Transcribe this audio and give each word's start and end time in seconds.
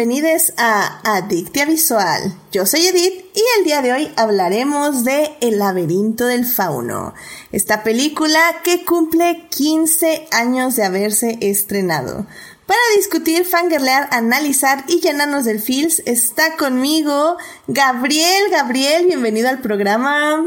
Bienvenidos 0.00 0.54
a 0.56 0.98
Adictia 1.04 1.66
Visual. 1.66 2.34
Yo 2.52 2.64
soy 2.64 2.86
Edith 2.86 3.22
y 3.34 3.42
el 3.58 3.64
día 3.66 3.82
de 3.82 3.92
hoy 3.92 4.10
hablaremos 4.16 5.04
de 5.04 5.36
El 5.42 5.58
laberinto 5.58 6.24
del 6.24 6.46
fauno, 6.46 7.12
esta 7.52 7.82
película 7.82 8.40
que 8.64 8.86
cumple 8.86 9.46
15 9.50 10.26
años 10.32 10.76
de 10.76 10.84
haberse 10.84 11.36
estrenado. 11.42 12.24
Para 12.64 12.80
discutir, 12.96 13.44
fangirlear, 13.44 14.08
analizar 14.10 14.84
y 14.88 15.00
llenarnos 15.00 15.44
del 15.44 15.60
feels 15.60 16.02
está 16.06 16.56
conmigo 16.56 17.36
Gabriel. 17.66 18.44
Gabriel, 18.50 19.04
bienvenido 19.04 19.50
al 19.50 19.60
programa. 19.60 20.46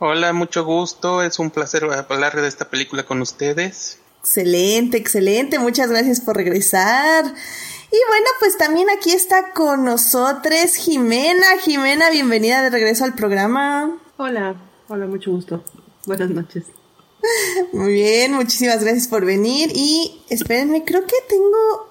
Hola, 0.00 0.34
mucho 0.34 0.66
gusto. 0.66 1.22
Es 1.22 1.38
un 1.38 1.50
placer 1.50 1.84
hablar 1.84 2.36
de 2.36 2.46
esta 2.46 2.68
película 2.68 3.06
con 3.06 3.22
ustedes. 3.22 4.00
Excelente, 4.20 4.98
excelente. 4.98 5.58
Muchas 5.58 5.88
gracias 5.88 6.20
por 6.20 6.36
regresar. 6.36 7.32
Y 7.90 7.98
bueno, 8.08 8.26
pues 8.40 8.58
también 8.58 8.90
aquí 8.90 9.12
está 9.12 9.52
con 9.52 9.84
nosotros 9.84 10.74
Jimena. 10.74 11.58
Jimena, 11.60 12.10
bienvenida 12.10 12.62
de 12.62 12.70
regreso 12.70 13.04
al 13.04 13.14
programa. 13.14 13.98
Hola, 14.16 14.56
hola, 14.88 15.06
mucho 15.06 15.30
gusto. 15.30 15.62
Buenas 16.04 16.30
noches. 16.30 16.64
Muy 17.72 17.92
bien, 17.92 18.32
muchísimas 18.32 18.82
gracias 18.82 19.06
por 19.06 19.24
venir. 19.24 19.70
Y 19.72 20.20
espérenme, 20.28 20.84
creo 20.84 21.06
que 21.06 21.16
tengo. 21.28 21.88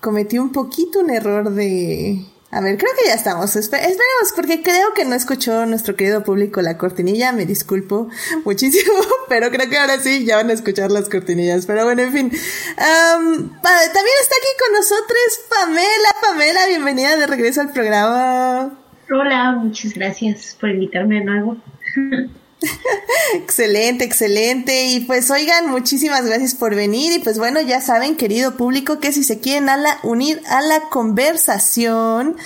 Cometí 0.00 0.38
un 0.38 0.52
poquito 0.52 1.00
un 1.00 1.10
error 1.10 1.50
de. 1.50 2.24
A 2.54 2.60
ver, 2.60 2.76
creo 2.76 2.92
que 3.00 3.08
ya 3.08 3.14
estamos. 3.14 3.56
esperemos, 3.56 3.96
porque 4.36 4.62
creo 4.62 4.92
que 4.94 5.06
no 5.06 5.14
escuchó 5.14 5.64
nuestro 5.64 5.96
querido 5.96 6.22
público 6.22 6.60
la 6.60 6.76
cortinilla. 6.76 7.32
Me 7.32 7.46
disculpo 7.46 8.10
muchísimo, 8.44 8.92
pero 9.30 9.50
creo 9.50 9.70
que 9.70 9.78
ahora 9.78 9.98
sí 9.98 10.26
ya 10.26 10.36
van 10.36 10.50
a 10.50 10.52
escuchar 10.52 10.90
las 10.90 11.08
cortinillas. 11.08 11.64
Pero 11.64 11.84
bueno, 11.84 12.02
en 12.02 12.12
fin. 12.12 12.30
también 12.30 14.16
está 14.20 14.36
aquí 14.36 14.52
con 14.60 14.72
nosotros 14.74 15.40
Pamela. 15.48 16.10
Pamela, 16.20 16.66
bienvenida 16.68 17.16
de 17.16 17.26
regreso 17.26 17.62
al 17.62 17.72
programa. 17.72 18.78
Hola, 19.10 19.52
muchas 19.52 19.94
gracias 19.94 20.54
por 20.60 20.68
invitarme 20.68 21.20
de 21.20 21.24
nuevo. 21.24 21.56
excelente, 23.34 24.04
excelente. 24.04 24.86
Y 24.86 25.00
pues 25.00 25.30
oigan, 25.30 25.70
muchísimas 25.70 26.24
gracias 26.24 26.54
por 26.54 26.74
venir. 26.74 27.12
Y 27.12 27.18
pues 27.18 27.38
bueno, 27.38 27.60
ya 27.60 27.80
saben, 27.80 28.16
querido 28.16 28.56
público, 28.56 29.00
que 29.00 29.12
si 29.12 29.24
se 29.24 29.40
quieren 29.40 29.68
a 29.68 29.98
unir 30.02 30.40
a 30.46 30.60
la 30.60 30.88
conversación, 30.90 32.36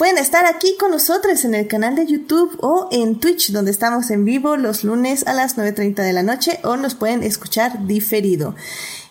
pueden 0.00 0.16
estar 0.16 0.46
aquí 0.46 0.78
con 0.78 0.92
nosotros 0.92 1.44
en 1.44 1.54
el 1.54 1.66
canal 1.66 1.94
de 1.94 2.06
YouTube 2.06 2.56
o 2.62 2.88
en 2.90 3.20
Twitch, 3.20 3.52
donde 3.52 3.70
estamos 3.70 4.10
en 4.10 4.24
vivo 4.24 4.56
los 4.56 4.82
lunes 4.82 5.26
a 5.26 5.34
las 5.34 5.58
9.30 5.58 5.96
de 5.96 6.14
la 6.14 6.22
noche 6.22 6.58
o 6.64 6.78
nos 6.78 6.94
pueden 6.94 7.22
escuchar 7.22 7.86
diferido. 7.86 8.54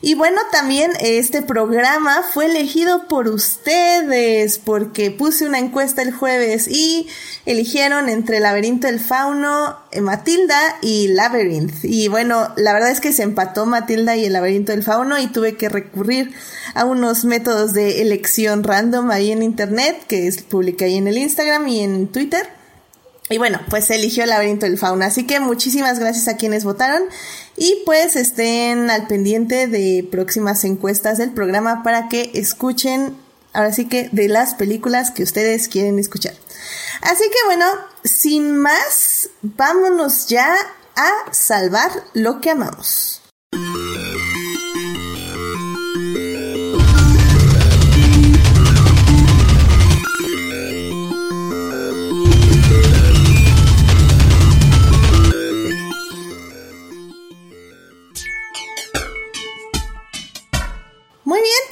Y 0.02 0.16
bueno, 0.16 0.42
también 0.52 0.92
este 1.02 1.44
programa 1.44 2.24
fue 2.24 2.46
elegido 2.46 3.08
por 3.08 3.28
ustedes 3.28 4.58
porque 4.58 5.12
puse 5.12 5.46
una 5.46 5.60
encuesta 5.60 6.02
el 6.02 6.12
jueves 6.12 6.68
y 6.68 7.08
eligieron 7.46 8.10
entre 8.10 8.40
Laberinto 8.40 8.88
del 8.88 9.00
Fauno, 9.00 9.78
eh, 9.92 10.02
Matilda 10.02 10.78
y 10.82 11.10
Labyrinth. 11.10 11.84
Y 11.84 12.08
bueno, 12.08 12.54
la 12.56 12.74
verdad 12.74 12.90
es 12.90 13.02
que 13.02 13.14
se 13.14 13.24
empató 13.24 13.66
Matilda 13.66 14.16
y 14.16 14.26
el 14.26 14.34
Laberinto 14.34 14.72
del 14.72 14.84
Fauno 14.84 15.20
y 15.20 15.28
tuve 15.28 15.56
que 15.56 15.68
recurrir 15.68 16.34
a 16.76 16.86
unos 16.86 17.26
métodos 17.26 17.74
de 17.74 18.02
elección 18.02 18.64
random 18.64 19.12
ahí 19.12 19.32
en 19.32 19.44
internet 19.44 20.02
que 20.08 20.28
publiqué 20.80 20.86
ahí 20.86 20.98
en 20.98 21.08
el 21.08 21.18
Instagram 21.18 21.68
y 21.68 21.82
en 21.82 22.08
Twitter. 22.08 22.48
Y 23.30 23.38
bueno, 23.38 23.60
pues 23.70 23.86
se 23.86 23.96
eligió 23.96 24.24
el 24.24 24.30
laberinto 24.30 24.66
del 24.66 24.78
fauna. 24.78 25.08
Así 25.08 25.28
que 25.28 25.40
muchísimas 25.40 26.00
gracias 26.00 26.28
a 26.28 26.38
quienes 26.38 26.64
votaron. 26.64 27.04
Y 27.56 27.84
pues 27.86 28.16
estén 28.16 28.90
al 28.90 29.08
pendiente 29.08 29.68
de 29.68 30.08
próximas 30.10 30.64
encuestas 30.64 31.18
del 31.20 31.32
programa 31.32 31.84
para 31.84 32.10
que 32.10 32.32
escuchen, 32.34 33.16
ahora 33.54 33.72
sí 33.72 33.88
que, 33.88 34.10
de 34.12 34.28
las 34.30 34.56
películas 34.56 35.12
que 35.12 35.24
ustedes 35.24 35.68
quieren 35.68 36.00
escuchar. 36.00 36.34
Así 37.02 37.24
que 37.24 37.46
bueno, 37.46 37.66
sin 38.04 38.58
más, 38.58 39.30
vámonos 39.42 40.28
ya 40.28 40.56
a 40.96 41.12
salvar 41.32 41.92
lo 42.14 42.42
que 42.42 42.50
amamos. 42.50 43.22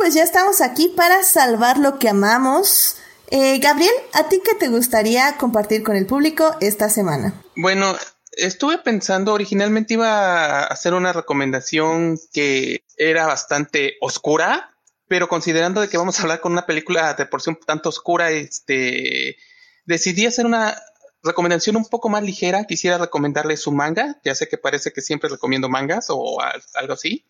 Pues 0.07 0.15
ya 0.15 0.23
estamos 0.23 0.61
aquí 0.61 0.87
para 0.95 1.21
salvar 1.21 1.77
lo 1.79 1.99
que 1.99 2.07
amamos. 2.07 2.95
Eh, 3.29 3.59
Gabriel, 3.59 3.91
¿a 4.13 4.29
ti 4.29 4.39
qué 4.41 4.55
te 4.55 4.69
gustaría 4.69 5.35
compartir 5.35 5.83
con 5.83 5.97
el 5.97 6.05
público 6.05 6.55
esta 6.61 6.87
semana? 6.87 7.33
Bueno, 7.57 7.93
estuve 8.31 8.77
pensando, 8.77 9.33
originalmente 9.33 9.95
iba 9.95 10.61
a 10.61 10.63
hacer 10.63 10.93
una 10.93 11.11
recomendación 11.11 12.17
que 12.31 12.85
era 12.95 13.25
bastante 13.25 13.97
oscura, 13.99 14.71
pero 15.09 15.27
considerando 15.27 15.81
de 15.81 15.89
que 15.89 15.97
vamos 15.97 16.17
a 16.17 16.21
hablar 16.21 16.39
con 16.39 16.53
una 16.53 16.65
película 16.65 17.13
de 17.13 17.25
porción 17.25 17.59
tanto 17.65 17.89
oscura, 17.89 18.31
este, 18.31 19.35
decidí 19.83 20.25
hacer 20.25 20.45
una 20.45 20.81
recomendación 21.21 21.75
un 21.75 21.85
poco 21.85 22.07
más 22.07 22.23
ligera. 22.23 22.63
Quisiera 22.63 22.97
recomendarles 22.97 23.67
un 23.67 23.75
manga, 23.75 24.21
ya 24.23 24.35
sé 24.35 24.47
que 24.47 24.57
parece 24.57 24.93
que 24.93 25.01
siempre 25.01 25.29
recomiendo 25.29 25.67
mangas 25.67 26.05
o 26.07 26.37
algo 26.75 26.93
así. 26.93 27.25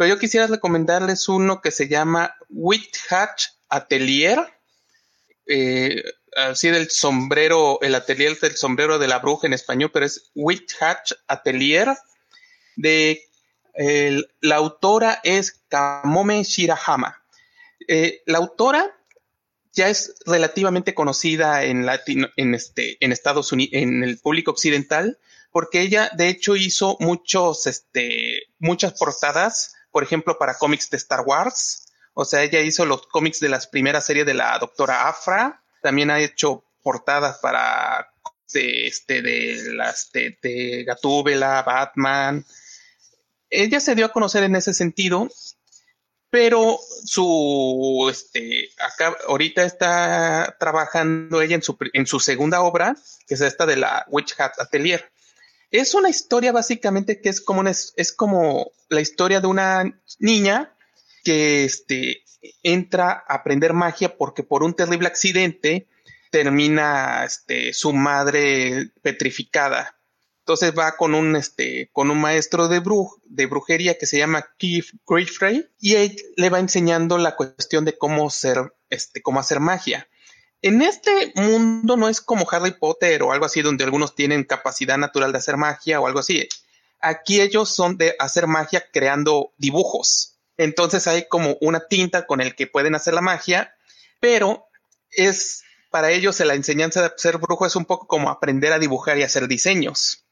Pero 0.00 0.14
yo 0.14 0.18
quisiera 0.18 0.46
recomendarles 0.46 1.28
uno 1.28 1.60
que 1.60 1.70
se 1.70 1.86
llama 1.86 2.34
Witch 2.48 3.12
Hatch 3.12 3.48
Atelier. 3.68 4.38
Eh, 5.44 6.02
así 6.34 6.70
del 6.70 6.88
sombrero, 6.88 7.78
el 7.82 7.94
atelier 7.94 8.40
del 8.40 8.56
sombrero 8.56 8.98
de 8.98 9.08
la 9.08 9.18
bruja 9.18 9.46
en 9.46 9.52
español, 9.52 9.90
pero 9.92 10.06
es 10.06 10.30
Witch 10.34 10.74
Hatch 10.80 11.12
Atelier. 11.28 11.98
De, 12.76 13.28
la 14.40 14.56
autora 14.56 15.20
es 15.22 15.60
Kamome 15.68 16.44
Shirahama. 16.44 17.22
Eh, 17.86 18.22
la 18.24 18.38
autora 18.38 18.96
ya 19.74 19.90
es 19.90 20.14
relativamente 20.24 20.94
conocida 20.94 21.62
en, 21.64 21.86
en, 22.36 22.54
este, 22.54 22.96
en 23.04 23.12
Estados 23.12 23.52
Unidos, 23.52 23.74
en 23.74 24.02
el 24.02 24.18
público 24.18 24.52
occidental, 24.52 25.18
porque 25.50 25.82
ella 25.82 26.10
de 26.16 26.30
hecho 26.30 26.56
hizo 26.56 26.96
muchos, 27.00 27.66
este, 27.66 28.44
muchas 28.58 28.94
portadas 28.94 29.74
por 29.90 30.02
ejemplo, 30.02 30.38
para 30.38 30.58
cómics 30.58 30.90
de 30.90 30.96
Star 30.96 31.20
Wars. 31.20 31.86
O 32.14 32.24
sea, 32.24 32.42
ella 32.42 32.60
hizo 32.60 32.84
los 32.86 33.06
cómics 33.06 33.40
de 33.40 33.48
las 33.48 33.66
primeras 33.66 34.06
series 34.06 34.26
de 34.26 34.34
la 34.34 34.58
Doctora 34.58 35.08
Afra. 35.08 35.62
También 35.82 36.10
ha 36.10 36.20
hecho 36.20 36.64
portadas 36.82 37.38
para 37.38 38.10
de, 38.52 38.86
este, 38.86 39.22
de 39.22 39.74
las 39.74 40.10
de, 40.12 40.84
Batman. 41.64 42.44
Ella 43.48 43.80
se 43.80 43.94
dio 43.94 44.06
a 44.06 44.12
conocer 44.12 44.44
en 44.44 44.56
ese 44.56 44.74
sentido, 44.74 45.28
pero 46.30 46.78
su, 47.04 48.08
este, 48.10 48.70
acá, 48.78 49.16
ahorita 49.26 49.64
está 49.64 50.56
trabajando 50.58 51.42
ella 51.42 51.56
en 51.56 51.62
su, 51.62 51.76
en 51.92 52.06
su 52.06 52.20
segunda 52.20 52.60
obra, 52.62 52.96
que 53.26 53.34
es 53.34 53.40
esta 53.40 53.66
de 53.66 53.76
la 53.76 54.06
Witch 54.08 54.38
Hat 54.38 54.60
Atelier. 54.60 55.10
Es 55.70 55.94
una 55.94 56.08
historia 56.08 56.52
básicamente 56.52 57.20
que 57.20 57.28
es 57.28 57.40
como, 57.40 57.62
es 57.68 58.12
como 58.12 58.70
la 58.88 59.00
historia 59.00 59.40
de 59.40 59.46
una 59.46 60.00
niña 60.18 60.74
que 61.22 61.64
este, 61.64 62.24
entra 62.62 63.24
a 63.26 63.34
aprender 63.34 63.72
magia 63.72 64.16
porque 64.16 64.42
por 64.42 64.62
un 64.62 64.74
terrible 64.74 65.06
accidente 65.06 65.86
termina 66.30 67.24
este, 67.24 67.72
su 67.72 67.92
madre 67.92 68.90
petrificada. 69.02 69.96
Entonces 70.40 70.72
va 70.76 70.96
con 70.96 71.14
un, 71.14 71.36
este, 71.36 71.90
con 71.92 72.10
un 72.10 72.20
maestro 72.20 72.66
de, 72.66 72.82
de 73.26 73.46
brujería 73.46 73.96
que 73.96 74.06
se 74.06 74.18
llama 74.18 74.48
Keith 74.58 74.86
Griffrey 75.06 75.68
y 75.78 75.94
él 75.94 76.16
le 76.36 76.50
va 76.50 76.58
enseñando 76.58 77.18
la 77.18 77.36
cuestión 77.36 77.84
de 77.84 77.96
cómo, 77.96 78.28
ser, 78.30 78.72
este, 78.88 79.22
cómo 79.22 79.38
hacer 79.38 79.60
magia. 79.60 80.08
En 80.62 80.82
este 80.82 81.32
mundo 81.36 81.96
no 81.96 82.08
es 82.08 82.20
como 82.20 82.46
Harry 82.50 82.72
Potter 82.72 83.22
o 83.22 83.32
algo 83.32 83.46
así 83.46 83.62
donde 83.62 83.84
algunos 83.84 84.14
tienen 84.14 84.44
capacidad 84.44 84.98
natural 84.98 85.32
de 85.32 85.38
hacer 85.38 85.56
magia 85.56 86.00
o 86.00 86.06
algo 86.06 86.18
así. 86.18 86.48
Aquí 87.00 87.40
ellos 87.40 87.74
son 87.74 87.96
de 87.96 88.14
hacer 88.18 88.46
magia 88.46 88.84
creando 88.92 89.52
dibujos. 89.56 90.38
Entonces 90.58 91.06
hay 91.06 91.26
como 91.28 91.56
una 91.62 91.88
tinta 91.88 92.26
con 92.26 92.42
el 92.42 92.54
que 92.54 92.66
pueden 92.66 92.94
hacer 92.94 93.14
la 93.14 93.22
magia, 93.22 93.74
pero 94.20 94.66
es 95.10 95.62
para 95.90 96.10
ellos 96.10 96.38
la 96.40 96.54
enseñanza 96.54 97.02
de 97.02 97.12
ser 97.16 97.38
brujo 97.38 97.64
es 97.64 97.74
un 97.74 97.86
poco 97.86 98.06
como 98.06 98.28
aprender 98.28 98.72
a 98.74 98.78
dibujar 98.78 99.16
y 99.18 99.22
hacer 99.22 99.48
diseños, 99.48 100.26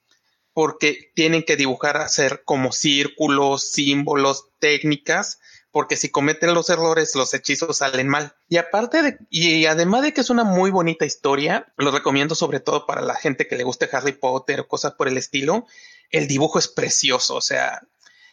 porque 0.53 1.11
tienen 1.15 1.43
que 1.43 1.57
dibujar, 1.57 1.97
hacer 1.97 2.43
como 2.45 2.71
círculos, 2.71 3.71
símbolos, 3.71 4.51
técnicas 4.59 5.41
porque 5.71 5.97
si 5.97 6.09
cometen 6.09 6.55
los 6.55 6.71
errores, 6.71 7.15
los 7.15 7.35
hechizos 7.35 7.79
salen 7.79 8.09
mal. 8.09 8.35
Y 8.49 8.57
aparte 8.57 9.03
de, 9.03 9.19
y 9.31 9.67
además 9.67 10.03
de 10.03 10.13
que 10.13 10.23
es 10.23 10.31
una 10.31 10.45
muy 10.45 10.71
bonita 10.71 11.05
historia, 11.05 11.73
lo 11.77 11.91
recomiendo 11.91 12.35
sobre 12.35 12.61
todo 12.61 12.87
para 12.87 13.03
la 13.03 13.15
gente 13.15 13.47
que 13.47 13.57
le 13.57 13.65
guste 13.65 13.89
Harry 13.93 14.13
Potter 14.13 14.61
o 14.61 14.69
cosas 14.69 14.93
por 14.93 15.09
el 15.09 15.19
estilo, 15.19 15.67
el 16.11 16.27
dibujo 16.27 16.59
es 16.59 16.69
precioso, 16.69 17.35
o 17.37 17.43
sea, 17.43 17.83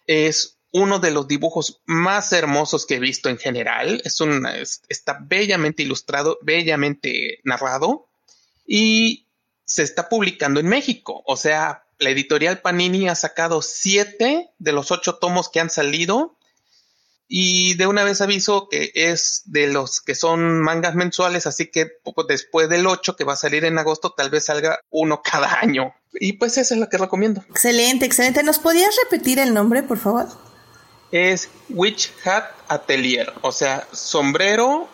es 0.07 0.55
uno 0.71 0.99
de 0.99 1.11
los 1.11 1.27
dibujos 1.27 1.81
más 1.85 2.33
hermosos 2.33 2.85
que 2.85 2.95
he 2.95 2.99
visto 2.99 3.29
en 3.29 3.37
general. 3.37 4.01
Es 4.03 4.19
un, 4.19 4.45
está 4.89 5.19
bellamente 5.21 5.83
ilustrado, 5.83 6.37
bellamente 6.41 7.39
narrado 7.45 8.09
y 8.67 9.27
se 9.63 9.83
está 9.83 10.09
publicando 10.09 10.59
en 10.59 10.67
México. 10.67 11.23
O 11.27 11.37
sea, 11.37 11.85
la 11.97 12.09
editorial 12.09 12.59
Panini 12.59 13.07
ha 13.07 13.15
sacado 13.15 13.61
siete 13.61 14.49
de 14.59 14.71
los 14.73 14.91
ocho 14.91 15.15
tomos 15.15 15.47
que 15.49 15.61
han 15.61 15.69
salido 15.69 16.35
y 17.27 17.73
de 17.75 17.87
una 17.87 18.03
vez 18.03 18.21
aviso 18.21 18.67
que 18.69 18.91
es 18.93 19.43
de 19.45 19.67
los 19.67 20.01
que 20.01 20.15
son 20.15 20.61
mangas 20.61 20.95
mensuales, 20.95 21.47
así 21.47 21.67
que 21.67 21.91
después 22.27 22.69
del 22.69 22.85
8 22.85 23.15
que 23.15 23.23
va 23.23 23.33
a 23.33 23.37
salir 23.37 23.65
en 23.65 23.77
agosto, 23.77 24.11
tal 24.11 24.29
vez 24.29 24.45
salga 24.45 24.79
uno 24.89 25.21
cada 25.23 25.53
año. 25.59 25.93
Y 26.13 26.33
pues 26.33 26.57
eso 26.57 26.73
es 26.75 26.79
lo 26.79 26.89
que 26.89 26.97
recomiendo. 26.97 27.43
Excelente, 27.49 28.05
excelente. 28.05 28.43
¿Nos 28.43 28.59
podías 28.59 28.95
repetir 29.03 29.39
el 29.39 29.53
nombre, 29.53 29.83
por 29.83 29.97
favor? 29.97 30.27
Es 31.11 31.49
Witch 31.69 32.11
Hat 32.25 32.45
Atelier, 32.67 33.31
o 33.41 33.51
sea, 33.51 33.87
sombrero, 33.91 34.89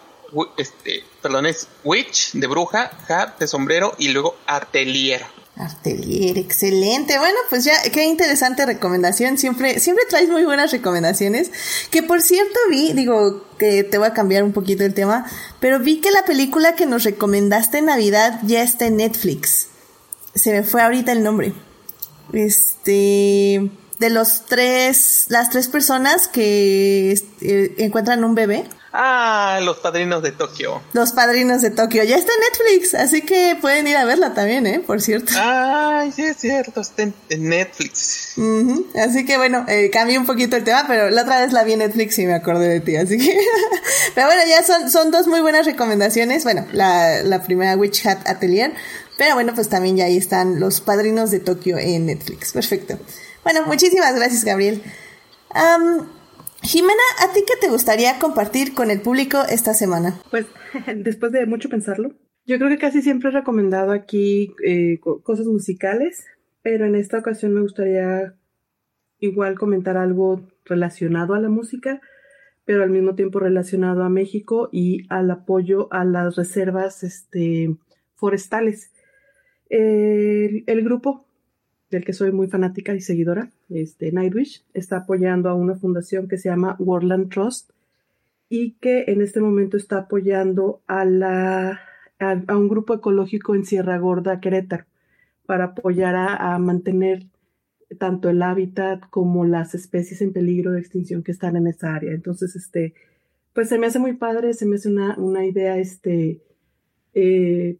este, 0.57 1.03
perdón, 1.21 1.45
es 1.45 1.67
Witch 1.83 2.33
de 2.33 2.47
bruja, 2.47 2.91
hat 3.07 3.37
de 3.39 3.47
sombrero 3.47 3.95
y 3.97 4.09
luego 4.09 4.37
Atelier. 4.45 5.23
Artelier, 5.61 6.39
excelente. 6.39 7.19
Bueno, 7.19 7.37
pues 7.49 7.63
ya, 7.63 7.73
qué 7.93 8.05
interesante 8.05 8.65
recomendación. 8.65 9.37
Siempre, 9.37 9.79
siempre 9.79 10.05
traes 10.09 10.27
muy 10.29 10.43
buenas 10.43 10.71
recomendaciones. 10.71 11.51
Que 11.91 12.01
por 12.01 12.21
cierto 12.21 12.59
vi, 12.69 12.93
digo, 12.93 13.45
que 13.57 13.83
te 13.83 13.97
voy 13.99 14.07
a 14.07 14.13
cambiar 14.13 14.43
un 14.43 14.53
poquito 14.53 14.83
el 14.83 14.95
tema, 14.95 15.25
pero 15.59 15.79
vi 15.79 16.01
que 16.01 16.09
la 16.11 16.25
película 16.25 16.75
que 16.75 16.87
nos 16.87 17.03
recomendaste 17.03 17.77
en 17.77 17.85
Navidad 17.85 18.39
ya 18.43 18.63
está 18.63 18.87
en 18.87 18.97
Netflix. 18.97 19.67
Se 20.33 20.51
me 20.51 20.63
fue 20.63 20.81
ahorita 20.81 21.11
el 21.11 21.23
nombre. 21.23 21.53
Este, 22.33 23.69
de 23.99 24.09
los 24.09 24.45
tres, 24.47 25.25
las 25.29 25.51
tres 25.51 25.67
personas 25.67 26.27
que 26.27 27.21
eh, 27.41 27.75
encuentran 27.77 28.23
un 28.23 28.33
bebé. 28.33 28.65
Ah, 28.93 29.59
Los 29.63 29.77
Padrinos 29.77 30.21
de 30.21 30.31
Tokio. 30.31 30.81
Los 30.91 31.13
Padrinos 31.13 31.61
de 31.61 31.69
Tokio. 31.69 32.03
Ya 32.03 32.17
está 32.17 32.33
en 32.33 32.39
Netflix, 32.41 32.93
así 32.93 33.21
que 33.21 33.57
pueden 33.59 33.87
ir 33.87 33.95
a 33.95 34.03
verla 34.03 34.33
también, 34.33 34.67
¿eh? 34.67 34.81
Por 34.85 35.01
cierto. 35.01 35.31
Ay, 35.37 36.11
sí 36.11 36.23
es 36.23 36.37
cierto, 36.37 36.81
está 36.81 37.03
en, 37.03 37.13
Netflix. 37.29 38.35
Así 39.01 39.25
que 39.25 39.37
bueno, 39.37 39.65
eh, 39.69 39.89
cambié 39.91 40.17
un 40.17 40.25
poquito 40.25 40.57
el 40.57 40.65
tema, 40.65 40.85
pero 40.87 41.09
la 41.09 41.21
otra 41.21 41.39
vez 41.39 41.53
la 41.53 41.63
vi 41.63 41.73
en 41.73 41.79
Netflix 41.79 42.19
y 42.19 42.25
me 42.25 42.33
acordé 42.33 42.67
de 42.67 42.79
ti, 42.81 42.97
así 42.97 43.17
que... 43.17 43.39
pero 44.15 44.27
bueno, 44.27 44.41
ya 44.47 44.61
son, 44.63 44.91
son 44.91 45.09
dos 45.09 45.27
muy 45.27 45.39
buenas 45.39 45.65
recomendaciones. 45.65 46.43
Bueno, 46.43 46.67
la, 46.73 47.23
la 47.23 47.43
primera 47.43 47.77
Witch 47.77 48.05
Hat 48.05 48.27
Atelier, 48.27 48.73
pero 49.17 49.35
bueno, 49.35 49.53
pues 49.55 49.69
también 49.69 49.95
ya 49.95 50.05
ahí 50.05 50.17
están 50.17 50.59
Los 50.59 50.81
Padrinos 50.81 51.31
de 51.31 51.39
Tokio 51.39 51.77
en 51.77 52.07
Netflix. 52.07 52.51
Perfecto. 52.51 52.99
Bueno, 53.43 53.65
muchísimas 53.65 54.15
gracias, 54.15 54.43
Gabriel. 54.43 54.83
Jimena, 56.61 57.01
¿a 57.19 57.33
ti 57.33 57.41
qué 57.45 57.53
te 57.59 57.69
gustaría 57.69 58.19
compartir 58.19 58.73
con 58.73 58.91
el 58.91 59.01
público 59.01 59.39
esta 59.49 59.73
semana? 59.73 60.19
Pues 60.29 60.45
después 60.95 61.31
de 61.31 61.45
mucho 61.45 61.69
pensarlo, 61.69 62.13
yo 62.45 62.57
creo 62.57 62.69
que 62.69 62.77
casi 62.77 63.01
siempre 63.01 63.29
he 63.29 63.33
recomendado 63.33 63.91
aquí 63.91 64.53
eh, 64.63 64.99
cosas 65.23 65.47
musicales, 65.47 66.25
pero 66.61 66.85
en 66.85 66.95
esta 66.95 67.17
ocasión 67.17 67.53
me 67.53 67.61
gustaría 67.61 68.35
igual 69.19 69.57
comentar 69.57 69.97
algo 69.97 70.47
relacionado 70.65 71.33
a 71.33 71.39
la 71.39 71.49
música, 71.49 72.01
pero 72.65 72.83
al 72.83 72.91
mismo 72.91 73.15
tiempo 73.15 73.39
relacionado 73.39 74.03
a 74.03 74.09
México 74.09 74.69
y 74.71 75.07
al 75.09 75.31
apoyo 75.31 75.91
a 75.91 76.05
las 76.05 76.35
reservas 76.35 77.03
este, 77.03 77.75
forestales. 78.15 78.91
el 79.69 80.83
grupo 80.83 81.25
del 81.91 82.05
que 82.05 82.13
soy 82.13 82.31
muy 82.31 82.47
fanática 82.47 82.95
y 82.95 83.01
seguidora, 83.01 83.51
este, 83.69 84.11
Nightwish, 84.11 84.63
está 84.73 84.97
apoyando 84.97 85.49
a 85.49 85.53
una 85.53 85.75
fundación 85.75 86.27
que 86.27 86.37
se 86.37 86.49
llama 86.49 86.77
Worldland 86.79 87.29
Trust 87.29 87.71
y 88.49 88.73
que 88.81 89.05
en 89.07 89.21
este 89.21 89.41
momento 89.41 89.77
está 89.77 89.99
apoyando 89.99 90.81
a, 90.87 91.05
la, 91.05 91.81
a, 92.19 92.57
un 92.57 92.69
grupo 92.69 92.93
ecológico 92.93 93.55
en 93.55 93.65
Sierra 93.65 93.97
Gorda, 93.97 94.39
Querétaro, 94.39 94.85
para 95.45 95.65
apoyar 95.65 96.15
a, 96.15 96.57
mantener 96.59 97.27
tanto 97.99 98.29
el 98.29 98.41
hábitat 98.41 99.01
como 99.09 99.45
las 99.45 99.75
especies 99.75 100.21
en 100.21 100.31
peligro 100.31 100.71
de 100.71 100.79
extinción 100.79 101.23
que 101.23 101.31
están 101.31 101.57
en 101.57 101.67
esa 101.67 101.93
área. 101.93 102.13
Entonces, 102.13 102.55
este, 102.55 102.93
pues 103.53 103.67
se 103.67 103.77
me 103.77 103.87
hace 103.87 103.99
muy 103.99 104.13
padre, 104.13 104.53
se 104.53 104.65
me 104.65 104.75
hace 104.75 104.89
una, 104.89 105.17
una 105.17 105.45
idea, 105.45 105.77
este, 105.77 106.41
eh, 107.13 107.77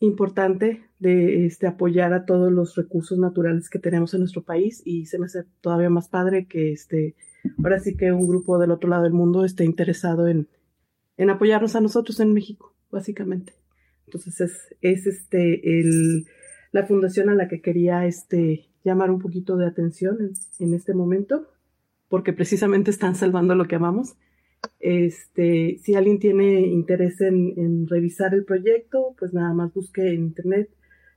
importante 0.00 0.84
de 0.98 1.46
este, 1.46 1.66
apoyar 1.66 2.12
a 2.12 2.24
todos 2.24 2.52
los 2.52 2.76
recursos 2.76 3.18
naturales 3.18 3.68
que 3.68 3.78
tenemos 3.78 4.14
en 4.14 4.20
nuestro 4.20 4.42
país 4.42 4.82
y 4.84 5.06
se 5.06 5.18
me 5.18 5.26
hace 5.26 5.44
todavía 5.60 5.90
más 5.90 6.08
padre 6.08 6.46
que 6.46 6.72
este, 6.72 7.16
ahora 7.62 7.80
sí 7.80 7.96
que 7.96 8.12
un 8.12 8.28
grupo 8.28 8.58
del 8.58 8.70
otro 8.70 8.88
lado 8.88 9.04
del 9.04 9.12
mundo 9.12 9.44
esté 9.44 9.64
interesado 9.64 10.28
en, 10.28 10.48
apoyarnos 11.28 11.74
a 11.74 11.80
nosotros 11.80 12.20
en 12.20 12.32
México, 12.32 12.74
básicamente. 12.90 13.52
Entonces 14.06 14.40
es, 14.40 14.76
es 14.80 15.06
este, 15.06 15.60
la 16.70 16.86
fundación 16.86 17.28
a 17.28 17.34
la 17.34 17.48
que 17.48 17.60
quería 17.60 18.06
este, 18.06 18.68
llamar 18.84 19.10
un 19.10 19.18
poquito 19.18 19.56
de 19.56 19.66
atención 19.66 20.18
en, 20.20 20.32
en 20.64 20.74
este 20.74 20.94
momento, 20.94 21.48
porque 22.08 22.32
precisamente 22.32 22.90
están 22.90 23.16
salvando 23.16 23.54
lo 23.56 23.66
que 23.66 23.74
amamos 23.74 24.14
este, 24.80 25.78
si 25.82 25.94
alguien 25.94 26.18
tiene 26.18 26.60
interés 26.60 27.20
en, 27.20 27.86
revisar 27.88 28.34
el 28.34 28.44
proyecto, 28.44 29.14
pues 29.18 29.32
nada 29.32 29.52
más 29.52 29.72
busque 29.74 30.14
en 30.14 30.24
internet 30.24 30.70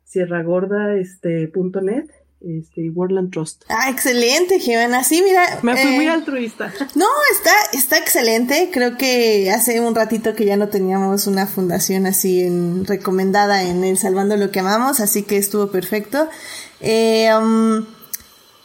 sierragorda.net 0.04 2.06
este, 2.42 2.44
este, 2.60 2.90
Worldland 2.90 3.32
Trust. 3.32 3.64
Ah, 3.70 3.90
excelente, 3.90 4.60
Jimena. 4.60 5.04
Sí, 5.04 5.22
mira. 5.24 5.60
Me 5.62 5.78
fui 5.78 5.92
muy 5.92 6.06
eh, 6.06 6.10
altruista. 6.10 6.74
No, 6.96 7.06
está, 7.34 7.52
está 7.74 7.98
excelente. 8.00 8.70
Creo 8.74 8.98
que 8.98 9.52
hace 9.52 9.80
un 9.80 9.94
ratito 9.94 10.34
que 10.34 10.46
ya 10.46 10.58
no 10.58 10.70
teníamos 10.70 11.28
una 11.28 11.46
fundación 11.46 12.08
así 12.08 12.42
en, 12.42 12.86
recomendada 12.86 13.64
en 13.64 13.84
el 13.84 13.98
Salvando 13.98 14.38
lo 14.38 14.52
que 14.52 14.60
amamos, 14.60 15.00
así 15.00 15.24
que 15.24 15.38
estuvo 15.38 15.72
perfecto. 15.72 16.30
Eh, 16.80 17.30
um, 17.36 17.86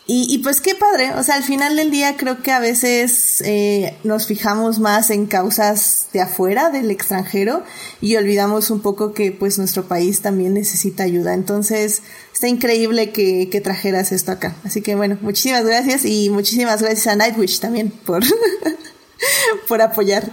y, 0.09 0.33
y, 0.33 0.39
pues 0.39 0.61
qué 0.61 0.77
padre, 0.77 1.13
o 1.15 1.23
sea, 1.25 1.35
al 1.35 1.43
final 1.43 1.75
del 1.75 1.91
día 1.91 2.17
creo 2.17 2.41
que 2.41 2.53
a 2.53 2.61
veces 2.61 3.41
eh, 3.45 3.97
nos 4.05 4.29
fijamos 4.29 4.79
más 4.79 5.11
en 5.11 5.27
causas 5.27 6.07
de 6.13 6.21
afuera, 6.21 6.71
del 6.71 6.93
extranjero, 6.93 7.65
y 8.01 8.15
olvidamos 8.15 8.71
un 8.71 8.81
poco 8.81 9.13
que 9.13 9.33
pues 9.33 9.59
nuestro 9.59 9.89
país 9.89 10.23
también 10.23 10.55
necesita 10.55 11.03
ayuda. 11.03 11.35
Entonces, 11.35 12.03
está 12.33 12.47
increíble 12.47 13.11
que, 13.11 13.49
que 13.51 13.61
trajeras 13.61 14.13
esto 14.13 14.31
acá. 14.31 14.55
Así 14.63 14.81
que 14.81 14.95
bueno, 14.95 15.19
muchísimas 15.23 15.65
gracias 15.65 16.05
y 16.05 16.31
muchísimas 16.31 16.83
gracias 16.83 17.09
a 17.09 17.17
Nightwish 17.17 17.59
también 17.59 17.91
por, 17.91 18.23
por 19.69 19.83
apoyar. 19.83 20.31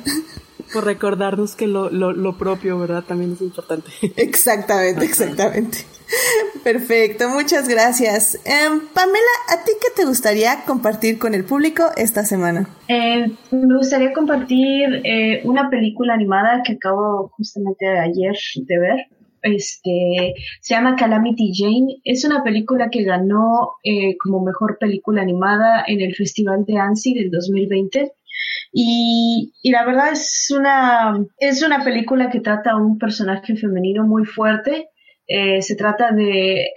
Por 0.71 0.85
recordarnos 0.85 1.55
que 1.55 1.67
lo, 1.67 1.89
lo, 1.89 2.13
lo 2.13 2.37
propio, 2.37 2.77
¿verdad? 2.79 3.03
También 3.03 3.33
es 3.33 3.41
importante. 3.41 3.91
Exactamente, 4.17 5.05
exactamente. 5.05 5.85
Perfecto, 6.63 7.29
muchas 7.29 7.67
gracias. 7.67 8.35
Em, 8.45 8.79
Pamela, 8.93 9.35
¿a 9.49 9.63
ti 9.63 9.71
qué 9.81 9.89
te 9.95 10.05
gustaría 10.05 10.63
compartir 10.65 11.19
con 11.19 11.33
el 11.33 11.43
público 11.43 11.83
esta 11.97 12.23
semana? 12.23 12.67
Eh, 12.87 13.31
me 13.51 13.77
gustaría 13.77 14.13
compartir 14.13 15.01
eh, 15.03 15.41
una 15.43 15.69
película 15.69 16.13
animada 16.13 16.61
que 16.63 16.73
acabo 16.73 17.29
justamente 17.35 17.87
ayer 17.87 18.35
de 18.55 18.79
ver. 18.79 19.07
Este, 19.41 20.35
se 20.61 20.73
llama 20.73 20.95
Calamity 20.95 21.51
Jane. 21.53 21.97
Es 22.05 22.23
una 22.23 22.43
película 22.43 22.89
que 22.89 23.03
ganó 23.03 23.73
eh, 23.83 24.15
como 24.17 24.41
mejor 24.41 24.77
película 24.79 25.21
animada 25.21 25.83
en 25.85 25.99
el 25.99 26.15
Festival 26.15 26.63
de 26.65 26.77
Annecy 26.77 27.13
del 27.13 27.29
2020. 27.29 28.13
Y, 28.71 29.53
y, 29.61 29.71
la 29.71 29.85
verdad 29.85 30.13
es 30.13 30.47
una, 30.57 31.23
es 31.37 31.61
una 31.61 31.83
película 31.83 32.31
que 32.31 32.39
trata 32.39 32.71
a 32.71 32.77
un 32.77 32.97
personaje 32.97 33.55
femenino 33.55 34.05
muy 34.05 34.25
fuerte 34.25 34.89
eh, 35.27 35.61
se 35.61 35.75
trata 35.75 36.11
de, 36.11 36.71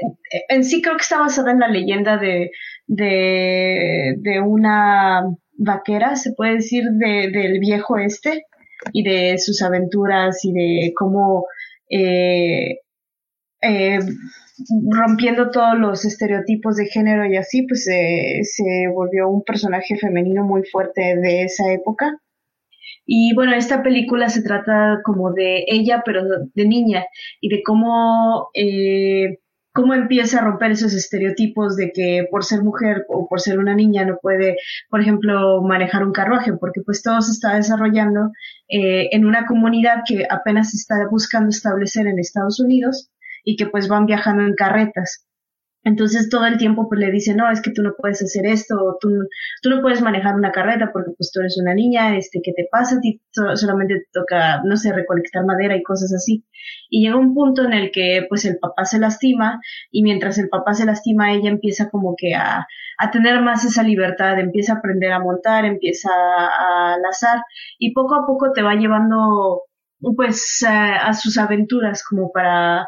en 0.48 0.64
sí 0.64 0.80
creo 0.80 0.96
que 0.96 1.02
está 1.02 1.18
basada 1.18 1.50
en 1.50 1.60
la 1.60 1.68
leyenda 1.68 2.16
de, 2.16 2.50
de, 2.86 4.40
una 4.44 5.22
vaquera, 5.58 6.16
se 6.16 6.32
puede 6.32 6.54
decir, 6.54 6.84
del 6.84 7.58
viejo 7.58 7.98
este 7.98 8.46
y 8.92 9.02
de 9.02 9.38
sus 9.38 9.62
aventuras 9.62 10.44
y 10.44 10.52
de 10.52 10.92
cómo 10.94 11.46
eh, 11.90 12.78
eh, 13.62 13.98
rompiendo 14.90 15.50
todos 15.50 15.76
los 15.78 16.04
estereotipos 16.04 16.76
de 16.76 16.86
género 16.86 17.26
y 17.26 17.36
así, 17.36 17.66
pues 17.66 17.84
se 17.84 18.88
volvió 18.94 19.28
un 19.28 19.42
personaje 19.42 19.96
femenino 19.96 20.44
muy 20.44 20.62
fuerte 20.64 21.16
de 21.16 21.42
esa 21.42 21.72
época. 21.72 22.20
Y 23.06 23.34
bueno, 23.34 23.54
esta 23.54 23.82
película 23.82 24.28
se 24.28 24.42
trata 24.42 25.00
como 25.04 25.32
de 25.32 25.64
ella, 25.68 26.02
pero 26.04 26.24
de 26.54 26.66
niña, 26.66 27.04
y 27.40 27.48
de 27.48 27.62
cómo, 27.64 28.48
eh, 28.52 29.38
cómo 29.72 29.94
empieza 29.94 30.38
a 30.38 30.44
romper 30.44 30.72
esos 30.72 30.92
estereotipos 30.92 31.76
de 31.76 31.92
que 31.92 32.26
por 32.30 32.44
ser 32.44 32.62
mujer 32.62 33.04
o 33.08 33.28
por 33.28 33.40
ser 33.40 33.58
una 33.60 33.74
niña 33.74 34.04
no 34.04 34.18
puede, 34.20 34.56
por 34.90 35.00
ejemplo, 35.00 35.62
manejar 35.62 36.04
un 36.04 36.12
carruaje, 36.12 36.52
porque 36.54 36.80
pues 36.84 37.02
todo 37.02 37.20
se 37.22 37.32
está 37.32 37.54
desarrollando 37.54 38.32
eh, 38.68 39.08
en 39.12 39.24
una 39.24 39.46
comunidad 39.46 40.02
que 40.06 40.26
apenas 40.28 40.70
se 40.72 40.78
está 40.78 41.06
buscando 41.08 41.50
establecer 41.50 42.08
en 42.08 42.18
Estados 42.18 42.58
Unidos 42.58 43.10
y 43.44 43.56
que 43.56 43.66
pues 43.66 43.86
van 43.88 44.06
viajando 44.06 44.42
en 44.42 44.54
carretas. 44.54 45.26
Entonces 45.86 46.28
todo 46.28 46.46
el 46.46 46.58
tiempo 46.58 46.88
pues 46.88 46.98
le 46.98 47.12
dicen, 47.12 47.36
no, 47.36 47.48
es 47.48 47.62
que 47.62 47.70
tú 47.70 47.80
no 47.80 47.94
puedes 47.96 48.20
hacer 48.20 48.44
esto, 48.44 48.98
tú, 49.00 49.08
tú 49.62 49.70
no 49.70 49.80
puedes 49.80 50.02
manejar 50.02 50.34
una 50.34 50.50
carreta 50.50 50.90
porque 50.92 51.12
pues 51.16 51.30
tú 51.32 51.38
eres 51.38 51.56
una 51.62 51.74
niña, 51.74 52.16
este, 52.16 52.40
¿qué 52.42 52.52
te 52.56 52.66
pasa? 52.68 52.96
A 52.96 53.00
ti 53.00 53.22
solamente 53.54 53.94
te 53.94 54.06
toca, 54.12 54.62
no 54.64 54.76
sé, 54.76 54.92
recolectar 54.92 55.44
madera 55.44 55.76
y 55.76 55.84
cosas 55.84 56.12
así. 56.12 56.44
Y 56.90 57.04
llega 57.04 57.16
un 57.16 57.34
punto 57.34 57.64
en 57.64 57.72
el 57.72 57.92
que 57.92 58.26
pues 58.28 58.44
el 58.46 58.58
papá 58.58 58.84
se 58.84 58.98
lastima 58.98 59.60
y 59.92 60.02
mientras 60.02 60.38
el 60.38 60.48
papá 60.48 60.74
se 60.74 60.86
lastima 60.86 61.32
ella 61.32 61.50
empieza 61.50 61.88
como 61.88 62.16
que 62.18 62.34
a, 62.34 62.66
a 62.98 63.10
tener 63.12 63.40
más 63.40 63.64
esa 63.64 63.84
libertad, 63.84 64.40
empieza 64.40 64.72
a 64.72 64.76
aprender 64.78 65.12
a 65.12 65.20
montar, 65.20 65.66
empieza 65.66 66.10
a, 66.10 66.96
lazar 66.98 67.44
y 67.78 67.94
poco 67.94 68.16
a 68.16 68.26
poco 68.26 68.50
te 68.52 68.62
va 68.62 68.74
llevando 68.74 69.62
pues 70.16 70.64
a 70.68 71.12
sus 71.14 71.38
aventuras 71.38 72.02
como 72.02 72.32
para 72.32 72.86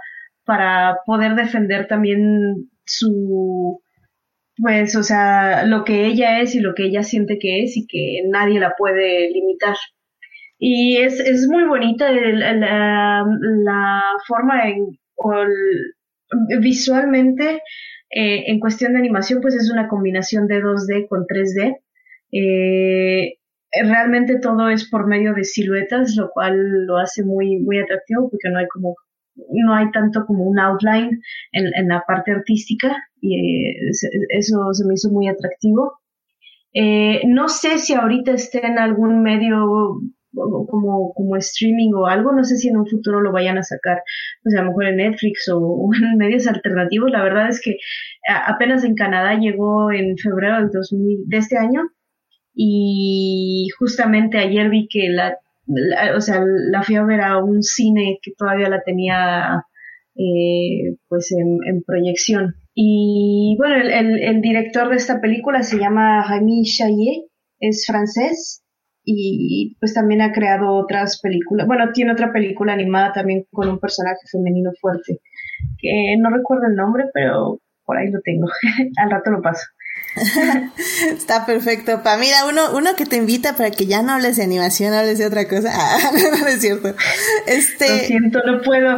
para 0.48 1.00
poder 1.04 1.34
defender 1.34 1.86
también 1.88 2.70
su, 2.88 3.80
pues, 4.56 4.96
o 4.96 5.02
sea, 5.02 5.64
lo 5.66 5.84
que 5.84 6.06
ella 6.06 6.40
es 6.40 6.54
y 6.54 6.60
lo 6.60 6.74
que 6.74 6.86
ella 6.86 7.02
siente 7.02 7.38
que 7.38 7.62
es 7.62 7.76
y 7.76 7.86
que 7.86 8.22
nadie 8.28 8.60
la 8.60 8.74
puede 8.76 9.30
limitar. 9.30 9.76
Y 10.58 10.96
es, 10.98 11.20
es 11.20 11.48
muy 11.48 11.64
bonita 11.64 12.10
la, 12.10 13.24
la, 13.24 14.02
forma 14.26 14.68
en, 14.68 14.98
visualmente, 16.60 17.62
eh, 18.10 18.44
en 18.46 18.58
cuestión 18.60 18.92
de 18.92 18.98
animación, 18.98 19.40
pues 19.40 19.54
es 19.54 19.70
una 19.70 19.88
combinación 19.88 20.48
de 20.48 20.60
2D 20.60 21.06
con 21.08 21.26
3D. 21.26 21.76
Eh, 22.32 23.38
realmente 23.84 24.38
todo 24.40 24.68
es 24.70 24.88
por 24.90 25.06
medio 25.06 25.34
de 25.34 25.44
siluetas, 25.44 26.16
lo 26.16 26.30
cual 26.30 26.86
lo 26.86 26.98
hace 26.98 27.24
muy, 27.24 27.58
muy 27.58 27.78
atractivo 27.78 28.28
porque 28.30 28.50
no 28.50 28.58
hay 28.58 28.66
como 28.68 28.96
no 29.50 29.74
hay 29.74 29.90
tanto 29.90 30.24
como 30.26 30.44
un 30.44 30.58
outline 30.58 31.20
en, 31.52 31.88
la 31.88 32.04
parte 32.06 32.32
artística 32.32 32.96
y 33.20 33.36
eh, 33.36 33.90
eso 34.30 34.72
se 34.72 34.84
me 34.86 34.94
hizo 34.94 35.10
muy 35.10 35.28
atractivo. 35.28 36.00
Eh, 36.74 37.22
no 37.26 37.48
sé 37.48 37.78
si 37.78 37.94
ahorita 37.94 38.32
esté 38.32 38.66
en 38.66 38.78
algún 38.78 39.22
medio 39.22 40.00
como, 40.32 41.12
como 41.14 41.36
streaming 41.36 41.92
o 41.94 42.06
algo, 42.06 42.32
no 42.32 42.44
sé 42.44 42.56
si 42.56 42.68
en 42.68 42.76
un 42.76 42.86
futuro 42.86 43.20
lo 43.20 43.32
vayan 43.32 43.58
a 43.58 43.62
sacar, 43.62 44.02
o 44.44 44.50
sea, 44.50 44.60
a 44.60 44.64
lo 44.64 44.70
mejor 44.70 44.86
en 44.86 44.96
Netflix 44.96 45.48
o, 45.52 45.88
en 46.12 46.16
medios 46.18 46.46
alternativos. 46.46 47.10
La 47.10 47.22
verdad 47.22 47.48
es 47.48 47.60
que 47.62 47.76
apenas 48.46 48.84
en 48.84 48.94
Canadá 48.94 49.38
llegó 49.38 49.90
en 49.90 50.16
febrero 50.18 50.56
del 50.56 50.70
2000, 50.70 51.24
de 51.26 51.36
este 51.36 51.56
año 51.56 51.82
y 52.54 53.68
justamente 53.78 54.38
ayer 54.38 54.68
vi 54.68 54.88
que 54.88 55.08
la 55.10 55.38
o 56.16 56.20
sea, 56.20 56.42
la 56.70 56.82
fui 56.82 56.96
a 56.96 57.04
ver 57.04 57.20
a 57.20 57.38
un 57.38 57.62
cine 57.62 58.18
que 58.22 58.32
todavía 58.36 58.68
la 58.68 58.82
tenía 58.82 59.64
eh, 60.16 60.96
pues 61.08 61.32
en, 61.32 61.82
proyección. 61.86 62.54
Y 62.74 63.56
bueno, 63.58 63.76
el, 63.76 64.22
el, 64.22 64.40
director 64.40 64.88
de 64.88 64.96
esta 64.96 65.20
película 65.20 65.62
se 65.62 65.78
llama 65.78 66.22
Jaime 66.22 66.62
Chaillet, 66.64 67.24
es 67.60 67.84
francés 67.86 68.62
y 69.04 69.76
pues 69.80 69.94
también 69.94 70.20
ha 70.20 70.32
creado 70.32 70.74
otras 70.74 71.20
películas. 71.20 71.66
Bueno, 71.66 71.92
tiene 71.92 72.12
otra 72.12 72.32
película 72.32 72.72
animada 72.74 73.12
también 73.12 73.44
con 73.50 73.68
un 73.68 73.78
personaje 73.78 74.20
femenino 74.30 74.70
fuerte, 74.80 75.20
que 75.78 76.16
no 76.18 76.30
recuerdo 76.30 76.66
el 76.66 76.76
nombre, 76.76 77.04
pero 77.14 77.60
por 77.84 77.96
ahí 77.96 78.10
lo 78.10 78.20
tengo. 78.20 78.48
Al 78.98 79.10
rato 79.10 79.30
lo 79.30 79.40
paso. 79.40 79.64
Está 81.08 81.46
perfecto. 81.46 82.02
Pa, 82.02 82.16
mira, 82.16 82.44
uno, 82.46 82.72
uno 82.74 82.94
que 82.96 83.06
te 83.06 83.16
invita 83.16 83.56
para 83.56 83.70
que 83.70 83.86
ya 83.86 84.02
no 84.02 84.12
hables 84.12 84.36
de 84.36 84.42
animación, 84.42 84.92
hables 84.92 85.18
de 85.18 85.26
otra 85.26 85.48
cosa. 85.48 85.72
Ah, 85.80 86.10
no, 86.12 86.46
es 86.48 86.60
cierto. 86.60 86.94
Este... 87.46 87.88
Lo 87.88 88.04
siento, 88.04 88.40
no 88.44 88.60
puedo. 88.62 88.96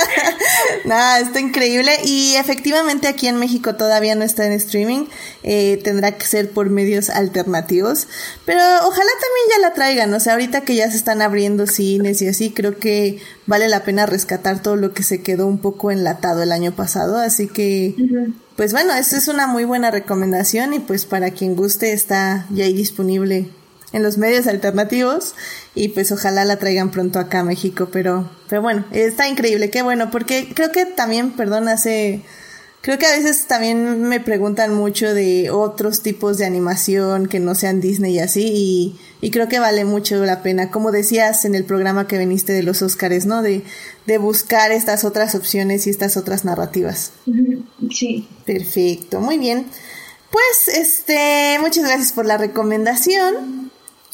Nada, 0.84 1.20
está 1.20 1.40
increíble. 1.40 1.92
Y 2.04 2.34
efectivamente 2.36 3.06
aquí 3.06 3.28
en 3.28 3.36
México 3.36 3.76
todavía 3.76 4.14
no 4.14 4.24
está 4.24 4.46
en 4.46 4.52
streaming. 4.52 5.06
Eh, 5.42 5.80
tendrá 5.84 6.12
que 6.12 6.24
ser 6.26 6.50
por 6.50 6.70
medios 6.70 7.10
alternativos. 7.10 8.08
Pero 8.44 8.60
ojalá 8.60 9.10
también 9.12 9.46
ya 9.50 9.58
la 9.60 9.74
traigan. 9.74 10.12
O 10.14 10.20
sea, 10.20 10.32
ahorita 10.32 10.62
que 10.62 10.74
ya 10.74 10.90
se 10.90 10.96
están 10.96 11.22
abriendo 11.22 11.66
cines 11.66 12.22
y 12.22 12.28
así, 12.28 12.50
creo 12.50 12.78
que 12.78 13.20
vale 13.46 13.68
la 13.68 13.84
pena 13.84 14.06
rescatar 14.06 14.62
todo 14.62 14.76
lo 14.76 14.92
que 14.92 15.02
se 15.02 15.22
quedó 15.22 15.46
un 15.46 15.58
poco 15.58 15.90
enlatado 15.90 16.42
el 16.42 16.52
año 16.52 16.72
pasado. 16.72 17.18
Así 17.18 17.46
que 17.46 17.94
pues 18.60 18.74
bueno, 18.74 18.92
esta 18.92 19.16
es 19.16 19.26
una 19.26 19.46
muy 19.46 19.64
buena 19.64 19.90
recomendación 19.90 20.74
y 20.74 20.80
pues 20.80 21.06
para 21.06 21.30
quien 21.30 21.56
guste 21.56 21.94
está 21.94 22.44
ya 22.50 22.66
ahí 22.66 22.74
disponible 22.74 23.48
en 23.94 24.02
los 24.02 24.18
medios 24.18 24.46
alternativos 24.46 25.34
y 25.74 25.88
pues 25.88 26.12
ojalá 26.12 26.44
la 26.44 26.58
traigan 26.58 26.90
pronto 26.90 27.18
acá 27.18 27.40
a 27.40 27.42
México, 27.42 27.88
pero, 27.90 28.30
pero 28.50 28.60
bueno, 28.60 28.84
está 28.90 29.30
increíble, 29.30 29.70
qué 29.70 29.80
bueno, 29.80 30.10
porque 30.10 30.52
creo 30.54 30.72
que 30.72 30.84
también, 30.84 31.30
perdón, 31.30 31.68
hace 31.68 32.22
Creo 32.82 32.98
que 32.98 33.04
a 33.04 33.14
veces 33.14 33.46
también 33.46 34.02
me 34.02 34.20
preguntan 34.20 34.74
mucho 34.74 35.12
de 35.12 35.50
otros 35.50 36.02
tipos 36.02 36.38
de 36.38 36.46
animación 36.46 37.26
que 37.26 37.38
no 37.38 37.54
sean 37.54 37.82
Disney 37.82 38.14
y 38.14 38.18
así, 38.20 38.96
y, 39.20 39.30
creo 39.30 39.48
que 39.48 39.58
vale 39.58 39.84
mucho 39.84 40.24
la 40.24 40.42
pena, 40.42 40.70
como 40.70 40.90
decías 40.90 41.44
en 41.44 41.54
el 41.54 41.64
programa 41.64 42.06
que 42.06 42.16
viniste 42.16 42.54
de 42.54 42.62
los 42.62 42.80
Óscares, 42.80 43.26
¿no? 43.26 43.42
De, 43.42 43.62
de 44.06 44.16
buscar 44.16 44.72
estas 44.72 45.04
otras 45.04 45.34
opciones 45.34 45.86
y 45.86 45.90
estas 45.90 46.16
otras 46.16 46.46
narrativas. 46.46 47.12
Sí. 47.90 48.26
Perfecto, 48.46 49.20
muy 49.20 49.36
bien. 49.36 49.66
Pues, 50.30 50.74
este, 50.74 51.58
muchas 51.60 51.84
gracias 51.84 52.12
por 52.12 52.24
la 52.24 52.38
recomendación. 52.38 53.69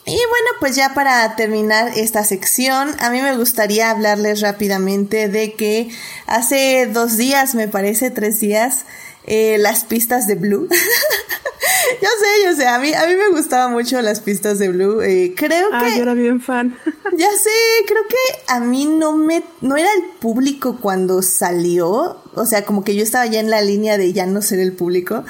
Y 0.08 0.14
bueno, 0.14 0.50
pues 0.60 0.76
ya 0.76 0.94
para 0.94 1.34
terminar 1.34 1.90
esta 1.96 2.22
sección, 2.22 2.94
a 3.00 3.10
mí 3.10 3.20
me 3.20 3.36
gustaría 3.36 3.90
hablarles 3.90 4.40
rápidamente 4.40 5.28
de 5.28 5.54
que 5.54 5.90
hace 6.26 6.86
dos 6.86 7.16
días, 7.16 7.56
me 7.56 7.66
parece, 7.66 8.12
tres 8.12 8.38
días, 8.38 8.86
eh, 9.24 9.58
las 9.58 9.84
pistas 9.84 10.28
de 10.28 10.36
Blue. 10.36 10.68
yo 12.02 12.08
sé, 12.20 12.44
yo 12.44 12.54
sé, 12.54 12.68
a 12.68 12.78
mí, 12.78 12.94
a 12.94 13.04
mí 13.08 13.16
me 13.16 13.30
gustaban 13.30 13.72
mucho 13.72 14.00
las 14.00 14.20
pistas 14.20 14.60
de 14.60 14.68
Blue. 14.68 15.02
Eh, 15.02 15.34
creo 15.36 15.70
ah, 15.72 15.82
que... 15.84 15.96
yo 15.96 16.02
era 16.02 16.14
bien 16.14 16.40
fan. 16.40 16.78
ya 17.16 17.30
sé, 17.32 17.50
creo 17.88 18.06
que 18.08 18.52
a 18.52 18.60
mí 18.60 18.86
no 18.86 19.16
me... 19.16 19.42
No 19.60 19.76
era 19.76 19.92
el 19.92 20.04
público 20.20 20.78
cuando 20.80 21.20
salió. 21.20 22.22
O 22.36 22.46
sea, 22.46 22.64
como 22.64 22.84
que 22.84 22.94
yo 22.94 23.02
estaba 23.02 23.26
ya 23.26 23.40
en 23.40 23.50
la 23.50 23.60
línea 23.60 23.98
de 23.98 24.12
ya 24.12 24.26
no 24.26 24.40
ser 24.40 24.60
el 24.60 24.72
público. 24.72 25.24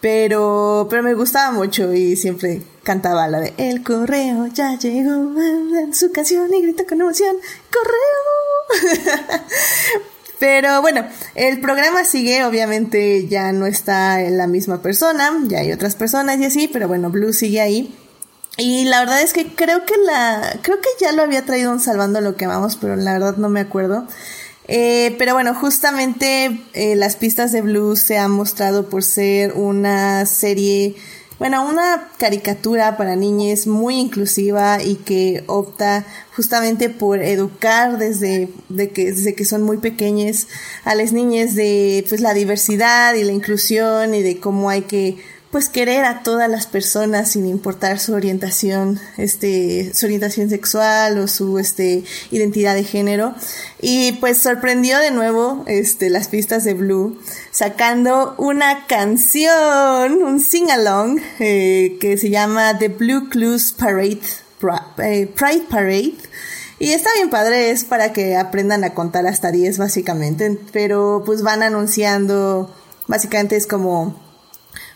Pero, 0.00 0.86
pero 0.88 1.02
me 1.02 1.14
gustaba 1.14 1.52
mucho 1.52 1.92
y 1.92 2.16
siempre 2.16 2.62
cantaba 2.82 3.28
la 3.28 3.40
de 3.40 3.52
El 3.58 3.82
correo 3.82 4.46
ya 4.46 4.78
llegó 4.78 5.12
en 5.12 5.94
su 5.94 6.10
canción 6.10 6.52
y 6.54 6.62
grita 6.62 6.84
con 6.86 7.00
emoción, 7.00 7.36
correo. 7.70 9.10
Pero 10.40 10.80
bueno, 10.80 11.06
el 11.34 11.60
programa 11.60 12.04
sigue, 12.04 12.44
obviamente 12.46 13.28
ya 13.28 13.52
no 13.52 13.66
está 13.66 14.22
en 14.22 14.38
la 14.38 14.46
misma 14.46 14.80
persona, 14.80 15.38
ya 15.46 15.58
hay 15.58 15.70
otras 15.70 15.96
personas 15.96 16.38
y 16.38 16.46
así, 16.46 16.66
pero 16.66 16.88
bueno, 16.88 17.10
Blue 17.10 17.34
sigue 17.34 17.60
ahí. 17.60 17.94
Y 18.56 18.86
la 18.86 19.00
verdad 19.00 19.20
es 19.20 19.34
que 19.34 19.54
creo 19.54 19.84
que 19.84 19.96
la, 19.98 20.58
creo 20.62 20.80
que 20.80 20.88
ya 20.98 21.12
lo 21.12 21.22
había 21.22 21.44
traído 21.44 21.70
un 21.70 21.78
Salvando 21.78 22.22
lo 22.22 22.36
que 22.36 22.46
vamos, 22.46 22.76
pero 22.80 22.96
la 22.96 23.12
verdad 23.12 23.36
no 23.36 23.50
me 23.50 23.60
acuerdo. 23.60 24.06
Eh, 24.72 25.16
pero 25.18 25.34
bueno, 25.34 25.52
justamente 25.52 26.60
eh, 26.74 26.94
las 26.94 27.16
pistas 27.16 27.50
de 27.50 27.60
blues 27.60 27.98
se 27.98 28.18
han 28.18 28.30
mostrado 28.30 28.88
por 28.88 29.02
ser 29.02 29.54
una 29.54 30.24
serie, 30.26 30.94
bueno, 31.40 31.68
una 31.68 32.08
caricatura 32.18 32.96
para 32.96 33.16
niñas 33.16 33.66
muy 33.66 33.96
inclusiva 33.98 34.80
y 34.80 34.94
que 34.94 35.42
opta 35.48 36.06
justamente 36.36 36.88
por 36.88 37.20
educar 37.20 37.98
desde, 37.98 38.48
de 38.68 38.90
que, 38.90 39.10
desde 39.10 39.34
que 39.34 39.44
son 39.44 39.64
muy 39.64 39.78
pequeñas 39.78 40.46
a 40.84 40.94
las 40.94 41.12
niñas 41.12 41.56
de 41.56 42.06
pues 42.08 42.20
la 42.20 42.32
diversidad 42.32 43.14
y 43.14 43.24
la 43.24 43.32
inclusión 43.32 44.14
y 44.14 44.22
de 44.22 44.38
cómo 44.38 44.70
hay 44.70 44.82
que 44.82 45.16
pues 45.50 45.68
querer 45.68 46.04
a 46.04 46.22
todas 46.22 46.48
las 46.48 46.66
personas 46.66 47.32
sin 47.32 47.46
importar 47.46 47.98
su 47.98 48.14
orientación, 48.14 49.00
este, 49.16 49.92
su 49.94 50.06
orientación 50.06 50.48
sexual 50.48 51.18
o 51.18 51.26
su 51.26 51.58
este 51.58 52.04
identidad 52.30 52.74
de 52.74 52.84
género. 52.84 53.34
Y 53.80 54.12
pues 54.12 54.40
sorprendió 54.40 54.98
de 54.98 55.10
nuevo 55.10 55.64
este 55.66 56.08
las 56.08 56.28
pistas 56.28 56.62
de 56.64 56.74
Blue 56.74 57.20
sacando 57.50 58.34
una 58.38 58.86
canción, 58.86 60.22
un 60.22 60.40
sing 60.40 60.70
along 60.70 61.18
eh, 61.40 61.96
que 62.00 62.16
se 62.16 62.30
llama 62.30 62.78
The 62.78 62.88
Blue 62.88 63.28
Clues 63.28 63.72
Parade 63.72 64.20
eh, 64.98 65.26
Pride 65.34 65.64
Parade. 65.68 66.14
Y 66.78 66.92
está 66.92 67.10
bien 67.16 67.28
padre, 67.28 67.70
es 67.70 67.84
para 67.84 68.12
que 68.12 68.36
aprendan 68.36 68.84
a 68.84 68.94
contar 68.94 69.26
hasta 69.26 69.50
10 69.50 69.78
básicamente, 69.78 70.58
pero 70.72 71.22
pues 71.26 71.42
van 71.42 71.62
anunciando, 71.62 72.74
básicamente 73.06 73.56
es 73.56 73.66
como 73.66 74.29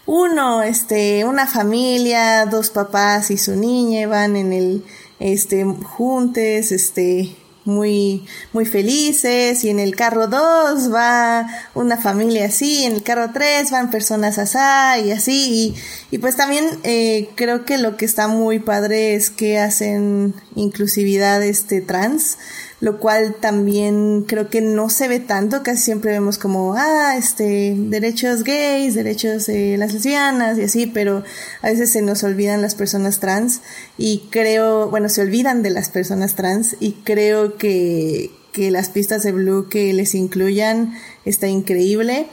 uno, 0.06 0.62
este, 0.62 1.24
una 1.24 1.46
familia, 1.46 2.46
dos 2.46 2.70
papás 2.70 3.30
y 3.30 3.38
su 3.38 3.56
niña 3.56 4.06
van 4.06 4.36
en 4.36 4.52
el, 4.52 4.84
este, 5.18 5.64
juntes, 5.64 6.72
este, 6.72 7.36
muy, 7.64 8.26
muy 8.52 8.66
felices 8.66 9.64
y 9.64 9.70
en 9.70 9.80
el 9.80 9.96
carro 9.96 10.26
dos 10.26 10.92
va 10.92 11.46
una 11.74 11.96
familia 11.96 12.46
así, 12.46 12.84
en 12.84 12.92
el 12.92 13.02
carro 13.02 13.30
tres 13.32 13.70
van 13.70 13.90
personas 13.90 14.38
así 14.38 15.06
y 15.06 15.10
así 15.12 15.74
y, 16.10 16.18
pues 16.18 16.36
también 16.36 16.66
eh, 16.82 17.30
creo 17.34 17.64
que 17.64 17.78
lo 17.78 17.96
que 17.96 18.04
está 18.04 18.28
muy 18.28 18.58
padre 18.58 19.14
es 19.14 19.30
que 19.30 19.58
hacen 19.58 20.34
inclusividad 20.54 21.42
este 21.42 21.80
trans 21.80 22.38
lo 22.84 22.98
cual 22.98 23.36
también 23.40 24.26
creo 24.28 24.50
que 24.50 24.60
no 24.60 24.90
se 24.90 25.08
ve 25.08 25.18
tanto, 25.18 25.62
casi 25.62 25.80
siempre 25.80 26.10
vemos 26.10 26.36
como, 26.36 26.74
ah, 26.74 27.16
este, 27.16 27.74
derechos 27.74 28.44
gays, 28.44 28.94
derechos 28.94 29.46
de 29.46 29.78
las 29.78 29.94
lesbianas 29.94 30.58
y 30.58 30.64
así, 30.64 30.84
pero 30.84 31.24
a 31.62 31.70
veces 31.70 31.90
se 31.90 32.02
nos 32.02 32.22
olvidan 32.24 32.60
las 32.60 32.74
personas 32.74 33.20
trans 33.20 33.62
y 33.96 34.24
creo, 34.28 34.90
bueno, 34.90 35.08
se 35.08 35.22
olvidan 35.22 35.62
de 35.62 35.70
las 35.70 35.88
personas 35.88 36.34
trans 36.34 36.76
y 36.78 36.92
creo 37.04 37.56
que, 37.56 38.30
que 38.52 38.70
las 38.70 38.90
pistas 38.90 39.22
de 39.22 39.32
Blue 39.32 39.70
que 39.70 39.94
les 39.94 40.14
incluyan 40.14 40.92
está 41.24 41.46
increíble. 41.46 42.26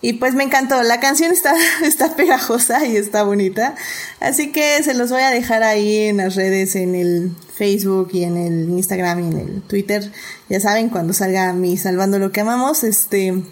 Y 0.00 0.14
pues 0.14 0.34
me 0.34 0.44
encantó, 0.44 0.80
la 0.84 1.00
canción 1.00 1.32
está, 1.32 1.54
está 1.82 2.14
pegajosa 2.14 2.86
y 2.86 2.96
está 2.96 3.24
bonita, 3.24 3.74
así 4.20 4.52
que 4.52 4.80
se 4.82 4.94
los 4.94 5.10
voy 5.10 5.22
a 5.22 5.30
dejar 5.30 5.64
ahí 5.64 6.04
en 6.04 6.18
las 6.18 6.36
redes, 6.36 6.76
en 6.76 6.94
el 6.94 7.32
Facebook 7.56 8.10
y 8.12 8.22
en 8.22 8.36
el 8.36 8.70
Instagram 8.70 9.18
y 9.20 9.28
en 9.28 9.38
el 9.40 9.62
Twitter, 9.62 10.12
ya 10.48 10.60
saben, 10.60 10.88
cuando 10.88 11.12
salga 11.12 11.52
mi 11.52 11.76
Salvando 11.76 12.20
lo 12.20 12.30
que 12.30 12.42
amamos, 12.42 12.84
este, 12.84 13.42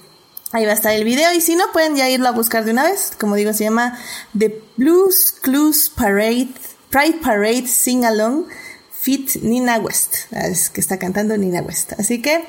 ahí 0.53 0.65
va 0.65 0.71
a 0.71 0.75
estar 0.75 0.93
el 0.93 1.03
video. 1.03 1.33
Y 1.35 1.41
si 1.41 1.57
no 1.57 1.65
pueden 1.73 1.97
ya 1.97 2.09
irlo 2.09 2.29
a 2.29 2.33
buscar 2.33 2.65
de 2.65 2.71
una 2.71 2.85
vez, 2.85 3.13
como 3.19 3.35
digo, 3.35 3.53
se 3.53 3.65
llama 3.65 3.99
The 4.39 4.63
Blues 4.77 5.35
Clues 5.43 5.91
Parade, 5.91 6.49
Pride 6.91 7.19
Parade 7.23 7.67
Sing 7.67 8.05
Along 8.05 8.45
Fit 8.93 9.37
Nina 9.43 9.79
West, 9.79 10.33
es 10.33 10.71
que 10.71 10.81
está 10.81 10.99
cantando 10.99 11.37
Nina 11.37 11.61
West, 11.63 11.93
así 11.99 12.23
que, 12.23 12.45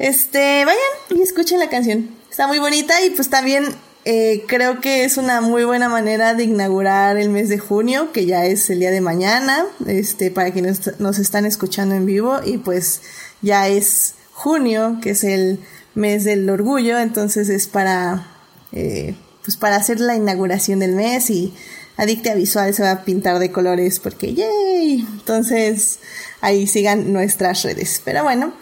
este, 0.00 0.64
vayan 0.64 0.80
y 1.10 1.22
escuchen 1.22 1.60
la 1.60 1.68
canción 1.68 2.17
está 2.30 2.46
muy 2.46 2.58
bonita 2.58 3.02
y 3.02 3.10
pues 3.10 3.30
también 3.30 3.74
eh, 4.04 4.44
creo 4.46 4.80
que 4.80 5.04
es 5.04 5.16
una 5.16 5.40
muy 5.40 5.64
buena 5.64 5.88
manera 5.88 6.34
de 6.34 6.44
inaugurar 6.44 7.16
el 7.18 7.28
mes 7.28 7.48
de 7.48 7.58
junio, 7.58 8.12
que 8.12 8.26
ya 8.26 8.46
es 8.46 8.70
el 8.70 8.80
día 8.80 8.90
de 8.90 9.00
mañana, 9.00 9.66
este, 9.86 10.30
para 10.30 10.50
quienes 10.50 10.98
nos 10.98 11.18
están 11.18 11.44
escuchando 11.44 11.94
en 11.94 12.06
vivo 12.06 12.38
y 12.44 12.58
pues 12.58 13.02
ya 13.42 13.68
es 13.68 14.14
junio, 14.32 14.98
que 15.02 15.10
es 15.10 15.24
el 15.24 15.60
mes 15.94 16.24
del 16.24 16.48
orgullo, 16.48 16.98
entonces 16.98 17.48
es 17.48 17.66
para, 17.66 18.28
eh, 18.72 19.14
pues 19.44 19.56
para 19.56 19.76
hacer 19.76 20.00
la 20.00 20.14
inauguración 20.16 20.78
del 20.78 20.92
mes 20.92 21.28
y 21.28 21.52
Adictia 21.96 22.34
Visual 22.34 22.72
se 22.72 22.84
va 22.84 22.92
a 22.92 23.04
pintar 23.04 23.40
de 23.40 23.50
colores 23.50 23.98
porque 23.98 24.32
¡yay! 24.32 25.00
Entonces 25.00 25.98
ahí 26.40 26.68
sigan 26.68 27.12
nuestras 27.12 27.64
redes. 27.64 28.00
Pero 28.04 28.22
bueno, 28.22 28.52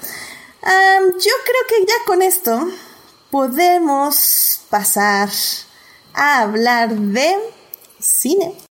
yo 0.63 1.33
creo 1.45 1.63
que 1.69 1.87
ya 1.87 1.95
con 2.07 2.23
esto 2.23 2.67
podemos 3.37 4.61
pasar 4.71 5.29
a 6.15 6.41
hablar 6.41 6.89
de 6.89 7.37
cine. 8.01 8.66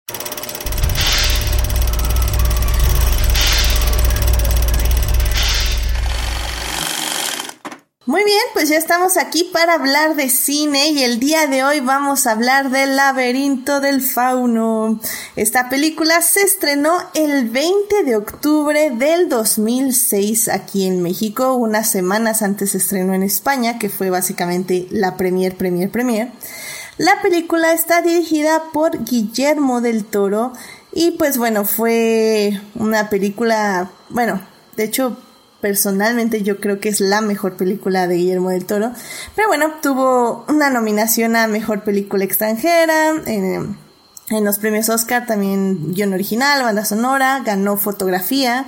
Muy 8.06 8.22
bien, 8.22 8.42
pues 8.52 8.68
ya 8.68 8.76
estamos 8.76 9.16
aquí 9.16 9.48
para 9.50 9.72
hablar 9.72 10.14
de 10.14 10.28
cine 10.28 10.90
y 10.90 11.02
el 11.02 11.18
día 11.18 11.46
de 11.46 11.64
hoy 11.64 11.80
vamos 11.80 12.26
a 12.26 12.32
hablar 12.32 12.68
del 12.68 12.96
laberinto 12.96 13.80
del 13.80 14.02
fauno. 14.02 15.00
Esta 15.36 15.70
película 15.70 16.20
se 16.20 16.42
estrenó 16.42 16.92
el 17.14 17.48
20 17.48 18.04
de 18.04 18.16
octubre 18.16 18.90
del 18.90 19.30
2006 19.30 20.48
aquí 20.48 20.84
en 20.86 21.00
México, 21.00 21.54
unas 21.54 21.90
semanas 21.90 22.42
antes 22.42 22.72
se 22.72 22.76
estrenó 22.76 23.14
en 23.14 23.22
España, 23.22 23.78
que 23.78 23.88
fue 23.88 24.10
básicamente 24.10 24.86
la 24.90 25.16
premier, 25.16 25.56
premier, 25.56 25.90
premier. 25.90 26.30
La 26.98 27.22
película 27.22 27.72
está 27.72 28.02
dirigida 28.02 28.64
por 28.74 29.02
Guillermo 29.02 29.80
del 29.80 30.04
Toro 30.04 30.52
y 30.92 31.12
pues 31.12 31.38
bueno, 31.38 31.64
fue 31.64 32.60
una 32.74 33.08
película, 33.08 33.90
bueno, 34.10 34.42
de 34.76 34.84
hecho 34.84 35.16
personalmente 35.64 36.42
yo 36.42 36.60
creo 36.60 36.78
que 36.78 36.90
es 36.90 37.00
la 37.00 37.22
mejor 37.22 37.56
película 37.56 38.06
de 38.06 38.16
Guillermo 38.16 38.50
del 38.50 38.66
Toro. 38.66 38.92
Pero 39.34 39.48
bueno, 39.48 39.72
tuvo 39.80 40.44
una 40.46 40.68
nominación 40.68 41.36
a 41.36 41.46
Mejor 41.46 41.84
Película 41.84 42.22
Extranjera. 42.22 43.14
En, 43.24 43.78
los 44.44 44.58
premios 44.58 44.90
Oscar 44.90 45.24
también 45.24 45.94
guion 45.94 46.12
original, 46.12 46.64
banda 46.64 46.84
sonora, 46.84 47.40
ganó 47.46 47.78
fotografía, 47.78 48.66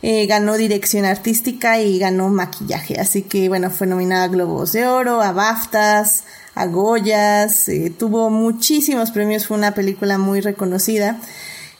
eh, 0.00 0.24
ganó 0.26 0.54
dirección 0.54 1.04
artística 1.04 1.80
y 1.80 1.98
ganó 1.98 2.28
maquillaje. 2.28 2.98
Así 2.98 3.20
que 3.20 3.50
bueno, 3.50 3.68
fue 3.68 3.86
nominada 3.86 4.24
a 4.24 4.28
Globos 4.28 4.72
de 4.72 4.86
Oro, 4.86 5.20
a 5.20 5.32
BAFTAs, 5.32 6.24
a 6.54 6.64
Goyas, 6.64 7.68
eh, 7.68 7.90
tuvo 7.90 8.30
muchísimos 8.30 9.10
premios, 9.10 9.46
fue 9.46 9.58
una 9.58 9.74
película 9.74 10.16
muy 10.16 10.40
reconocida. 10.40 11.18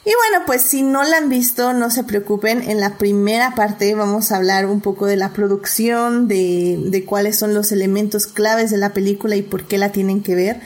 Y 0.05 0.11
bueno, 0.15 0.45
pues 0.45 0.61
si 0.61 0.81
no 0.81 1.03
la 1.03 1.17
han 1.17 1.29
visto, 1.29 1.73
no 1.73 1.91
se 1.91 2.03
preocupen. 2.03 2.67
En 2.69 2.79
la 2.79 2.97
primera 2.97 3.53
parte 3.53 3.93
vamos 3.95 4.31
a 4.31 4.37
hablar 4.37 4.65
un 4.65 4.79
poco 4.79 5.05
de 5.05 5.17
la 5.17 5.33
producción, 5.33 6.27
de, 6.27 6.79
de 6.85 7.05
cuáles 7.05 7.37
son 7.37 7.53
los 7.53 7.71
elementos 7.71 8.25
claves 8.25 8.71
de 8.71 8.77
la 8.77 8.93
película 8.93 9.35
y 9.35 9.41
por 9.41 9.65
qué 9.65 9.77
la 9.77 9.91
tienen 9.91 10.23
que 10.23 10.35
ver. 10.35 10.61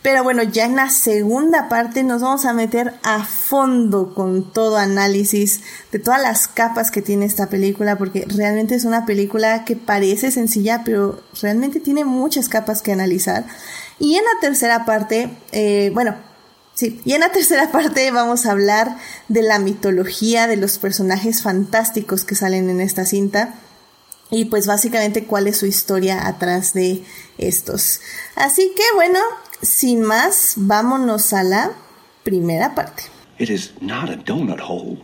Pero 0.00 0.22
bueno, 0.22 0.42
ya 0.42 0.64
en 0.64 0.76
la 0.76 0.90
segunda 0.90 1.68
parte 1.68 2.04
nos 2.04 2.22
vamos 2.22 2.44
a 2.44 2.52
meter 2.52 2.94
a 3.02 3.24
fondo 3.24 4.14
con 4.14 4.52
todo 4.52 4.78
análisis 4.78 5.60
de 5.90 5.98
todas 5.98 6.22
las 6.22 6.46
capas 6.46 6.90
que 6.90 7.02
tiene 7.02 7.26
esta 7.26 7.48
película, 7.48 7.98
porque 7.98 8.24
realmente 8.28 8.76
es 8.76 8.84
una 8.84 9.04
película 9.06 9.64
que 9.64 9.74
parece 9.74 10.30
sencilla, 10.30 10.82
pero 10.84 11.20
realmente 11.42 11.80
tiene 11.80 12.04
muchas 12.04 12.48
capas 12.48 12.80
que 12.80 12.92
analizar. 12.92 13.44
Y 13.98 14.14
en 14.14 14.24
la 14.24 14.40
tercera 14.40 14.84
parte, 14.84 15.36
eh, 15.50 15.90
bueno, 15.92 16.14
Sí, 16.78 17.00
y 17.04 17.14
en 17.14 17.22
la 17.22 17.32
tercera 17.32 17.72
parte 17.72 18.08
vamos 18.12 18.46
a 18.46 18.52
hablar 18.52 18.98
de 19.26 19.42
la 19.42 19.58
mitología 19.58 20.46
de 20.46 20.56
los 20.56 20.78
personajes 20.78 21.42
fantásticos 21.42 22.22
que 22.22 22.36
salen 22.36 22.70
en 22.70 22.80
esta 22.80 23.04
cinta 23.04 23.56
y 24.30 24.44
pues 24.44 24.68
básicamente 24.68 25.24
cuál 25.24 25.48
es 25.48 25.56
su 25.56 25.66
historia 25.66 26.28
atrás 26.28 26.74
de 26.74 27.02
estos. 27.36 28.00
Así 28.36 28.70
que 28.76 28.84
bueno, 28.94 29.18
sin 29.60 30.02
más, 30.02 30.52
vámonos 30.54 31.32
a 31.32 31.42
la 31.42 31.72
primera 32.22 32.76
parte. 32.76 33.02
It 33.40 33.50
is 33.50 33.72
not 33.80 34.08
a 34.08 34.16
donut 34.16 34.60
hole, 34.60 34.98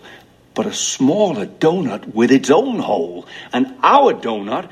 but 0.55 0.67
a 0.67 0.73
smaller 0.73 1.51
donut 1.59 2.05
with 2.15 2.31
its 2.31 2.51
own 2.51 2.79
hole, 2.79 3.25
and 3.51 3.75
our 3.83 4.15
donut 4.15 4.69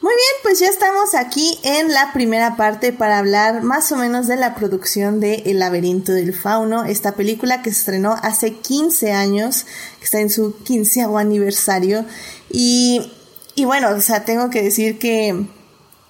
Muy 0.00 0.12
bien, 0.12 0.34
pues 0.42 0.58
ya 0.58 0.66
estamos 0.66 1.14
aquí 1.14 1.58
en 1.62 1.92
la 1.92 2.12
primera 2.12 2.56
parte 2.56 2.92
para 2.92 3.18
hablar 3.18 3.62
más 3.62 3.92
o 3.92 3.96
menos 3.96 4.26
de 4.26 4.36
la 4.36 4.54
producción 4.54 5.20
de 5.20 5.42
El 5.46 5.60
laberinto 5.60 6.12
del 6.12 6.34
fauno, 6.34 6.84
esta 6.84 7.14
película 7.14 7.62
que 7.62 7.72
se 7.72 7.80
estrenó 7.80 8.14
hace 8.22 8.54
15 8.54 9.12
años, 9.12 9.66
que 9.98 10.04
está 10.04 10.20
en 10.20 10.30
su 10.30 10.56
15 10.64 11.02
aniversario. 11.16 12.04
Y, 12.50 13.12
y 13.54 13.64
bueno, 13.64 13.90
o 13.90 14.00
sea, 14.00 14.24
tengo 14.24 14.50
que 14.50 14.62
decir 14.62 14.98
que 14.98 15.46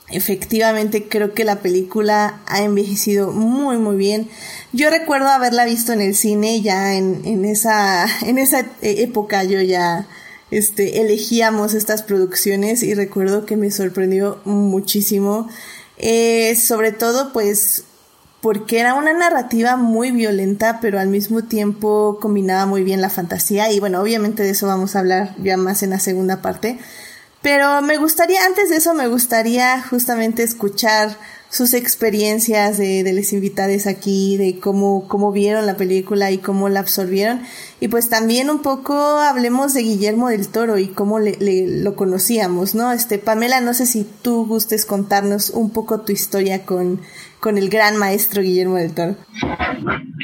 efectivamente 0.08 1.08
creo 1.08 1.34
que 1.34 1.44
la 1.44 1.56
película 1.56 2.40
ha 2.46 2.62
envejecido 2.62 3.32
muy 3.32 3.76
muy 3.76 3.96
bien. 3.96 4.30
Yo 4.72 4.88
recuerdo 4.88 5.28
haberla 5.28 5.64
visto 5.64 5.92
en 5.92 6.00
el 6.00 6.14
cine 6.14 6.62
ya 6.62 6.94
en, 6.94 7.22
en 7.24 7.44
esa, 7.44 8.06
en 8.22 8.38
esa 8.38 8.64
época 8.82 9.44
yo 9.44 9.60
ya 9.60 10.06
este, 10.50 11.00
elegíamos 11.00 11.74
estas 11.74 12.02
producciones 12.02 12.82
y 12.82 12.94
recuerdo 12.94 13.46
que 13.46 13.56
me 13.56 13.70
sorprendió 13.70 14.40
muchísimo, 14.44 15.48
eh, 15.98 16.56
sobre 16.56 16.92
todo 16.92 17.32
pues 17.32 17.84
porque 18.40 18.78
era 18.78 18.94
una 18.94 19.12
narrativa 19.12 19.76
muy 19.76 20.12
violenta, 20.12 20.78
pero 20.80 21.00
al 21.00 21.08
mismo 21.08 21.42
tiempo 21.42 22.18
combinaba 22.20 22.66
muy 22.66 22.84
bien 22.84 23.00
la 23.00 23.10
fantasía 23.10 23.72
y 23.72 23.80
bueno, 23.80 24.00
obviamente 24.00 24.44
de 24.44 24.50
eso 24.50 24.66
vamos 24.66 24.94
a 24.94 25.00
hablar 25.00 25.34
ya 25.42 25.56
más 25.56 25.82
en 25.82 25.90
la 25.90 25.98
segunda 25.98 26.42
parte. 26.42 26.78
Pero 27.42 27.80
me 27.80 27.96
gustaría, 27.96 28.44
antes 28.44 28.70
de 28.70 28.76
eso, 28.76 28.92
me 28.94 29.06
gustaría 29.06 29.80
justamente 29.82 30.42
escuchar 30.42 31.16
sus 31.48 31.74
experiencias 31.74 32.76
de, 32.76 33.04
de 33.04 33.12
les 33.12 33.32
invitados 33.32 33.86
aquí, 33.86 34.36
de 34.36 34.58
cómo, 34.58 35.06
cómo 35.06 35.30
vieron 35.30 35.64
la 35.64 35.76
película 35.76 36.30
y 36.30 36.38
cómo 36.38 36.68
la 36.68 36.80
absorbieron. 36.80 37.42
Y 37.78 37.88
pues 37.88 38.08
también 38.08 38.48
un 38.48 38.62
poco 38.62 38.94
hablemos 38.94 39.74
de 39.74 39.82
Guillermo 39.82 40.28
del 40.28 40.48
Toro 40.48 40.78
y 40.78 40.88
cómo 40.88 41.18
le, 41.18 41.36
lo 41.82 41.94
conocíamos, 41.94 42.74
¿no? 42.74 42.90
Este, 42.92 43.18
Pamela, 43.18 43.60
no 43.60 43.74
sé 43.74 43.84
si 43.84 44.04
tú 44.22 44.46
gustes 44.46 44.86
contarnos 44.86 45.50
un 45.50 45.70
poco 45.70 46.00
tu 46.00 46.12
historia 46.12 46.64
con, 46.64 47.00
con 47.38 47.58
el 47.58 47.68
gran 47.68 47.96
maestro 47.98 48.40
Guillermo 48.40 48.76
del 48.76 48.94
Toro. 48.94 49.16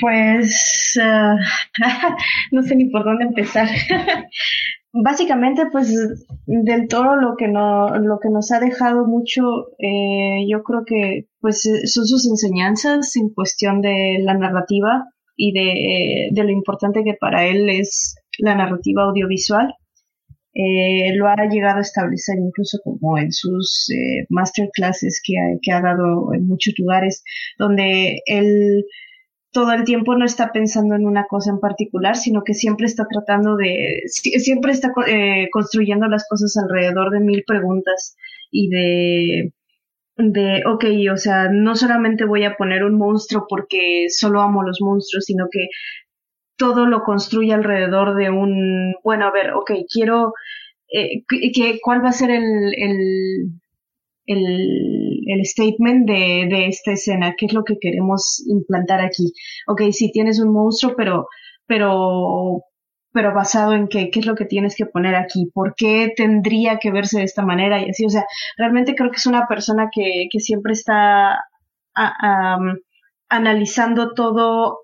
Pues 0.01 0.99
uh, 0.99 1.37
no 2.53 2.63
sé 2.63 2.75
ni 2.75 2.87
por 2.87 3.05
dónde 3.05 3.25
empezar. 3.25 3.69
básicamente 4.93 5.67
pues 5.73 5.91
del 6.47 6.87
toro 6.87 7.17
lo 7.17 7.35
que 7.37 7.49
no 7.49 7.97
lo 7.97 8.19
que 8.21 8.29
nos 8.29 8.53
ha 8.53 8.61
dejado 8.61 9.07
mucho 9.07 9.43
eh, 9.79 10.45
yo 10.49 10.63
creo 10.63 10.85
que 10.85 11.29
pues 11.41 11.63
son 11.63 12.07
sus 12.07 12.29
enseñanzas 12.29 13.17
en 13.17 13.31
cuestión 13.31 13.81
de 13.81 14.19
la 14.21 14.35
narrativa 14.35 15.07
y 15.45 15.53
de, 15.53 16.29
de 16.31 16.45
lo 16.45 16.51
importante 16.51 17.03
que 17.03 17.15
para 17.15 17.45
él 17.47 17.69
es 17.69 18.15
la 18.39 18.55
narrativa 18.55 19.03
audiovisual. 19.03 19.75
Eh, 20.55 21.17
lo 21.17 21.27
ha 21.27 21.35
llegado 21.51 21.79
a 21.79 21.81
establecer 21.81 22.37
incluso 22.39 22.79
como 22.85 23.19
en 23.19 23.33
sus 23.33 23.89
eh, 23.91 24.27
masterclasses 24.29 25.21
que 25.25 25.33
ha, 25.39 25.59
que 25.63 25.73
ha 25.73 25.81
dado 25.81 26.33
en 26.35 26.47
muchos 26.47 26.75
lugares 26.79 27.25
donde 27.59 28.21
él 28.27 28.85
todo 29.51 29.73
el 29.73 29.85
tiempo 29.85 30.15
no 30.15 30.27
está 30.27 30.53
pensando 30.53 30.95
en 30.95 31.07
una 31.07 31.25
cosa 31.27 31.51
en 31.51 31.59
particular, 31.59 32.17
sino 32.17 32.43
que 32.45 32.55
siempre 32.55 32.87
está 32.87 33.07
tratando 33.11 33.57
de, 33.57 34.03
siempre 34.07 34.73
está 34.73 34.93
eh, 35.07 35.49
construyendo 35.51 36.07
las 36.07 36.27
cosas 36.29 36.55
alrededor 36.57 37.11
de 37.11 37.21
mil 37.21 37.43
preguntas 37.47 38.15
y 38.51 38.69
de, 38.69 39.53
de, 40.31 40.63
ok, 40.67 40.85
o 41.13 41.17
sea, 41.17 41.49
no 41.51 41.75
solamente 41.75 42.25
voy 42.25 42.45
a 42.45 42.55
poner 42.55 42.85
un 42.85 42.97
monstruo 42.97 43.47
porque 43.49 44.07
solo 44.09 44.41
amo 44.41 44.63
los 44.63 44.79
monstruos, 44.81 45.25
sino 45.25 45.47
que 45.51 45.69
todo 46.57 46.87
lo 46.87 47.03
construye 47.03 47.53
alrededor 47.53 48.15
de 48.17 48.31
un, 48.31 48.95
bueno, 49.03 49.27
a 49.27 49.33
ver, 49.33 49.53
ok, 49.55 49.73
quiero, 49.93 50.33
eh, 50.93 51.25
que, 51.29 51.79
¿cuál 51.83 52.05
va 52.05 52.11
a 52.11 52.13
ser 52.13 52.31
el, 52.31 52.75
el, 52.77 53.51
el, 54.27 55.21
el 55.27 55.45
statement 55.47 56.07
de, 56.07 56.47
de, 56.49 56.67
esta 56.67 56.93
escena? 56.93 57.35
¿Qué 57.37 57.47
es 57.47 57.53
lo 57.53 57.65
que 57.65 57.79
queremos 57.81 58.45
implantar 58.47 59.01
aquí? 59.01 59.33
Ok, 59.67 59.83
si 59.93 60.13
tienes 60.13 60.41
un 60.41 60.53
monstruo, 60.53 60.95
pero, 60.97 61.27
pero, 61.67 62.63
pero 63.13 63.35
basado 63.35 63.75
en 63.75 63.89
qué, 63.89 64.11
qué 64.11 64.21
es 64.21 64.27
lo 64.27 64.35
que 64.35 64.47
tienes 64.47 64.75
que 64.75 64.87
poner 64.87 65.15
aquí, 65.15 65.51
por 65.53 65.75
qué 65.77 66.13
tendría 66.17 66.79
que 66.79 66.91
verse 66.91 67.19
de 67.19 67.25
esta 67.25 67.45
manera 67.45 67.81
y 67.81 67.91
así, 67.91 68.07
o 68.07 68.11
sea, 68.11 68.25
realmente 68.57 68.95
creo 68.95 69.11
que 69.11 69.19
es 69.19 69.27
una 69.27 69.47
persona 69.47 69.89
que, 69.93 70.29
que 70.31 70.41
siempre 70.41 70.73
está 70.73 71.39
analizando 73.29 74.15
todo 74.15 74.79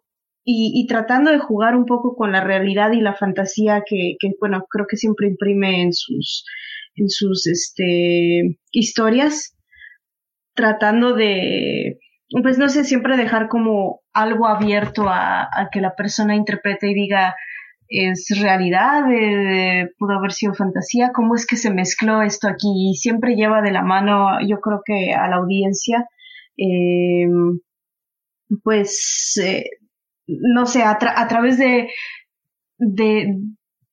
y, 0.51 0.87
tratando 0.87 1.31
de 1.31 1.39
jugar 1.39 1.77
un 1.77 1.85
poco 1.85 2.17
con 2.17 2.33
la 2.33 2.43
realidad 2.43 2.93
y 2.93 3.03
la 3.03 3.15
fantasía 3.15 3.83
que, 3.87 4.17
bueno, 4.41 4.65
creo 4.71 4.87
que 4.89 4.97
siempre 4.97 5.29
imprime 5.29 5.83
en 5.83 5.93
sus, 5.93 6.45
en 6.95 7.11
sus, 7.11 7.47
este, 7.47 8.59
historias, 8.73 9.55
tratando 10.55 11.13
de, 11.15 11.99
pues 12.43 12.57
no 12.57 12.71
sé, 12.71 12.85
siempre 12.85 13.19
dejar 13.19 13.49
como 13.49 14.01
algo 14.15 14.47
abierto 14.47 15.05
a 15.09 15.69
que 15.71 15.83
la 15.83 15.95
persona 15.95 16.35
interprete 16.35 16.89
y 16.91 16.95
diga, 16.95 17.35
es 17.89 18.29
realidad, 18.41 19.05
pudo 19.99 20.13
haber 20.13 20.33
sido 20.33 20.55
fantasía, 20.55 21.11
cómo 21.15 21.35
es 21.35 21.47
que 21.47 21.57
se 21.57 21.73
mezcló 21.73 22.23
esto 22.23 22.49
aquí 22.49 22.91
y 22.91 22.95
siempre 22.95 23.35
lleva 23.35 23.63
de 23.63 23.73
la 23.73 23.83
mano, 23.83 24.41
yo 24.47 24.61
creo 24.61 24.83
que 24.85 25.15
a 25.15 25.29
la 25.29 25.37
audiencia, 25.37 26.07
eh, 26.57 27.27
pues 28.63 29.41
eh, 29.43 29.65
no 30.27 30.67
sé, 30.67 30.83
a, 30.83 30.99
a 31.01 31.29
través 31.29 31.59
de, 31.59 31.89
de, 32.79 33.35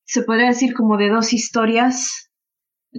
se 0.04 0.24
podría 0.24 0.48
decir 0.48 0.74
como 0.74 0.98
de 0.98 1.10
dos 1.10 1.34
historias 1.34 2.30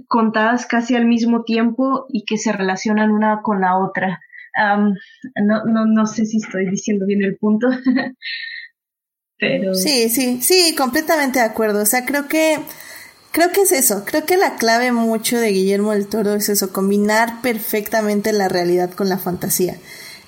contadas 0.07 0.65
casi 0.65 0.95
al 0.95 1.05
mismo 1.05 1.43
tiempo 1.43 2.05
y 2.09 2.25
que 2.25 2.37
se 2.37 2.51
relacionan 2.51 3.11
una 3.11 3.41
con 3.41 3.61
la 3.61 3.77
otra. 3.77 4.19
no, 4.55 5.65
no, 5.65 5.85
no 5.85 6.05
sé 6.05 6.25
si 6.25 6.37
estoy 6.37 6.69
diciendo 6.69 7.05
bien 7.05 7.23
el 7.23 7.37
punto, 7.37 7.67
Sí, 9.73 10.09
sí, 10.09 10.41
sí, 10.41 10.75
completamente 10.75 11.39
de 11.39 11.45
acuerdo. 11.45 11.81
O 11.81 11.85
sea, 11.85 12.05
creo 12.05 12.27
que... 12.27 12.59
Creo 13.31 13.51
que 13.51 13.61
es 13.61 13.71
eso, 13.71 14.03
creo 14.03 14.25
que 14.25 14.35
la 14.35 14.55
clave 14.55 14.91
mucho 14.91 15.37
de 15.37 15.49
Guillermo 15.49 15.91
del 15.91 16.07
Toro 16.07 16.33
es 16.33 16.49
eso, 16.49 16.71
combinar 16.71 17.41
perfectamente 17.41 18.31
la 18.33 18.47
realidad 18.47 18.91
con 18.93 19.09
la 19.09 19.19
fantasía. 19.19 19.77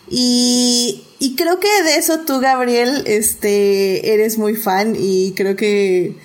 Y, 0.09 1.05
y 1.17 1.35
creo 1.35 1.59
que 1.59 1.69
de 1.85 1.95
eso 1.95 2.19
tú, 2.19 2.39
Gabriel, 2.39 3.03
este, 3.07 4.13
eres 4.13 4.37
muy 4.37 4.55
fan 4.55 4.95
y 4.99 5.33
creo 5.33 5.55
que 5.55 6.17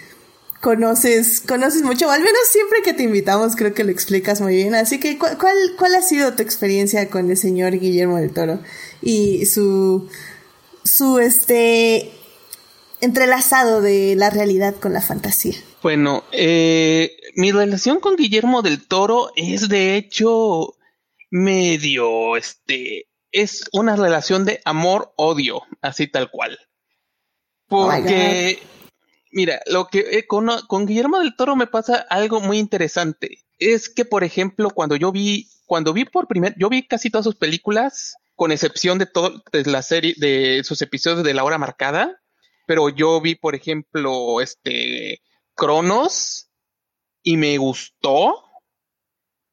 conoces, 0.60 1.40
conoces 1.40 1.82
mucho, 1.82 2.08
o 2.08 2.10
al 2.10 2.22
menos 2.22 2.40
siempre 2.50 2.78
que 2.82 2.94
te 2.94 3.02
invitamos 3.02 3.54
creo 3.54 3.74
que 3.74 3.84
lo 3.84 3.90
explicas 3.90 4.40
muy 4.40 4.56
bien. 4.56 4.74
Así 4.74 4.98
que, 4.98 5.18
¿cuál, 5.18 5.36
cuál, 5.38 5.94
ha 5.94 6.02
sido 6.02 6.34
tu 6.34 6.42
experiencia 6.42 7.08
con 7.08 7.30
el 7.30 7.36
señor 7.36 7.78
Guillermo 7.78 8.16
del 8.16 8.32
Toro 8.32 8.60
y 9.02 9.44
su, 9.46 10.08
su, 10.82 11.18
este, 11.18 12.10
entrelazado 13.04 13.80
de 13.80 14.14
la 14.16 14.30
realidad 14.30 14.74
con 14.74 14.92
la 14.92 15.00
fantasía? 15.00 15.54
Bueno, 15.82 16.24
eh, 16.32 17.16
mi 17.36 17.52
relación 17.52 18.00
con 18.00 18.16
Guillermo 18.16 18.62
del 18.62 18.86
Toro 18.86 19.30
es 19.36 19.68
de 19.68 19.96
hecho 19.96 20.74
medio, 21.30 22.36
este, 22.36 23.08
es 23.32 23.64
una 23.72 23.96
relación 23.96 24.44
de 24.44 24.60
amor-odio, 24.64 25.62
así 25.82 26.06
tal 26.06 26.30
cual. 26.30 26.58
Porque, 27.66 28.62
mira, 29.32 29.60
lo 29.66 29.88
que 29.88 30.26
con, 30.26 30.48
con, 30.68 30.86
Guillermo 30.86 31.18
del 31.18 31.34
Toro 31.36 31.56
me 31.56 31.66
pasa 31.66 32.06
algo 32.08 32.40
muy 32.40 32.58
interesante. 32.58 33.44
Es 33.58 33.88
que, 33.88 34.04
por 34.04 34.22
ejemplo, 34.22 34.70
cuando 34.70 34.96
yo 34.96 35.10
vi, 35.12 35.48
cuando 35.66 35.92
vi 35.92 36.04
por 36.04 36.28
primer, 36.28 36.54
yo 36.56 36.68
vi 36.68 36.86
casi 36.86 37.10
todas 37.10 37.24
sus 37.24 37.36
películas, 37.36 38.14
con 38.36 38.52
excepción 38.52 38.98
de 38.98 39.06
todo, 39.06 39.42
de 39.52 39.64
la 39.64 39.82
serie, 39.82 40.14
de 40.16 40.62
sus 40.64 40.80
episodios 40.82 41.24
de 41.24 41.34
La 41.34 41.44
Hora 41.44 41.58
Marcada, 41.58 42.20
pero 42.66 42.88
yo 42.88 43.20
vi, 43.20 43.34
por 43.34 43.54
ejemplo, 43.54 44.40
este, 44.40 45.20
Cronos, 45.54 46.50
y 47.22 47.36
me 47.36 47.58
gustó. 47.58 48.42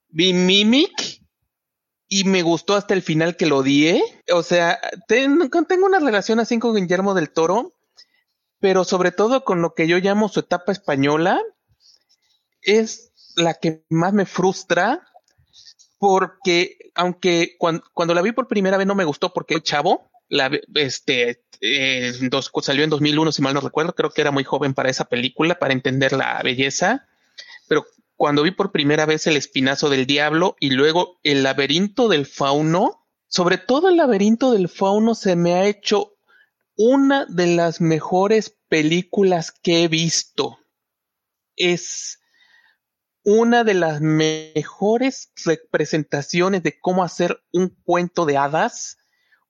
Vi 0.10 0.34
Mimic, 0.34 1.22
y 2.14 2.26
me 2.26 2.42
gustó 2.42 2.76
hasta 2.76 2.94
el 2.94 3.02
final 3.02 3.38
que 3.38 3.46
lo 3.46 3.60
odié. 3.60 4.04
O 4.34 4.44
sea, 4.44 4.82
tengo 5.08 5.86
una 5.86 6.00
relación 6.00 6.42
así 6.42 6.60
con 6.60 6.76
Guillermo 6.76 7.14
del 7.14 7.32
Toro, 7.32 7.74
pero 8.60 8.84
sobre 8.84 9.14
todo 9.14 9.46
con 9.46 9.62
lo 9.62 9.74
que 9.74 9.88
yo 9.88 9.98
llamo 9.98 10.28
su 10.28 10.42
etapa 10.42 10.74
española, 10.74 11.42
es 12.62 13.14
la 13.38 13.54
que 13.54 13.86
más 13.90 14.12
me 14.12 14.26
frustra, 14.26 15.08
porque 16.00 16.92
aunque 16.96 17.56
cuando, 17.58 18.14
la 18.14 18.22
vi 18.22 18.34
por 18.34 18.50
primera 18.50 18.76
vez 18.76 18.86
no 18.86 18.94
me 18.94 19.06
gustó 19.06 19.32
porque 19.32 19.62
chavo, 19.62 20.11
la, 20.32 20.50
este, 20.76 21.44
eh, 21.60 22.14
salió 22.62 22.84
en 22.86 22.90
2001 22.90 23.32
si 23.34 23.42
mal 23.42 23.54
no 23.54 23.60
recuerdo, 23.60 23.94
creo 23.94 24.12
que 24.12 24.22
era 24.22 24.32
muy 24.32 24.46
joven 24.46 24.74
para 24.74 24.90
esa 24.90 25.06
película, 25.06 25.60
para 25.60 25.74
entender 25.74 26.14
la 26.14 26.42
belleza, 26.42 27.06
pero 27.68 27.86
cuando 28.16 28.44
vi 28.44 28.52
por 28.52 28.72
primera 28.72 29.06
vez 29.06 29.28
el 29.28 29.36
espinazo 29.36 29.90
del 29.90 30.06
diablo 30.06 30.56
y 30.60 30.70
luego 30.70 31.20
el 31.24 31.44
laberinto 31.44 32.08
del 32.08 32.26
fauno, 32.26 33.06
sobre 33.28 33.58
todo 33.58 33.90
el 33.90 33.98
laberinto 33.98 34.54
del 34.54 34.70
fauno 34.70 35.16
se 35.16 35.36
me 35.36 35.54
ha 35.54 35.66
hecho 35.66 36.16
una 36.78 37.26
de 37.26 37.48
las 37.48 37.82
mejores 37.82 38.58
películas 38.70 39.52
que 39.52 39.84
he 39.84 39.88
visto. 39.90 40.60
Es 41.58 42.20
una 43.24 43.66
de 43.66 43.74
las 43.74 44.00
mejores 44.00 45.34
representaciones 45.44 46.64
de 46.64 46.80
cómo 46.80 47.04
hacer 47.04 47.44
un 47.52 47.76
cuento 47.84 48.26
de 48.26 48.38
hadas, 48.38 48.98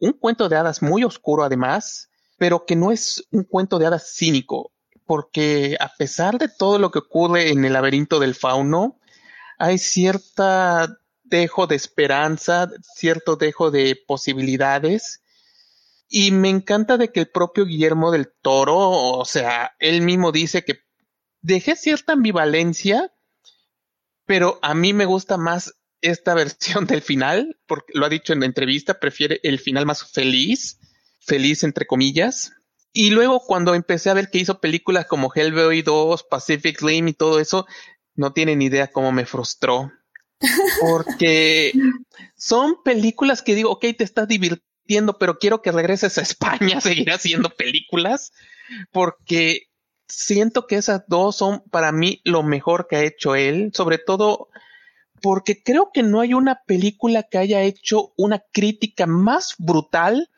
un 0.02 0.14
cuento 0.14 0.50
de 0.50 0.58
hadas 0.58 0.82
muy 0.82 1.04
oscuro 1.04 1.44
además, 1.44 2.10
pero 2.38 2.66
que 2.66 2.76
no 2.76 2.92
es 2.92 3.24
un 3.32 3.44
cuento 3.44 3.80
de 3.80 3.86
hadas 3.86 4.12
cínico, 4.14 4.72
porque 5.06 5.78
a 5.80 5.94
pesar 5.96 6.40
de 6.40 6.50
todo 6.50 6.80
lo 6.80 6.92
que 6.92 7.00
ocurre 7.00 7.52
en 7.52 7.64
el 7.64 7.74
laberinto 7.74 8.20
del 8.20 8.36
fauno, 8.36 9.00
hay 9.60 9.78
cierta 9.78 10.98
dejo 11.24 11.68
de 11.68 11.76
esperanza, 11.76 12.70
cierto 12.96 13.36
dejo 13.36 13.70
de 13.72 13.96
posibilidades. 14.08 15.22
Y 16.10 16.32
me 16.32 16.50
encanta 16.50 16.98
de 16.98 17.12
que 17.12 17.22
el 17.22 17.30
propio 17.30 17.66
Guillermo 17.66 18.12
del 18.12 18.34
Toro, 18.42 18.90
o 18.90 19.24
sea, 19.24 19.76
él 19.80 20.02
mismo 20.02 20.32
dice 20.32 20.66
que 20.66 20.80
dejé 21.42 21.76
cierta 21.76 22.14
ambivalencia, 22.14 23.14
pero 24.26 24.60
a 24.62 24.74
mí 24.74 24.94
me 24.94 25.06
gusta 25.06 25.38
más 25.38 25.76
esta 26.02 26.34
versión 26.36 26.86
del 26.86 27.02
final, 27.02 27.58
porque 27.68 27.94
lo 27.94 28.06
ha 28.06 28.10
dicho 28.10 28.34
en 28.34 28.42
la 28.42 28.46
entrevista, 28.46 29.00
prefiere 29.00 29.40
el 29.44 29.60
final 29.60 29.86
más 29.86 30.12
feliz, 30.12 30.80
feliz 31.20 31.64
entre 31.64 31.86
comillas. 31.86 32.54
Y 32.94 33.12
luego 33.12 33.40
cuando 33.40 33.74
empecé 33.74 34.10
a 34.10 34.14
ver 34.14 34.30
que 34.30 34.40
hizo 34.40 34.60
películas 34.60 35.06
como 35.06 35.32
Hellboy 35.34 35.82
2, 35.82 36.24
Pacific 36.24 36.82
Rim 36.82 37.08
y 37.08 37.14
todo 37.14 37.40
eso, 37.40 37.66
no 38.16 38.34
tienen 38.34 38.62
idea 38.62 38.92
cómo 38.92 39.12
me 39.12 39.26
frustró. 39.26 39.92
Porque 40.82 41.74
son 42.36 42.82
películas 42.84 43.42
que 43.42 43.56
digo, 43.56 43.72
ok, 43.72 43.86
te 43.98 44.04
estás 44.04 44.28
divirtiendo, 44.28 45.18
pero 45.18 45.38
quiero 45.38 45.62
que 45.62 45.72
regreses 45.72 46.18
a 46.18 46.22
España 46.22 46.80
a 46.80 46.82
seguir 46.82 47.12
haciendo 47.12 47.50
películas, 47.50 48.34
porque 48.92 49.68
siento 50.08 50.68
que 50.68 50.76
esas 50.76 51.04
dos 51.08 51.38
son 51.38 51.64
para 51.70 51.92
mí 51.92 52.22
lo 52.26 52.44
mejor 52.44 52.88
que 52.90 52.96
ha 52.98 53.04
hecho 53.04 53.36
él, 53.36 53.72
sobre 53.74 54.00
todo 54.00 54.50
porque 55.22 55.62
creo 55.64 55.92
que 55.94 56.04
no 56.04 56.22
hay 56.22 56.34
una 56.34 56.64
película 56.66 57.24
que 57.24 57.38
haya 57.38 57.62
hecho 57.62 58.14
una 58.18 58.44
crítica 58.52 59.06
más 59.06 59.56
brutal 59.58 60.30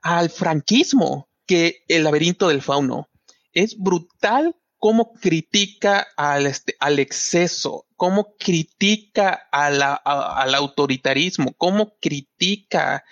al 0.00 0.30
franquismo 0.30 1.28
que 1.46 1.84
El 1.88 2.04
laberinto 2.04 2.48
del 2.48 2.62
fauno. 2.62 3.08
Es 3.52 3.76
brutal 3.78 4.56
cómo 4.78 5.12
critica 5.12 6.08
al, 6.16 6.46
este, 6.46 6.76
exceso, 6.98 7.86
cómo 7.96 8.34
critica 8.36 9.48
al 9.52 10.54
autoritarismo, 10.54 11.52
cómo 11.56 11.96
critica 12.00 13.04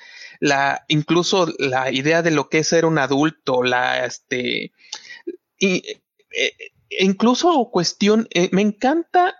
incluso 0.88 1.46
la 1.58 1.92
idea 1.92 2.22
de 2.22 2.30
lo 2.30 2.48
que 2.48 2.58
es 2.58 2.68
ser 2.68 2.86
un 2.86 2.98
adulto, 2.98 3.62
la, 3.62 4.04
este, 4.04 4.72
e, 5.60 6.00
incluso 6.98 7.68
cuestión, 7.70 8.26
eh, 8.30 8.48
me 8.52 8.62
encanta 8.62 9.36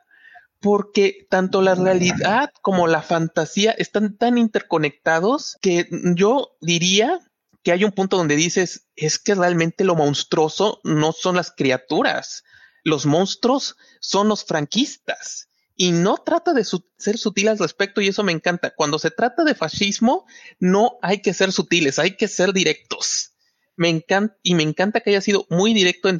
porque 0.61 1.27
tanto 1.31 1.63
la 1.63 1.75
realidad 1.75 2.53
como 2.61 2.87
la 2.87 3.03
fantasía 3.03 3.73
están 3.73 4.17
tan 4.17 4.37
interconectados 4.37 5.57
que 5.63 5.89
yo 6.15 6.57
diría 6.61 7.19
que 7.63 7.73
hay 7.73 7.85
un 7.85 7.93
punto 7.93 8.17
donde 8.17 8.37
dices, 8.37 8.87
es 8.97 9.19
que 9.19 9.35
realmente 9.35 9.85
lo 9.85 9.95
monstruoso 9.95 10.81
no 10.85 11.13
son 11.13 11.37
las 11.37 11.51
criaturas, 11.51 12.45
los 12.85 13.07
monstruos 13.07 13.77
son 14.01 14.29
los 14.29 14.45
franquistas. 14.45 15.49
Y 15.77 15.93
no 15.93 16.19
trata 16.19 16.53
de 16.53 16.65
ser 16.99 17.17
sutil 17.17 17.49
al 17.49 17.59
respecto 17.59 18.03
y 18.03 18.09
eso 18.09 18.23
me 18.23 18.33
encanta. 18.33 18.75
Cuando 18.75 18.99
se 18.99 19.11
trata 19.11 19.45
de 19.45 19.55
fascismo, 19.55 20.27
no 20.59 20.99
hay 21.01 21.23
que 21.23 21.33
ser 21.33 21.53
sutiles, 21.53 21.99
hay 21.99 22.19
que 22.19 22.29
ser 22.29 22.53
directos. 22.53 23.33
Me 23.77 23.89
encanta, 23.89 24.37
y 24.43 24.55
me 24.55 24.63
encanta 24.63 25.01
que 25.01 25.09
haya 25.09 25.23
sido 25.23 25.47
muy 25.49 25.73
directo 25.73 26.11
en, 26.11 26.19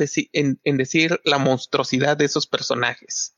en 0.65 0.77
decir 0.79 1.21
la 1.25 1.37
monstruosidad 1.37 2.17
de 2.17 2.25
esos 2.25 2.47
personajes. 2.47 3.35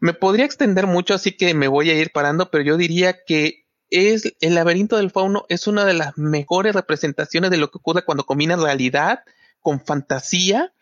Me 0.00 0.14
podría 0.14 0.44
extender 0.44 0.86
mucho, 0.86 1.14
así 1.14 1.32
que 1.32 1.54
me 1.54 1.68
voy 1.68 1.90
a 1.90 1.94
ir 1.94 2.12
parando, 2.12 2.50
pero 2.50 2.64
yo 2.64 2.76
diría 2.76 3.24
que 3.24 3.66
es 3.90 4.34
el 4.40 4.54
laberinto 4.54 4.96
del 4.96 5.10
fauno 5.10 5.44
es 5.48 5.66
una 5.66 5.84
de 5.84 5.94
las 5.94 6.16
mejores 6.16 6.74
representaciones 6.74 7.50
de 7.50 7.56
lo 7.56 7.70
que 7.70 7.78
ocurre 7.78 8.04
cuando 8.04 8.24
combina 8.24 8.56
realidad 8.56 9.24
con 9.60 9.84
fantasía 9.84 10.72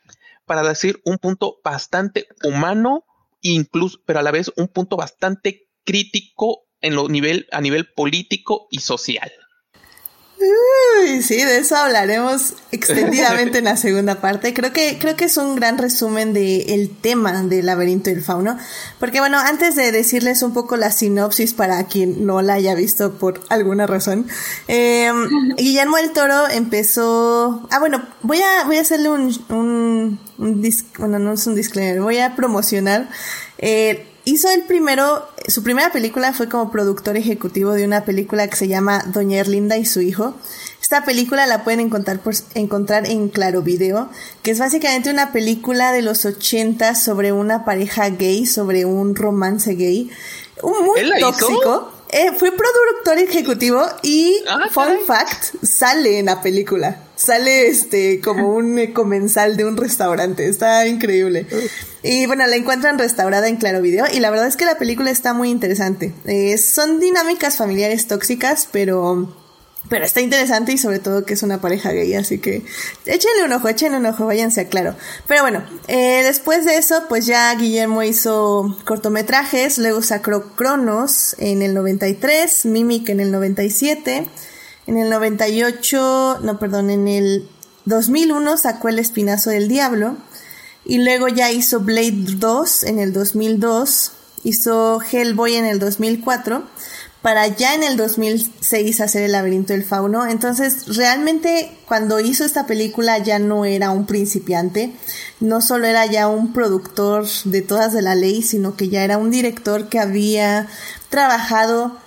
para 0.45 0.63
decir 0.63 1.01
un 1.05 1.19
punto 1.19 1.61
bastante 1.65 2.27
humano, 2.43 3.05
incluso, 3.41 4.01
pero 4.05 4.19
a 4.19 4.23
la 4.23 4.31
vez 4.31 4.53
un 4.57 4.69
punto 4.69 4.97
bastante 4.97 5.69
crítico 5.85 6.67
en 6.81 6.95
lo 6.95 7.09
nivel, 7.09 7.47
a 7.51 7.61
nivel 7.61 7.93
político 7.93 8.67
y 8.71 8.81
social. 8.81 9.31
Uy, 10.41 11.23
sí, 11.23 11.37
de 11.37 11.59
eso 11.59 11.75
hablaremos 11.77 12.55
extendidamente 12.71 13.59
en 13.59 13.65
la 13.65 13.77
segunda 13.77 14.21
parte. 14.21 14.55
Creo 14.55 14.73
que, 14.73 14.97
creo 15.01 15.17
que 15.17 15.25
es 15.25 15.37
un 15.37 15.57
gran 15.57 15.79
resumen 15.79 16.33
del 16.33 16.91
tema 17.01 17.43
del 17.43 17.67
laberinto 17.67 18.11
del 18.11 18.23
fauno. 18.23 18.57
Porque 19.01 19.19
bueno, 19.19 19.39
antes 19.39 19.75
de 19.75 19.91
decirles 19.91 20.43
un 20.43 20.53
poco 20.53 20.77
la 20.77 20.93
sinopsis 20.93 21.55
para 21.55 21.85
quien 21.87 22.25
no 22.25 22.41
la 22.41 22.55
haya 22.55 22.77
visto 22.77 23.15
por 23.15 23.41
alguna 23.49 23.89
razón, 23.89 24.27
eh, 24.69 25.11
Guillermo 25.57 25.97
del 25.97 26.13
Toro 26.13 26.49
empezó. 26.49 27.67
Ah, 27.73 27.81
bueno, 27.81 28.07
voy 28.23 28.41
a, 28.41 28.65
voy 28.65 28.77
a 28.77 28.83
hacerle 28.83 29.11
un, 29.11 29.35
un, 29.49 30.21
un 30.39 30.75
bueno, 30.99 31.19
no 31.19 31.33
es 31.33 31.47
un 31.49 31.57
disclaimer, 31.57 32.01
voy 32.01 32.19
a 32.19 32.37
promocionar. 32.37 33.09
Eh, 33.59 34.08
hizo 34.29 34.51
el 34.51 34.63
primero, 34.63 35.27
su 35.47 35.63
primera 35.63 35.91
película 35.91 36.33
fue 36.33 36.49
como 36.49 36.71
productor 36.71 37.17
ejecutivo 37.17 37.73
de 37.73 37.85
una 37.85 38.05
película 38.05 38.47
que 38.49 38.57
se 38.57 38.69
llama 38.69 39.03
Doña 39.07 39.39
Erlinda 39.39 39.79
y 39.79 39.87
su 39.87 40.01
hijo. 40.01 40.35
Esta 40.83 41.05
película 41.05 41.47
la 41.47 41.65
pueden 41.65 41.81
encontrar, 41.81 42.21
por, 42.21 42.35
encontrar 42.55 43.07
en 43.07 43.29
Claro 43.29 43.63
Video, 43.63 44.09
que 44.43 44.51
es 44.51 44.59
básicamente 44.59 45.11
una 45.11 45.33
película 45.33 45.93
de 45.93 46.03
los 46.03 46.25
80 46.25 46.95
sobre 46.95 47.33
una 47.33 47.65
pareja 47.65 48.09
gay, 48.11 48.47
sobre 48.47 48.85
un 48.85 49.17
romance 49.17 49.75
gay, 49.75 50.11
muy 50.63 51.21
tóxico. 51.21 51.93
Eh, 52.11 52.33
fue 52.39 52.53
productor 52.53 53.19
ejecutivo 53.19 53.83
y, 54.03 54.37
ah, 54.49 54.69
fun 54.71 54.99
fact, 55.07 55.63
sale 55.63 56.19
en 56.19 56.27
la 56.27 56.41
película. 56.41 57.08
Sale 57.19 57.67
este 57.67 58.21
como 58.21 58.55
un 58.55 58.93
comensal 58.93 59.57
de 59.57 59.65
un 59.65 59.77
restaurante. 59.77 60.49
Está 60.49 60.87
increíble. 60.87 61.47
Y 62.05 62.27
bueno, 62.27 62.47
la 62.47 62.55
encuentran 62.55 62.97
restaurada 62.97 63.49
en 63.49 63.57
Claro 63.57 63.83
Video. 63.83 64.07
Y 64.13 64.21
la 64.21 64.31
verdad 64.31 64.47
es 64.47 64.57
que 64.57 64.65
la 64.65 64.79
película 64.79 65.11
está 65.11 65.35
muy 65.35 65.51
interesante. 65.51 66.15
Eh, 66.27 66.57
son 66.59 67.01
dinámicas 67.01 67.57
familiares 67.57 68.07
tóxicas, 68.07 68.69
pero 68.71 69.35
pero 69.89 70.05
está 70.05 70.21
interesante 70.21 70.73
y 70.73 70.79
sobre 70.79 70.99
todo 70.99 71.25
que 71.25 71.35
es 71.35 71.43
una 71.43 71.61
pareja 71.61 71.93
gay, 71.93 72.15
así 72.15 72.39
que 72.39 72.63
échenle 73.07 73.45
un 73.45 73.53
ojo, 73.53 73.69
échenle 73.69 73.99
un 73.99 74.07
ojo, 74.07 74.27
váyanse 74.27 74.63
a 74.63 74.69
claro. 74.69 74.95
Pero 75.27 75.43
bueno, 75.43 75.65
eh, 75.87 76.23
después 76.25 76.65
de 76.65 76.77
eso, 76.77 77.05
pues 77.09 77.27
ya 77.27 77.55
Guillermo 77.55 78.03
hizo 78.03 78.77
cortometrajes, 78.85 79.79
luego 79.79 80.03
sacó 80.03 80.43
Cronos 80.57 81.35
en 81.39 81.63
el 81.63 81.75
93, 81.75 82.67
Mimic 82.67 83.09
en 83.09 83.21
el 83.21 83.33
97, 83.33 84.29
en 84.89 84.97
el 84.97 85.11
98, 85.11 86.39
no, 86.43 86.59
perdón, 86.59 86.89
en 86.89 87.09
el 87.09 87.47
2001 87.85 88.57
sacó 88.57 88.89
El 88.89 88.99
Espinazo 88.99 89.51
del 89.51 89.69
Diablo, 89.69 90.17
y 90.87 90.97
luego 90.97 91.29
ya 91.29 91.53
hizo 91.53 91.81
Blade 91.81 92.25
2 92.39 92.85
en 92.85 92.99
el 92.99 93.13
2002, 93.13 94.13
hizo 94.45 95.01
Hellboy 95.03 95.57
en 95.57 95.67
el 95.67 95.79
2004, 95.79 96.63
para 97.21 97.49
ya 97.49 97.75
en 97.75 97.83
el 97.83 97.99
2006 97.99 99.03
hacer 99.03 99.25
El 99.25 99.33
laberinto 99.33 99.75
del 99.75 99.85
fauno. 99.85 100.27
Entonces, 100.27 100.97
realmente 100.97 101.77
cuando 101.87 102.19
hizo 102.19 102.47
esta 102.47 102.67
película 102.67 103.19
ya 103.19 103.39
no 103.39 103.67
era 103.67 103.91
un 103.91 104.07
principiante, 104.07 104.95
no 105.41 105.61
solo 105.61 105.87
era 105.87 106.07
ya 106.07 106.29
un 106.29 106.55
productor 106.55 107.27
de 107.45 107.61
todas 107.61 107.93
de 107.93 108.01
la 108.01 108.15
ley, 108.15 108.41
sino 108.41 108.75
que 108.75 108.89
ya 108.89 109.05
era 109.05 109.19
un 109.19 109.31
director 109.31 109.91
que 109.91 109.99
había 109.99 110.67
trabajado 111.11 111.99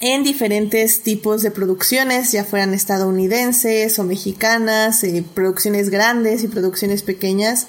en 0.00 0.22
diferentes 0.22 1.02
tipos 1.02 1.42
de 1.42 1.50
producciones, 1.50 2.30
ya 2.30 2.44
fueran 2.44 2.72
estadounidenses 2.72 3.98
o 3.98 4.04
mexicanas, 4.04 5.02
eh, 5.02 5.24
producciones 5.34 5.90
grandes 5.90 6.44
y 6.44 6.48
producciones 6.48 7.02
pequeñas. 7.02 7.66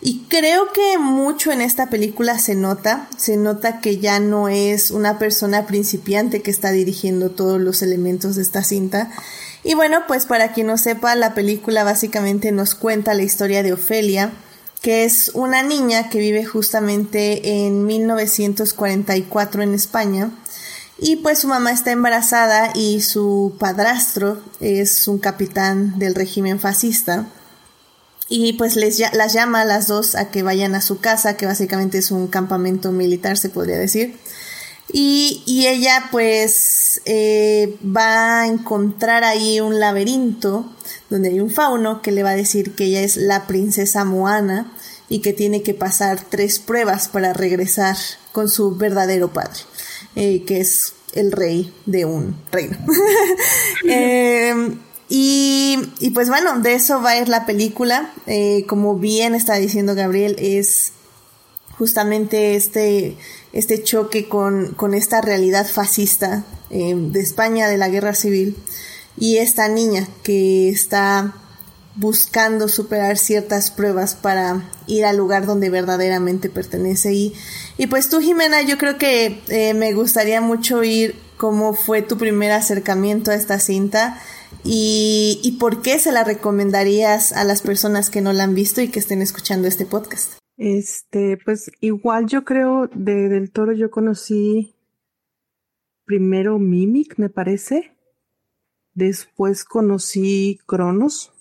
Y 0.00 0.24
creo 0.28 0.72
que 0.72 0.98
mucho 0.98 1.52
en 1.52 1.60
esta 1.60 1.88
película 1.88 2.38
se 2.38 2.54
nota, 2.54 3.08
se 3.16 3.36
nota 3.36 3.80
que 3.80 3.98
ya 3.98 4.20
no 4.20 4.48
es 4.48 4.90
una 4.90 5.18
persona 5.18 5.66
principiante 5.66 6.42
que 6.42 6.50
está 6.50 6.70
dirigiendo 6.70 7.30
todos 7.30 7.60
los 7.60 7.82
elementos 7.82 8.36
de 8.36 8.42
esta 8.42 8.62
cinta. 8.62 9.10
Y 9.64 9.74
bueno, 9.74 10.02
pues 10.06 10.26
para 10.26 10.52
quien 10.52 10.68
no 10.68 10.78
sepa, 10.78 11.14
la 11.14 11.34
película 11.34 11.82
básicamente 11.82 12.52
nos 12.52 12.74
cuenta 12.74 13.14
la 13.14 13.22
historia 13.22 13.62
de 13.62 13.72
Ofelia, 13.72 14.32
que 14.80 15.04
es 15.04 15.30
una 15.34 15.62
niña 15.62 16.08
que 16.08 16.20
vive 16.20 16.44
justamente 16.44 17.66
en 17.66 17.84
1944 17.84 19.62
en 19.62 19.74
España. 19.74 20.30
Y 20.98 21.16
pues 21.16 21.40
su 21.40 21.48
mamá 21.48 21.72
está 21.72 21.92
embarazada 21.92 22.70
y 22.74 23.02
su 23.02 23.54
padrastro 23.58 24.42
es 24.60 25.08
un 25.08 25.18
capitán 25.18 25.98
del 25.98 26.14
régimen 26.14 26.58
fascista 26.58 27.26
y 28.28 28.54
pues 28.54 28.76
les 28.76 28.98
las 29.12 29.32
llama 29.32 29.60
a 29.60 29.64
las 29.64 29.86
dos 29.86 30.14
a 30.14 30.30
que 30.30 30.42
vayan 30.42 30.74
a 30.74 30.80
su 30.80 30.98
casa, 30.98 31.36
que 31.36 31.46
básicamente 31.46 31.98
es 31.98 32.10
un 32.10 32.26
campamento 32.26 32.92
militar, 32.92 33.36
se 33.36 33.50
podría 33.50 33.78
decir. 33.78 34.16
Y, 34.92 35.42
y 35.46 35.66
ella 35.66 36.08
pues 36.10 37.00
eh, 37.04 37.76
va 37.84 38.40
a 38.40 38.46
encontrar 38.46 39.24
ahí 39.24 39.60
un 39.60 39.80
laberinto 39.80 40.72
donde 41.10 41.30
hay 41.30 41.40
un 41.40 41.50
fauno 41.50 42.02
que 42.02 42.12
le 42.12 42.22
va 42.22 42.30
a 42.30 42.36
decir 42.36 42.74
que 42.74 42.84
ella 42.84 43.00
es 43.00 43.16
la 43.16 43.46
princesa 43.46 44.04
Moana 44.04 44.72
y 45.08 45.20
que 45.20 45.32
tiene 45.32 45.62
que 45.62 45.74
pasar 45.74 46.20
tres 46.28 46.58
pruebas 46.58 47.08
para 47.08 47.32
regresar 47.32 47.96
con 48.32 48.48
su 48.48 48.76
verdadero 48.76 49.32
padre, 49.32 49.60
eh, 50.16 50.42
que 50.44 50.60
es 50.60 50.94
el 51.12 51.32
rey 51.32 51.72
de 51.86 52.04
un 52.04 52.36
reino. 52.50 52.76
eh, 53.88 54.76
y, 55.08 55.78
y, 56.00 56.10
pues 56.10 56.28
bueno, 56.28 56.58
de 56.60 56.74
eso 56.74 57.00
va 57.00 57.10
a 57.10 57.18
ir 57.18 57.28
la 57.28 57.46
película. 57.46 58.12
Eh, 58.26 58.64
como 58.66 58.96
bien 58.96 59.34
está 59.34 59.54
diciendo 59.54 59.94
Gabriel, 59.94 60.36
es 60.38 60.92
justamente 61.78 62.56
este, 62.56 63.16
este 63.52 63.82
choque 63.82 64.28
con, 64.28 64.74
con 64.74 64.94
esta 64.94 65.20
realidad 65.20 65.66
fascista 65.66 66.44
eh, 66.70 66.94
de 66.96 67.20
España, 67.20 67.68
de 67.68 67.76
la 67.76 67.88
guerra 67.88 68.14
civil, 68.14 68.56
y 69.16 69.36
esta 69.36 69.68
niña 69.68 70.08
que 70.22 70.68
está 70.68 71.34
buscando 71.96 72.68
superar 72.68 73.16
ciertas 73.18 73.70
pruebas 73.70 74.14
para 74.14 74.70
ir 74.86 75.04
al 75.04 75.16
lugar 75.16 75.46
donde 75.46 75.70
verdaderamente 75.70 76.48
pertenece. 76.50 77.12
Y, 77.12 77.34
y 77.78 77.86
pues 77.86 78.08
tú, 78.08 78.20
Jimena, 78.20 78.62
yo 78.62 78.78
creo 78.78 78.98
que 78.98 79.40
eh, 79.48 79.74
me 79.74 79.92
gustaría 79.94 80.40
mucho 80.40 80.78
oír 80.78 81.16
cómo 81.36 81.74
fue 81.74 82.02
tu 82.02 82.16
primer 82.16 82.52
acercamiento 82.52 83.30
a 83.30 83.34
esta 83.34 83.58
cinta 83.58 84.20
y, 84.64 85.40
y 85.42 85.52
por 85.52 85.82
qué 85.82 85.98
se 85.98 86.12
la 86.12 86.24
recomendarías 86.24 87.32
a 87.32 87.44
las 87.44 87.62
personas 87.62 88.10
que 88.10 88.20
no 88.20 88.32
la 88.32 88.44
han 88.44 88.54
visto 88.54 88.80
y 88.80 88.88
que 88.88 88.98
estén 88.98 89.22
escuchando 89.22 89.66
este 89.66 89.86
podcast. 89.86 90.34
Este, 90.56 91.38
pues 91.44 91.70
igual 91.80 92.26
yo 92.26 92.44
creo 92.44 92.88
de 92.94 93.28
Del 93.28 93.50
Toro 93.50 93.72
yo 93.72 93.90
conocí 93.90 94.74
primero 96.04 96.58
Mimic, 96.58 97.18
me 97.18 97.28
parece. 97.28 97.92
Después 98.94 99.64
conocí 99.64 100.58
Cronos. 100.66 101.35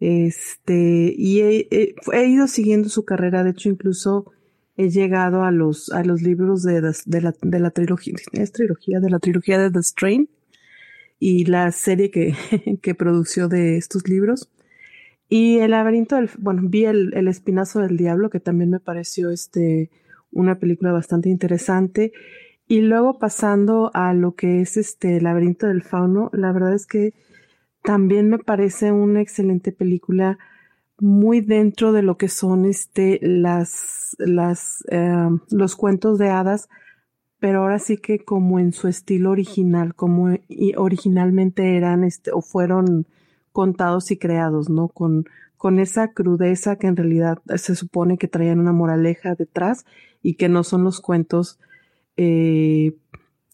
Este, 0.00 1.14
y 1.16 1.40
he, 1.42 2.26
ido 2.26 2.48
siguiendo 2.48 2.88
su 2.88 3.04
carrera. 3.04 3.44
De 3.44 3.50
hecho, 3.50 3.68
incluso 3.68 4.32
he 4.76 4.88
llegado 4.88 5.44
a 5.44 5.50
los, 5.50 5.90
a 5.92 6.02
los 6.02 6.22
libros 6.22 6.62
de, 6.62 6.80
de, 6.80 7.20
la, 7.20 7.70
trilogía, 7.70 8.14
trilogía, 8.52 9.00
de 9.00 9.10
la 9.10 9.18
trilogía 9.18 9.58
de 9.58 9.70
The 9.70 9.82
Strain 9.82 10.30
y 11.18 11.44
la 11.44 11.70
serie 11.70 12.10
que, 12.10 12.34
que 12.82 12.94
produció 12.94 13.48
de 13.48 13.76
estos 13.76 14.08
libros. 14.08 14.50
Y 15.28 15.58
el 15.58 15.72
laberinto 15.72 16.16
del, 16.16 16.30
bueno, 16.38 16.62
vi 16.64 16.86
el, 16.86 17.12
el, 17.14 17.28
espinazo 17.28 17.80
del 17.80 17.96
diablo, 17.96 18.30
que 18.30 18.40
también 18.40 18.70
me 18.70 18.80
pareció 18.80 19.30
este, 19.30 19.90
una 20.32 20.58
película 20.58 20.92
bastante 20.92 21.28
interesante. 21.28 22.12
Y 22.66 22.80
luego 22.80 23.18
pasando 23.18 23.90
a 23.94 24.14
lo 24.14 24.34
que 24.34 24.62
es 24.62 24.76
este 24.76 25.18
el 25.18 25.24
laberinto 25.24 25.66
del 25.66 25.82
fauno, 25.82 26.30
la 26.32 26.52
verdad 26.52 26.74
es 26.74 26.86
que 26.86 27.12
también 27.82 28.28
me 28.28 28.38
parece 28.38 28.92
una 28.92 29.20
excelente 29.20 29.72
película 29.72 30.38
muy 30.98 31.40
dentro 31.40 31.92
de 31.92 32.02
lo 32.02 32.16
que 32.18 32.28
son 32.28 32.66
este 32.66 33.18
las 33.22 34.16
las 34.18 34.84
eh, 34.90 35.28
los 35.50 35.76
cuentos 35.76 36.18
de 36.18 36.28
hadas 36.28 36.68
pero 37.40 37.62
ahora 37.62 37.78
sí 37.78 37.96
que 37.96 38.22
como 38.22 38.58
en 38.58 38.72
su 38.72 38.86
estilo 38.86 39.30
original, 39.30 39.94
como 39.94 40.36
originalmente 40.76 41.76
eran 41.76 42.04
este, 42.04 42.30
o 42.32 42.42
fueron 42.42 43.06
contados 43.50 44.10
y 44.10 44.18
creados, 44.18 44.68
¿no? 44.68 44.88
Con, 44.88 45.24
con 45.56 45.80
esa 45.80 46.12
crudeza 46.12 46.76
que 46.76 46.86
en 46.86 46.96
realidad 46.96 47.38
se 47.56 47.74
supone 47.74 48.18
que 48.18 48.28
traían 48.28 48.60
una 48.60 48.72
moraleja 48.72 49.34
detrás 49.34 49.86
y 50.22 50.34
que 50.34 50.50
no 50.50 50.62
son 50.64 50.84
los 50.84 51.00
cuentos 51.00 51.58
eh, 52.16 52.94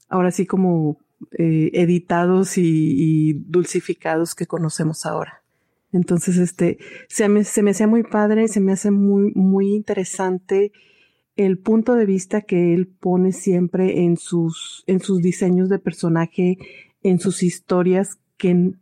ahora 0.09 0.33
sí 0.33 0.47
como 0.47 0.99
eh, 1.39 1.71
editados 1.73 2.59
y, 2.59 3.33
dulcificados 3.47 4.35
que 4.35 4.47
conocemos 4.47 5.07
ahora. 5.07 5.43
Entonces, 5.93 6.37
este, 6.37 6.79
se 7.09 7.29
me, 7.29 7.45
se 7.45 7.63
me 7.63 7.71
hace 7.71 7.87
muy 7.87 8.03
padre, 8.03 8.49
se 8.49 8.61
me 8.61 8.73
hace 8.73 8.91
muy, 8.91 9.33
muy 9.35 9.75
interesante 9.75 10.73
el 11.37 11.59
punto 11.59 11.95
de 11.95 12.07
vista 12.07 12.43
que 12.43 12.75
él 12.75 12.87
pone 12.87 13.33
siempre 13.33 14.05
en 14.05 14.17
sus, 14.17 14.85
en 14.87 15.01
sus 15.01 15.21
diseños 15.21 15.69
de 15.69 15.79
personaje, 15.79 16.59
en 17.03 17.21
sus 17.21 17.43
historias 17.43 18.19
que 18.37 18.73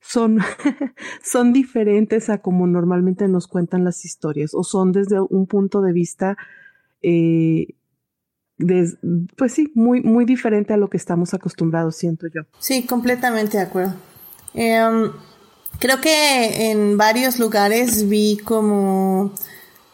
son, 0.00 0.38
son 1.22 1.52
diferentes 1.52 2.28
a 2.28 2.38
como 2.38 2.66
normalmente 2.66 3.28
nos 3.28 3.46
cuentan 3.46 3.84
las 3.84 4.04
historias 4.04 4.54
o 4.54 4.64
son 4.64 4.92
desde 4.92 5.20
un 5.20 5.46
punto 5.46 5.80
de 5.80 5.92
vista, 5.92 6.36
eh, 7.02 7.68
pues 9.36 9.52
sí, 9.52 9.70
muy, 9.74 10.00
muy 10.02 10.24
diferente 10.24 10.72
a 10.74 10.76
lo 10.76 10.88
que 10.88 10.96
estamos 10.96 11.34
acostumbrados, 11.34 11.96
siento 11.96 12.26
yo. 12.34 12.42
Sí, 12.58 12.84
completamente 12.84 13.56
de 13.56 13.62
acuerdo. 13.62 13.94
Em, 14.54 15.10
creo 15.78 16.00
que 16.00 16.70
en 16.70 16.96
varios 16.96 17.38
lugares 17.38 18.08
vi 18.08 18.38
como 18.44 19.32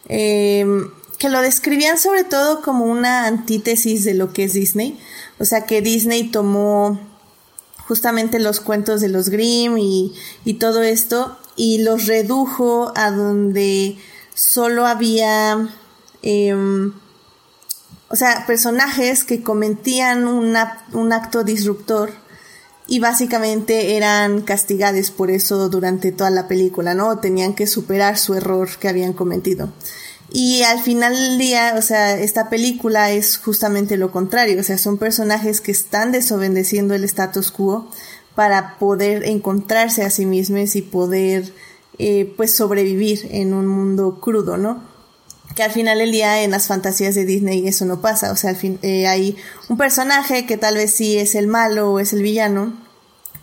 em, 0.08 0.90
que 1.18 1.28
lo 1.28 1.40
describían 1.40 1.98
sobre 1.98 2.24
todo 2.24 2.62
como 2.62 2.84
una 2.84 3.26
antítesis 3.26 4.04
de 4.04 4.14
lo 4.14 4.32
que 4.32 4.44
es 4.44 4.52
Disney. 4.52 4.98
O 5.38 5.44
sea 5.44 5.66
que 5.66 5.82
Disney 5.82 6.30
tomó 6.30 6.98
justamente 7.86 8.38
los 8.38 8.60
cuentos 8.60 9.00
de 9.00 9.08
los 9.08 9.28
Grimm 9.28 9.78
y, 9.78 10.12
todo 10.58 10.82
esto 10.82 11.38
y 11.56 11.82
los 11.82 12.06
redujo 12.06 12.92
a 12.96 13.10
donde 13.10 13.96
solo 14.34 14.86
había, 14.86 15.68
em, 16.22 16.92
o 18.08 18.16
sea, 18.16 18.44
personajes 18.46 19.24
que 19.24 19.42
cometían 19.42 20.26
un 20.26 21.12
acto 21.12 21.44
disruptor 21.44 22.12
y 22.86 23.00
básicamente 23.00 23.96
eran 23.96 24.42
castigados 24.42 25.10
por 25.10 25.30
eso 25.30 25.68
durante 25.68 26.12
toda 26.12 26.30
la 26.30 26.46
película, 26.46 26.94
¿no? 26.94 27.18
Tenían 27.18 27.54
que 27.54 27.66
superar 27.66 28.16
su 28.16 28.34
error 28.34 28.68
que 28.78 28.88
habían 28.88 29.12
cometido. 29.12 29.72
Y 30.30 30.62
al 30.62 30.80
final 30.80 31.14
del 31.14 31.38
día, 31.38 31.74
o 31.76 31.82
sea, 31.82 32.18
esta 32.18 32.48
película 32.48 33.10
es 33.12 33.38
justamente 33.38 33.96
lo 33.96 34.10
contrario, 34.10 34.60
o 34.60 34.62
sea, 34.62 34.78
son 34.78 34.98
personajes 34.98 35.60
que 35.60 35.72
están 35.72 36.12
desobedeciendo 36.12 36.94
el 36.94 37.04
status 37.04 37.50
quo 37.50 37.88
para 38.34 38.76
poder 38.78 39.24
encontrarse 39.24 40.02
a 40.02 40.10
sí 40.10 40.26
mismos 40.26 40.76
y 40.76 40.82
poder, 40.82 41.52
eh, 41.98 42.32
pues, 42.36 42.54
sobrevivir 42.54 43.28
en 43.30 43.54
un 43.54 43.66
mundo 43.66 44.20
crudo, 44.20 44.56
¿no? 44.56 44.82
Que 45.56 45.62
al 45.62 45.72
final 45.72 45.98
del 45.98 46.12
día 46.12 46.44
en 46.44 46.52
las 46.52 46.68
fantasías 46.68 47.14
de 47.14 47.24
Disney 47.24 47.66
eso 47.66 47.86
no 47.86 48.00
pasa, 48.00 48.30
o 48.30 48.36
sea, 48.36 48.50
al 48.50 48.56
fin, 48.56 48.78
eh, 48.82 49.06
hay 49.06 49.36
un 49.68 49.78
personaje 49.78 50.46
que 50.46 50.58
tal 50.58 50.74
vez 50.74 50.94
sí 50.94 51.16
es 51.16 51.34
el 51.34 51.48
malo 51.48 51.92
o 51.92 51.98
es 51.98 52.12
el 52.12 52.22
villano, 52.22 52.74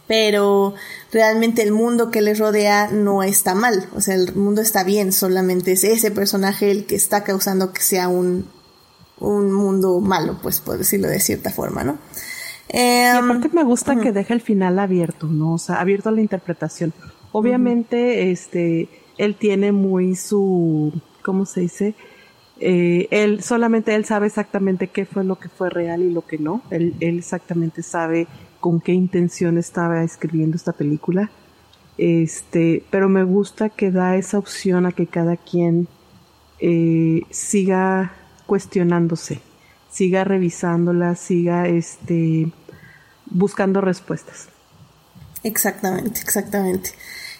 pero 0.08 0.76
realmente 1.12 1.63
el 1.63 1.71
mundo 1.71 2.12
que 2.12 2.21
les 2.21 2.38
rodea 2.38 2.89
no 2.91 3.23
está 3.23 3.56
mal, 3.56 3.89
o 3.95 3.99
sea, 3.99 4.13
el 4.13 4.36
mundo 4.36 4.62
está 4.62 4.84
bien, 4.84 5.12
solamente 5.12 5.71
es 5.71 5.84
ese 5.84 6.12
personaje 6.12 6.69
el 6.69 6.86
que 6.86 6.95
está 6.95 7.23
causando 7.23 7.73
que 7.73 7.82
sea 7.82 8.08
un, 8.10 8.47
un 9.17 9.52
mundo 9.52 9.99
malo, 9.99 10.38
pues 10.39 10.60
por 10.60 10.78
decirlo 10.78 11.08
de 11.08 11.19
cierta 11.19 11.49
forma, 11.49 11.84
¿no? 11.84 11.97
y 12.69 12.78
em, 12.78 13.26
aparte 13.26 13.49
me 13.54 13.63
gusta 13.63 13.95
que 13.95 14.12
deja 14.12 14.34
el 14.34 14.41
final 14.41 14.80
abierto, 14.80 15.28
¿no? 15.28 15.54
O 15.54 15.58
sea, 15.58 15.76
abierto 15.76 16.10
a 16.10 16.12
la 16.12 16.21
interpretación. 16.21 16.93
Obviamente, 17.32 18.32
este, 18.32 18.89
él 19.17 19.36
tiene 19.36 19.71
muy 19.71 20.15
su, 20.15 20.91
¿cómo 21.23 21.45
se 21.45 21.62
dice? 21.62 21.95
Eh, 22.59 23.07
él, 23.12 23.41
solamente 23.41 23.95
él 23.95 24.05
sabe 24.05 24.27
exactamente 24.27 24.88
qué 24.88 25.05
fue 25.05 25.23
lo 25.23 25.39
que 25.39 25.49
fue 25.49 25.69
real 25.69 26.03
y 26.03 26.12
lo 26.12 26.25
que 26.25 26.38
no. 26.38 26.62
Él, 26.69 26.93
él 26.99 27.17
exactamente 27.17 27.81
sabe 27.81 28.27
con 28.59 28.79
qué 28.79 28.93
intención 28.93 29.57
estaba 29.57 30.03
escribiendo 30.03 30.55
esta 30.55 30.73
película. 30.73 31.31
Este, 31.97 32.83
pero 32.89 33.09
me 33.09 33.23
gusta 33.23 33.69
que 33.69 33.91
da 33.91 34.15
esa 34.15 34.38
opción 34.38 34.86
a 34.86 34.91
que 34.91 35.05
cada 35.07 35.38
quien 35.38 35.88
eh, 36.59 37.21
siga 37.29 38.13
cuestionándose, 38.45 39.41
siga 39.89 40.23
revisándola, 40.23 41.15
siga 41.15 41.67
este, 41.67 42.51
buscando 43.25 43.81
respuestas. 43.81 44.49
Exactamente, 45.43 46.21
exactamente. 46.21 46.91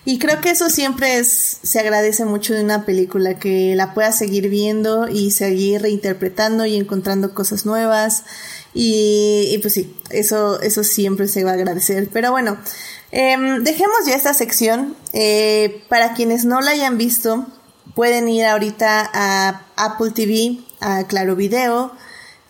Y 0.06 0.20
creo 0.20 0.42
que 0.42 0.50
eso 0.50 0.70
siempre 0.70 1.18
es, 1.18 1.60
se 1.64 1.80
agradece 1.80 2.26
mucho 2.26 2.54
de 2.54 2.64
una 2.64 2.86
película, 2.86 3.40
que 3.40 3.74
la 3.76 3.94
pueda 3.94 4.12
seguir 4.12 4.50
viendo 4.50 5.08
y 5.08 5.32
seguir 5.32 5.82
reinterpretando 5.82 6.66
y 6.66 6.76
encontrando 6.76 7.34
cosas 7.34 7.66
nuevas 7.66 8.24
y, 8.74 9.58
pues 9.62 9.76
sí, 9.76 9.96
eso, 10.10 10.60
eso 10.62 10.84
siempre 10.84 11.28
se 11.28 11.44
va 11.44 11.52
a 11.52 11.54
agradecer. 11.54 12.10
Pero 12.12 12.32
bueno, 12.32 12.58
em, 13.12 13.64
dejemos 13.64 13.98
ya 14.06 14.16
esta 14.16 14.34
sección. 14.34 14.96
Eh, 15.14 15.84
para 15.90 16.14
quienes 16.14 16.44
no 16.46 16.60
la 16.62 16.72
hayan 16.72 16.98
visto, 16.98 17.46
pueden 17.96 18.28
ir 18.28 18.46
ahorita 18.46 19.10
a 19.14 19.66
Apple 19.76 20.12
TV, 20.12 20.60
a 20.80 21.06
Claro 21.08 21.36
Video. 21.36 21.92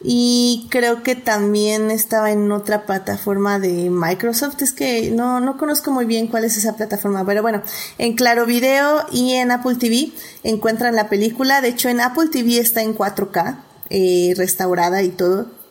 Y 0.03 0.67
creo 0.69 1.01
que 1.01 1.15
también 1.15 1.89
estaba 1.89 2.31
en 2.31 2.51
otra 2.51 2.85
plataforma 2.85 3.57
de 3.57 3.89
Microsoft. 3.89 4.61
Es 4.61 4.73
que 4.73 5.11
no, 5.11 5.39
no 5.39 5.57
conozco 5.57 5.91
muy 5.91 6.05
bien 6.05 6.27
cuál 6.27 6.43
es 6.43 6.57
esa 6.57 6.75
plataforma. 6.75 7.25
Pero 7.25 7.41
bueno, 7.41 7.61
en 7.97 8.13
Claro 8.13 8.45
Video 8.45 9.05
y 9.11 9.33
en 9.33 9.51
Apple 9.51 9.75
TV 9.75 10.11
encuentran 10.43 10.95
la 10.95 11.09
película. 11.09 11.61
De 11.61 11.69
hecho, 11.69 11.89
en 11.89 12.01
Apple 12.01 12.27
TV 12.31 12.59
está 12.59 12.81
en 12.81 12.95
4K, 12.95 13.59
eh, 13.89 14.33
restaurada 14.35 15.01
y 15.03 15.09
todo 15.09 15.63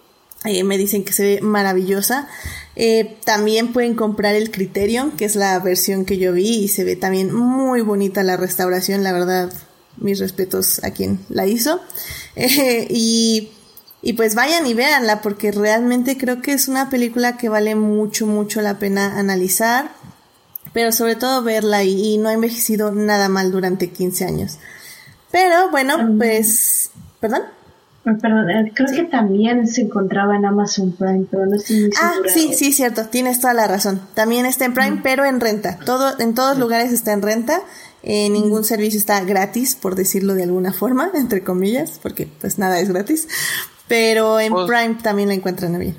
eh, 0.45 0.65
me 0.65 0.77
dicen 0.77 1.05
que 1.05 1.13
se 1.13 1.25
ve 1.25 1.41
maravillosa. 1.41 2.29
Eh, 2.75 3.17
también 3.25 3.73
pueden 3.73 3.95
comprar 3.95 4.35
el 4.35 4.51
Criterion, 4.51 5.13
que 5.13 5.25
es 5.25 5.37
la 5.37 5.59
versión 5.61 6.05
que 6.05 6.19
yo 6.19 6.33
vi 6.33 6.65
y 6.65 6.69
se 6.69 6.85
ve 6.85 6.97
también 6.97 7.33
muy 7.33 7.81
bonita 7.81 8.23
la 8.23 8.37
restauración, 8.37 9.03
la 9.05 9.13
verdad, 9.13 9.53
mis 9.99 10.19
respetos 10.19 10.83
a 10.83 10.91
quien 10.91 11.21
la 11.29 11.47
hizo. 11.47 11.81
Y, 12.89 13.51
y 14.03 14.15
pues 14.15 14.35
vayan 14.35 14.67
y 14.67 14.75
véanla 14.75 15.23
porque 15.23 15.53
realmente 15.53 16.19
creo 16.19 16.43
que 16.43 16.53
es 16.53 16.69
una 16.69 16.91
película 16.91 17.37
que 17.37 17.49
vale 17.49 17.75
mucho, 17.77 18.27
mucho 18.27 18.61
la 18.61 18.79
pena 18.79 19.19
analizar, 19.19 19.91
pero 20.73 20.91
sobre 20.93 21.17
todo 21.17 21.43
verla 21.43 21.85
y, 21.85 22.15
y 22.15 22.19
no 22.19 22.29
ha 22.29 22.33
envejecido 22.33 22.93
nada 22.93 23.29
mal 23.29 23.53
durante 23.53 23.91
15 23.91 24.25
años. 24.25 24.59
Pero 25.31 25.71
bueno, 25.71 25.97
pues, 26.19 26.91
perdón. 27.19 27.43
Perdón, 28.05 28.51
eh, 28.51 28.73
creo 28.75 28.89
que 28.95 29.05
también 29.05 29.69
se 29.69 29.83
encontraba 29.83 30.35
en 30.37 30.45
Amazon 30.45 30.93
Prime, 30.93 31.27
pero 31.31 31.47
no 31.47 31.57
estoy 31.57 31.83
muy 31.83 31.91
Ah, 32.01 32.13
sí, 32.27 32.53
sí, 32.53 32.73
cierto, 32.73 33.07
tienes 33.07 33.41
toda 33.41 33.55
la 33.55 33.69
razón. 33.69 34.01
También 34.15 34.45
está 34.45 34.65
en 34.65 34.75
Prime, 34.75 35.01
pero 35.03 35.25
en 35.25 35.41
renta. 35.41 35.79
Todo, 35.87 36.19
en 36.19 36.35
todos 36.35 36.59
lugares 36.59 36.93
está 36.93 37.13
en 37.13 37.23
renta. 37.23 37.61
Eh, 38.03 38.29
ningún 38.31 38.65
servicio 38.65 38.99
está 38.99 39.23
gratis, 39.25 39.77
por 39.77 39.95
decirlo 39.95 40.35
de 40.35 40.43
alguna 40.43 40.73
forma, 40.73 41.13
entre 41.15 41.45
comillas, 41.45 42.01
porque 42.03 42.29
pues 42.41 42.59
nada 42.59 42.81
es 42.81 42.89
gratis. 42.89 43.29
Pero 43.93 44.41
en 44.41 44.55
pues 44.55 44.67
Prime 44.67 44.95
también 45.03 45.29
la 45.29 45.35
encuentran 45.35 45.79
bien. 45.79 45.95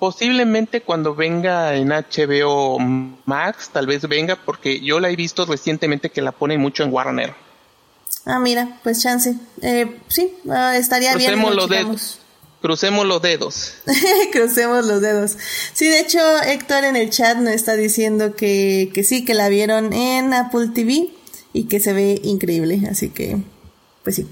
Posiblemente 0.00 0.80
cuando 0.80 1.14
venga 1.14 1.76
en 1.76 1.90
HBO 1.90 2.80
Max, 3.24 3.70
tal 3.72 3.86
vez 3.86 4.08
venga, 4.08 4.34
porque 4.34 4.80
yo 4.80 4.98
la 4.98 5.10
he 5.10 5.14
visto 5.14 5.46
recientemente 5.46 6.10
que 6.10 6.20
la 6.20 6.32
ponen 6.32 6.60
mucho 6.60 6.82
en 6.82 6.92
Warner. 6.92 7.32
Ah, 8.24 8.40
mira, 8.40 8.80
pues 8.82 9.00
chance. 9.00 9.36
Eh, 9.62 9.96
sí, 10.08 10.34
ah, 10.50 10.76
estaría 10.76 11.12
Crucemos 11.12 11.50
bien. 11.50 11.56
Los 11.56 11.68
dedos. 11.68 12.18
Crucemos 12.60 13.06
los 13.06 13.22
dedos. 13.22 13.74
Crucemos 14.32 14.84
los 14.84 15.00
dedos. 15.00 15.36
Sí, 15.72 15.86
de 15.86 16.00
hecho, 16.00 16.18
Héctor 16.42 16.82
en 16.82 16.96
el 16.96 17.10
chat 17.10 17.36
nos 17.36 17.54
está 17.54 17.76
diciendo 17.76 18.34
que, 18.34 18.90
que 18.92 19.04
sí, 19.04 19.24
que 19.24 19.34
la 19.34 19.48
vieron 19.48 19.92
en 19.92 20.34
Apple 20.34 20.70
TV 20.74 21.10
y 21.52 21.68
que 21.68 21.78
se 21.78 21.92
ve 21.92 22.20
increíble. 22.24 22.88
Así 22.90 23.10
que, 23.10 23.36
pues 24.02 24.16
sí. 24.16 24.26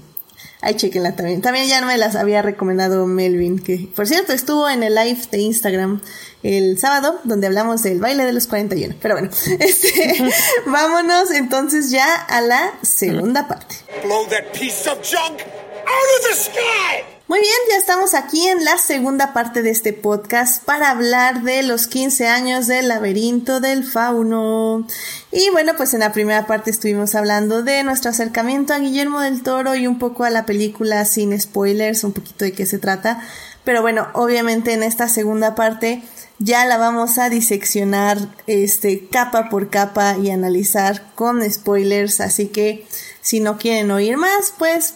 Ahí 0.63 0.75
chequenla 0.75 1.13
también. 1.13 1.41
También 1.41 1.67
ya 1.67 1.81
no 1.81 1.87
me 1.87 1.97
las 1.97 2.15
había 2.15 2.41
recomendado 2.41 3.05
Melvin, 3.05 3.59
que 3.59 3.89
por 3.93 4.07
cierto 4.07 4.31
estuvo 4.31 4.69
en 4.69 4.81
el 4.81 4.95
live 4.95 5.19
de 5.29 5.39
Instagram 5.39 6.01
el 6.41 6.79
sábado, 6.79 7.19
donde 7.25 7.47
hablamos 7.47 7.83
del 7.83 7.99
baile 7.99 8.23
de 8.23 8.31
los 8.31 8.47
41. 8.47 8.95
Pero 9.01 9.15
bueno, 9.15 9.29
este, 9.59 10.15
vámonos 10.65 11.31
entonces 11.31 11.91
ya 11.91 12.15
a 12.15 12.39
la 12.39 12.73
segunda 12.81 13.45
parte. 13.45 13.75
Blow 14.05 14.25
that 14.29 14.57
piece 14.57 14.89
of 14.89 14.99
junk 15.01 15.41
out 15.41 16.21
of 16.21 16.29
the 16.29 16.35
sky! 16.35 17.12
Muy 17.29 17.39
bien, 17.39 17.53
ya 17.69 17.77
estamos 17.77 18.15
aquí 18.15 18.45
en 18.49 18.65
la 18.65 18.77
segunda 18.77 19.31
parte 19.31 19.61
de 19.61 19.69
este 19.69 19.93
podcast 19.93 20.61
para 20.65 20.89
hablar 20.89 21.43
de 21.43 21.63
los 21.63 21.87
15 21.87 22.27
años 22.27 22.67
del 22.67 22.89
laberinto 22.89 23.61
del 23.61 23.85
fauno. 23.85 24.85
Y 25.31 25.49
bueno, 25.51 25.71
pues 25.77 25.93
en 25.93 26.01
la 26.01 26.11
primera 26.11 26.45
parte 26.47 26.69
estuvimos 26.69 27.15
hablando 27.15 27.63
de 27.63 27.81
nuestro 27.83 28.11
acercamiento 28.11 28.73
a 28.73 28.79
Guillermo 28.79 29.21
del 29.21 29.41
Toro 29.41 29.73
y 29.73 29.87
un 29.87 29.99
poco 29.99 30.25
a 30.25 30.29
la 30.29 30.45
película 30.45 31.05
sin 31.05 31.39
spoilers, 31.39 32.03
un 32.03 32.11
poquito 32.11 32.43
de 32.43 32.51
qué 32.51 32.65
se 32.65 32.77
trata. 32.77 33.21
Pero 33.63 33.81
bueno, 33.81 34.09
obviamente 34.13 34.73
en 34.73 34.83
esta 34.83 35.07
segunda 35.07 35.55
parte 35.55 36.03
ya 36.39 36.65
la 36.65 36.77
vamos 36.77 37.19
a 37.19 37.29
diseccionar 37.29 38.17
este 38.47 39.07
capa 39.07 39.47
por 39.47 39.69
capa 39.69 40.17
y 40.17 40.29
analizar 40.29 41.13
con 41.15 41.49
spoilers, 41.49 42.19
así 42.19 42.47
que 42.47 42.85
si 43.21 43.39
no 43.39 43.57
quieren 43.57 43.91
oír 43.91 44.17
más, 44.17 44.53
pues 44.57 44.95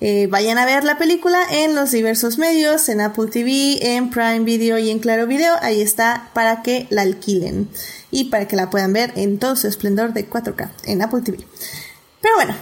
eh, 0.00 0.26
vayan 0.26 0.58
a 0.58 0.66
ver 0.66 0.84
la 0.84 0.98
película 0.98 1.40
en 1.50 1.74
los 1.74 1.90
diversos 1.90 2.36
medios, 2.36 2.88
en 2.90 3.00
Apple 3.00 3.28
TV, 3.30 3.78
en 3.96 4.10
Prime 4.10 4.40
Video 4.40 4.76
y 4.78 4.90
en 4.90 4.98
Claro 4.98 5.26
Video. 5.26 5.54
Ahí 5.62 5.80
está 5.80 6.30
para 6.34 6.62
que 6.62 6.86
la 6.90 7.02
alquilen 7.02 7.70
y 8.10 8.24
para 8.24 8.46
que 8.46 8.56
la 8.56 8.68
puedan 8.68 8.92
ver 8.92 9.12
en 9.16 9.38
todo 9.38 9.56
su 9.56 9.68
esplendor 9.68 10.12
de 10.12 10.28
4K 10.28 10.70
en 10.84 11.00
Apple 11.00 11.22
TV. 11.22 11.38
Pero 12.20 12.34
bueno, 12.36 12.54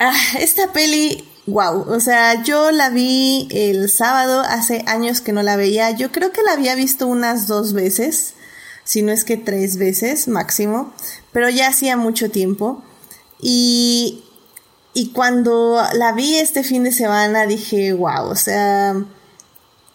ah, 0.00 0.16
esta 0.40 0.72
peli, 0.72 1.28
wow, 1.46 1.84
o 1.88 2.00
sea, 2.00 2.42
yo 2.42 2.72
la 2.72 2.90
vi 2.90 3.46
el 3.52 3.88
sábado, 3.88 4.40
hace 4.40 4.82
años 4.86 5.20
que 5.20 5.32
no 5.32 5.44
la 5.44 5.56
veía, 5.56 5.92
yo 5.92 6.10
creo 6.10 6.32
que 6.32 6.42
la 6.42 6.52
había 6.52 6.74
visto 6.74 7.06
unas 7.06 7.46
dos 7.46 7.74
veces, 7.74 8.34
si 8.82 9.02
no 9.02 9.12
es 9.12 9.22
que 9.22 9.36
tres 9.36 9.76
veces 9.76 10.26
máximo, 10.26 10.92
pero 11.30 11.48
ya 11.48 11.68
hacía 11.68 11.96
mucho 11.96 12.30
tiempo. 12.30 12.82
Y, 13.40 14.24
y 14.98 15.12
cuando 15.12 15.80
la 15.92 16.10
vi 16.10 16.38
este 16.38 16.64
fin 16.64 16.82
de 16.82 16.90
semana 16.90 17.46
dije, 17.46 17.92
wow, 17.92 18.30
o 18.30 18.34
sea, 18.34 18.96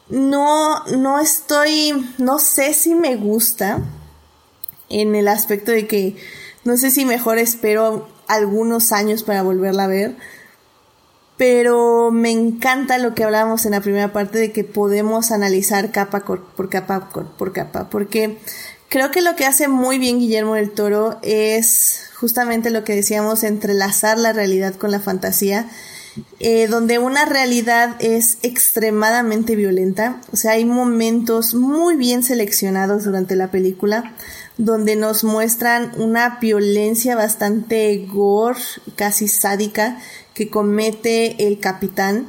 no, 0.07 0.85
no 0.85 1.19
estoy, 1.19 2.09
no 2.19 2.39
sé 2.39 2.73
si 2.73 2.95
me 2.95 3.17
gusta 3.17 3.81
en 4.87 5.13
el 5.15 5.27
aspecto 5.27 5.73
de 5.73 5.87
que 5.87 6.15
no 6.63 6.77
sé 6.77 6.89
si 6.89 7.03
mejor 7.03 7.37
espero 7.37 8.07
algunos 8.29 8.93
años 8.93 9.23
para 9.23 9.43
volverla 9.43 9.83
a 9.83 9.87
ver. 9.87 10.15
Pero 11.35 12.09
me 12.09 12.31
encanta 12.31 12.97
lo 12.97 13.13
que 13.13 13.25
hablábamos 13.25 13.65
en 13.65 13.71
la 13.71 13.81
primera 13.81 14.13
parte 14.13 14.39
de 14.39 14.53
que 14.53 14.63
podemos 14.63 15.31
analizar 15.31 15.91
capa 15.91 16.21
por 16.23 16.69
capa 16.69 17.09
por 17.09 17.51
capa. 17.51 17.89
Porque 17.89 18.37
creo 18.87 19.11
que 19.11 19.21
lo 19.21 19.35
que 19.35 19.45
hace 19.45 19.67
muy 19.67 19.97
bien 19.97 20.19
Guillermo 20.19 20.55
del 20.55 20.71
Toro 20.71 21.19
es 21.23 22.12
justamente 22.23 22.69
lo 22.69 22.85
que 22.85 22.95
decíamos, 22.95 23.43
entrelazar 23.43 24.17
la 24.17 24.31
realidad 24.31 24.75
con 24.75 24.91
la 24.91 25.01
fantasía. 25.01 25.67
Eh, 26.39 26.67
donde 26.67 26.99
una 26.99 27.25
realidad 27.25 27.97
es 27.99 28.37
extremadamente 28.43 29.57
violenta. 29.57 30.21
O 30.31 30.37
sea, 30.37 30.53
hay 30.53 30.63
momentos 30.63 31.53
muy 31.53 31.97
bien 31.97 32.23
seleccionados 32.23 33.03
durante 33.03 33.35
la 33.35 33.51
película 33.51 34.13
donde 34.57 34.95
nos 34.95 35.25
muestran 35.25 35.91
una 35.97 36.37
violencia 36.39 37.17
bastante 37.17 38.07
gore, 38.07 38.59
casi 38.95 39.27
sádica, 39.27 39.99
que 40.33 40.49
comete 40.49 41.47
el 41.47 41.59
capitán 41.59 42.27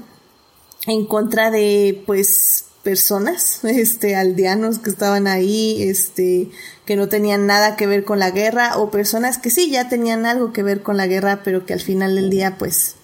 en 0.89 1.07
contra 1.07 1.53
de, 1.53 2.03
pues, 2.05 2.64
personas, 2.85 3.61
este, 3.65 4.15
aldeanos 4.15 4.79
que 4.79 4.91
estaban 4.91 5.27
ahí, 5.27 5.83
este, 5.83 6.51
que 6.85 6.95
no 6.95 7.09
tenían 7.09 7.47
nada 7.47 7.75
que 7.75 7.89
ver 7.89 8.05
con 8.05 8.21
la 8.21 8.31
guerra, 8.31 8.79
o 8.79 8.91
personas 8.91 9.39
que 9.39 9.51
sí 9.51 9.71
ya 9.71 9.89
tenían 9.89 10.27
algo 10.27 10.53
que 10.53 10.63
ver 10.63 10.83
con 10.83 10.97
la 10.97 11.09
guerra, 11.09 11.43
pero 11.43 11.67
que 11.67 11.73
al 11.73 11.81
final 11.81 12.15
del 12.15 12.31
día, 12.31 12.57
pues, 12.59 12.95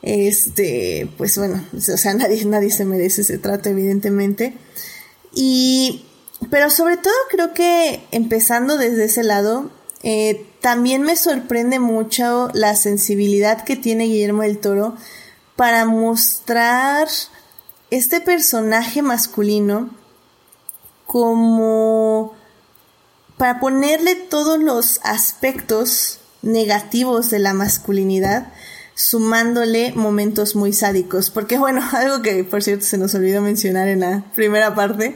este, 0.00 1.10
pues 1.18 1.36
bueno, 1.36 1.62
o 1.74 1.80
sea, 1.80 2.14
nadie, 2.14 2.42
nadie 2.46 2.70
se 2.70 2.86
merece 2.86 3.20
ese 3.20 3.36
trato, 3.36 3.68
evidentemente. 3.68 4.54
Y 5.34 6.06
pero 6.50 6.70
sobre 6.70 6.96
todo 6.96 7.14
creo 7.30 7.54
que 7.54 8.06
empezando 8.10 8.76
desde 8.76 9.04
ese 9.04 9.22
lado, 9.22 9.70
eh, 10.02 10.46
también 10.60 11.02
me 11.02 11.16
sorprende 11.16 11.78
mucho 11.78 12.50
la 12.54 12.74
sensibilidad 12.74 13.64
que 13.64 13.76
tiene 13.76 14.04
Guillermo 14.04 14.42
del 14.42 14.58
Toro 14.58 14.96
para 15.56 15.84
mostrar 15.84 17.08
este 17.92 18.22
personaje 18.22 19.02
masculino 19.02 19.90
como 21.06 22.34
para 23.36 23.60
ponerle 23.60 24.14
todos 24.14 24.58
los 24.58 24.98
aspectos 25.04 26.20
negativos 26.40 27.28
de 27.28 27.38
la 27.38 27.52
masculinidad 27.52 28.50
sumándole 28.94 29.92
momentos 29.94 30.56
muy 30.56 30.72
sádicos. 30.72 31.28
Porque 31.28 31.58
bueno, 31.58 31.82
algo 31.92 32.22
que 32.22 32.44
por 32.44 32.62
cierto 32.62 32.86
se 32.86 32.96
nos 32.96 33.14
olvidó 33.14 33.42
mencionar 33.42 33.88
en 33.88 34.00
la 34.00 34.24
primera 34.34 34.74
parte, 34.74 35.14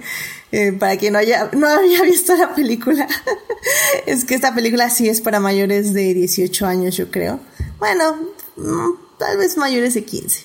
eh, 0.52 0.72
para 0.72 0.98
quien 0.98 1.14
no 1.14 1.18
haya, 1.18 1.48
no 1.54 1.66
había 1.68 2.02
visto 2.02 2.36
la 2.36 2.54
película, 2.54 3.08
es 4.06 4.26
que 4.26 4.34
esta 4.34 4.54
película 4.54 4.90
sí 4.90 5.08
es 5.08 5.22
para 5.22 5.40
mayores 5.40 5.94
de 5.94 6.12
18 6.12 6.66
años, 6.66 6.94
yo 6.94 7.10
creo. 7.10 7.40
Bueno, 7.78 8.18
mm, 8.56 9.16
tal 9.18 9.38
vez 9.38 9.56
mayores 9.56 9.94
de 9.94 10.04
15. 10.04 10.44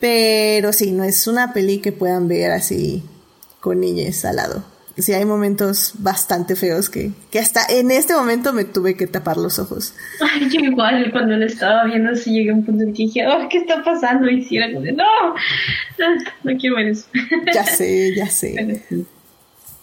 Pero 0.00 0.72
sí, 0.72 0.92
no 0.92 1.04
es 1.04 1.26
una 1.26 1.52
peli 1.52 1.78
que 1.78 1.92
puedan 1.92 2.26
ver 2.26 2.50
así 2.50 3.02
con 3.60 3.80
niñas 3.80 4.24
al 4.24 4.36
lado 4.36 4.64
sí 5.02 5.12
hay 5.12 5.24
momentos 5.24 5.92
bastante 5.98 6.56
feos 6.56 6.90
que, 6.90 7.12
que 7.30 7.38
hasta 7.38 7.64
en 7.68 7.90
este 7.90 8.14
momento 8.14 8.52
me 8.52 8.64
tuve 8.64 8.96
que 8.96 9.06
tapar 9.06 9.36
los 9.36 9.58
ojos. 9.58 9.94
Ay, 10.20 10.48
yo 10.50 10.60
igual 10.60 11.10
cuando 11.12 11.36
lo 11.36 11.46
estaba 11.46 11.84
viendo 11.84 12.10
así 12.10 12.32
llegué 12.32 12.50
a 12.50 12.54
un 12.54 12.64
punto 12.64 12.84
en 12.84 12.92
que 12.92 13.04
dije, 13.04 13.26
oh, 13.26 13.48
¿qué 13.48 13.58
está 13.58 13.82
pasando? 13.82 14.28
Y 14.28 14.44
si 14.44 14.56
era 14.56 14.68
como 14.68 14.82
de, 14.82 14.92
no, 14.92 15.04
no 16.44 16.56
quiero 16.58 16.76
ver 16.76 16.88
eso. 16.88 17.06
Ya 17.52 17.64
sé, 17.64 18.14
ya 18.14 18.28
sé. 18.28 18.84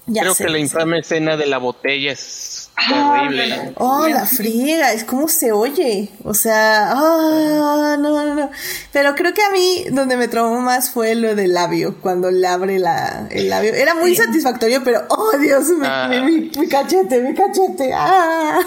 Creo 0.05 0.36
que 0.36 0.47
la 0.47 0.59
infame 0.59 0.99
escena 0.99 1.36
de 1.36 1.47
la 1.47 1.57
botella 1.57 2.11
es 2.11 2.66
terrible. 2.78 3.74
Oh, 3.76 4.08
la 4.08 4.26
friega, 4.26 4.94
es 4.94 5.04
como 5.04 5.28
se 5.28 5.52
oye. 5.52 6.10
O 6.24 6.34
sea, 6.34 6.92
ah, 6.92 7.98
no, 8.00 8.26
no, 8.26 8.36
no. 8.36 8.52
Pero 8.92 9.16
creo 9.16 9.34
que 9.34 9.42
a 9.42 9.50
mí 9.50 9.86
donde 9.92 10.18
me 10.18 10.28
traumó 10.28 10.62
más 10.62 10.92
fue 10.92 11.16
lo 11.16 11.36
del 11.36 11.54
labio, 11.54 11.98
cuando 12.02 12.32
le 12.32 12.48
abre 12.48 12.80
la, 12.80 13.28
el 13.32 13.50
labio. 13.50 13.74
Era 13.74 13.96
muy 13.96 14.16
satisfactorio, 14.16 14.84
pero, 14.84 15.02
oh 15.10 15.38
Dios, 15.38 15.68
ah. 15.84 16.10
mi, 16.10 16.50
cachete, 16.68 17.22
mi 17.22 17.34
cachete. 17.34 17.92
Ah. 17.94 18.60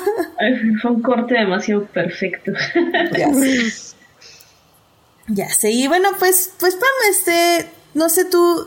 Fue 0.82 0.90
un 0.90 1.02
corte 1.02 1.34
demasiado 1.34 1.86
perfecto. 1.86 2.52
Ya 3.12 3.32
sé. 3.32 3.96
Ya 5.28 5.48
sé. 5.48 5.70
Y 5.70 5.86
bueno, 5.86 6.08
pues, 6.18 6.52
pues, 6.58 6.74
Pam, 6.74 6.88
este, 7.08 7.70
no 7.94 8.08
sé 8.08 8.24
tú 8.24 8.66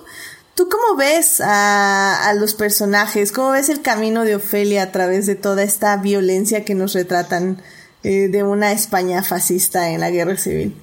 ¿Tú 0.56 0.70
cómo 0.70 0.98
ves 0.98 1.42
a, 1.44 2.32
los 2.40 2.54
personajes? 2.54 3.32
¿Cómo 3.32 3.52
ves 3.52 3.70
el 3.70 3.82
camino 3.82 4.24
de 4.24 4.36
Ofelia 4.36 4.84
a 4.84 4.92
través 4.92 5.26
de 5.26 5.36
toda 5.36 5.64
esta 5.64 5.98
violencia 5.98 6.64
que 6.64 6.76
nos 6.76 6.94
retratan 6.94 7.58
eh, 8.04 8.28
de 8.28 8.44
una 8.44 8.72
España 8.72 9.24
fascista 9.24 9.90
en 9.90 10.02
la 10.02 10.12
guerra 10.12 10.38
civil? 10.38 10.74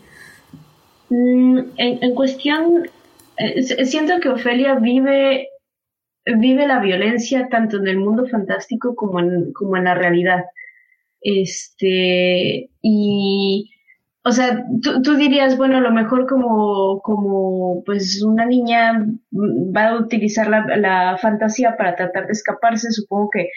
Mm, 1.08 1.58
en, 1.76 2.14
cuestión, 2.16 2.90
eh, 3.36 3.86
siento 3.86 4.18
que 4.20 4.30
Ofelia 4.30 4.74
vive, 4.74 5.48
vive 6.26 6.66
la 6.66 6.80
violencia 6.80 7.48
tanto 7.48 7.76
en 7.76 7.86
el 7.86 7.98
mundo 7.98 8.26
fantástico 8.26 8.96
como 8.96 9.20
en, 9.20 9.52
como 9.52 9.76
en 9.76 9.84
la 9.84 9.94
realidad. 9.94 10.46
Este, 11.20 12.70
y 12.82 13.70
o 14.22 14.32
sea, 14.32 14.64
tú, 14.82 15.16
dirías, 15.16 15.56
bueno, 15.56 15.78
a 15.78 15.80
lo 15.80 15.92
mejor 15.92 16.26
como, 16.26 17.00
como 17.00 17.82
pues 17.84 18.22
una 18.22 18.44
niña 18.44 19.06
va 19.32 19.88
a 19.88 19.98
utilizar 19.98 20.48
la, 20.48 20.64
la 20.76 21.18
fantasía 21.18 21.76
para 21.78 21.96
tratar 21.96 22.26
de 22.26 22.32
escaparse, 22.32 22.92
supongo 22.92 23.30
que 23.30 23.48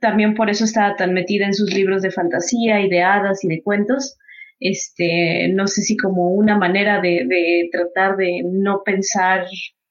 también 0.00 0.34
por 0.34 0.48
eso 0.48 0.64
estaba 0.64 0.96
tan 0.96 1.12
metida 1.12 1.46
en 1.46 1.54
sus 1.54 1.72
libros 1.74 2.02
de 2.02 2.10
fantasía 2.10 2.80
y 2.80 2.88
de 2.88 3.02
hadas 3.02 3.44
y 3.44 3.48
de 3.48 3.62
cuentos. 3.62 4.16
Este, 4.58 5.50
no 5.52 5.66
sé 5.66 5.82
si 5.82 5.96
como 5.98 6.30
una 6.30 6.56
manera 6.56 7.00
de, 7.02 7.26
de 7.26 7.68
tratar 7.70 8.16
de 8.16 8.40
no 8.44 8.82
pensar, 8.84 9.44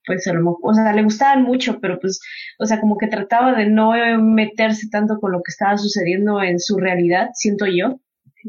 pues 0.04 0.26
a 0.26 0.32
lo 0.32 0.40
mejor, 0.40 0.58
o 0.62 0.74
sea, 0.74 0.92
le 0.92 1.04
gustaban 1.04 1.44
mucho, 1.44 1.78
pero 1.80 2.00
pues, 2.00 2.20
o 2.58 2.66
sea, 2.66 2.80
como 2.80 2.98
que 2.98 3.06
trataba 3.06 3.54
de 3.54 3.66
no 3.66 3.92
meterse 4.20 4.88
tanto 4.90 5.18
con 5.20 5.32
lo 5.32 5.38
que 5.38 5.50
estaba 5.50 5.76
sucediendo 5.78 6.42
en 6.42 6.58
su 6.58 6.78
realidad, 6.78 7.30
siento 7.34 7.66
yo. 7.66 8.00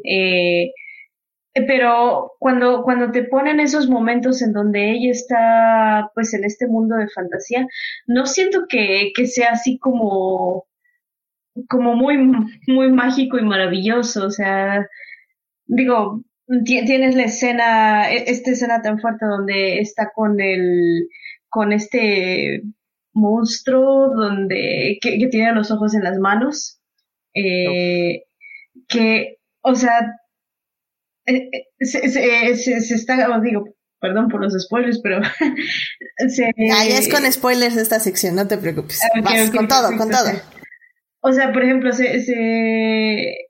Eh, 0.03 0.71
pero 1.65 2.33
cuando, 2.39 2.83
cuando 2.83 3.11
te 3.11 3.23
ponen 3.23 3.59
esos 3.59 3.89
momentos 3.89 4.41
en 4.41 4.53
donde 4.53 4.91
ella 4.91 5.11
está 5.11 6.11
pues 6.13 6.33
en 6.33 6.43
este 6.43 6.67
mundo 6.67 6.95
de 6.95 7.09
fantasía, 7.09 7.67
no 8.05 8.25
siento 8.25 8.65
que, 8.67 9.11
que 9.15 9.27
sea 9.27 9.51
así 9.51 9.79
como, 9.79 10.65
como 11.69 11.95
muy, 11.95 12.17
muy 12.67 12.91
mágico 12.91 13.37
y 13.39 13.43
maravilloso. 13.43 14.25
O 14.25 14.31
sea, 14.31 14.87
digo, 15.65 16.23
tienes 16.65 17.15
la 17.15 17.23
escena, 17.23 18.11
e, 18.11 18.29
esta 18.29 18.51
escena 18.51 18.81
tan 18.81 18.99
fuerte 18.99 19.25
donde 19.25 19.79
está 19.79 20.11
con 20.13 20.39
el, 20.41 21.07
con 21.49 21.71
este 21.71 22.63
monstruo 23.13 24.09
donde, 24.15 24.97
que, 25.01 25.17
que 25.19 25.27
tiene 25.27 25.53
los 25.53 25.71
ojos 25.71 25.95
en 25.95 26.03
las 26.03 26.19
manos, 26.19 26.79
eh, 27.33 28.23
que, 28.87 29.37
o 29.61 29.75
sea, 29.75 30.19
eh, 31.27 31.49
eh, 31.51 31.85
se, 31.85 32.09
se, 32.09 32.81
se, 32.81 32.95
está, 32.95 33.39
digo, 33.41 33.65
perdón 33.99 34.29
por 34.29 34.41
los 34.41 34.53
spoilers, 34.53 34.99
pero 35.03 35.19
se, 36.29 36.45
Ahí 36.73 36.91
es 36.91 37.09
con 37.09 37.31
spoilers 37.31 37.77
esta 37.77 37.99
sección, 37.99 38.35
no 38.35 38.47
te 38.47 38.57
preocupes. 38.57 39.01
con 39.53 39.67
todo, 39.67 39.95
con 39.97 40.09
todo. 40.09 40.31
O 41.21 41.33
sea, 41.33 41.51
por 41.51 41.63
ejemplo, 41.63 41.91
se, 41.91 42.21
se 42.21 43.46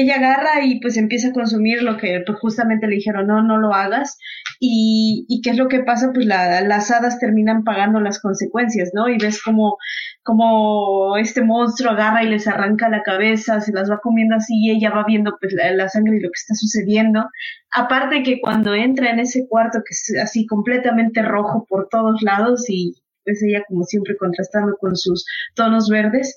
ella 0.00 0.16
agarra 0.16 0.64
y 0.64 0.80
pues 0.80 0.96
empieza 0.96 1.28
a 1.28 1.32
consumir 1.32 1.82
lo 1.82 1.96
que 1.96 2.22
pues 2.26 2.38
justamente 2.38 2.86
le 2.86 2.96
dijeron, 2.96 3.26
no, 3.26 3.42
no 3.42 3.58
lo 3.58 3.72
hagas. 3.72 4.18
Y, 4.60 5.40
qué 5.42 5.50
es 5.50 5.56
lo 5.56 5.68
que 5.68 5.80
pasa, 5.80 6.12
pues 6.12 6.26
las 6.26 6.90
hadas 6.90 7.18
terminan 7.18 7.64
pagando 7.64 8.00
las 8.00 8.20
consecuencias, 8.20 8.90
¿no? 8.94 9.08
Y 9.08 9.18
ves 9.18 9.42
como, 9.42 9.76
como 10.22 11.16
este 11.16 11.42
monstruo 11.42 11.92
agarra 11.92 12.24
y 12.24 12.28
les 12.28 12.48
arranca 12.48 12.88
la 12.88 13.02
cabeza, 13.02 13.60
se 13.60 13.72
las 13.72 13.90
va 13.90 14.00
comiendo 14.00 14.36
así 14.36 14.54
y 14.56 14.70
ella 14.70 14.90
va 14.90 15.04
viendo 15.06 15.36
pues 15.40 15.52
la, 15.52 15.88
sangre 15.88 16.16
y 16.16 16.20
lo 16.20 16.28
que 16.28 16.40
está 16.40 16.54
sucediendo. 16.54 17.26
Aparte 17.72 18.22
que 18.22 18.40
cuando 18.40 18.74
entra 18.74 19.10
en 19.10 19.20
ese 19.20 19.46
cuarto 19.48 19.78
que 19.78 19.92
es 19.92 20.22
así 20.22 20.46
completamente 20.46 21.22
rojo 21.22 21.66
por 21.68 21.88
todos 21.90 22.22
lados 22.22 22.64
y 22.68 22.94
pues 23.24 23.42
ella 23.42 23.62
como 23.68 23.84
siempre 23.84 24.16
contrastando 24.16 24.76
con 24.78 24.96
sus 24.96 25.26
tonos 25.54 25.90
verdes, 25.90 26.36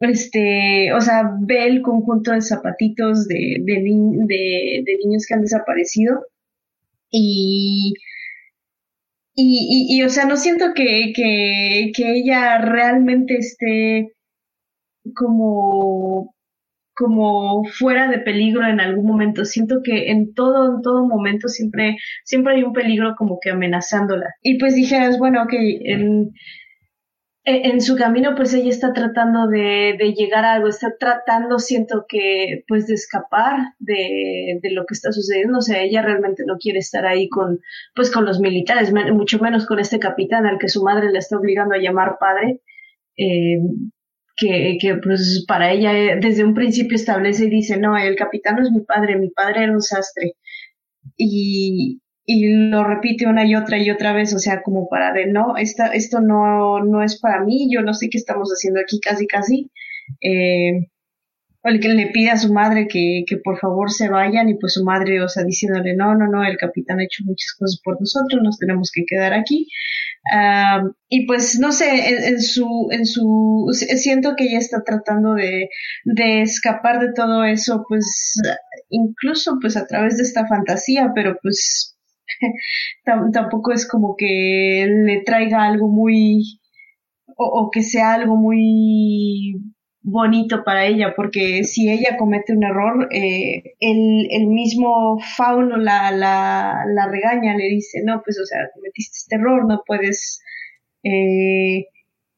este, 0.00 0.92
o 0.92 1.00
sea, 1.00 1.22
ve 1.40 1.66
el 1.66 1.82
conjunto 1.82 2.32
de 2.32 2.40
zapatitos 2.40 3.26
de, 3.26 3.56
de, 3.60 3.80
niños 3.80 5.26
que 5.26 5.34
han 5.34 5.42
desaparecido 5.42 6.24
y, 7.10 7.94
y, 9.34 10.02
o 10.02 10.08
sea, 10.08 10.24
no 10.26 10.36
siento 10.36 10.66
que, 10.74 11.12
que, 11.14 11.92
ella 11.96 12.58
realmente 12.58 13.38
esté 13.38 14.12
como 15.14 16.34
como 16.94 17.64
fuera 17.64 18.08
de 18.08 18.18
peligro 18.18 18.66
en 18.66 18.80
algún 18.80 19.06
momento. 19.06 19.44
Siento 19.44 19.82
que 19.84 20.10
en 20.10 20.34
todo, 20.34 20.76
en 20.76 20.82
todo 20.82 21.06
momento 21.06 21.46
siempre, 21.46 21.96
siempre 22.24 22.56
hay 22.56 22.64
un 22.64 22.72
peligro 22.72 23.14
como 23.16 23.38
que 23.40 23.50
amenazándola. 23.50 24.26
Y 24.42 24.58
pues 24.58 24.74
dije, 24.74 24.98
bueno, 25.16 25.44
ok, 25.44 25.52
en, 25.52 26.32
en 27.50 27.80
su 27.80 27.96
camino, 27.96 28.34
pues 28.36 28.52
ella 28.52 28.68
está 28.68 28.92
tratando 28.92 29.48
de, 29.48 29.96
de, 29.98 30.12
llegar 30.12 30.44
a 30.44 30.54
algo, 30.54 30.68
está 30.68 30.96
tratando, 30.98 31.58
siento 31.58 32.04
que, 32.08 32.64
pues 32.68 32.86
de 32.86 32.94
escapar 32.94 33.74
de, 33.78 34.58
de, 34.62 34.70
lo 34.72 34.84
que 34.86 34.94
está 34.94 35.12
sucediendo. 35.12 35.58
O 35.58 35.62
sea, 35.62 35.82
ella 35.82 36.02
realmente 36.02 36.44
no 36.46 36.58
quiere 36.58 36.78
estar 36.78 37.06
ahí 37.06 37.28
con, 37.28 37.60
pues 37.94 38.10
con 38.10 38.24
los 38.24 38.40
militares, 38.40 38.92
mucho 38.92 39.38
menos 39.38 39.66
con 39.66 39.78
este 39.78 39.98
capitán 39.98 40.46
al 40.46 40.58
que 40.58 40.68
su 40.68 40.82
madre 40.82 41.10
le 41.10 41.18
está 41.18 41.38
obligando 41.38 41.74
a 41.74 41.78
llamar 41.78 42.18
padre. 42.20 42.60
Eh, 43.16 43.58
que, 44.36 44.78
que, 44.80 44.94
pues 45.02 45.44
para 45.48 45.72
ella 45.72 45.92
eh, 45.98 46.18
desde 46.20 46.44
un 46.44 46.54
principio 46.54 46.96
establece 46.96 47.46
y 47.46 47.50
dice, 47.50 47.76
no, 47.76 47.96
el 47.96 48.14
capitán 48.14 48.56
no 48.56 48.62
es 48.62 48.70
mi 48.70 48.80
padre, 48.82 49.16
mi 49.18 49.30
padre 49.30 49.64
era 49.64 49.72
un 49.72 49.82
sastre. 49.82 50.34
Y, 51.16 52.00
y 52.30 52.46
lo 52.46 52.84
repite 52.84 53.26
una 53.26 53.46
y 53.46 53.54
otra 53.54 53.78
y 53.78 53.90
otra 53.90 54.12
vez, 54.12 54.34
o 54.34 54.38
sea, 54.38 54.62
como 54.62 54.86
para 54.86 55.14
de 55.14 55.28
no, 55.28 55.56
esta, 55.56 55.86
esto 55.86 56.20
no, 56.20 56.84
no 56.84 57.02
es 57.02 57.18
para 57.18 57.42
mí, 57.42 57.68
yo 57.72 57.80
no 57.80 57.94
sé 57.94 58.10
qué 58.10 58.18
estamos 58.18 58.50
haciendo 58.50 58.80
aquí 58.80 59.00
casi 59.00 59.26
casi. 59.26 59.70
Eh, 60.20 60.90
el 61.64 61.80
que 61.80 61.88
le 61.88 62.08
pide 62.08 62.30
a 62.30 62.36
su 62.36 62.52
madre 62.52 62.86
que, 62.86 63.24
que 63.26 63.38
por 63.38 63.58
favor 63.58 63.90
se 63.90 64.10
vayan 64.10 64.50
y 64.50 64.56
pues 64.56 64.74
su 64.74 64.84
madre, 64.84 65.22
o 65.22 65.28
sea, 65.30 65.42
diciéndole, 65.42 65.96
no, 65.96 66.14
no, 66.14 66.26
no, 66.28 66.44
el 66.44 66.58
capitán 66.58 67.00
ha 67.00 67.04
hecho 67.04 67.24
muchas 67.24 67.54
cosas 67.58 67.80
por 67.82 67.98
nosotros, 67.98 68.42
nos 68.42 68.58
tenemos 68.58 68.90
que 68.92 69.04
quedar 69.06 69.32
aquí. 69.32 69.66
y 71.08 71.26
pues 71.26 71.58
no 71.58 71.72
sé, 71.72 72.10
en, 72.10 72.34
en, 72.34 72.42
su, 72.42 72.88
en 72.90 73.06
su, 73.06 73.70
siento 73.72 74.34
que 74.36 74.44
ella 74.44 74.58
está 74.58 74.82
tratando 74.84 75.32
de, 75.32 75.70
de 76.04 76.42
escapar 76.42 77.00
de 77.00 77.14
todo 77.14 77.44
eso, 77.44 77.86
pues 77.88 78.34
incluso 78.90 79.56
pues 79.62 79.78
a 79.78 79.86
través 79.86 80.18
de 80.18 80.24
esta 80.24 80.46
fantasía, 80.46 81.12
pero 81.14 81.38
pues 81.42 81.94
tampoco 83.32 83.72
es 83.72 83.88
como 83.88 84.16
que 84.16 84.86
le 84.88 85.22
traiga 85.22 85.64
algo 85.64 85.88
muy 85.88 86.60
o, 87.38 87.70
que 87.70 87.82
sea 87.82 88.14
algo 88.14 88.36
muy 88.36 89.54
bonito 90.02 90.64
para 90.64 90.86
ella, 90.86 91.12
porque 91.14 91.64
si 91.64 91.90
ella 91.90 92.16
comete 92.16 92.52
un 92.52 92.64
error, 92.64 93.08
eh, 93.12 93.74
el, 93.80 94.28
el, 94.30 94.46
mismo 94.46 95.18
fauno 95.36 95.76
la, 95.76 96.10
la, 96.10 96.84
la, 96.86 97.08
regaña, 97.08 97.56
le 97.56 97.68
dice, 97.68 98.02
no, 98.04 98.22
pues 98.24 98.40
o 98.40 98.46
sea, 98.46 98.58
cometiste 98.74 99.18
este 99.18 99.36
error, 99.36 99.66
no 99.68 99.82
puedes, 99.86 100.40
eh, 101.04 101.86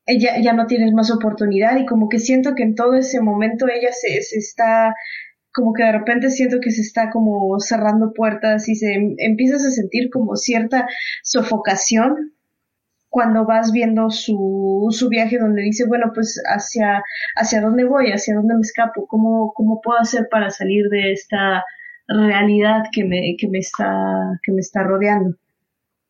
ella 0.06 0.40
ya 0.40 0.52
no 0.52 0.66
tienes 0.66 0.92
más 0.92 1.10
oportunidad 1.10 1.78
y 1.78 1.86
como 1.86 2.08
que 2.08 2.18
siento 2.18 2.54
que 2.54 2.64
en 2.64 2.74
todo 2.74 2.94
ese 2.94 3.20
momento 3.20 3.66
ella 3.68 3.92
se, 3.92 4.20
se 4.22 4.38
está 4.38 4.94
como 5.52 5.72
que 5.72 5.84
de 5.84 5.92
repente 5.92 6.30
siento 6.30 6.58
que 6.60 6.70
se 6.70 6.82
está 6.82 7.10
como 7.10 7.58
cerrando 7.60 8.12
puertas 8.12 8.68
y 8.68 8.74
se 8.74 8.94
em, 8.94 9.14
empiezas 9.18 9.64
a 9.64 9.70
sentir 9.70 10.10
como 10.10 10.36
cierta 10.36 10.86
sofocación 11.22 12.32
cuando 13.08 13.44
vas 13.44 13.72
viendo 13.72 14.10
su, 14.10 14.86
su 14.90 15.08
viaje 15.08 15.38
donde 15.38 15.62
dice, 15.62 15.84
bueno, 15.86 16.12
pues 16.14 16.40
hacia, 16.46 17.02
hacia 17.34 17.60
dónde 17.60 17.84
voy, 17.84 18.12
hacia 18.12 18.36
dónde 18.36 18.54
me 18.54 18.60
escapo, 18.60 19.06
cómo, 19.08 19.52
cómo 19.52 19.80
puedo 19.82 19.98
hacer 19.98 20.28
para 20.30 20.50
salir 20.50 20.88
de 20.88 21.12
esta 21.12 21.64
realidad 22.06 22.84
que 22.92 23.04
me, 23.04 23.36
que 23.36 23.48
me 23.48 23.58
está, 23.58 24.38
que 24.44 24.52
me 24.52 24.60
está 24.60 24.84
rodeando. 24.84 25.36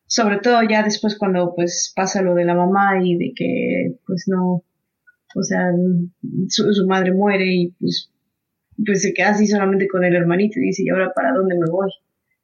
Sobre 0.05 0.39
todo 0.39 0.61
ya 0.63 0.83
después 0.83 1.17
cuando 1.17 1.55
pues 1.55 1.91
pasa 1.95 2.21
lo 2.21 2.35
de 2.35 2.45
la 2.45 2.53
mamá 2.53 3.03
y 3.03 3.15
de 3.17 3.33
que 3.35 3.95
pues 4.05 4.25
no, 4.27 4.63
o 5.35 5.43
sea, 5.43 5.71
su, 6.49 6.71
su 6.71 6.85
madre 6.85 7.13
muere 7.13 7.45
y 7.47 7.71
pues 7.79 8.11
pues 8.83 9.01
se 9.01 9.13
queda 9.13 9.29
así 9.29 9.47
solamente 9.47 9.87
con 9.87 10.03
el 10.03 10.15
hermanito 10.15 10.59
y 10.59 10.67
dice, 10.67 10.83
¿y 10.83 10.89
ahora 10.89 11.11
para 11.13 11.33
dónde 11.33 11.55
me 11.57 11.69
voy? 11.69 11.91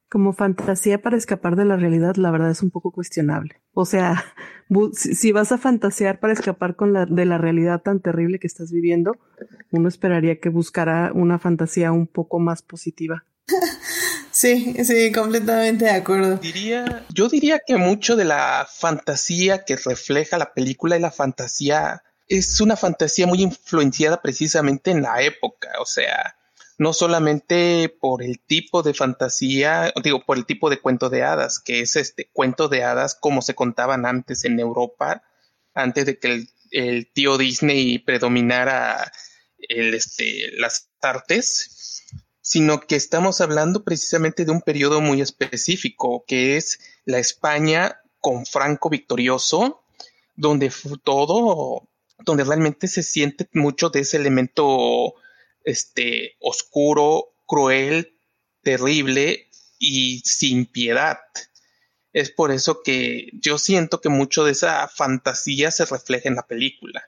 Como 0.10 0.32
fantasía 0.32 1.02
para 1.02 1.18
escapar 1.18 1.56
de 1.58 1.66
la 1.66 1.76
realidad, 1.76 2.16
la 2.16 2.32
verdad 2.32 2.50
es 2.50 2.62
un 2.62 2.72
poco 2.72 2.92
cuestionable. 2.92 3.62
O 3.74 3.86
sea, 3.86 4.24
si 4.94 5.32
vas 5.32 5.52
a 5.52 5.58
fantasear 5.58 6.20
para 6.20 6.34
escapar 6.34 6.76
con 6.76 6.94
la, 6.94 7.06
de 7.06 7.26
la 7.26 7.38
realidad 7.38 7.82
tan 7.82 8.00
terrible 8.00 8.40
que 8.40 8.48
estás 8.48 8.72
viviendo, 8.72 9.18
uno 9.72 9.90
esperaría 9.90 10.40
que 10.40 10.50
buscara 10.50 11.12
una 11.14 11.40
fantasía 11.40 11.92
un 11.92 12.08
poco 12.08 12.40
más 12.40 12.62
positiva. 12.62 13.26
Sí, 14.38 14.76
sí, 14.84 15.12
completamente 15.12 15.86
de 15.86 15.92
acuerdo. 15.92 16.38
Diría, 16.38 17.08
yo 17.12 17.28
diría 17.28 17.60
que 17.66 17.76
mucho 17.78 18.16
de 18.16 18.24
la 18.24 18.68
fantasía 18.72 19.66
que 19.66 19.78
refleja 19.78 20.38
la 20.38 20.54
película 20.54 20.96
y 20.96 21.00
la 21.00 21.10
fantasía 21.10 22.04
es 22.28 22.60
una 22.60 22.76
fantasía 22.76 23.28
muy 23.28 23.42
influenciada 23.42 24.22
precisamente 24.22 24.92
en 24.92 25.02
la 25.02 25.22
época, 25.22 25.70
o 25.80 25.86
sea, 25.86 26.36
no 26.78 26.94
solamente 26.94 27.90
por 27.90 28.22
el 28.22 28.40
tipo 28.40 28.84
de 28.84 28.94
fantasía, 28.94 29.94
digo, 30.04 30.24
por 30.26 30.38
el 30.38 30.46
tipo 30.46 30.70
de 30.70 30.80
cuento 30.80 31.10
de 31.10 31.24
hadas, 31.24 31.60
que 31.60 31.82
es 31.82 31.96
este 31.96 32.30
cuento 32.32 32.68
de 32.68 32.84
hadas 32.84 33.16
como 33.16 33.42
se 33.42 33.56
contaban 33.56 34.06
antes 34.06 34.46
en 34.46 34.60
Europa, 34.60 35.24
antes 35.74 36.06
de 36.06 36.20
que 36.20 36.48
el, 36.72 37.12
tío 37.14 37.38
Disney 37.38 38.00
predominara 38.00 39.12
el, 39.58 39.94
este, 39.94 40.52
las 40.58 40.90
artes, 41.02 42.04
sino 42.42 42.82
que 42.82 42.96
estamos 42.96 43.42
hablando 43.42 43.84
precisamente 43.84 44.46
de 44.46 44.52
un 44.52 44.62
periodo 44.62 45.02
muy 45.02 45.22
específico, 45.22 46.24
que 46.28 46.58
es 46.58 46.80
la 47.06 47.20
España 47.20 48.02
con 48.20 48.46
Franco 48.46 48.90
victorioso, 48.90 49.84
donde 50.36 50.72
todo 51.04 51.88
donde 52.20 52.44
realmente 52.44 52.88
se 52.88 53.04
siente 53.04 53.48
mucho 53.54 53.90
de 53.90 54.02
ese 54.02 54.18
elemento 54.18 55.14
este, 55.64 56.36
oscuro, 56.40 57.34
cruel, 57.46 58.18
terrible 58.62 59.50
y 59.80 60.22
sin 60.26 60.66
piedad. 60.66 61.20
Es 62.14 62.32
por 62.32 62.52
eso 62.52 62.82
que 62.84 63.30
yo 63.34 63.58
siento 63.58 64.02
que 64.02 64.10
mucho 64.10 64.44
de 64.44 64.52
esa 64.54 64.88
fantasía 64.88 65.72
se 65.72 65.86
refleja 65.86 66.30
en 66.30 66.36
la 66.36 66.48
película. 66.48 67.04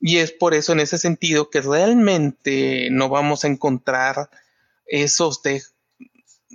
Y 0.00 0.18
es 0.18 0.32
por 0.32 0.52
eso 0.52 0.72
en 0.72 0.80
ese 0.80 0.98
sentido 0.98 1.48
que 1.48 1.60
realmente 1.60 2.88
no 2.90 3.08
vamos 3.08 3.44
a 3.44 3.48
encontrar 3.48 4.30
esos 4.84 5.42
de... 5.42 5.62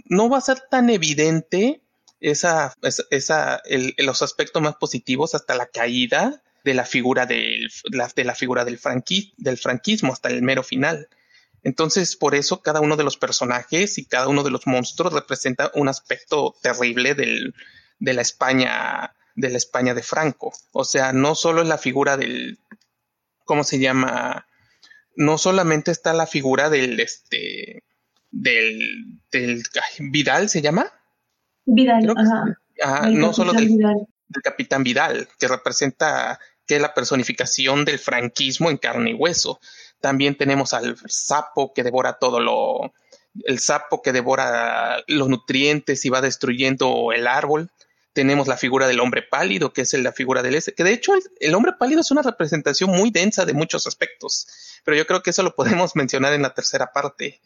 No 0.06 0.30
va 0.30 0.38
a 0.38 0.42
ser 0.42 0.62
tan 0.70 0.90
evidente 0.90 1.82
esa, 2.20 2.76
esa, 3.10 3.62
los 3.98 4.22
aspectos 4.22 4.62
más 4.62 4.76
positivos 4.76 5.34
hasta 5.34 5.56
la 5.56 5.68
caída 5.68 6.44
de 6.68 6.74
la 6.74 6.84
figura 6.84 7.26
del, 7.26 7.72
de 8.16 8.24
la 8.26 8.36
figura 8.36 8.66
del, 8.66 8.78
del 9.38 9.58
franquismo 9.58 10.12
hasta 10.12 10.28
el 10.28 10.42
mero 10.42 10.64
final. 10.64 11.08
Entonces, 11.64 12.18
por 12.18 12.36
eso 12.36 12.62
cada 12.62 12.82
uno 12.82 12.98
de 12.98 13.06
los 13.06 13.16
personajes 13.16 13.98
y 13.98 14.06
cada 14.06 14.28
uno 14.28 14.44
de 14.44 14.52
los 14.52 14.68
monstruos 14.68 15.14
representa 15.14 15.72
un 15.76 15.88
aspecto 15.88 16.56
terrible 16.62 17.16
del, 17.16 17.56
de 18.00 18.14
la 18.14 18.22
España, 18.22 19.16
de 19.36 19.50
la 19.50 19.58
España 19.58 19.94
de 19.94 20.04
Franco. 20.04 20.52
O 20.74 20.84
sea, 20.84 21.14
no 21.14 21.36
solo 21.36 21.62
es 21.62 21.70
la 21.70 21.78
figura 21.78 22.18
del, 22.18 22.60
¿cómo 23.46 23.64
se 23.64 23.80
llama? 23.80 24.46
No 25.16 25.38
solamente 25.38 25.92
está 25.92 26.12
la 26.12 26.28
figura 26.28 26.70
del, 26.70 27.00
este, 27.00 27.84
del, 28.30 28.80
del 29.32 29.64
Vidal, 30.00 30.50
¿se 30.50 30.62
llama? 30.62 30.92
Vidal, 31.66 32.14
ajá. 32.16 33.10
no 33.10 33.32
solo 33.32 33.54
del, 33.54 33.70
del 33.70 34.42
capitán 34.44 34.84
Vidal, 34.84 35.30
que 35.40 35.48
representa 35.48 36.40
que 36.68 36.76
es 36.76 36.82
la 36.82 36.94
personificación 36.94 37.86
del 37.86 37.98
franquismo 37.98 38.70
en 38.70 38.78
carne 38.78 39.12
y 39.12 39.14
hueso. 39.14 39.60
También 40.02 40.36
tenemos 40.36 40.74
al 40.74 40.98
sapo 41.08 41.74
que 41.74 41.84
devora 41.84 42.20
todo 42.20 42.40
lo, 42.40 42.94
el 43.46 43.60
sapo 43.60 44.02
que 44.02 44.12
devora 44.12 45.04
los 45.08 45.30
nutrientes 45.30 46.06
y 46.06 46.10
va 46.10 46.22
destruyendo 46.22 47.12
el 47.14 47.28
árbol. 47.28 47.72
Tenemos 48.14 48.48
la 48.48 48.58
figura 48.58 48.88
del 48.88 49.00
hombre 49.00 49.22
pálido, 49.22 49.74
que 49.74 49.82
es 49.82 49.94
la 49.94 50.12
figura 50.12 50.42
del 50.42 50.56
ese, 50.56 50.74
que 50.74 50.84
de 50.84 50.94
hecho 50.94 51.14
el, 51.40 51.54
hombre 51.54 51.74
pálido 51.74 52.02
es 52.02 52.12
una 52.12 52.24
representación 52.24 52.90
muy 52.90 53.12
densa 53.12 53.46
de 53.46 53.54
muchos 53.54 53.86
aspectos, 53.86 54.48
pero 54.84 54.98
yo 54.98 55.06
creo 55.06 55.22
que 55.22 55.30
eso 55.30 55.44
lo 55.44 55.56
podemos 55.56 55.96
mencionar 55.96 56.34
en 56.34 56.42
la 56.42 56.54
tercera 56.54 56.92
parte. 56.92 57.42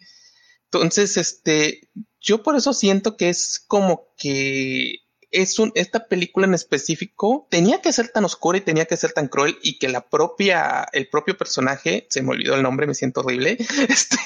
Entonces, 0.65 1.17
este, 1.17 1.81
yo 2.21 2.43
por 2.43 2.55
eso 2.55 2.73
siento 2.73 3.17
que 3.17 3.27
es 3.27 3.61
como 3.67 4.07
que 4.17 5.01
es 5.31 5.59
un, 5.59 5.71
esta 5.75 6.07
película 6.07 6.45
en 6.45 6.53
específico 6.53 7.47
tenía 7.49 7.81
que 7.81 7.93
ser 7.93 8.09
tan 8.09 8.25
oscura 8.25 8.57
y 8.57 8.61
tenía 8.61 8.85
que 8.85 8.97
ser 8.97 9.13
tan 9.13 9.27
cruel 9.27 9.57
y 9.63 9.79
que 9.79 9.87
la 9.87 10.01
propia, 10.01 10.87
el 10.91 11.07
propio 11.07 11.37
personaje, 11.37 12.07
se 12.09 12.21
me 12.21 12.31
olvidó 12.31 12.55
el 12.55 12.63
nombre, 12.63 12.87
me 12.87 12.93
siento 12.93 13.21
horrible, 13.21 13.57
este, 13.89 14.17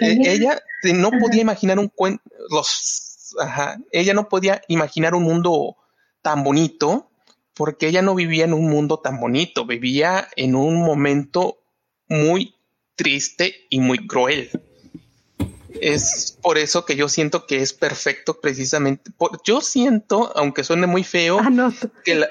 eh, 0.00 0.18
ella 0.24 0.60
no 0.94 1.10
podía 1.12 1.42
imaginar 1.42 1.78
un 1.78 1.88
cuento, 1.88 2.22
los, 2.50 3.34
ajá, 3.40 3.78
ella 3.92 4.14
no 4.14 4.28
podía 4.28 4.62
imaginar 4.68 5.14
un 5.14 5.22
mundo 5.22 5.76
tan 6.22 6.42
bonito 6.42 7.10
porque 7.54 7.88
ella 7.88 8.02
no 8.02 8.14
vivía 8.14 8.44
en 8.44 8.54
un 8.54 8.68
mundo 8.68 8.98
tan 8.98 9.20
bonito, 9.20 9.66
vivía 9.66 10.28
en 10.36 10.54
un 10.54 10.76
momento 10.76 11.58
muy 12.08 12.54
triste 12.96 13.66
y 13.68 13.80
muy 13.80 14.06
cruel 14.06 14.50
es 15.80 16.38
por 16.42 16.58
eso 16.58 16.84
que 16.84 16.96
yo 16.96 17.08
siento 17.08 17.46
que 17.46 17.62
es 17.62 17.72
perfecto 17.72 18.40
precisamente. 18.40 19.10
yo 19.44 19.60
siento, 19.60 20.32
aunque 20.36 20.64
suene 20.64 20.86
muy 20.86 21.04
feo, 21.04 21.38
ah, 21.40 21.72
que, 22.04 22.24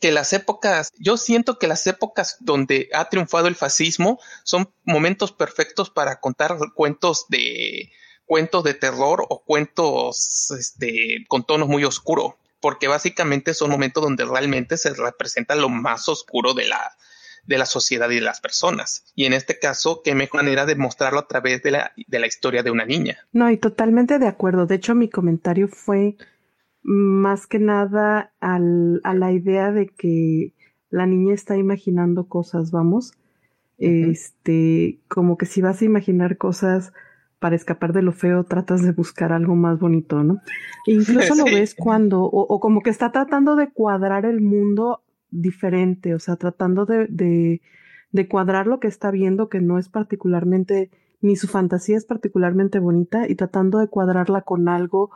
que 0.00 0.12
las 0.12 0.32
épocas, 0.32 0.92
yo 0.98 1.16
siento 1.16 1.58
que 1.58 1.66
las 1.66 1.86
épocas 1.86 2.36
donde 2.40 2.88
ha 2.92 3.08
triunfado 3.08 3.48
el 3.48 3.54
fascismo 3.54 4.18
son 4.44 4.72
momentos 4.84 5.32
perfectos 5.32 5.90
para 5.90 6.20
contar 6.20 6.56
cuentos 6.74 7.26
de 7.28 7.90
cuentos 8.24 8.64
de 8.64 8.74
terror 8.74 9.26
o 9.28 9.42
cuentos 9.42 10.50
este, 10.58 11.24
con 11.28 11.44
tonos 11.44 11.68
muy 11.68 11.84
oscuros, 11.84 12.34
porque 12.60 12.88
básicamente 12.88 13.52
son 13.52 13.70
momentos 13.70 14.02
donde 14.02 14.24
realmente 14.24 14.76
se 14.78 14.94
representa 14.94 15.54
lo 15.54 15.68
más 15.68 16.08
oscuro 16.08 16.54
de 16.54 16.66
la, 16.68 16.96
de 17.44 17.58
la 17.58 17.66
sociedad 17.66 18.10
y 18.10 18.16
de 18.16 18.20
las 18.20 18.40
personas. 18.40 19.12
Y 19.14 19.24
en 19.24 19.32
este 19.32 19.58
caso, 19.58 20.00
qué 20.04 20.14
mejor 20.14 20.42
manera 20.42 20.66
de 20.66 20.76
mostrarlo 20.76 21.20
a 21.20 21.28
través 21.28 21.62
de 21.62 21.72
la, 21.72 21.92
de 22.06 22.18
la 22.18 22.26
historia 22.26 22.62
de 22.62 22.70
una 22.70 22.84
niña. 22.84 23.18
No, 23.32 23.50
y 23.50 23.56
totalmente 23.56 24.18
de 24.18 24.28
acuerdo. 24.28 24.66
De 24.66 24.76
hecho, 24.76 24.94
mi 24.94 25.08
comentario 25.08 25.68
fue 25.68 26.16
más 26.82 27.46
que 27.46 27.58
nada 27.58 28.32
al, 28.40 29.00
a 29.04 29.14
la 29.14 29.32
idea 29.32 29.72
de 29.72 29.88
que 29.88 30.54
la 30.90 31.06
niña 31.06 31.34
está 31.34 31.56
imaginando 31.56 32.28
cosas, 32.28 32.70
vamos. 32.70 33.12
Este, 33.78 35.00
como 35.08 35.36
que 35.36 35.46
si 35.46 35.60
vas 35.60 35.82
a 35.82 35.84
imaginar 35.84 36.36
cosas 36.36 36.92
para 37.40 37.56
escapar 37.56 37.92
de 37.92 38.02
lo 38.02 38.12
feo, 38.12 38.44
tratas 38.44 38.82
de 38.82 38.92
buscar 38.92 39.32
algo 39.32 39.56
más 39.56 39.80
bonito, 39.80 40.22
¿no? 40.22 40.40
E 40.86 40.92
incluso 40.92 41.34
lo 41.34 41.44
ves 41.44 41.74
cuando, 41.74 42.22
o, 42.22 42.42
o, 42.42 42.60
como 42.60 42.82
que 42.82 42.90
está 42.90 43.10
tratando 43.10 43.56
de 43.56 43.70
cuadrar 43.72 44.24
el 44.24 44.40
mundo 44.40 45.02
diferente, 45.32 46.14
o 46.14 46.20
sea, 46.20 46.36
tratando 46.36 46.86
de, 46.86 47.60
de, 48.12 48.28
cuadrar 48.28 48.68
lo 48.68 48.78
que 48.78 48.86
está 48.86 49.10
viendo, 49.10 49.48
que 49.48 49.60
no 49.60 49.78
es 49.78 49.88
particularmente, 49.88 50.90
ni 51.20 51.34
su 51.34 51.48
fantasía 51.48 51.96
es 51.96 52.04
particularmente 52.04 52.78
bonita, 52.78 53.28
y 53.28 53.34
tratando 53.34 53.78
de 53.78 53.88
cuadrarla 53.88 54.42
con 54.42 54.68
algo 54.68 55.10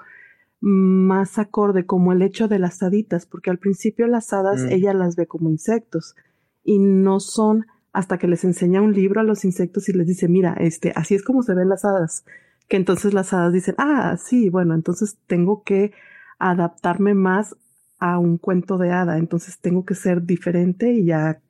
más 0.60 1.38
acorde, 1.38 1.86
como 1.86 2.12
el 2.12 2.22
hecho 2.22 2.48
de 2.48 2.58
las 2.58 2.82
haditas, 2.82 3.26
porque 3.26 3.50
al 3.50 3.58
principio 3.58 4.06
las 4.08 4.32
hadas 4.32 4.62
mm. 4.62 4.68
ella 4.70 4.94
las 4.94 5.14
ve 5.14 5.26
como 5.26 5.50
insectos 5.50 6.16
y 6.64 6.78
no 6.78 7.20
son 7.20 7.66
hasta 7.92 8.18
que 8.18 8.26
les 8.26 8.44
enseña 8.44 8.82
un 8.82 8.92
libro 8.92 9.20
a 9.20 9.24
los 9.24 9.44
insectos 9.44 9.88
y 9.88 9.92
les 9.92 10.06
dice, 10.06 10.28
mira, 10.28 10.54
este, 10.58 10.92
así 10.96 11.14
es 11.14 11.22
como 11.22 11.42
se 11.42 11.54
ven 11.54 11.68
las 11.68 11.84
hadas, 11.84 12.24
que 12.68 12.76
entonces 12.76 13.14
las 13.14 13.32
hadas 13.32 13.52
dicen, 13.52 13.74
ah, 13.78 14.16
sí, 14.18 14.48
bueno, 14.48 14.74
entonces 14.74 15.18
tengo 15.26 15.62
que 15.62 15.92
adaptarme 16.38 17.14
más 17.14 17.56
a 17.98 18.18
un 18.18 18.38
cuento 18.38 18.78
de 18.78 18.90
hada, 18.90 19.18
entonces 19.18 19.58
tengo 19.58 19.84
que 19.84 19.94
ser 19.94 20.22
diferente 20.22 20.92
y 20.92 21.06
ya 21.06 21.40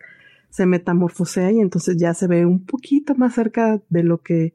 se 0.51 0.67
metamorfosea 0.67 1.51
y 1.53 1.61
entonces 1.61 1.97
ya 1.99 2.15
se 2.15 2.27
ve 2.27 2.47
un 2.47 2.65
poquito 2.65 3.15
más 3.15 3.35
cerca 3.35 3.81
de 3.89 4.03
lo 4.03 4.23
que 4.23 4.55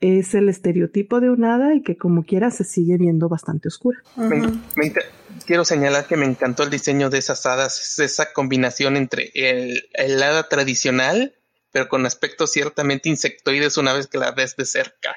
es 0.00 0.34
el 0.34 0.48
estereotipo 0.48 1.20
de 1.20 1.30
un 1.30 1.44
hada 1.44 1.74
y 1.74 1.82
que 1.82 1.96
como 1.96 2.24
quiera 2.24 2.50
se 2.50 2.64
sigue 2.64 2.98
viendo 2.98 3.28
bastante 3.28 3.68
oscura. 3.68 4.02
quiero 5.46 5.64
señalar 5.64 6.06
que 6.06 6.16
me 6.16 6.26
encantó 6.26 6.62
el 6.62 6.70
diseño 6.70 7.10
de 7.10 7.18
esas 7.18 7.46
hadas, 7.46 7.98
esa 7.98 8.32
combinación 8.32 8.96
entre 8.96 9.30
el, 9.34 9.88
el 9.94 10.22
hada 10.22 10.48
tradicional, 10.48 11.34
pero 11.72 11.88
con 11.88 12.04
aspectos 12.06 12.52
ciertamente 12.52 13.08
insectoides 13.08 13.78
una 13.78 13.92
vez 13.94 14.08
que 14.08 14.18
la 14.18 14.32
ves 14.32 14.56
de 14.56 14.66
cerca. 14.66 15.16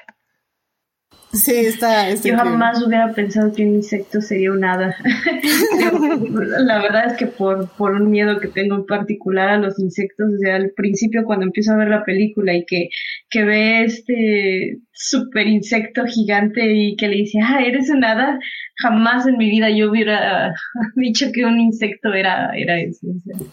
Sí, 1.32 1.54
está. 1.54 2.14
Yo 2.14 2.36
jamás 2.36 2.82
hubiera 2.82 3.12
pensado 3.12 3.52
que 3.52 3.62
un 3.62 3.76
insecto 3.76 4.20
sería 4.22 4.50
un 4.50 4.64
hada. 4.64 4.96
la 6.58 6.80
verdad 6.80 7.12
es 7.12 7.18
que 7.18 7.26
por, 7.26 7.68
por 7.76 7.92
un 7.92 8.10
miedo 8.10 8.40
que 8.40 8.48
tengo 8.48 8.76
en 8.76 8.86
particular 8.86 9.50
a 9.50 9.58
los 9.58 9.78
insectos, 9.78 10.26
o 10.34 10.38
sea, 10.38 10.56
al 10.56 10.70
principio 10.70 11.24
cuando 11.24 11.44
empiezo 11.44 11.72
a 11.72 11.76
ver 11.76 11.88
la 11.88 12.04
película 12.04 12.54
y 12.54 12.64
que, 12.64 12.88
que 13.28 13.44
ve 13.44 13.84
este 13.84 14.78
super 14.92 15.46
insecto 15.46 16.04
gigante 16.06 16.72
y 16.72 16.96
que 16.96 17.08
le 17.08 17.16
dice, 17.16 17.38
ah, 17.42 17.60
eres 17.62 17.90
un 17.90 18.04
hada, 18.04 18.38
jamás 18.76 19.26
en 19.26 19.36
mi 19.36 19.50
vida 19.50 19.68
yo 19.70 19.90
hubiera 19.90 20.54
dicho 20.96 21.26
que 21.32 21.44
un 21.44 21.60
insecto 21.60 22.14
era, 22.14 22.52
era 22.56 22.80
eso. 22.80 23.06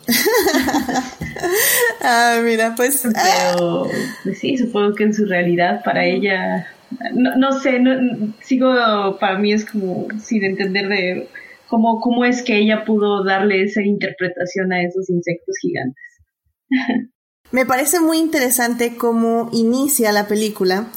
ah, 2.02 2.40
mira, 2.42 2.74
pues. 2.76 3.04
Pero, 3.04 3.90
pues 4.24 4.40
sí, 4.40 4.58
supongo 4.58 4.96
que 4.96 5.04
en 5.04 5.14
su 5.14 5.26
realidad 5.26 5.82
para 5.84 6.06
ella 6.06 6.66
no, 7.14 7.36
no 7.38 7.52
sé, 7.60 7.80
no, 7.80 8.34
sigo, 8.42 8.74
para 9.20 9.38
mí 9.38 9.54
es 9.54 9.66
como 9.66 10.08
sin 10.20 10.44
entender 10.44 10.88
de 10.88 11.28
cómo, 11.68 12.00
cómo 12.00 12.26
es 12.26 12.44
que 12.44 12.58
ella 12.58 12.86
pudo 12.86 13.24
darle 13.24 13.64
esa 13.64 13.82
interpretación 13.82 14.74
a 14.74 14.84
esos 14.84 15.10
insectos 15.10 15.56
gigantes. 15.62 16.04
Me 17.52 17.66
parece 17.66 18.00
muy 18.00 18.18
interesante 18.18 18.98
cómo 18.98 19.50
inicia 19.54 20.12
la 20.12 20.28
película 20.28 20.88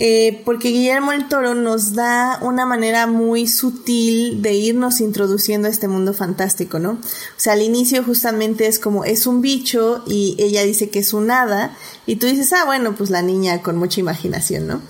eh, 0.00 0.42
porque 0.44 0.68
Guillermo 0.68 1.10
el 1.10 1.26
Toro 1.26 1.56
nos 1.56 1.94
da 1.94 2.38
una 2.42 2.64
manera 2.64 3.08
muy 3.08 3.48
sutil 3.48 4.40
de 4.42 4.54
irnos 4.54 5.00
introduciendo 5.00 5.66
a 5.66 5.72
este 5.72 5.88
mundo 5.88 6.14
fantástico, 6.14 6.78
¿no? 6.78 6.92
O 6.92 6.98
sea, 7.36 7.54
al 7.54 7.62
inicio 7.62 8.04
justamente 8.04 8.68
es 8.68 8.78
como 8.78 9.04
es 9.04 9.26
un 9.26 9.42
bicho 9.42 10.04
y 10.06 10.36
ella 10.38 10.62
dice 10.62 10.88
que 10.88 11.00
es 11.00 11.12
un 11.12 11.32
hada 11.32 11.76
y 12.06 12.14
tú 12.14 12.28
dices, 12.28 12.52
ah, 12.52 12.64
bueno, 12.64 12.94
pues 12.94 13.10
la 13.10 13.22
niña 13.22 13.60
con 13.60 13.76
mucha 13.76 13.98
imaginación, 13.98 14.68
¿no? 14.68 14.82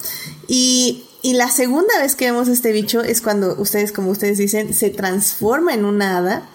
Y, 0.49 1.05
y 1.23 1.35
la 1.35 1.51
segunda 1.51 2.01
vez 2.01 2.17
que 2.17 2.25
vemos 2.25 2.49
este 2.49 2.73
bicho 2.73 3.03
es 3.03 3.21
cuando 3.21 3.55
ustedes, 3.61 3.93
como 3.93 4.11
ustedes 4.11 4.39
dicen, 4.39 4.75
se 4.75 4.91
transforma 4.91 5.75
en 5.75 5.85
una 5.85 6.17
hada 6.17 6.49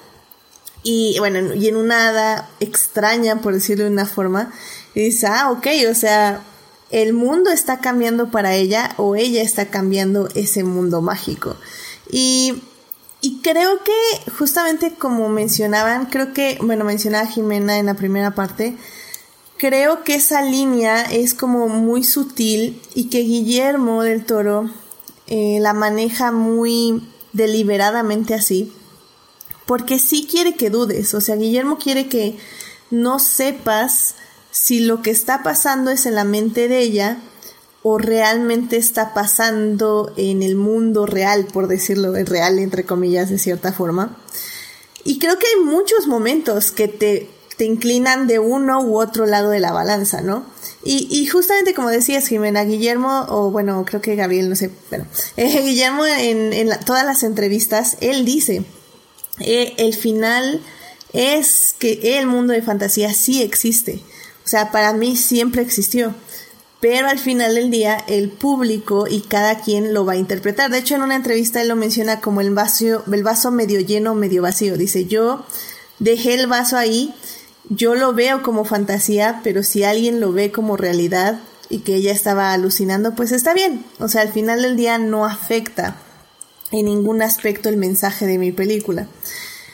y 0.83 1.15
bueno, 1.19 1.53
y 1.53 1.69
en 1.69 1.77
una 1.77 2.09
hada 2.09 2.49
extraña, 2.59 3.41
por 3.41 3.53
decirlo 3.53 3.85
de 3.85 3.91
una 3.91 4.05
forma, 4.05 4.51
y 4.93 5.05
dice, 5.05 5.27
ah, 5.27 5.49
ok, 5.51 5.67
o 5.89 5.93
sea, 5.93 6.43
el 6.91 7.13
mundo 7.13 7.49
está 7.49 7.79
cambiando 7.79 8.29
para 8.29 8.53
ella 8.53 8.93
o 8.97 9.15
ella 9.15 9.41
está 9.41 9.67
cambiando 9.67 10.27
ese 10.35 10.63
mundo 10.65 11.01
mágico. 11.01 11.55
Y, 12.11 12.61
y 13.21 13.41
creo 13.41 13.79
que 13.83 14.31
justamente 14.37 14.93
como 14.93 15.29
mencionaban, 15.29 16.07
creo 16.07 16.33
que, 16.33 16.57
bueno, 16.61 16.83
mencionaba 16.83 17.27
Jimena 17.27 17.79
en 17.79 17.85
la 17.85 17.93
primera 17.93 18.35
parte, 18.35 18.75
creo 19.57 20.03
que 20.03 20.15
esa 20.15 20.41
línea 20.41 21.03
es 21.03 21.33
como 21.33 21.67
muy 21.67 22.03
sutil 22.03 22.81
y 22.93 23.09
que 23.09 23.19
Guillermo 23.19 24.03
del 24.03 24.25
Toro 24.25 24.69
eh, 25.27 25.59
la 25.61 25.73
maneja 25.73 26.31
muy 26.31 27.07
deliberadamente 27.31 28.33
así, 28.33 28.71
porque 29.65 29.99
sí 29.99 30.27
quiere 30.29 30.55
que 30.55 30.69
dudes, 30.69 31.13
o 31.13 31.21
sea, 31.21 31.35
Guillermo 31.35 31.77
quiere 31.77 32.07
que 32.07 32.37
no 32.91 33.19
sepas 33.19 34.15
si 34.51 34.81
lo 34.81 35.01
que 35.01 35.09
está 35.09 35.41
pasando 35.41 35.89
es 35.89 36.05
en 36.05 36.15
la 36.15 36.23
mente 36.23 36.67
de 36.67 36.79
ella 36.79 37.17
o 37.81 37.97
realmente 37.97 38.77
está 38.77 39.13
pasando 39.13 40.13
en 40.15 40.43
el 40.43 40.55
mundo 40.55 41.05
real, 41.05 41.47
por 41.51 41.67
decirlo 41.67 42.13
real, 42.13 42.59
entre 42.59 42.85
comillas, 42.85 43.29
de 43.29 43.39
cierta 43.39 43.73
forma. 43.73 44.17
Y 45.03 45.19
creo 45.19 45.37
que 45.37 45.47
hay 45.47 45.65
muchos 45.65 46.07
momentos 46.07 46.71
que 46.71 46.87
te, 46.87 47.29
te 47.57 47.65
inclinan 47.65 48.27
de 48.27 48.39
uno 48.39 48.81
u 48.81 48.99
otro 48.99 49.25
lado 49.25 49.49
de 49.49 49.59
la 49.59 49.71
balanza, 49.71 50.21
¿no? 50.21 50.45
Y, 50.85 51.25
justamente 51.27 51.73
como 51.73 51.89
decías, 51.89 52.27
Jimena, 52.27 52.65
Guillermo, 52.65 53.25
o 53.29 53.51
bueno, 53.51 53.85
creo 53.85 54.01
que 54.01 54.15
Gabriel, 54.15 54.49
no 54.49 54.55
sé, 54.57 54.69
bueno, 54.89 55.05
eh, 55.37 55.61
Guillermo 55.65 56.05
en, 56.05 56.51
en 56.51 56.69
todas 56.85 57.05
las 57.05 57.23
entrevistas, 57.23 57.95
él 58.01 58.25
dice, 58.25 58.65
eh, 59.39 59.73
el 59.77 59.93
final 59.93 60.61
es 61.13 61.73
que 61.79 62.19
el 62.19 62.27
mundo 62.27 62.51
de 62.51 62.61
fantasía 62.61 63.13
sí 63.13 63.41
existe 63.41 64.03
o 64.45 64.47
sea, 64.47 64.71
para 64.71 64.93
mí 64.93 65.15
siempre 65.15 65.61
existió. 65.61 66.13
Pero 66.79 67.07
al 67.07 67.17
final 67.17 67.55
del 67.55 67.71
día 67.71 67.97
el 68.07 68.29
público 68.29 69.07
y 69.09 69.21
cada 69.21 69.61
quien 69.61 69.93
lo 69.93 70.05
va 70.05 70.13
a 70.13 70.17
interpretar. 70.17 70.69
De 70.69 70.79
hecho, 70.79 70.95
en 70.95 71.01
una 71.01 71.15
entrevista 71.15 71.61
él 71.61 71.69
lo 71.69 71.77
menciona 71.77 72.19
como 72.19 72.41
el 72.41 72.53
vaso, 72.53 73.03
el 73.09 73.23
vaso 73.23 73.51
medio 73.51 73.79
lleno, 73.79 74.15
medio 74.15 74.41
vacío. 74.41 74.75
Dice, 74.75 75.05
yo 75.05 75.45
dejé 75.99 76.33
el 76.33 76.47
vaso 76.47 76.75
ahí, 76.75 77.13
yo 77.69 77.95
lo 77.95 78.13
veo 78.13 78.41
como 78.41 78.65
fantasía, 78.65 79.41
pero 79.43 79.63
si 79.63 79.83
alguien 79.83 80.19
lo 80.19 80.31
ve 80.31 80.51
como 80.51 80.77
realidad 80.77 81.39
y 81.69 81.79
que 81.79 81.95
ella 81.95 82.11
estaba 82.11 82.53
alucinando, 82.53 83.15
pues 83.15 83.31
está 83.31 83.53
bien. 83.53 83.85
O 83.99 84.07
sea, 84.07 84.21
al 84.21 84.31
final 84.31 84.61
del 84.61 84.75
día 84.75 84.97
no 84.97 85.25
afecta 85.25 85.95
en 86.71 86.85
ningún 86.85 87.21
aspecto 87.21 87.69
el 87.69 87.77
mensaje 87.77 88.25
de 88.25 88.37
mi 88.37 88.51
película. 88.51 89.07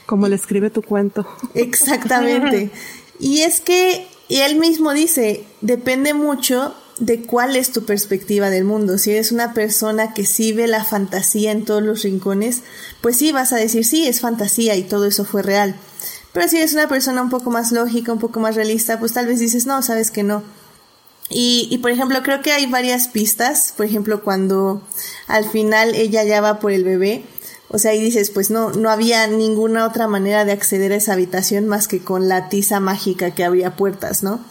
Como 0.06 0.28
le 0.28 0.36
escribe 0.36 0.70
tu 0.70 0.82
cuento. 0.82 1.28
Exactamente. 1.54 2.72
Y 3.22 3.42
es 3.42 3.60
que 3.60 4.08
y 4.30 4.42
él 4.42 4.58
mismo 4.60 4.94
dice, 4.94 5.44
depende 5.60 6.14
mucho 6.14 6.76
de 7.00 7.24
cuál 7.24 7.56
es 7.56 7.72
tu 7.72 7.84
perspectiva 7.84 8.52
del 8.52 8.64
mundo. 8.64 9.00
Si 9.00 9.10
eres 9.10 9.32
una 9.32 9.56
persona 9.56 10.14
que 10.14 10.24
sí 10.24 10.54
ve 10.54 10.68
la 10.68 10.86
fantasía 10.86 11.52
en 11.52 11.66
todos 11.66 11.82
los 11.82 12.04
rincones, 12.04 12.62
pues 13.02 13.18
sí 13.18 13.32
vas 13.32 13.54
a 13.54 13.56
decir, 13.56 13.84
sí, 13.86 14.08
es 14.08 14.22
fantasía 14.22 14.76
y 14.76 14.84
todo 14.84 15.08
eso 15.08 15.26
fue 15.26 15.42
real. 15.42 15.76
Pero 16.34 16.48
si 16.48 16.58
eres 16.58 16.74
una 16.74 16.88
persona 16.88 17.22
un 17.22 17.30
poco 17.30 17.50
más 17.50 17.72
lógica, 17.72 18.14
un 18.14 18.20
poco 18.20 18.40
más 18.40 18.56
realista, 18.56 19.00
pues 19.00 19.14
tal 19.14 19.28
vez 19.28 19.40
dices, 19.40 19.66
no, 19.66 19.82
sabes 19.82 20.12
que 20.12 20.24
no. 20.24 20.44
Y, 21.30 21.68
y 21.72 21.78
por 21.80 21.92
ejemplo, 21.92 22.22
creo 22.24 22.42
que 22.42 22.52
hay 22.52 22.66
varias 22.66 23.08
pistas. 23.08 23.74
Por 23.76 23.86
ejemplo, 23.86 24.24
cuando 24.24 24.82
al 25.28 25.46
final 25.46 25.96
ella 25.96 26.24
ya 26.24 26.42
va 26.42 26.60
por 26.60 26.72
el 26.72 26.84
bebé, 26.84 27.24
o 27.70 27.78
sea, 27.78 27.94
y 27.94 28.02
dices, 28.02 28.32
pues 28.32 28.50
no, 28.50 28.72
no 28.72 28.90
había 28.90 29.28
ninguna 29.28 29.86
otra 29.86 30.08
manera 30.08 30.44
de 30.44 30.52
acceder 30.52 30.92
a 30.92 30.96
esa 30.96 31.14
habitación 31.14 31.68
más 31.68 31.88
que 31.88 32.00
con 32.00 32.28
la 32.28 32.50
tiza 32.50 32.80
mágica 32.80 33.32
que 33.32 33.44
abría 33.44 33.76
puertas, 33.76 34.24
¿no? 34.24 34.44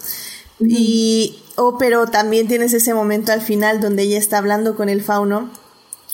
Y, 0.61 1.43
o 1.57 1.79
pero 1.79 2.07
también 2.07 2.47
tienes 2.47 2.73
ese 2.73 2.95
momento 2.95 3.33
al 3.33 3.41
final 3.41 3.81
donde 3.81 4.05
ella 4.05 4.19
está 4.19 4.39
hablando 4.39 4.77
con 4.77 4.89
el 4.89 5.03
fauno 5.03 5.51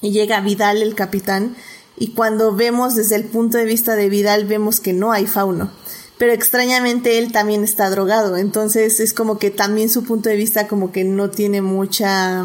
y 0.00 0.12
llega 0.12 0.40
Vidal, 0.40 0.82
el 0.82 0.94
capitán, 0.94 1.56
y 1.96 2.08
cuando 2.08 2.54
vemos 2.54 2.94
desde 2.94 3.16
el 3.16 3.24
punto 3.24 3.58
de 3.58 3.64
vista 3.64 3.96
de 3.96 4.08
Vidal 4.08 4.44
vemos 4.46 4.80
que 4.80 4.92
no 4.92 5.12
hay 5.12 5.26
fauno. 5.26 5.70
Pero 6.18 6.32
extrañamente 6.32 7.18
él 7.18 7.32
también 7.32 7.64
está 7.64 7.90
drogado, 7.90 8.36
entonces 8.36 9.00
es 9.00 9.12
como 9.12 9.38
que 9.38 9.50
también 9.50 9.90
su 9.90 10.04
punto 10.04 10.28
de 10.28 10.36
vista 10.36 10.68
como 10.68 10.92
que 10.92 11.04
no 11.04 11.30
tiene 11.30 11.60
mucha 11.60 12.44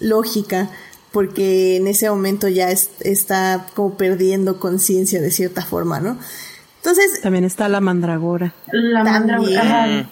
lógica 0.00 0.70
porque 1.14 1.76
en 1.76 1.86
ese 1.86 2.10
momento 2.10 2.48
ya 2.48 2.70
está 2.70 3.66
como 3.74 3.96
perdiendo 3.96 4.58
conciencia 4.58 5.20
de 5.20 5.30
cierta 5.30 5.62
forma, 5.62 6.00
¿no? 6.00 6.18
Entonces... 6.78 7.20
También 7.22 7.44
está 7.44 7.68
la 7.68 7.80
mandragora. 7.80 8.52
La 8.72 9.04
mandragora. 9.04 10.10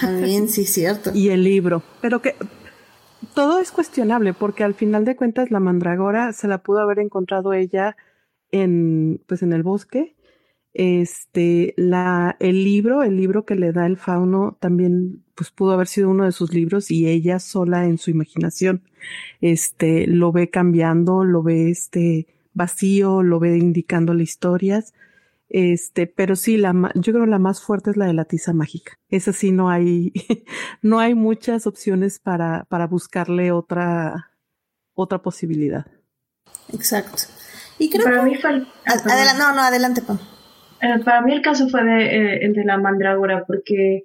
También, 0.00 0.48
sí, 0.48 0.64
cierto. 0.64 1.10
Y 1.14 1.28
el 1.28 1.44
libro. 1.44 1.82
Pero 2.00 2.22
que 2.22 2.34
todo 3.38 3.60
es 3.60 3.70
cuestionable 3.70 4.34
porque 4.34 4.64
al 4.64 4.74
final 4.74 5.04
de 5.04 5.14
cuentas 5.14 5.52
la 5.52 5.60
mandragora 5.60 6.32
se 6.32 6.48
la 6.48 6.58
pudo 6.58 6.80
haber 6.80 6.98
encontrado 6.98 7.52
ella 7.52 7.96
en, 8.50 9.22
pues 9.28 9.44
en 9.44 9.52
el 9.52 9.62
bosque. 9.62 10.16
Este, 10.74 11.72
la, 11.76 12.34
el 12.40 12.64
libro, 12.64 13.04
el 13.04 13.16
libro 13.16 13.44
que 13.44 13.54
le 13.54 13.70
da 13.70 13.86
el 13.86 13.96
fauno 13.96 14.56
también 14.58 15.22
pues 15.36 15.52
pudo 15.52 15.70
haber 15.70 15.86
sido 15.86 16.10
uno 16.10 16.24
de 16.24 16.32
sus 16.32 16.52
libros 16.52 16.90
y 16.90 17.06
ella 17.06 17.38
sola 17.38 17.84
en 17.84 17.98
su 17.98 18.10
imaginación, 18.10 18.82
este, 19.40 20.08
lo 20.08 20.32
ve 20.32 20.50
cambiando, 20.50 21.22
lo 21.22 21.44
ve 21.44 21.70
este 21.70 22.26
vacío, 22.54 23.22
lo 23.22 23.38
ve 23.38 23.56
indicándole 23.56 24.24
historias, 24.24 24.94
este, 25.48 26.06
pero 26.06 26.36
sí, 26.36 26.56
la, 26.56 26.74
yo 26.94 27.12
creo 27.12 27.26
la 27.26 27.38
más 27.38 27.62
fuerte 27.62 27.90
es 27.90 27.96
la 27.96 28.06
de 28.06 28.12
la 28.12 28.24
tiza 28.24 28.52
mágica. 28.52 28.98
Esa 29.08 29.32
sí 29.32 29.50
no 29.50 29.70
hay, 29.70 30.12
no 30.82 31.00
hay 31.00 31.14
muchas 31.14 31.66
opciones 31.66 32.18
para, 32.18 32.64
para 32.68 32.86
buscarle 32.86 33.52
otra, 33.52 34.30
otra 34.94 35.22
posibilidad. 35.22 35.86
Exacto. 36.72 37.22
Y 37.78 37.90
creo 37.90 38.04
para 38.04 38.24
que... 38.24 38.30
mí 38.30 38.36
fue 38.36 38.50
Adelante, 38.50 39.38
no, 39.38 39.54
no, 39.54 39.62
adelante, 39.62 40.02
Pam. 40.02 40.18
Eh, 40.80 41.02
para 41.04 41.22
mí 41.22 41.32
el 41.32 41.42
caso 41.42 41.68
fue 41.68 41.82
de, 41.82 42.04
eh, 42.04 42.38
el 42.42 42.52
de 42.52 42.64
la 42.64 42.78
mandrágora, 42.78 43.44
porque 43.46 44.02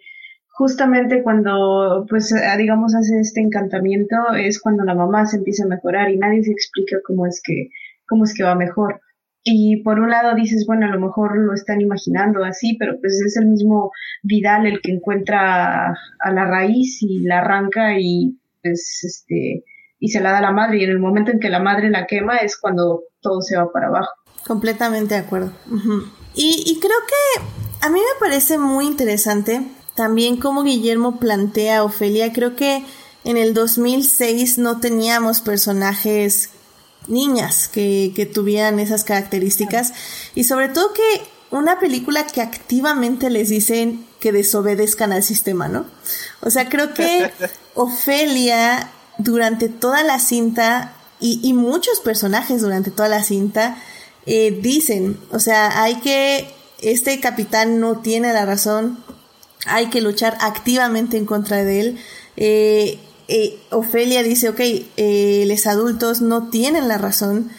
justamente 0.48 1.24
cuando, 1.24 2.06
pues, 2.10 2.32
eh, 2.32 2.58
digamos, 2.58 2.96
hace 2.96 3.20
este 3.20 3.42
encantamiento 3.42 4.16
es 4.38 4.60
cuando 4.62 4.84
la 4.84 4.96
mamá 4.96 5.26
se 5.26 5.38
empieza 5.38 5.66
a 5.66 5.68
mejorar 5.68 6.10
y 6.10 6.18
nadie 6.18 6.44
se 6.44 6.52
explica 6.52 6.98
cómo 7.06 7.28
es 7.28 7.42
que, 7.44 7.70
cómo 8.08 8.24
es 8.24 8.34
que 8.34 8.44
va 8.44 8.56
mejor. 8.56 9.02
Y 9.44 9.84
por 9.84 10.00
un 10.00 10.10
lado 10.10 10.36
dices, 10.36 10.66
bueno, 10.66 10.86
a 10.86 10.90
lo 10.90 11.00
mejor 11.00 11.38
lo 11.38 11.54
están 11.54 11.82
imaginando 11.82 12.44
así, 12.46 12.78
pero 12.80 13.00
pues 13.00 13.22
es 13.26 13.36
el 13.38 13.48
mismo 13.48 13.92
Vidal 14.22 14.66
el 14.66 14.82
que 14.82 14.92
encuentra 14.92 15.90
a 15.90 16.32
la 16.32 16.46
raíz 16.46 17.02
y 17.02 17.20
la 17.20 17.40
arranca 17.40 18.00
y 18.00 18.40
pues 18.62 19.02
este 19.04 19.66
y 20.00 20.10
se 20.10 20.20
la 20.20 20.32
da 20.32 20.40
a 20.40 20.42
la 20.42 20.52
madre 20.52 20.80
y 20.80 20.84
en 20.84 20.90
el 20.90 21.00
momento 21.00 21.32
en 21.32 21.40
que 21.40 21.50
la 21.50 21.60
madre 21.60 21.90
la 21.90 22.06
quema 22.08 22.38
es 22.38 22.58
cuando 22.58 23.04
todo 23.22 23.42
se 23.42 23.58
va 23.58 23.72
para 23.72 23.88
abajo. 23.88 24.12
Completamente 24.46 25.16
de 25.16 25.22
acuerdo. 25.22 25.54
y, 26.36 26.64
y 26.66 26.80
creo 26.80 26.98
que 27.08 27.86
a 27.86 27.90
mí 27.90 28.00
me 28.00 28.20
parece 28.20 28.58
muy 28.58 28.86
interesante 28.86 29.62
también 29.96 30.38
como 30.38 30.64
Guillermo 30.64 31.20
plantea 31.20 31.80
a 31.80 31.84
Ofelia, 31.84 32.34
creo 32.34 32.56
que 32.56 32.84
en 33.24 33.38
el 33.38 33.54
2006 33.54 34.58
no 34.58 34.80
teníamos 34.80 35.42
personajes 35.42 36.50
niñas 37.08 37.68
que, 37.68 38.12
que 38.16 38.26
tuvieran 38.26 38.80
esas 38.80 39.04
características 39.04 39.94
y 40.36 40.44
sobre 40.46 40.70
todo 40.70 40.94
que 40.94 41.22
una 41.52 41.80
película 41.80 42.26
que 42.26 42.42
activamente 42.42 43.30
les 43.30 43.50
dicen 43.50 44.06
que 44.20 44.32
desobedezcan 44.32 45.12
al 45.12 45.24
sistema, 45.24 45.68
¿no? 45.68 45.86
O 46.42 46.50
sea, 46.50 46.70
creo 46.70 46.94
que 46.94 47.32
Ofelia 47.76 48.90
durante 49.18 49.70
toda 49.70 50.04
la 50.04 50.20
cinta 50.20 50.94
y, 51.20 51.40
y 51.44 51.54
muchos 51.54 52.00
personajes 52.00 52.62
durante 52.62 52.90
toda 52.90 53.10
la 53.10 53.24
cinta 53.24 53.78
eh, 54.26 54.58
dicen, 54.62 55.20
o 55.32 55.40
sea, 55.40 55.84
hay 55.84 55.96
que, 55.96 56.48
este 56.82 57.20
capitán 57.20 57.80
no 57.80 58.00
tiene 58.00 58.32
la 58.34 58.46
razón, 58.46 59.04
hay 59.66 59.88
que 59.88 60.02
luchar 60.02 60.38
activamente 60.42 61.18
en 61.18 61.26
contra 61.26 61.64
de 61.64 61.80
él. 61.80 62.00
Eh, 62.38 63.00
eh, 63.28 63.58
Ofelia 63.72 64.24
dice, 64.24 64.50
ok, 64.50 64.60
eh, 64.98 65.46
los 65.48 65.66
adultos 65.68 66.22
no 66.22 66.50
tienen 66.50 66.88
la 66.88 66.98
razón, 66.98 67.50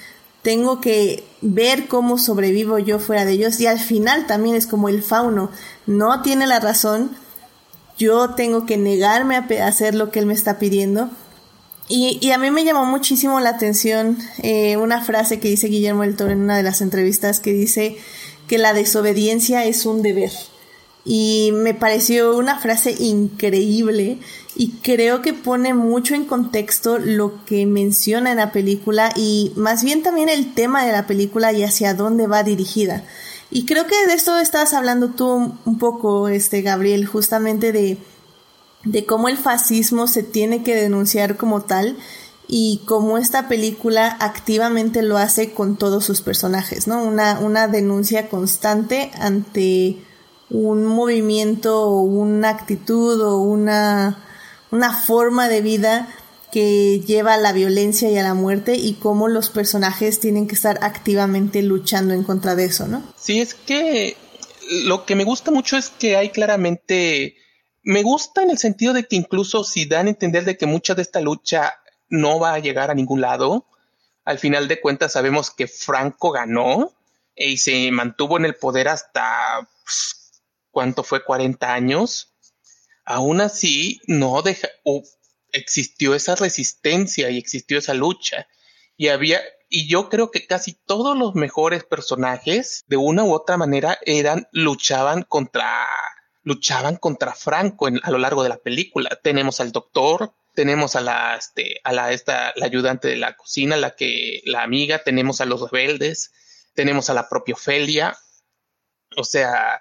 tengo 0.43 0.81
que 0.81 1.25
ver 1.41 1.89
cómo 1.89 2.19
sobrevivo 2.19 2.79
yo 2.79 2.99
fuera 2.99 3.25
de 3.25 3.33
ellos. 3.33 3.59
Y 3.61 3.67
al 3.67 3.81
final 3.81 4.27
también 4.27 4.57
es 4.57 4.67
como 4.67 4.89
el 4.89 5.03
fauno, 5.03 5.51
no 5.87 6.23
tiene 6.23 6.47
la 6.47 6.61
razón, 6.61 7.17
yo 7.97 8.31
tengo 8.31 8.67
que 8.67 8.77
negarme 8.77 9.37
a 9.37 9.67
hacer 9.67 9.95
lo 9.95 10.11
que 10.11 10.19
él 10.19 10.27
me 10.27 10.35
está 10.35 10.59
pidiendo. 10.59 11.11
Y, 11.89 12.31
a 12.31 12.39
mí 12.39 12.51
me 12.51 12.65
llamó 12.65 12.87
muchísimo 12.87 13.41
la 13.41 13.51
atención 13.51 14.19
eh, 14.43 14.79
una 14.79 15.03
frase 15.03 15.39
que 15.39 15.49
dice 15.49 15.69
Guillermo 15.69 16.03
del 16.03 16.17
Toro 16.17 16.31
en 16.31 16.41
una 16.41 16.57
de 16.57 16.63
las 16.63 16.81
entrevistas 16.81 17.41
que 17.41 17.53
dice 17.53 17.99
que 18.49 18.57
la 18.57 18.73
desobediencia 18.73 19.65
es 19.67 19.85
un 19.85 20.01
deber 20.01 20.31
y 21.05 21.51
me 21.53 21.75
pareció 21.75 22.37
una 22.37 22.59
frase 22.59 22.95
increíble 22.99 24.19
y 24.57 24.71
creo 24.83 25.21
que 25.21 25.35
pone 25.35 25.75
mucho 25.75 26.15
en 26.15 26.25
contexto 26.25 26.99
lo 26.99 27.45
que 27.45 27.67
menciona 27.67 28.31
en 28.31 28.39
la 28.39 28.53
película 28.53 29.13
y 29.17 29.53
más 29.57 29.83
bien 29.85 30.03
también 30.03 30.29
el 30.29 30.55
tema 30.55 30.85
de 30.85 30.93
la 30.93 31.07
película 31.07 31.53
y 31.53 31.63
hacia 31.63 31.95
dónde 31.95 32.27
va 32.27 32.43
dirigida. 32.43 33.05
Y 33.51 33.67
creo 33.67 33.87
que 33.87 34.07
de 34.07 34.15
esto 34.15 34.39
estabas 34.39 34.73
hablando 34.73 35.11
tú 35.11 35.55
un 35.65 35.79
poco, 35.79 36.29
este 36.29 36.63
Gabriel, 36.63 37.07
justamente 37.07 37.73
de, 37.73 37.99
de 38.85 39.05
cómo 39.05 39.29
el 39.29 39.37
fascismo 39.37 40.07
se 40.07 40.23
tiene 40.23 40.63
que 40.63 40.75
denunciar 40.75 41.37
como 41.37 41.63
tal 41.63 41.97
y 42.49 42.83
cómo 42.87 43.19
esta 43.19 43.49
película 43.49 44.09
activamente 44.21 45.03
lo 45.03 45.19
hace 45.19 45.53
con 45.53 45.77
todos 45.77 46.05
sus 46.05 46.21
personajes, 46.21 46.87
¿no? 46.87 47.03
Una, 47.03 47.41
una 47.41 47.69
denuncia 47.69 48.29
constante 48.29 49.11
ante 49.19 49.99
un 50.51 50.87
movimiento 50.87 51.83
o 51.83 52.03
una 52.03 52.51
actitud 52.51 53.21
o 53.21 53.39
una, 53.39 54.25
una 54.71 54.93
forma 54.93 55.49
de 55.49 55.61
vida 55.61 56.09
que 56.53 57.01
lleva 57.01 57.35
a 57.35 57.39
la 57.39 57.53
violencia 57.53 58.09
y 58.11 58.19
a 58.19 58.23
la 58.23 58.35
muerte 58.35 58.77
y 58.77 58.95
cómo 58.95 59.27
los 59.27 59.51
personajes 59.51 60.21
tienen 60.21 60.47
que 60.47 60.55
estar 60.55 60.79
activamente 60.83 61.63
luchando 61.63 62.15
en 62.15 62.23
contra 62.23 62.55
de 62.55 62.67
eso, 62.67 62.87
¿no? 62.87 63.03
Sí, 63.17 63.41
es 63.41 63.55
que 63.55 64.17
lo 64.85 65.05
que 65.05 65.17
me 65.17 65.25
gusta 65.25 65.51
mucho 65.51 65.77
es 65.77 65.89
que 65.91 66.17
hay 66.17 66.31
claramente, 66.31 67.37
me 67.83 68.03
gusta 68.03 68.43
en 68.43 68.51
el 68.51 68.59
sentido 68.59 68.93
de 68.93 69.05
que 69.05 69.17
incluso 69.17 69.65
si 69.65 69.87
dan 69.87 70.07
a 70.07 70.11
entender 70.11 70.45
de 70.45 70.57
que 70.57 70.67
mucha 70.67 70.95
de 70.95 71.03
esta 71.03 71.21
lucha 71.21 71.75
no 72.09 72.39
va 72.39 72.55
a 72.55 72.61
llegar 72.61 72.91
a 72.91 72.95
ningún 72.95 73.21
lado, 73.21 73.67
al 74.25 74.39
final 74.39 74.69
de 74.69 74.81
cuentas 74.81 75.13
sabemos 75.13 75.51
que 75.51 75.67
Franco 75.67 76.31
ganó 76.31 76.93
y 77.35 77.57
se 77.57 77.91
mantuvo 77.91 78.37
en 78.37 78.45
el 78.45 78.55
poder 78.55 78.89
hasta 78.89 79.69
pues, 79.85 80.24
¿cuánto 80.75 81.03
fue? 81.05 81.25
40 81.25 81.73
años, 81.73 82.35
aún 83.07 83.41
así 83.41 84.03
no 84.07 84.43
deja, 84.43 84.69
existió 85.53 86.15
esa 86.15 86.35
resistencia 86.35 87.31
y 87.31 87.39
existió 87.39 87.79
esa 87.79 87.95
lucha. 87.95 88.47
Y 88.97 89.09
había, 89.09 89.41
y 89.69 89.89
yo 89.89 90.09
creo 90.09 90.31
que 90.31 90.47
casi 90.47 90.75
todos 90.75 91.17
los 91.17 91.35
mejores 91.35 91.85
personajes, 91.85 92.85
de 92.87 92.97
una 92.97 93.25
u 93.25 93.33
otra 93.33 93.57
manera, 93.57 93.99
eran, 94.05 94.49
luchaban 94.53 95.23
contra, 95.23 95.87
luchaban 96.43 96.97
contra 96.97 97.35
Franco 97.35 97.87
a 97.87 98.11
lo 98.11 98.19
largo 98.19 98.43
de 98.43 98.51
la 98.51 98.59
película. 98.59 99.19
Tenemos 99.23 99.61
al 99.61 99.73
doctor, 99.73 100.35
tenemos 100.55 100.97
a 100.97 101.01
la, 101.01 101.37
este, 101.37 101.81
a 101.85 101.93
la, 101.93 102.13
esta, 102.13 102.53
la 102.57 102.67
ayudante 102.67 103.09
de 103.09 103.17
la 103.17 103.37
cocina, 103.37 103.77
la 103.77 103.95
que, 103.95 104.43
la 104.45 104.63
amiga, 104.63 105.03
tenemos 105.03 105.41
a 105.41 105.47
los 105.47 105.71
rebeldes, 105.71 106.33
tenemos 106.75 107.11
a 107.11 107.15
la 107.15 107.29
propia 107.29 107.55
Ofelia. 107.55 108.17
O 109.17 109.25
sea, 109.25 109.81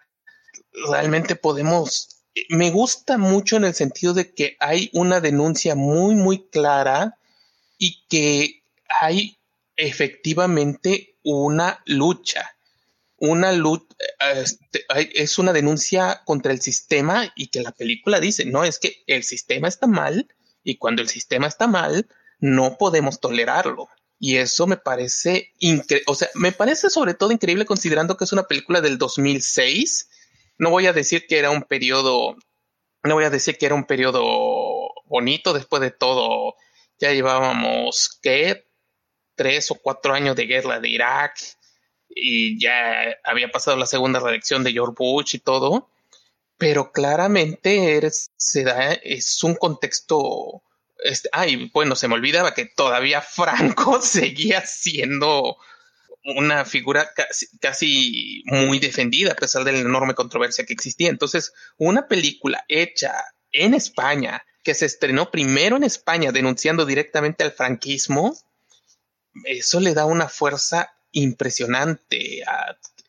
realmente 0.89 1.35
podemos... 1.35 2.09
Me 2.49 2.71
gusta 2.71 3.17
mucho 3.17 3.57
en 3.57 3.65
el 3.65 3.75
sentido 3.75 4.13
de 4.13 4.33
que 4.33 4.57
hay 4.59 4.89
una 4.93 5.21
denuncia 5.21 5.75
muy, 5.75 6.15
muy 6.15 6.47
clara 6.49 7.17
y 7.77 8.03
que 8.09 8.63
hay 9.01 9.37
efectivamente 9.75 11.15
una 11.23 11.81
lucha. 11.85 12.57
Una 13.17 13.53
lucha, 13.53 13.85
este, 14.35 14.85
es 15.13 15.37
una 15.37 15.53
denuncia 15.53 16.23
contra 16.25 16.51
el 16.51 16.61
sistema 16.61 17.31
y 17.35 17.47
que 17.47 17.61
la 17.61 17.71
película 17.71 18.19
dice, 18.19 18.45
no, 18.45 18.63
es 18.63 18.79
que 18.79 19.03
el 19.07 19.23
sistema 19.23 19.67
está 19.67 19.87
mal 19.87 20.27
Y 20.63 20.77
cuando 20.77 21.01
el 21.01 21.09
sistema 21.09 21.47
está 21.47 21.67
mal, 21.67 22.07
no 22.39 22.77
podemos 22.77 23.19
tolerarlo. 23.19 23.89
Y 24.19 24.37
eso 24.37 24.67
me 24.67 24.77
parece 24.77 25.51
o 26.05 26.15
sea, 26.15 26.29
me 26.35 26.53
parece 26.53 26.89
sobre 26.89 27.13
todo 27.13 27.31
increíble 27.31 27.65
considerando 27.65 28.15
que 28.15 28.23
es 28.23 28.31
una 28.31 28.47
película 28.47 28.79
del 28.79 28.97
2006. 28.97 30.09
No 30.57 30.69
voy 30.69 30.87
a 30.87 30.93
decir 30.93 31.25
que 31.27 31.39
era 31.39 31.51
un 31.51 31.63
periodo, 31.63 32.35
no 33.03 33.15
voy 33.15 33.23
a 33.25 33.29
decir 33.29 33.57
que 33.57 33.65
era 33.65 33.75
un 33.75 33.85
periodo 33.85 34.93
bonito 35.05 35.53
después 35.53 35.81
de 35.81 35.91
todo. 35.91 36.55
Ya 36.99 37.11
llevábamos, 37.11 38.19
¿qué? 38.21 38.67
Tres 39.35 39.71
o 39.71 39.75
cuatro 39.75 40.13
años 40.13 40.35
de 40.35 40.45
guerra 40.45 40.79
de 40.79 40.89
Irak 40.89 41.37
y 42.09 42.61
ya 42.61 43.17
había 43.23 43.49
pasado 43.49 43.77
la 43.77 43.87
segunda 43.87 44.19
reelección 44.19 44.63
de 44.63 44.73
George 44.73 44.95
Bush 44.97 45.35
y 45.35 45.39
todo. 45.39 45.89
Pero 46.57 46.91
claramente 46.91 48.09
se 48.37 48.63
da, 48.63 48.93
es 48.93 49.43
un 49.43 49.55
contexto 49.55 50.63
este, 51.03 51.29
ay, 51.31 51.69
bueno, 51.73 51.95
se 51.95 52.07
me 52.07 52.15
olvidaba 52.15 52.53
que 52.53 52.65
todavía 52.65 53.21
Franco 53.21 54.01
seguía 54.01 54.65
siendo 54.65 55.57
una 56.23 56.65
figura 56.65 57.09
casi, 57.59 58.43
muy 58.45 58.79
defendida 58.79 59.33
a 59.33 59.35
pesar 59.35 59.63
de 59.63 59.73
la 59.73 59.79
enorme 59.79 60.15
controversia 60.15 60.65
que 60.65 60.73
existía. 60.73 61.09
Entonces, 61.09 61.53
una 61.77 62.07
película 62.07 62.63
hecha 62.67 63.13
en 63.51 63.73
España, 63.73 64.43
que 64.63 64.73
se 64.73 64.85
estrenó 64.85 65.29
primero 65.31 65.75
en 65.75 65.83
España 65.83 66.31
denunciando 66.31 66.85
directamente 66.85 67.43
al 67.43 67.51
franquismo, 67.51 68.37
eso 69.45 69.79
le 69.79 69.93
da 69.93 70.05
una 70.05 70.29
fuerza 70.29 70.93
impresionante. 71.11 72.43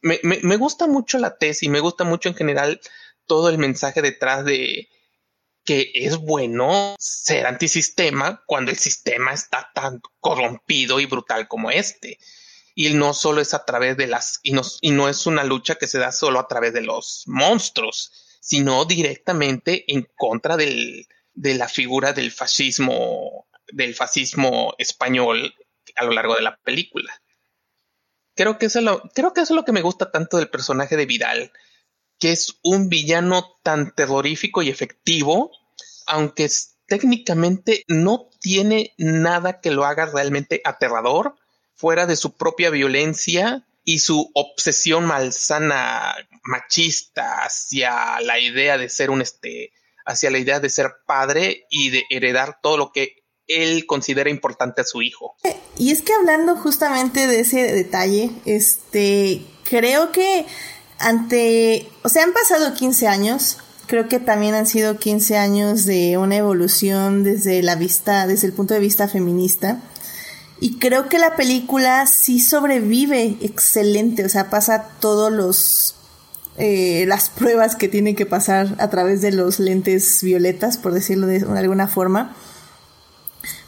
me, 0.03 0.19
me, 0.23 0.57
gusta 0.57 0.87
mucho 0.87 1.19
la 1.19 1.39
tesis, 1.39 1.69
me 1.69 1.81
gusta 1.81 2.05
mucho 2.05 2.29
en 2.29 2.35
general 2.35 2.81
todo 3.27 3.49
el 3.49 3.59
mensaje 3.59 4.03
detrás 4.03 4.45
de, 4.45 4.89
que 5.65 5.91
es 5.95 6.17
bueno 6.19 6.95
ser 6.99 7.47
antisistema 7.47 8.43
cuando 8.47 8.71
el 8.71 8.77
sistema 8.77 9.33
está 9.33 9.71
tan 9.75 10.01
corrompido 10.21 11.01
y 11.01 11.07
brutal 11.07 11.49
como 11.49 11.71
este. 11.71 12.19
Y 12.75 12.93
no 12.95 13.14
solo 13.14 13.41
es 13.41 13.55
a 13.55 13.64
través 13.64 13.97
de 13.97 14.07
las, 14.07 14.41
y 14.43 14.53
no, 14.53 14.62
y 14.81 14.91
no 14.91 15.09
es 15.09 15.27
una 15.27 15.45
lucha 15.45 15.77
que 15.77 15.87
se 15.87 15.99
da 15.99 16.11
solo 16.11 16.41
a 16.41 16.49
través 16.49 16.72
de 16.72 16.83
los 16.83 17.22
monstruos, 17.27 18.12
sino 18.41 18.85
directamente 18.85 19.85
en 19.93 20.09
contra 20.16 20.57
del, 20.57 21.07
de 21.35 21.55
la 21.55 21.68
figura 21.68 22.12
del 22.12 22.33
fascismo, 22.33 23.47
del 23.72 23.95
fascismo 23.95 24.75
español 24.79 25.55
a 25.97 26.05
lo 26.05 26.12
largo 26.12 26.35
de 26.35 26.43
la 26.43 26.57
película. 26.57 27.12
Creo 28.35 28.59
que 28.59 28.66
eso 28.66 28.81
es 28.81 28.85
lo, 28.85 29.03
creo 29.14 29.33
que 29.33 29.43
eso 29.43 29.55
es 29.55 29.57
lo 29.57 29.64
que 29.64 29.72
me 29.72 29.83
gusta 29.83 30.11
tanto 30.11 30.39
del 30.39 30.51
personaje 30.51 30.97
de 30.97 31.07
Vidal, 31.07 31.53
que 32.18 32.33
es 32.33 32.59
un 32.62 32.89
villano 32.89 33.59
tan 33.62 33.95
terrorífico 33.95 34.62
y 34.62 34.70
efectivo, 34.70 35.53
aunque 36.07 36.49
técnicamente 36.87 37.85
no 37.89 38.29
tiene 38.41 38.95
nada 38.99 39.61
que 39.61 39.70
lo 39.70 39.85
haga 39.85 40.07
realmente 40.07 40.61
aterrador, 40.64 41.37
fuera 41.75 42.07
de 42.07 42.16
su 42.16 42.37
propia 42.37 42.70
violencia 42.70 43.66
y 43.85 43.99
su 43.99 44.31
obsesión 44.35 45.05
malsana 45.05 46.14
machista 46.45 47.45
hacia 47.45 48.20
la 48.20 48.39
idea 48.39 48.79
de 48.79 48.89
ser 48.89 49.11
un 49.11 49.22
este 49.22 49.72
hacia 50.07 50.31
la 50.31 50.39
idea 50.39 50.61
de 50.61 50.68
ser 50.68 50.93
padre 51.07 51.66
y 51.70 51.91
de 51.91 52.05
heredar 52.11 52.59
todo 52.62 52.77
lo 52.77 52.93
que 52.93 53.25
él 53.47 53.87
considera 53.87 54.31
importante 54.31 54.83
a 54.83 54.85
su 54.85 55.03
hijo. 55.03 55.37
Y 55.79 55.93
es 55.93 56.03
que 56.03 56.12
hablando 56.12 56.57
justamente 56.57 57.27
de 57.27 57.41
ese 57.41 57.62
detalle, 57.72 58.31
este 58.45 59.43
creo 59.64 60.12
que 60.12 60.47
ante, 60.99 61.89
o 62.03 62.09
sea, 62.09 62.25
han 62.25 62.33
pasado 62.33 62.75
15 62.75 63.09
años, 63.09 63.59
creo 63.87 64.09
que 64.09 64.20
también 64.20 64.55
han 64.55 64.66
sido 64.66 64.99
15 64.99 65.37
años 65.37 65.85
de 65.85 66.16
una 66.18 66.37
evolución 66.37 67.25
desde 67.25 67.62
la 67.62 67.75
vista, 67.75 68.27
desde 68.27 68.47
el 68.47 68.53
punto 68.53 68.75
de 68.75 68.81
vista 68.81 69.09
feminista. 69.09 69.83
Y 70.65 70.79
creo 70.79 71.11
que 71.11 71.19
la 71.19 71.37
película 71.37 72.07
sí 72.07 72.41
sobrevive 72.41 73.37
excelente, 73.43 74.25
o 74.25 74.31
sea, 74.31 74.49
pasa 74.49 74.93
todos 74.99 75.31
los 75.31 75.95
eh, 76.57 77.05
las 77.07 77.29
pruebas 77.29 77.77
que 77.77 77.87
tiene 77.87 78.15
que 78.15 78.25
pasar 78.25 78.75
a 78.79 78.89
través 78.89 79.21
de 79.21 79.31
los 79.31 79.59
lentes 79.59 80.23
violetas, 80.23 80.79
por 80.79 80.95
decirlo 80.95 81.27
de 81.27 81.45
alguna 81.59 81.87
forma. 81.87 82.35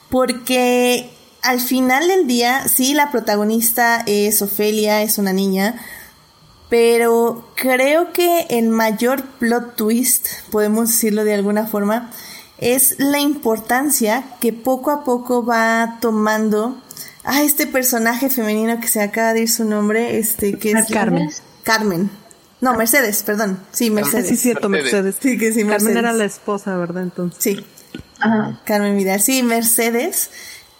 Porque 0.08 1.10
al 1.42 1.60
final 1.60 2.08
del 2.08 2.26
día, 2.26 2.66
sí, 2.66 2.94
la 2.94 3.10
protagonista 3.10 4.02
es 4.06 4.40
Ofelia, 4.40 5.02
es 5.02 5.18
una 5.18 5.34
niña, 5.34 5.74
pero 6.70 7.46
creo 7.56 8.14
que 8.14 8.46
el 8.48 8.70
mayor 8.70 9.22
plot 9.38 9.76
twist, 9.76 10.28
podemos 10.50 10.88
decirlo 10.88 11.24
de 11.24 11.34
alguna 11.34 11.66
forma, 11.66 12.10
es 12.56 12.98
la 12.98 13.18
importancia 13.18 14.24
que 14.40 14.54
poco 14.54 14.90
a 14.90 15.04
poco 15.04 15.44
va 15.44 15.98
tomando 16.00 16.80
a 17.26 17.42
este 17.42 17.66
personaje 17.66 18.30
femenino 18.30 18.80
que 18.80 18.88
se 18.88 19.02
acaba 19.02 19.34
de 19.34 19.42
ir 19.42 19.50
su 19.50 19.64
nombre, 19.64 20.18
este 20.18 20.58
que 20.58 20.72
es 20.72 20.86
Carmen. 20.90 21.28
Carmen. 21.64 22.10
No, 22.60 22.74
Mercedes, 22.74 23.22
perdón. 23.22 23.60
Sí, 23.72 23.90
Mercedes. 23.90 24.28
Sí, 24.28 24.36
cierto, 24.36 24.68
Mercedes. 24.68 25.16
Sí, 25.20 25.36
que 25.36 25.52
sí, 25.52 25.64
Mercedes. 25.64 25.94
Carmen 25.94 25.96
era 25.98 26.12
la 26.12 26.24
esposa, 26.24 26.76
¿verdad? 26.76 27.02
Entonces. 27.02 27.42
Sí. 27.42 27.66
Ajá. 28.20 28.60
Carmen 28.64 28.96
Vidal. 28.96 29.20
Sí, 29.20 29.42
Mercedes, 29.42 30.30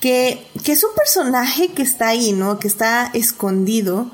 que, 0.01 0.47
que 0.65 0.73
es 0.73 0.85
un 0.85 0.95
personaje 0.95 1.73
que 1.73 1.83
está 1.83 2.09
ahí, 2.09 2.33
¿no? 2.33 2.59
Que 2.59 2.69
está 2.69 3.11
escondido 3.13 4.11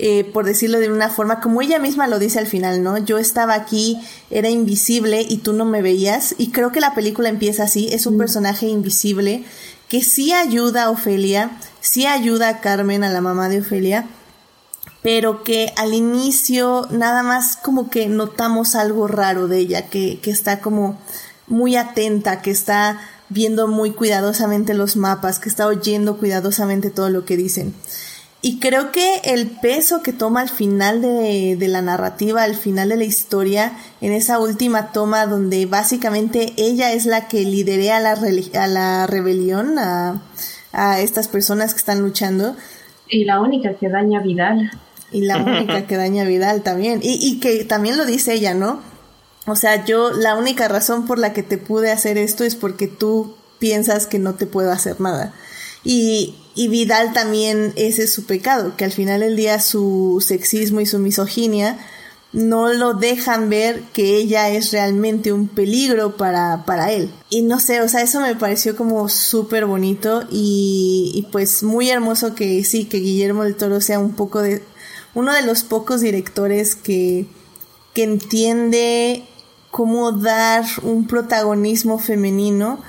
eh, 0.00 0.22
por 0.32 0.44
decirlo 0.44 0.78
de 0.78 0.92
una 0.92 1.10
forma, 1.10 1.40
como 1.40 1.60
ella 1.60 1.80
misma 1.80 2.06
lo 2.06 2.20
dice 2.20 2.38
al 2.38 2.46
final, 2.46 2.84
¿no? 2.84 2.98
Yo 2.98 3.18
estaba 3.18 3.54
aquí, 3.54 4.00
era 4.30 4.48
invisible 4.48 5.26
y 5.28 5.38
tú 5.38 5.52
no 5.52 5.64
me 5.64 5.82
veías. 5.82 6.36
Y 6.38 6.50
creo 6.50 6.70
que 6.70 6.80
la 6.80 6.94
película 6.94 7.28
empieza 7.28 7.64
así, 7.64 7.88
es 7.90 8.06
un 8.06 8.14
mm. 8.14 8.18
personaje 8.18 8.66
invisible 8.66 9.44
que 9.88 10.02
sí 10.02 10.32
ayuda 10.32 10.84
a 10.84 10.90
Ofelia, 10.90 11.50
sí 11.80 12.06
ayuda 12.06 12.48
a 12.48 12.60
Carmen, 12.60 13.04
a 13.04 13.10
la 13.10 13.20
mamá 13.20 13.48
de 13.48 13.60
Ofelia, 13.60 14.06
pero 15.02 15.44
que 15.44 15.72
al 15.76 15.94
inicio 15.94 16.86
nada 16.90 17.22
más 17.22 17.56
como 17.56 17.90
que 17.90 18.08
notamos 18.08 18.74
algo 18.74 19.08
raro 19.08 19.48
de 19.48 19.58
ella, 19.58 19.88
que, 19.88 20.20
que 20.20 20.30
está 20.30 20.60
como 20.60 20.98
muy 21.46 21.76
atenta, 21.76 22.42
que 22.42 22.50
está 22.50 23.00
viendo 23.28 23.68
muy 23.68 23.92
cuidadosamente 23.92 24.74
los 24.74 24.96
mapas, 24.96 25.38
que 25.38 25.48
está 25.48 25.66
oyendo 25.66 26.16
cuidadosamente 26.18 26.90
todo 26.90 27.10
lo 27.10 27.24
que 27.24 27.36
dicen. 27.36 27.74
Y 28.40 28.60
creo 28.60 28.92
que 28.92 29.20
el 29.24 29.50
peso 29.50 30.00
que 30.02 30.12
toma 30.12 30.40
al 30.42 30.48
final 30.48 31.02
de, 31.02 31.56
la 31.68 31.82
narrativa, 31.82 32.44
al 32.44 32.54
final 32.54 32.90
de 32.90 32.96
la 32.96 33.04
historia, 33.04 33.76
en 34.00 34.12
esa 34.12 34.38
última 34.38 34.92
toma 34.92 35.26
donde 35.26 35.66
básicamente 35.66 36.52
ella 36.56 36.92
es 36.92 37.04
la 37.04 37.26
que 37.26 37.40
liderea 37.40 37.98
la, 37.98 38.12
a 38.12 38.66
la 38.68 39.06
rebelión, 39.08 39.76
a, 39.80 40.22
a 40.72 41.00
estas 41.00 41.28
personas 41.28 41.72
que 41.72 41.78
están 41.78 42.00
luchando. 42.00 42.56
Y 43.08 43.24
la 43.24 43.40
única 43.40 43.74
que 43.74 43.88
daña 43.88 44.20
a 44.20 44.22
Vidal. 44.22 44.70
Y 45.10 45.22
la 45.22 45.38
única 45.38 45.86
que 45.86 45.96
daña 45.96 46.22
a 46.22 46.26
Vidal 46.26 46.62
también. 46.62 47.00
Y, 47.02 47.18
y 47.20 47.40
que 47.40 47.64
también 47.64 47.96
lo 47.96 48.04
dice 48.04 48.34
ella, 48.34 48.54
¿no? 48.54 48.80
O 49.46 49.56
sea, 49.56 49.84
yo 49.84 50.10
la 50.10 50.36
única 50.36 50.68
razón 50.68 51.06
por 51.06 51.18
la 51.18 51.32
que 51.32 51.42
te 51.42 51.56
pude 51.56 51.90
hacer 51.90 52.18
esto 52.18 52.44
es 52.44 52.54
porque 52.54 52.86
tú 52.86 53.34
piensas 53.58 54.06
que 54.06 54.18
no 54.18 54.34
te 54.34 54.46
puedo 54.46 54.70
hacer 54.70 55.00
nada. 55.00 55.32
Y, 55.84 56.34
y 56.54 56.68
Vidal 56.68 57.12
también 57.12 57.72
ese 57.76 58.04
es 58.04 58.12
su 58.12 58.26
pecado, 58.26 58.76
que 58.76 58.84
al 58.84 58.92
final 58.92 59.20
del 59.20 59.36
día 59.36 59.60
su 59.60 60.22
sexismo 60.26 60.80
y 60.80 60.86
su 60.86 60.98
misoginia 60.98 61.78
no 62.32 62.72
lo 62.72 62.94
dejan 62.94 63.48
ver 63.48 63.82
que 63.92 64.16
ella 64.16 64.50
es 64.50 64.72
realmente 64.72 65.32
un 65.32 65.48
peligro 65.48 66.16
para, 66.16 66.64
para 66.66 66.92
él. 66.92 67.10
Y 67.30 67.42
no 67.42 67.58
sé, 67.58 67.80
o 67.80 67.88
sea, 67.88 68.02
eso 68.02 68.20
me 68.20 68.34
pareció 68.34 68.76
como 68.76 69.08
súper 69.08 69.64
bonito 69.64 70.24
y, 70.30 71.12
y, 71.14 71.22
pues 71.32 71.62
muy 71.62 71.88
hermoso 71.90 72.34
que 72.34 72.62
sí, 72.64 72.84
que 72.84 72.98
Guillermo 72.98 73.44
del 73.44 73.56
Toro 73.56 73.80
sea 73.80 73.98
un 73.98 74.14
poco 74.14 74.42
de, 74.42 74.62
uno 75.14 75.32
de 75.32 75.42
los 75.42 75.64
pocos 75.64 76.00
directores 76.00 76.76
que, 76.76 77.26
que 77.94 78.02
entiende 78.02 79.24
cómo 79.70 80.12
dar 80.12 80.64
un 80.82 81.06
protagonismo 81.06 81.98
femenino 81.98 82.80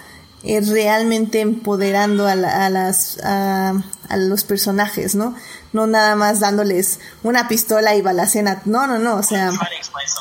es 0.44 0.70
realmente 0.70 1.42
empoderando 1.42 2.28
a, 2.28 2.32
a 2.32 2.70
las 2.70 3.18
a, 3.24 3.74
los 4.18 4.44
personajes, 4.44 5.14
¿no? 5.14 5.36
No 5.72 5.86
nada 5.86 6.16
más 6.16 6.40
dándoles 6.40 7.00
una 7.22 7.48
pistola 7.48 7.96
y 7.96 8.02
balacena, 8.02 8.62
no, 8.66 8.88
no, 8.88 8.98
no, 8.98 9.18
o 9.18 9.24
sea, 9.24 9.52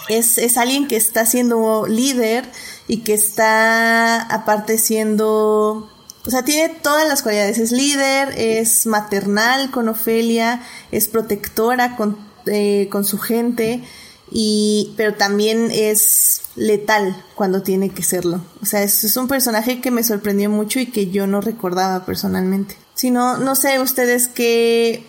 es, 0.08 0.36
es 0.36 0.58
alguien 0.58 0.88
que 0.88 0.96
está 0.96 1.24
siendo 1.24 1.86
líder 1.86 2.44
y 2.86 2.98
que 2.98 3.14
está 3.14 4.20
aparte 4.22 4.76
siendo, 4.76 5.90
o 6.26 6.30
sea, 6.30 6.44
tiene 6.44 6.68
todas 6.68 7.08
las 7.08 7.22
cualidades, 7.22 7.58
es 7.58 7.72
líder, 7.72 8.34
es 8.36 8.86
maternal 8.86 9.70
con 9.70 9.88
Ofelia, 9.88 10.60
es 10.92 11.08
protectora 11.08 11.96
con, 11.96 12.18
eh, 12.44 12.88
con 12.90 13.06
su 13.06 13.18
gente, 13.18 13.84
y, 14.30 14.92
pero 14.96 15.14
también 15.14 15.70
es 15.72 16.42
letal 16.56 17.24
cuando 17.34 17.62
tiene 17.62 17.90
que 17.90 18.02
serlo. 18.02 18.42
O 18.62 18.66
sea, 18.66 18.82
es, 18.82 19.16
un 19.16 19.28
personaje 19.28 19.80
que 19.80 19.90
me 19.90 20.02
sorprendió 20.02 20.50
mucho 20.50 20.80
y 20.80 20.86
que 20.86 21.10
yo 21.10 21.26
no 21.26 21.40
recordaba 21.40 22.04
personalmente. 22.04 22.76
Si 22.94 23.10
no, 23.10 23.38
no 23.38 23.54
sé 23.54 23.80
ustedes 23.80 24.28
qué, 24.28 25.04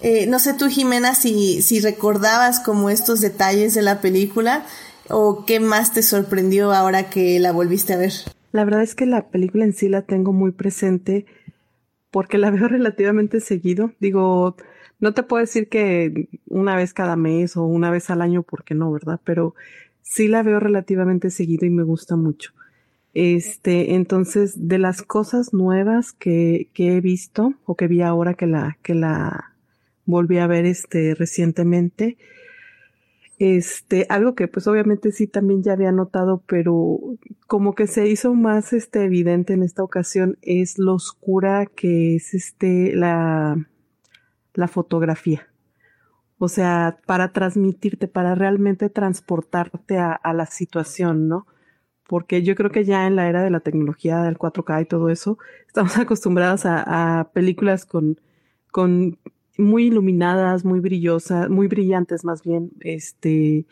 eh, 0.00 0.26
no 0.26 0.38
sé 0.38 0.54
tú 0.54 0.68
Jimena 0.68 1.14
si, 1.14 1.62
si 1.62 1.80
recordabas 1.80 2.60
como 2.60 2.90
estos 2.90 3.20
detalles 3.20 3.74
de 3.74 3.82
la 3.82 4.00
película 4.00 4.66
o 5.08 5.44
qué 5.46 5.60
más 5.60 5.92
te 5.92 6.02
sorprendió 6.02 6.72
ahora 6.72 7.10
que 7.10 7.38
la 7.40 7.52
volviste 7.52 7.94
a 7.94 7.98
ver. 7.98 8.12
La 8.52 8.64
verdad 8.64 8.82
es 8.82 8.94
que 8.94 9.06
la 9.06 9.28
película 9.28 9.64
en 9.64 9.72
sí 9.72 9.88
la 9.88 10.02
tengo 10.02 10.32
muy 10.32 10.52
presente 10.52 11.26
porque 12.10 12.38
la 12.38 12.50
veo 12.50 12.68
relativamente 12.68 13.40
seguido. 13.40 13.92
Digo, 14.00 14.56
no 14.98 15.12
te 15.12 15.22
puedo 15.22 15.40
decir 15.40 15.68
que 15.68 16.28
una 16.48 16.76
vez 16.76 16.94
cada 16.94 17.16
mes 17.16 17.56
o 17.56 17.64
una 17.64 17.90
vez 17.90 18.10
al 18.10 18.22
año, 18.22 18.42
porque 18.42 18.74
no, 18.74 18.90
¿verdad? 18.92 19.20
Pero 19.24 19.54
sí 20.02 20.28
la 20.28 20.42
veo 20.42 20.60
relativamente 20.60 21.30
seguido 21.30 21.66
y 21.66 21.70
me 21.70 21.82
gusta 21.82 22.16
mucho. 22.16 22.52
Este, 23.14 23.94
entonces, 23.94 24.68
de 24.68 24.78
las 24.78 25.02
cosas 25.02 25.54
nuevas 25.54 26.12
que, 26.12 26.68
que 26.74 26.96
he 26.96 27.00
visto 27.00 27.54
o 27.64 27.74
que 27.74 27.88
vi 27.88 28.02
ahora 28.02 28.34
que 28.34 28.46
la, 28.46 28.78
que 28.82 28.94
la 28.94 29.54
volví 30.04 30.38
a 30.38 30.46
ver 30.46 30.66
este 30.66 31.14
recientemente, 31.14 32.18
este, 33.38 34.06
algo 34.08 34.34
que 34.34 34.48
pues 34.48 34.66
obviamente 34.66 35.12
sí 35.12 35.26
también 35.26 35.62
ya 35.62 35.72
había 35.72 35.92
notado, 35.92 36.42
pero 36.46 36.98
como 37.46 37.74
que 37.74 37.86
se 37.86 38.08
hizo 38.08 38.34
más 38.34 38.72
este 38.72 39.04
evidente 39.04 39.52
en 39.52 39.62
esta 39.62 39.82
ocasión 39.82 40.38
es 40.40 40.78
lo 40.78 40.94
oscura 40.94 41.66
que 41.66 42.16
es 42.16 42.32
este 42.32 42.94
la, 42.94 43.66
la 44.56 44.68
fotografía. 44.68 45.48
O 46.38 46.48
sea, 46.48 46.98
para 47.06 47.32
transmitirte, 47.32 48.08
para 48.08 48.34
realmente 48.34 48.90
transportarte 48.90 49.98
a, 49.98 50.20
la 50.34 50.46
situación, 50.46 51.28
¿no? 51.28 51.46
Porque 52.06 52.42
yo 52.42 52.54
creo 52.54 52.70
que 52.70 52.84
ya 52.84 53.06
en 53.06 53.16
la 53.16 53.28
era 53.28 53.42
de 53.42 53.50
la 53.50 53.60
tecnología 53.60 54.22
del 54.22 54.38
4K 54.38 54.82
y 54.82 54.84
todo 54.86 55.08
eso, 55.08 55.38
estamos 55.66 55.96
acostumbrados 55.98 56.66
a, 56.66 57.20
a 57.20 57.32
películas 57.32 57.86
con, 57.86 58.20
con 58.70 59.18
muy 59.58 59.86
iluminadas, 59.86 60.64
muy 60.64 60.80
brillosas, 60.80 61.48
muy 61.48 61.68
brillantes 61.68 62.24
más 62.24 62.42
bien, 62.42 62.72
este, 62.80 63.66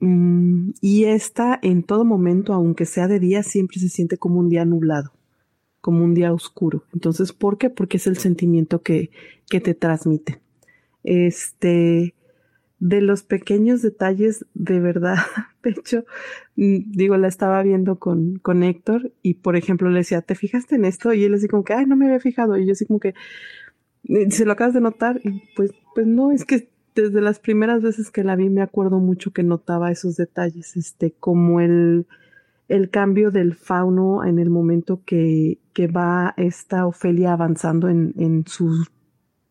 mm, 0.00 0.70
y 0.80 1.04
esta 1.04 1.58
en 1.62 1.82
todo 1.82 2.04
momento, 2.04 2.52
aunque 2.52 2.86
sea 2.86 3.08
de 3.08 3.20
día, 3.20 3.42
siempre 3.42 3.78
se 3.78 3.88
siente 3.88 4.18
como 4.18 4.40
un 4.40 4.48
día 4.48 4.64
nublado, 4.64 5.12
como 5.86 6.02
un 6.02 6.14
día 6.14 6.32
oscuro. 6.32 6.82
Entonces, 6.92 7.32
¿por 7.32 7.58
qué? 7.58 7.70
Porque 7.70 7.98
es 7.98 8.08
el 8.08 8.16
sentimiento 8.16 8.82
que, 8.82 9.12
que 9.48 9.60
te 9.60 9.72
transmite. 9.72 10.40
Este, 11.04 12.12
de 12.80 13.00
los 13.00 13.22
pequeños 13.22 13.82
detalles, 13.82 14.44
de 14.54 14.80
verdad, 14.80 15.14
de 15.62 15.70
hecho, 15.70 16.04
mm, 16.56 16.90
digo, 16.90 17.16
la 17.18 17.28
estaba 17.28 17.62
viendo 17.62 18.00
con, 18.00 18.40
con 18.40 18.64
Héctor 18.64 19.12
y, 19.22 19.34
por 19.34 19.54
ejemplo, 19.54 19.88
le 19.90 20.00
decía, 20.00 20.22
¿te 20.22 20.34
fijaste 20.34 20.74
en 20.74 20.86
esto? 20.86 21.12
Y 21.12 21.22
él 21.22 21.34
así 21.34 21.46
como 21.46 21.62
que, 21.62 21.74
ay, 21.74 21.86
no 21.86 21.94
me 21.94 22.06
había 22.06 22.18
fijado. 22.18 22.58
Y 22.58 22.66
yo 22.66 22.72
así 22.72 22.84
como 22.84 22.98
que, 22.98 23.14
se 24.30 24.44
lo 24.44 24.50
acabas 24.50 24.74
de 24.74 24.80
notar 24.80 25.20
y 25.22 25.40
pues, 25.54 25.70
pues 25.94 26.08
no, 26.08 26.32
es 26.32 26.44
que 26.44 26.68
desde 26.96 27.20
las 27.20 27.38
primeras 27.38 27.80
veces 27.80 28.10
que 28.10 28.24
la 28.24 28.34
vi 28.34 28.48
me 28.48 28.62
acuerdo 28.62 28.98
mucho 28.98 29.32
que 29.32 29.44
notaba 29.44 29.92
esos 29.92 30.16
detalles, 30.16 30.76
este, 30.76 31.12
como 31.12 31.60
el, 31.60 32.08
el 32.68 32.90
cambio 32.90 33.30
del 33.30 33.54
fauno 33.54 34.24
en 34.24 34.38
el 34.38 34.50
momento 34.50 35.02
que, 35.04 35.58
que 35.72 35.86
va 35.86 36.34
esta 36.36 36.86
Ofelia 36.86 37.32
avanzando 37.32 37.88
en, 37.88 38.12
en 38.18 38.44
su, 38.46 38.86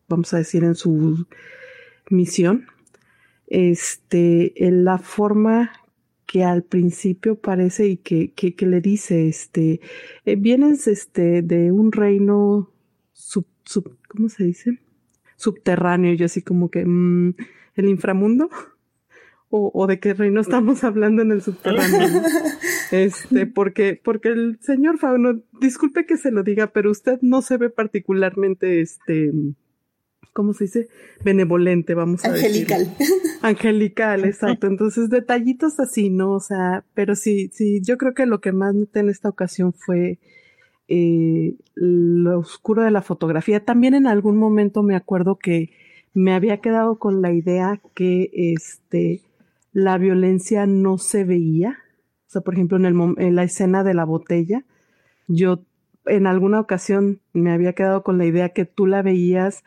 vamos 0.08 0.34
a 0.34 0.38
decir, 0.38 0.64
en 0.64 0.74
su 0.74 1.26
misión. 2.10 2.66
Este, 3.48 4.66
en 4.66 4.84
la 4.84 4.98
forma 4.98 5.70
que 6.26 6.42
al 6.42 6.64
principio 6.64 7.36
parece 7.40 7.86
y 7.86 7.96
que, 7.98 8.32
que, 8.32 8.66
le 8.66 8.80
dice, 8.80 9.28
este, 9.28 9.80
eh, 10.24 10.36
vienes 10.36 10.88
este, 10.88 11.42
de 11.42 11.70
un 11.70 11.92
reino 11.92 12.72
sub, 13.12 13.46
sub, 13.64 13.96
¿cómo 14.08 14.28
se 14.28 14.44
dice? 14.44 14.80
Subterráneo, 15.36 16.14
yo 16.14 16.26
así 16.26 16.42
como 16.42 16.70
que, 16.70 16.84
mmm, 16.84 17.34
el 17.76 17.88
inframundo. 17.88 18.50
O, 19.48 19.70
o, 19.72 19.86
de 19.86 20.00
qué 20.00 20.12
reino 20.12 20.40
estamos 20.40 20.82
hablando 20.82 21.22
en 21.22 21.32
el 21.32 21.42
subterráneo. 21.42 22.08
Este, 22.92 23.46
porque, 23.46 24.00
porque 24.02 24.28
el 24.28 24.58
señor 24.60 24.98
Fauno, 24.98 25.42
disculpe 25.60 26.06
que 26.06 26.16
se 26.16 26.30
lo 26.30 26.44
diga, 26.44 26.68
pero 26.68 26.92
usted 26.92 27.18
no 27.20 27.42
se 27.42 27.56
ve 27.56 27.68
particularmente, 27.68 28.80
este, 28.80 29.32
¿cómo 30.32 30.52
se 30.52 30.64
dice? 30.64 30.88
Benevolente, 31.24 31.94
vamos 31.94 32.24
a 32.24 32.28
Angelical. 32.28 32.94
decir. 32.96 33.16
Angelical, 33.42 34.24
exacto. 34.24 34.68
Entonces, 34.68 35.10
detallitos 35.10 35.80
así, 35.80 36.10
¿no? 36.10 36.34
O 36.34 36.40
sea, 36.40 36.84
pero 36.94 37.16
sí, 37.16 37.50
sí, 37.52 37.80
yo 37.82 37.98
creo 37.98 38.14
que 38.14 38.26
lo 38.26 38.40
que 38.40 38.52
más 38.52 38.74
noté 38.74 39.00
en 39.00 39.08
esta 39.08 39.28
ocasión 39.28 39.72
fue 39.72 40.18
eh, 40.88 41.56
lo 41.74 42.38
oscuro 42.38 42.82
de 42.82 42.90
la 42.90 43.02
fotografía. 43.02 43.64
También 43.64 43.94
en 43.94 44.06
algún 44.06 44.36
momento 44.36 44.82
me 44.82 44.94
acuerdo 44.94 45.36
que 45.36 45.70
me 46.14 46.32
había 46.32 46.58
quedado 46.58 46.98
con 46.98 47.20
la 47.20 47.32
idea 47.32 47.80
que 47.94 48.30
este, 48.32 49.22
la 49.76 49.98
violencia 49.98 50.64
no 50.64 50.96
se 50.96 51.24
veía. 51.24 51.80
O 52.28 52.30
sea, 52.30 52.40
por 52.40 52.54
ejemplo, 52.54 52.78
en, 52.78 52.86
el, 52.86 52.96
en 53.18 53.36
la 53.36 53.42
escena 53.42 53.84
de 53.84 53.92
la 53.92 54.06
botella, 54.06 54.64
yo 55.28 55.66
en 56.06 56.26
alguna 56.26 56.60
ocasión 56.60 57.20
me 57.34 57.52
había 57.52 57.74
quedado 57.74 58.02
con 58.02 58.16
la 58.16 58.24
idea 58.24 58.54
que 58.54 58.64
tú 58.64 58.86
la 58.86 59.02
veías 59.02 59.64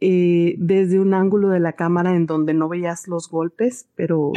eh, 0.00 0.56
desde 0.58 0.98
un 0.98 1.14
ángulo 1.14 1.50
de 1.50 1.60
la 1.60 1.74
cámara 1.74 2.16
en 2.16 2.26
donde 2.26 2.52
no 2.52 2.68
veías 2.68 3.06
los 3.06 3.30
golpes, 3.30 3.86
pero 3.94 4.32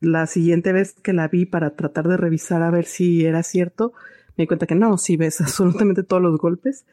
la 0.00 0.26
siguiente 0.26 0.72
vez 0.72 0.94
que 0.94 1.12
la 1.12 1.28
vi 1.28 1.46
para 1.46 1.76
tratar 1.76 2.08
de 2.08 2.16
revisar 2.16 2.64
a 2.64 2.70
ver 2.72 2.86
si 2.86 3.24
era 3.24 3.44
cierto, 3.44 3.92
me 4.36 4.42
di 4.42 4.46
cuenta 4.48 4.66
que 4.66 4.74
no, 4.74 4.98
si 4.98 5.16
ves 5.16 5.40
absolutamente 5.40 6.02
todos 6.02 6.20
los 6.20 6.36
golpes. 6.38 6.84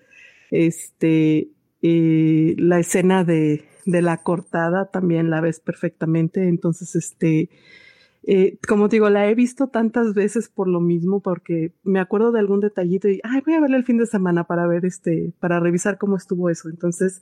Este, 0.51 1.49
eh, 1.81 2.55
la 2.57 2.79
escena 2.79 3.23
de, 3.23 3.65
de 3.85 4.01
la 4.01 4.17
cortada 4.17 4.89
también 4.91 5.29
la 5.29 5.41
ves 5.41 5.59
perfectamente. 5.59 6.47
Entonces, 6.47 6.95
este, 6.95 7.49
eh, 8.23 8.57
como 8.67 8.87
digo, 8.87 9.09
la 9.09 9.29
he 9.29 9.35
visto 9.35 9.67
tantas 9.67 10.13
veces 10.13 10.49
por 10.49 10.67
lo 10.67 10.81
mismo, 10.81 11.21
porque 11.21 11.73
me 11.83 11.99
acuerdo 11.99 12.31
de 12.31 12.39
algún 12.39 12.59
detallito 12.59 13.09
y, 13.09 13.19
ay, 13.23 13.41
voy 13.45 13.55
a 13.55 13.61
verla 13.61 13.77
el 13.77 13.85
fin 13.85 13.97
de 13.97 14.05
semana 14.05 14.43
para 14.43 14.67
ver 14.67 14.85
este, 14.85 15.33
para 15.39 15.59
revisar 15.59 15.97
cómo 15.97 16.17
estuvo 16.17 16.49
eso. 16.49 16.69
Entonces, 16.69 17.21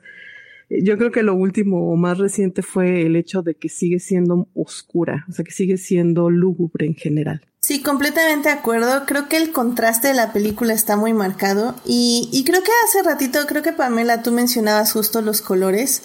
eh, 0.70 0.84
yo 0.84 0.98
creo 0.98 1.12
que 1.12 1.24
lo 1.24 1.36
último 1.36 1.92
o 1.92 1.96
más 1.96 2.18
reciente 2.18 2.62
fue 2.62 3.06
el 3.06 3.16
hecho 3.16 3.42
de 3.42 3.56
que 3.56 3.70
sigue 3.70 4.00
siendo 4.00 4.48
oscura, 4.54 5.26
o 5.30 5.32
sea, 5.32 5.46
que 5.46 5.52
sigue 5.52 5.78
siendo 5.78 6.30
lúgubre 6.30 6.86
en 6.86 6.96
general. 6.96 7.42
Sí, 7.68 7.82
completamente 7.82 8.48
de 8.48 8.56
acuerdo. 8.56 9.06
Creo 9.06 9.28
que 9.28 9.36
el 9.36 9.52
contraste 9.52 10.08
de 10.08 10.14
la 10.14 10.32
película 10.32 10.74
está 10.74 10.96
muy 10.96 11.12
marcado. 11.12 11.76
Y, 11.86 12.30
y 12.32 12.46
creo 12.46 12.64
que 12.64 12.72
hace 12.86 13.04
ratito, 13.04 13.46
creo 13.46 13.62
que 13.62 13.74
Pamela, 13.74 14.24
tú 14.24 14.32
mencionabas 14.32 14.94
justo 14.94 15.22
los 15.22 15.42
colores. 15.42 16.02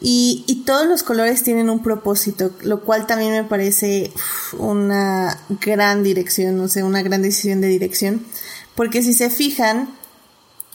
Y, 0.00 0.44
y, 0.46 0.62
todos 0.62 0.86
los 0.86 1.02
colores 1.02 1.42
tienen 1.42 1.68
un 1.68 1.82
propósito, 1.82 2.52
lo 2.62 2.82
cual 2.82 3.08
también 3.08 3.32
me 3.32 3.42
parece 3.42 4.12
una 4.56 5.36
gran 5.48 6.04
dirección, 6.04 6.56
no 6.56 6.68
sé, 6.68 6.84
una 6.84 7.02
gran 7.02 7.22
decisión 7.22 7.60
de 7.60 7.66
dirección. 7.66 8.24
Porque 8.76 9.02
si 9.02 9.12
se 9.12 9.30
fijan, 9.30 9.92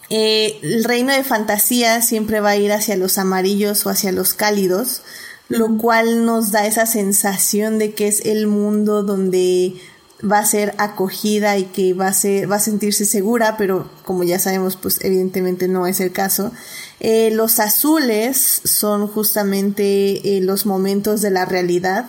eh, 0.09 0.59
el 0.63 0.83
reino 0.83 1.13
de 1.13 1.23
fantasía 1.23 2.01
siempre 2.01 2.41
va 2.41 2.49
a 2.49 2.57
ir 2.57 2.73
hacia 2.73 2.97
los 2.97 3.17
amarillos 3.17 3.85
o 3.85 3.89
hacia 3.89 4.11
los 4.11 4.33
cálidos, 4.33 5.01
lo 5.47 5.77
cual 5.77 6.25
nos 6.25 6.51
da 6.51 6.67
esa 6.67 6.85
sensación 6.85 7.79
de 7.79 7.93
que 7.93 8.09
es 8.09 8.19
el 8.25 8.47
mundo 8.47 9.01
donde 9.01 9.75
va 10.23 10.39
a 10.39 10.45
ser 10.45 10.73
acogida 10.77 11.57
y 11.57 11.65
que 11.65 11.93
va 11.93 12.07
a 12.07 12.13
ser, 12.13 12.49
va 12.49 12.55
a 12.55 12.59
sentirse 12.59 13.05
segura, 13.05 13.57
pero 13.57 13.89
como 14.03 14.23
ya 14.23 14.39
sabemos, 14.39 14.75
pues 14.75 14.99
evidentemente 15.03 15.67
no 15.67 15.87
es 15.87 15.99
el 15.99 16.11
caso. 16.11 16.51
Eh, 16.99 17.31
los 17.31 17.59
azules 17.59 18.61
son 18.63 19.07
justamente 19.07 20.37
eh, 20.37 20.41
los 20.41 20.65
momentos 20.65 21.21
de 21.21 21.31
la 21.31 21.45
realidad, 21.45 22.05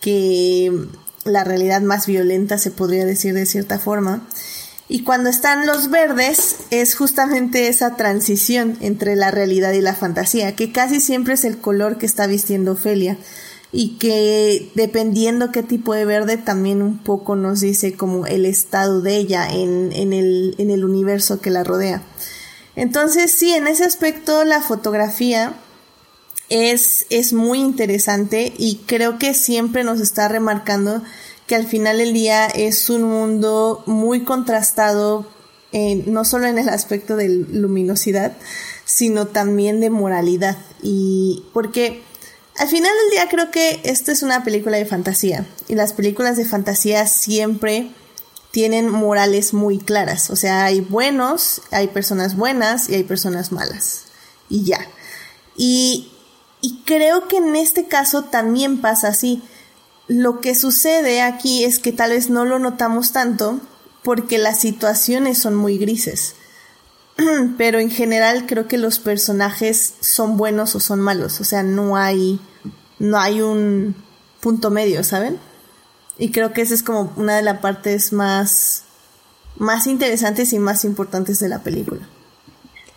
que 0.00 0.88
la 1.24 1.44
realidad 1.44 1.80
más 1.80 2.06
violenta 2.06 2.58
se 2.58 2.70
podría 2.70 3.04
decir 3.04 3.34
de 3.34 3.46
cierta 3.46 3.78
forma. 3.78 4.26
Y 4.90 5.02
cuando 5.02 5.28
están 5.28 5.66
los 5.66 5.90
verdes 5.90 6.56
es 6.70 6.94
justamente 6.94 7.68
esa 7.68 7.96
transición 7.96 8.78
entre 8.80 9.16
la 9.16 9.30
realidad 9.30 9.72
y 9.72 9.82
la 9.82 9.94
fantasía, 9.94 10.56
que 10.56 10.72
casi 10.72 11.00
siempre 11.00 11.34
es 11.34 11.44
el 11.44 11.58
color 11.58 11.98
que 11.98 12.06
está 12.06 12.26
vistiendo 12.26 12.72
Ofelia 12.72 13.18
y 13.72 13.98
que 13.98 14.70
dependiendo 14.74 15.52
qué 15.52 15.62
tipo 15.62 15.94
de 15.94 16.04
verde 16.04 16.36
también 16.36 16.80
un 16.82 16.98
poco 16.98 17.36
nos 17.36 17.60
dice 17.60 17.94
como 17.94 18.26
el 18.26 18.46
estado 18.46 19.02
de 19.02 19.16
ella 19.16 19.48
en, 19.50 19.92
en, 19.92 20.12
el, 20.12 20.54
en 20.58 20.70
el 20.70 20.84
universo 20.84 21.40
que 21.40 21.50
la 21.50 21.64
rodea. 21.64 22.02
Entonces 22.76 23.32
sí, 23.32 23.52
en 23.52 23.66
ese 23.66 23.84
aspecto 23.84 24.44
la 24.44 24.62
fotografía 24.62 25.54
es, 26.48 27.06
es 27.10 27.32
muy 27.32 27.58
interesante 27.58 28.52
y 28.56 28.82
creo 28.86 29.18
que 29.18 29.34
siempre 29.34 29.84
nos 29.84 30.00
está 30.00 30.28
remarcando 30.28 31.02
que 31.46 31.54
al 31.54 31.66
final 31.66 31.98
del 31.98 32.12
día 32.12 32.46
es 32.46 32.88
un 32.90 33.02
mundo 33.02 33.82
muy 33.86 34.22
contrastado, 34.22 35.26
no 35.72 36.24
solo 36.24 36.46
en 36.46 36.58
el 36.58 36.68
aspecto 36.68 37.16
de 37.16 37.28
luminosidad, 37.28 38.36
sino 38.84 39.26
también 39.26 39.80
de 39.80 39.88
moralidad. 39.88 40.58
Y 40.82 41.44
porque 41.54 42.02
al 42.58 42.68
final 42.68 42.90
del 43.02 43.10
día 43.10 43.28
creo 43.28 43.50
que 43.50 43.80
esto 43.84 44.12
es 44.12 44.22
una 44.22 44.44
película 44.44 44.76
de 44.76 44.84
fantasía 44.84 45.46
y 45.68 45.74
las 45.74 45.92
películas 45.92 46.36
de 46.36 46.44
fantasía 46.44 47.06
siempre 47.06 47.90
tienen 48.50 48.88
morales 48.88 49.52
muy 49.52 49.78
claras. 49.78 50.30
O 50.30 50.36
sea, 50.36 50.64
hay 50.64 50.80
buenos, 50.80 51.62
hay 51.70 51.88
personas 51.88 52.36
buenas 52.36 52.88
y 52.88 52.94
hay 52.94 53.04
personas 53.04 53.52
malas. 53.52 54.06
Y 54.48 54.64
ya. 54.64 54.80
Y, 55.56 56.10
y 56.60 56.82
creo 56.84 57.28
que 57.28 57.36
en 57.36 57.54
este 57.56 57.86
caso 57.86 58.24
también 58.24 58.80
pasa 58.80 59.08
así. 59.08 59.42
Lo 60.06 60.40
que 60.40 60.54
sucede 60.54 61.20
aquí 61.20 61.64
es 61.64 61.78
que 61.78 61.92
tal 61.92 62.10
vez 62.10 62.30
no 62.30 62.44
lo 62.44 62.58
notamos 62.58 63.12
tanto 63.12 63.60
porque 64.02 64.38
las 64.38 64.60
situaciones 64.60 65.38
son 65.38 65.54
muy 65.54 65.76
grises. 65.78 66.34
Pero 67.58 67.78
en 67.78 67.90
general 67.90 68.46
creo 68.46 68.68
que 68.68 68.78
los 68.78 68.98
personajes 68.98 69.94
son 70.00 70.36
buenos 70.36 70.74
o 70.74 70.80
son 70.80 71.00
malos. 71.00 71.40
O 71.40 71.44
sea, 71.44 71.62
no 71.62 71.96
hay, 71.96 72.40
no 72.98 73.18
hay 73.18 73.40
un 73.40 73.94
punto 74.40 74.70
medio, 74.70 75.02
¿saben? 75.04 75.36
Y 76.18 76.30
creo 76.30 76.52
que 76.52 76.62
esa 76.62 76.74
es 76.74 76.82
como 76.82 77.12
una 77.16 77.36
de 77.36 77.42
las 77.42 77.58
partes 77.58 78.12
más, 78.12 78.84
más 79.56 79.86
interesantes 79.86 80.52
y 80.52 80.58
más 80.58 80.84
importantes 80.84 81.38
de 81.38 81.48
la 81.48 81.62
película. 81.62 82.00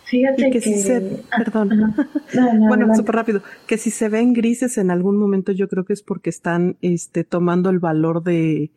Fíjate 0.04 0.50
que, 0.50 0.60
si 0.60 0.82
se, 0.82 1.24
perdón, 1.34 1.94
bueno, 2.68 2.94
súper 2.94 3.14
rápido, 3.14 3.42
que 3.66 3.78
si 3.78 3.90
se 3.90 4.10
ven 4.10 4.34
grises 4.34 4.76
en 4.76 4.90
algún 4.90 5.16
momento 5.16 5.52
yo 5.52 5.68
creo 5.68 5.86
que 5.86 5.94
es 5.94 6.02
porque 6.02 6.28
están, 6.28 6.76
este, 6.82 7.24
tomando 7.24 7.70
el 7.70 7.78
valor 7.78 8.22
de, 8.22 8.70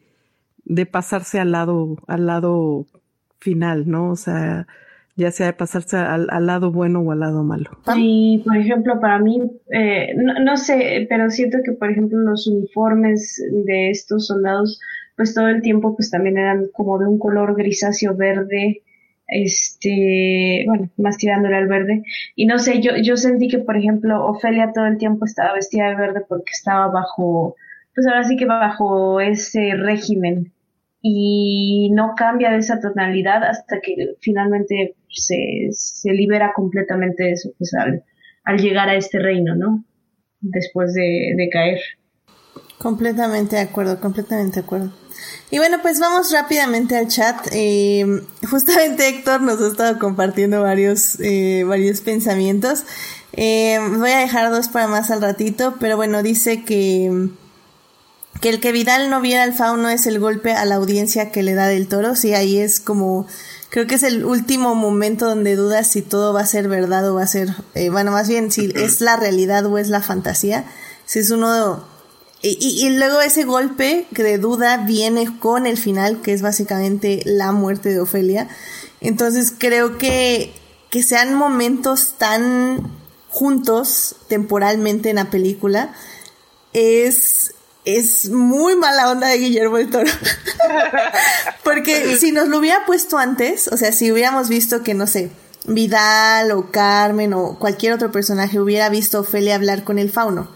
de 0.64 0.86
pasarse 0.86 1.40
al 1.42 1.52
lado, 1.52 1.98
al 2.08 2.26
lado 2.26 2.86
final, 3.40 3.90
¿no? 3.90 4.12
O 4.12 4.16
sea, 4.16 4.66
ya 5.16 5.32
sea 5.32 5.48
de 5.48 5.54
pasarse 5.54 5.98
al, 5.98 6.28
lado 6.46 6.72
bueno 6.72 7.00
o 7.00 7.12
al 7.12 7.22
lado 7.22 7.44
malo. 7.44 7.72
Y, 7.96 8.42
por 8.46 8.58
ejemplo, 8.58 9.00
para 9.00 9.20
mí, 9.20 9.42
eh, 9.72 10.14
no, 10.16 10.58
sé, 10.58 11.08
pero 11.10 11.30
siento 11.30 11.60
que, 11.64 11.72
por 11.72 11.90
ejemplo, 11.90 12.20
los 12.20 12.48
uniformes 12.48 13.42
de 13.66 13.90
estos 13.92 14.28
soldados, 14.28 14.80
pues 15.16 15.34
todo 15.34 15.48
el 15.48 15.62
tiempo, 15.62 15.96
pues 15.96 16.12
también 16.12 16.38
eran 16.38 16.68
como 16.74 17.00
de 17.00 17.08
un 17.08 17.18
color 17.18 17.56
grisáceo 17.56 18.16
verde, 18.16 18.82
este, 19.28 20.66
bueno, 20.68 20.90
más 20.98 21.18
tirándole 21.18 21.56
al 21.56 21.68
verde. 21.68 22.04
Y 22.36 22.46
no 22.46 22.60
sé, 22.60 22.82
yo, 22.82 22.92
yo 23.02 23.16
sentí 23.16 23.48
que, 23.48 23.60
por 23.60 23.78
ejemplo, 23.78 24.26
Ofelia 24.26 24.72
todo 24.74 24.86
el 24.86 24.98
tiempo 24.98 25.26
estaba 25.26 25.54
vestida 25.54 25.90
de 25.90 25.96
verde 25.96 26.26
porque 26.28 26.52
estaba 26.52 26.88
bajo, 26.88 27.56
pues 27.94 28.06
ahora 28.06 28.26
sí 28.26 28.36
que 28.36 28.46
bajo 28.46 29.22
ese 29.22 29.76
régimen 29.76 30.52
y 31.08 31.92
no 31.92 32.16
cambia 32.18 32.50
de 32.50 32.58
esa 32.58 32.80
tonalidad 32.80 33.44
hasta 33.44 33.80
que 33.80 34.16
finalmente 34.22 34.96
se, 35.08 35.68
se 35.70 36.10
libera 36.10 36.52
completamente 36.56 37.26
de 37.26 37.32
eso, 37.34 37.52
pues 37.60 37.76
al, 37.76 38.04
llegar 38.58 38.90
a 38.90 38.96
este 38.96 39.20
reino, 39.20 39.56
¿no? 39.56 39.86
Después 40.40 40.96
de, 40.96 41.48
caer. 41.54 41.80
Completamente 42.80 43.56
de 43.56 43.62
acuerdo, 43.62 44.00
completamente 44.00 44.56
de 44.56 44.66
acuerdo. 44.66 44.92
Y 45.52 45.60
bueno, 45.60 45.78
pues 45.80 46.00
vamos 46.00 46.32
rápidamente 46.32 46.98
al 46.98 47.08
chat. 47.08 47.36
Eh, 47.52 48.04
justamente 48.50 49.08
Héctor 49.08 49.42
nos 49.42 49.62
ha 49.62 49.68
estado 49.68 50.00
compartiendo 50.00 50.64
varios, 50.64 51.20
eh, 51.20 51.64
varios 51.68 52.02
pensamientos. 52.02 52.84
Eh, 53.34 53.78
voy 54.00 54.10
a 54.10 54.22
dejar 54.22 54.50
dos 54.50 54.70
para 54.70 54.88
más 54.88 55.12
al 55.12 55.22
ratito, 55.22 55.76
pero 55.80 55.98
bueno, 55.98 56.24
dice 56.24 56.64
que 56.64 57.30
que 58.42 58.50
el 58.50 58.60
que 58.60 58.72
Vidal 58.72 59.10
no 59.10 59.22
viera 59.22 59.44
al 59.44 59.54
fauno 59.54 59.90
es 59.90 60.06
el 60.08 60.20
golpe 60.20 60.54
a 60.54 60.66
la 60.66 60.76
audiencia 60.76 61.32
que 61.32 61.44
le 61.44 61.54
da 61.54 61.68
del 61.68 61.88
toro, 61.88 62.16
sí, 62.16 62.34
ahí 62.34 62.58
es 62.58 62.80
como, 62.80 63.28
creo 63.70 63.88
que 63.88 63.96
es 63.96 64.04
el 64.04 64.26
último 64.26 64.76
momento 64.76 65.26
donde 65.26 65.56
dudas 65.56 65.90
si 65.90 66.02
todo 66.02 66.34
va 66.34 66.42
a 66.42 66.46
ser 66.46 66.68
verdad 66.68 67.10
o 67.10 67.16
va 67.16 67.24
a 67.24 67.28
ser, 67.28 67.50
eh, 67.74 67.90
bueno, 67.90 68.12
más 68.12 68.28
bien 68.28 68.52
si 68.52 68.72
es 68.76 69.02
la 69.02 69.16
realidad 69.16 69.66
o 69.66 69.78
es 69.78 69.90
la 69.90 70.02
fantasía, 70.02 70.66
si 71.06 71.20
es 71.20 71.32
uno, 71.32 71.86
y, 72.42 72.58
y, 72.60 72.90
luego 72.90 73.22
ese 73.22 73.44
golpe 73.44 74.06
de 74.12 74.38
duda 74.38 74.78
viene 74.78 75.40
con 75.40 75.66
el 75.66 75.78
final, 75.78 76.22
que 76.22 76.34
es 76.34 76.44
básicamente 76.44 77.22
la 77.26 77.52
muerte 77.52 77.90
de 77.90 78.02
Ofelia, 78.02 78.48
entonces 79.02 79.54
creo 79.58 79.98
que, 79.98 80.54
que 80.92 81.02
sean 81.02 81.34
momentos 81.34 82.16
tan 82.20 82.92
juntos 83.30 84.16
temporalmente 84.28 85.10
en 85.10 85.16
la 85.16 85.32
película, 85.32 85.94
es 86.74 87.55
es 87.86 88.30
muy 88.30 88.76
mala 88.76 89.12
onda 89.12 89.28
de 89.28 89.38
Guillermo 89.38 89.78
del 89.78 89.90
Toro. 89.90 90.12
Porque 91.64 92.18
si 92.18 92.32
nos 92.32 92.48
lo 92.48 92.60
hubiera 92.60 92.86
puesto 92.86 93.18
antes, 93.18 93.68
o 93.68 93.78
sea, 93.78 93.92
si 93.92 94.12
hubiéramos 94.12 94.50
visto 94.50 94.84
que, 94.84 94.94
no 94.94 95.08
sé, 95.08 95.32
Vidal 95.68 96.52
o 96.52 96.72
Carmen 96.72 97.34
o 97.34 97.58
cualquier 97.58 97.94
otro 97.94 98.12
personaje 98.12 98.60
hubiera 98.60 98.90
visto 98.90 99.18
a 99.18 99.22
Ofelia 99.22 99.56
hablar 99.56 99.84
con 99.84 99.98
el 99.98 100.12
fauno 100.12 100.48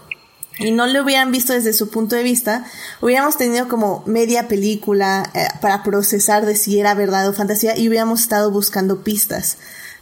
y 0.60 0.72
no 0.72 0.86
lo 0.86 1.02
hubieran 1.02 1.32
visto 1.32 1.54
desde 1.54 1.72
su 1.72 1.88
punto 1.88 2.16
de 2.16 2.22
vista, 2.22 2.66
hubiéramos 3.00 3.38
tenido 3.38 3.66
como 3.66 4.02
media 4.06 4.46
película 4.46 5.28
eh, 5.34 5.48
para 5.60 5.82
procesar 5.82 6.44
de 6.44 6.54
si 6.54 6.78
era 6.78 6.94
verdad 6.94 7.28
o 7.28 7.32
fantasía 7.32 7.76
y 7.78 7.88
hubiéramos 7.88 8.20
estado 8.20 8.50
buscando 8.50 9.02
pistas. 9.02 9.56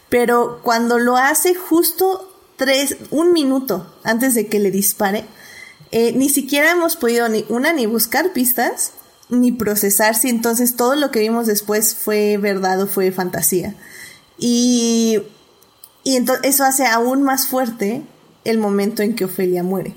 Pero 0.08 0.60
cuando 0.62 0.98
lo 0.98 1.16
hace 1.16 1.54
justo 1.54 2.34
tres, 2.56 2.96
un 3.10 3.32
minuto 3.32 3.94
antes 4.02 4.34
de 4.34 4.48
que 4.48 4.58
le 4.58 4.72
dispare, 4.72 5.26
eh, 5.90 6.12
ni 6.12 6.28
siquiera 6.28 6.70
hemos 6.70 6.96
podido 6.96 7.28
ni 7.28 7.44
una 7.48 7.72
ni 7.72 7.86
buscar 7.86 8.32
pistas 8.32 8.92
ni 9.28 9.52
procesar 9.52 10.14
si 10.14 10.28
entonces 10.28 10.76
todo 10.76 10.96
lo 10.96 11.10
que 11.10 11.20
vimos 11.20 11.46
después 11.46 11.94
fue 11.94 12.38
verdad 12.38 12.80
o 12.82 12.86
fue 12.86 13.12
fantasía. 13.12 13.74
Y, 14.38 15.18
y 16.04 16.16
entonces 16.16 16.54
eso 16.54 16.64
hace 16.64 16.86
aún 16.86 17.22
más 17.22 17.46
fuerte 17.46 18.02
el 18.44 18.58
momento 18.58 19.02
en 19.02 19.14
que 19.14 19.26
Ofelia 19.26 19.62
muere. 19.62 19.94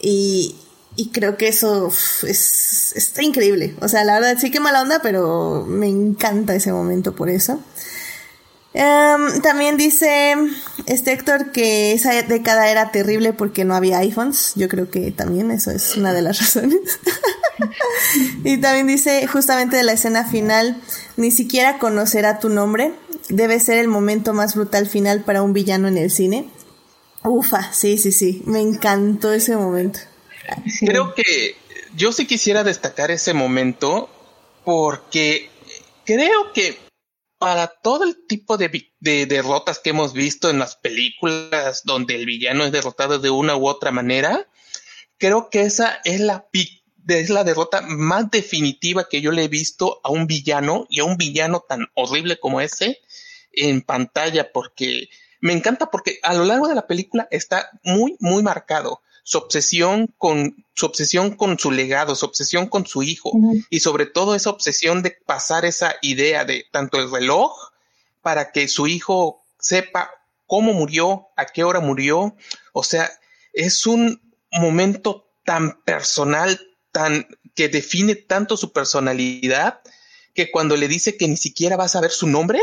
Y, 0.00 0.56
y 0.96 1.08
creo 1.10 1.36
que 1.36 1.48
eso 1.48 1.90
es, 2.22 2.92
está 2.94 3.22
increíble. 3.22 3.74
O 3.80 3.88
sea, 3.88 4.04
la 4.04 4.14
verdad 4.14 4.36
sí 4.38 4.50
que 4.50 4.60
mala 4.60 4.82
onda, 4.82 5.00
pero 5.02 5.64
me 5.66 5.88
encanta 5.88 6.54
ese 6.54 6.72
momento 6.72 7.14
por 7.14 7.30
eso. 7.30 7.60
Em, 8.78 9.40
también 9.40 9.78
dice 9.78 10.36
este 10.84 11.14
Héctor 11.14 11.50
que 11.50 11.92
esa 11.92 12.12
década 12.22 12.70
era 12.70 12.92
terrible 12.92 13.32
porque 13.32 13.64
no 13.64 13.74
había 13.74 14.00
iPhones. 14.00 14.52
Yo 14.54 14.68
creo 14.68 14.90
que 14.90 15.10
también 15.12 15.50
eso 15.50 15.70
es 15.70 15.96
una 15.96 16.12
de 16.12 16.20
las 16.20 16.38
razones. 16.40 17.00
y 18.44 18.58
también 18.58 18.86
dice 18.86 19.26
justamente 19.28 19.78
de 19.78 19.82
la 19.82 19.92
escena 19.92 20.28
final, 20.28 20.78
ni 21.16 21.30
siquiera 21.30 21.78
conocerá 21.78 22.38
tu 22.38 22.50
nombre. 22.50 22.92
Debe 23.30 23.60
ser 23.60 23.78
el 23.78 23.88
momento 23.88 24.34
más 24.34 24.54
brutal 24.54 24.86
final 24.86 25.22
para 25.22 25.40
un 25.40 25.54
villano 25.54 25.88
en 25.88 25.96
el 25.96 26.10
cine. 26.10 26.50
Ufa, 27.24 27.72
sí, 27.72 27.96
sí, 27.96 28.12
sí. 28.12 28.42
Me 28.44 28.60
encantó 28.60 29.32
ese 29.32 29.56
momento. 29.56 30.00
Creo 30.80 31.14
que 31.14 31.56
yo 31.96 32.12
sí 32.12 32.26
quisiera 32.26 32.62
destacar 32.62 33.10
ese 33.10 33.32
momento 33.32 34.10
porque 34.62 35.48
creo 36.04 36.52
que 36.52 36.85
para 37.46 37.68
todo 37.68 38.02
el 38.02 38.26
tipo 38.26 38.56
de, 38.56 38.90
derrotas 38.98 39.78
que 39.78 39.90
hemos 39.90 40.12
visto 40.12 40.50
en 40.50 40.58
las 40.58 40.74
películas 40.74 41.82
donde 41.84 42.16
el 42.16 42.26
villano 42.26 42.64
es 42.64 42.72
derrotado 42.72 43.20
de 43.20 43.30
una 43.30 43.56
u 43.56 43.68
otra 43.68 43.92
manera, 43.92 44.48
creo 45.16 45.48
que 45.48 45.60
esa 45.60 46.00
es 46.04 46.18
la, 46.18 46.48
es 47.06 47.30
la 47.30 47.44
derrota 47.44 47.82
más 47.82 48.32
definitiva 48.32 49.08
que 49.08 49.20
yo 49.20 49.30
le 49.30 49.44
he 49.44 49.48
visto 49.48 50.00
a 50.02 50.10
un 50.10 50.26
villano 50.26 50.88
y 50.90 50.98
a 50.98 51.04
un 51.04 51.16
villano 51.16 51.60
tan 51.60 51.86
horrible 51.94 52.40
como 52.40 52.60
ese 52.60 52.98
en 53.52 53.80
pantalla, 53.80 54.50
porque 54.50 55.08
me 55.40 55.52
encanta 55.52 55.88
porque 55.88 56.18
a 56.24 56.34
lo 56.34 56.46
largo 56.46 56.66
de 56.66 56.74
la 56.74 56.88
película 56.88 57.28
está 57.30 57.70
muy, 57.84 58.16
muy 58.18 58.42
marcado 58.42 59.02
su 59.26 59.38
obsesión 59.38 60.14
con 60.18 60.64
su 60.72 60.86
obsesión 60.86 61.34
con 61.34 61.58
su 61.58 61.72
legado, 61.72 62.14
su 62.14 62.24
obsesión 62.24 62.68
con 62.68 62.86
su 62.86 63.02
hijo 63.02 63.32
y 63.70 63.80
sobre 63.80 64.06
todo 64.06 64.36
esa 64.36 64.50
obsesión 64.50 65.02
de 65.02 65.10
pasar 65.10 65.64
esa 65.64 65.96
idea 66.00 66.44
de 66.44 66.64
tanto 66.70 67.00
el 67.00 67.10
reloj 67.10 67.52
para 68.22 68.52
que 68.52 68.68
su 68.68 68.86
hijo 68.86 69.42
sepa 69.58 70.12
cómo 70.46 70.74
murió, 70.74 71.26
a 71.36 71.46
qué 71.46 71.64
hora 71.64 71.80
murió, 71.80 72.36
o 72.72 72.84
sea, 72.84 73.10
es 73.52 73.88
un 73.88 74.20
momento 74.52 75.28
tan 75.44 75.82
personal, 75.82 76.60
tan 76.92 77.26
que 77.56 77.68
define 77.68 78.14
tanto 78.14 78.56
su 78.56 78.72
personalidad 78.72 79.80
que 80.34 80.52
cuando 80.52 80.76
le 80.76 80.86
dice 80.86 81.16
que 81.16 81.26
ni 81.26 81.36
siquiera 81.36 81.76
va 81.76 81.86
a 81.86 81.88
saber 81.88 82.12
su 82.12 82.28
nombre, 82.28 82.60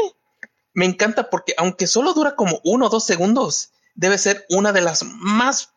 me 0.74 0.86
encanta 0.86 1.30
porque 1.30 1.56
aunque 1.58 1.88
solo 1.88 2.14
dura 2.14 2.38
como 2.38 2.62
uno 2.64 2.86
o 2.86 2.90
dos 2.90 3.04
segundos, 3.04 3.74
debe 3.96 4.18
ser 4.18 4.46
una 4.48 4.72
de 4.72 4.80
las 4.80 5.04
más 5.04 5.74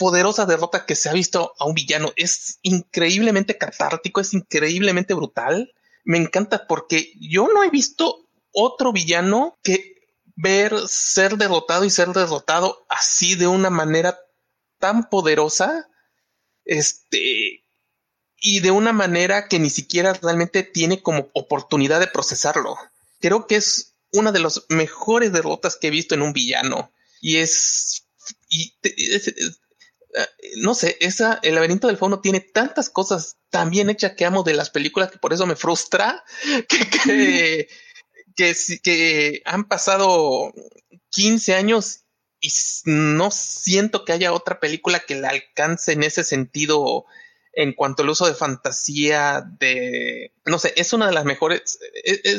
poderosa 0.00 0.46
derrota 0.46 0.86
que 0.86 0.96
se 0.96 1.10
ha 1.10 1.12
visto 1.12 1.52
a 1.58 1.66
un 1.66 1.74
villano. 1.74 2.10
Es 2.16 2.58
increíblemente 2.62 3.58
catártico, 3.58 4.22
es 4.22 4.32
increíblemente 4.32 5.12
brutal. 5.12 5.74
Me 6.04 6.16
encanta 6.16 6.66
porque 6.66 7.12
yo 7.20 7.48
no 7.52 7.62
he 7.62 7.68
visto 7.68 8.26
otro 8.50 8.94
villano 8.94 9.58
que 9.62 9.98
ver 10.36 10.74
ser 10.88 11.36
derrotado 11.36 11.84
y 11.84 11.90
ser 11.90 12.08
derrotado 12.08 12.86
así 12.88 13.34
de 13.34 13.46
una 13.46 13.68
manera 13.68 14.18
tan 14.78 15.10
poderosa. 15.10 15.86
Este, 16.64 17.66
y 18.38 18.60
de 18.60 18.70
una 18.70 18.94
manera 18.94 19.48
que 19.48 19.58
ni 19.58 19.68
siquiera 19.68 20.14
realmente 20.14 20.62
tiene 20.62 21.02
como 21.02 21.28
oportunidad 21.34 22.00
de 22.00 22.06
procesarlo. 22.06 22.74
Creo 23.20 23.46
que 23.46 23.56
es 23.56 23.96
una 24.12 24.32
de 24.32 24.40
las 24.40 24.64
mejores 24.70 25.30
derrotas 25.30 25.76
que 25.76 25.88
he 25.88 25.90
visto 25.90 26.14
en 26.14 26.22
un 26.22 26.32
villano. 26.32 26.90
Y 27.20 27.36
es, 27.36 28.06
no 30.56 30.74
sé, 30.74 30.96
esa, 31.00 31.38
el 31.42 31.54
laberinto 31.54 31.86
del 31.86 31.96
fauno 31.96 32.20
tiene 32.20 32.40
tantas 32.40 32.90
cosas 32.90 33.36
tan 33.50 33.70
bien 33.70 33.90
hechas 33.90 34.12
que 34.16 34.24
amo 34.24 34.42
de 34.42 34.54
las 34.54 34.70
películas 34.70 35.10
que 35.10 35.18
por 35.18 35.32
eso 35.32 35.46
me 35.46 35.56
frustra 35.56 36.24
que, 36.68 37.68
que, 38.82 39.42
han 39.44 39.68
pasado 39.68 40.52
15 41.10 41.54
años 41.54 42.00
y 42.40 42.50
no 42.86 43.30
siento 43.30 44.04
que 44.04 44.12
haya 44.12 44.32
otra 44.32 44.60
película 44.60 45.00
que 45.00 45.14
la 45.14 45.28
alcance 45.28 45.92
en 45.92 46.02
ese 46.02 46.24
sentido 46.24 47.04
en 47.52 47.74
cuanto 47.74 48.02
al 48.02 48.08
uso 48.08 48.26
de 48.26 48.34
fantasía, 48.34 49.44
de, 49.58 50.32
no 50.46 50.58
sé, 50.58 50.72
es 50.76 50.92
una 50.92 51.06
de 51.08 51.12
las 51.12 51.24
mejores, 51.24 51.80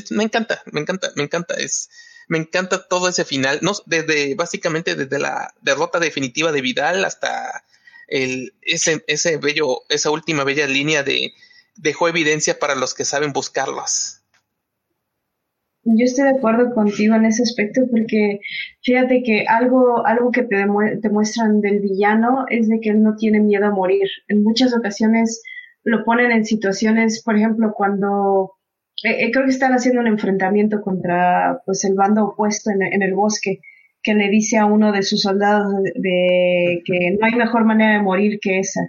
me 0.10 0.24
encanta, 0.24 0.64
me 0.72 0.80
encanta, 0.80 1.12
me 1.16 1.24
encanta, 1.24 1.54
es, 1.56 1.90
me 2.32 2.38
encanta 2.38 2.88
todo 2.88 3.10
ese 3.10 3.26
final, 3.26 3.60
desde, 3.88 4.36
básicamente 4.36 4.96
desde 4.96 5.20
la 5.20 5.54
derrota 5.62 6.00
definitiva 6.00 6.54
de 6.54 6.62
Vidal 6.62 7.04
hasta 7.04 7.66
ese 8.08 9.36
bello, 9.36 9.82
esa 9.90 10.12
última 10.12 10.46
bella 10.46 10.66
línea 10.66 11.04
de, 11.04 11.34
dejó 11.76 12.08
evidencia 12.08 12.58
para 12.58 12.76
los 12.76 12.94
que 12.94 13.04
saben 13.04 13.34
buscarlas. 13.34 14.24
Yo 15.84 16.06
estoy 16.06 16.24
de 16.24 16.38
acuerdo 16.38 16.74
contigo 16.74 17.16
en 17.16 17.26
ese 17.26 17.44
aspecto 17.44 17.82
porque 17.92 18.40
fíjate 18.82 19.24
que 19.24 19.44
algo, 19.50 20.08
algo 20.08 20.32
que 20.32 20.44
te, 20.44 20.66
te 21.02 21.10
muestran 21.10 21.60
del 21.60 21.82
villano 21.82 22.46
es 22.50 22.70
de 22.70 22.80
que 22.80 22.92
él 22.92 23.04
no 23.04 23.18
tiene 23.18 23.42
miedo 23.42 23.66
a 23.66 23.72
morir. 23.72 24.08
En 24.30 24.42
muchas 24.42 24.74
ocasiones 24.74 25.42
lo 25.84 26.06
ponen 26.06 26.32
en 26.32 26.46
situaciones, 26.46 27.22
por 27.24 27.36
ejemplo, 27.36 27.74
cuando 27.76 28.54
eh, 29.04 29.26
eh, 29.26 29.32
creo 29.32 29.46
que 29.46 29.52
están 29.52 29.74
haciendo 29.74 30.02
un 30.02 30.08
enfrentamiento 30.08 30.82
contra 30.82 31.62
pues 31.66 31.84
el 31.86 31.96
bando 31.96 32.26
opuesto 32.26 32.70
en, 32.72 33.02
el 33.02 33.14
bosque, 33.14 33.60
que 34.04 34.14
le 34.14 34.30
dice 34.30 34.58
a 34.58 34.66
uno 34.66 34.92
de 34.92 35.04
sus 35.04 35.22
soldados 35.22 35.74
de 35.96 36.82
que 36.86 37.18
no 37.20 37.26
hay 37.26 37.36
mejor 37.36 37.66
manera 37.66 37.94
de 37.94 38.04
morir 38.04 38.40
que 38.42 38.60
esa. 38.60 38.82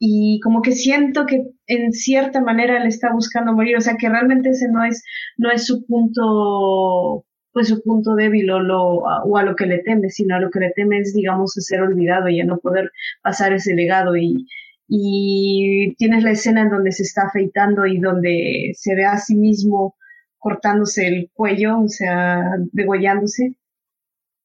Y 0.00 0.40
como 0.44 0.62
que 0.62 0.72
siento 0.72 1.26
que 1.26 1.42
en 1.66 1.92
cierta 1.92 2.40
manera 2.40 2.76
él 2.78 2.86
está 2.86 3.12
buscando 3.12 3.52
morir, 3.52 3.76
o 3.76 3.80
sea 3.80 3.96
que 3.96 4.08
realmente 4.08 4.50
ese 4.50 4.68
no 4.70 4.84
es, 4.84 5.02
no 5.36 5.50
es 5.50 5.66
su 5.66 5.84
punto, 5.86 7.26
pues 7.52 7.68
su 7.68 7.82
punto 7.82 8.14
débil 8.14 8.50
o, 8.50 8.60
lo, 8.60 8.82
o 8.98 9.36
a 9.36 9.42
lo 9.42 9.56
que 9.56 9.66
le 9.66 9.78
teme, 9.78 10.10
sino 10.10 10.36
a 10.36 10.40
lo 10.40 10.50
que 10.50 10.60
le 10.60 10.70
teme 10.70 10.98
es, 11.00 11.14
digamos, 11.14 11.52
ser 11.54 11.82
olvidado 11.82 12.28
y 12.28 12.40
a 12.40 12.44
no 12.44 12.58
poder 12.58 12.92
pasar 13.22 13.52
ese 13.52 13.74
legado. 13.74 14.16
Y, 14.16 14.46
y 14.88 15.94
tienes 15.96 16.24
la 16.24 16.32
escena 16.32 16.62
en 16.62 16.70
donde 16.70 16.92
se 16.92 17.02
está 17.02 17.24
afeitando 17.26 17.86
y 17.86 17.98
donde 18.00 18.72
se 18.74 18.94
ve 18.94 19.04
a 19.04 19.18
sí 19.18 19.36
mismo 19.36 19.96
cortándose 20.38 21.06
el 21.06 21.30
cuello, 21.32 21.80
o 21.80 21.88
sea, 21.88 22.42
degollándose. 22.72 23.54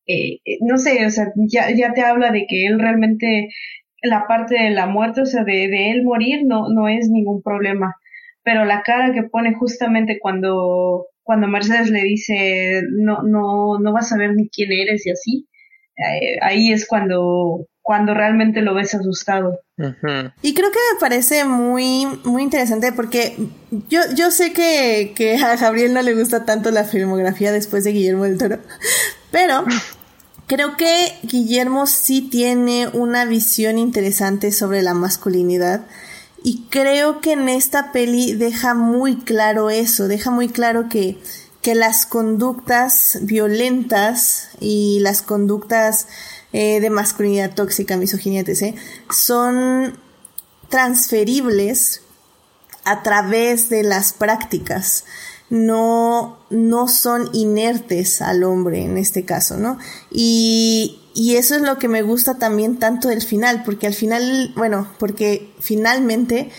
Eh, 0.05 0.39
eh 0.45 0.57
no 0.61 0.77
sé, 0.77 1.05
o 1.05 1.09
sea, 1.09 1.31
ya, 1.35 1.71
ya 1.71 1.93
te 1.93 2.01
habla 2.01 2.31
de 2.31 2.45
que 2.47 2.65
él 2.67 2.79
realmente 2.79 3.49
la 4.01 4.27
parte 4.27 4.55
de 4.61 4.71
la 4.71 4.85
muerte, 4.87 5.21
o 5.21 5.25
sea, 5.25 5.43
de, 5.45 5.69
de 5.69 5.91
él 5.91 6.03
morir, 6.03 6.41
no, 6.45 6.69
no 6.69 6.89
es 6.89 7.09
ningún 7.09 7.41
problema. 7.41 7.95
Pero 8.43 8.65
la 8.65 8.81
cara 8.83 9.13
que 9.13 9.23
pone 9.23 9.53
justamente 9.55 10.19
cuando, 10.19 11.07
cuando 11.23 11.47
Mercedes 11.47 11.89
le 11.89 12.03
dice, 12.03 12.81
no, 12.91 13.23
no, 13.23 13.79
no 13.79 13.93
vas 13.93 14.11
a 14.11 14.17
ver 14.17 14.35
ni 14.35 14.49
quién 14.49 14.71
eres 14.73 15.05
y 15.07 15.11
así, 15.11 15.47
eh, 15.97 16.37
ahí 16.41 16.71
es 16.73 16.85
cuando, 16.87 17.67
cuando 17.83 18.15
realmente 18.15 18.61
lo 18.61 18.73
ves 18.73 18.95
asustado. 18.95 19.59
Y 20.41 20.53
creo 20.53 20.71
que 20.71 20.79
me 20.93 20.99
parece 20.99 21.45
muy, 21.45 22.07
muy 22.23 22.41
interesante 22.41 22.91
porque 22.93 23.35
yo, 23.89 23.99
yo 24.15 24.31
sé 24.31 24.53
que, 24.53 25.13
que 25.15 25.35
a 25.35 25.55
Gabriel 25.57 25.93
no 25.93 26.01
le 26.01 26.15
gusta 26.15 26.45
tanto 26.45 26.71
la 26.71 26.85
filmografía 26.85 27.51
después 27.51 27.83
de 27.83 27.91
Guillermo 27.91 28.23
del 28.23 28.39
Toro, 28.39 28.59
pero 29.31 29.65
Creo 30.45 30.75
que 30.75 31.17
Guillermo 31.23 31.87
sí 31.87 32.21
tiene 32.21 32.89
una 32.89 33.23
visión 33.23 33.77
interesante 33.77 34.51
sobre 34.51 34.81
la 34.81 34.93
masculinidad 34.93 35.85
y 36.43 36.65
creo 36.69 37.21
que 37.21 37.31
en 37.31 37.47
esta 37.47 37.93
peli 37.93 38.33
deja 38.33 38.73
muy 38.73 39.15
claro 39.15 39.69
eso, 39.69 40.09
deja 40.09 40.31
muy 40.31 40.49
claro 40.49 40.89
que, 40.89 41.17
que 41.61 41.75
las 41.75 42.05
conductas 42.05 43.19
violentas 43.21 44.49
y 44.59 44.99
las 44.99 45.21
conductas 45.21 46.07
eh, 46.53 46.79
de 46.79 46.89
masculinidad 46.89 47.53
tóxica, 47.53 47.97
misoginia, 47.97 48.43
son 49.09 49.99
transferibles 50.69 52.01
a 52.85 53.03
través 53.03 53.69
de 53.69 53.83
las 53.83 54.13
prácticas 54.13 55.05
no, 55.53 56.39
no 56.49 56.87
son 56.87 57.29
inertes 57.33 58.23
al 58.23 58.43
hombre 58.43 58.83
en 58.83 58.97
este 58.97 59.23
caso, 59.23 59.57
¿no? 59.57 59.77
Y, 60.09 60.99
y 61.13 61.35
eso 61.35 61.55
es 61.55 61.61
lo 61.61 61.77
que 61.77 61.87
me 61.87 62.01
gusta 62.01 62.39
también 62.39 62.79
tanto 62.79 63.09
del 63.09 63.21
final, 63.21 63.61
porque 63.63 63.85
al 63.85 63.93
final, 63.93 64.51
bueno, 64.55 64.89
porque 64.97 65.53
finalmente 65.59 66.49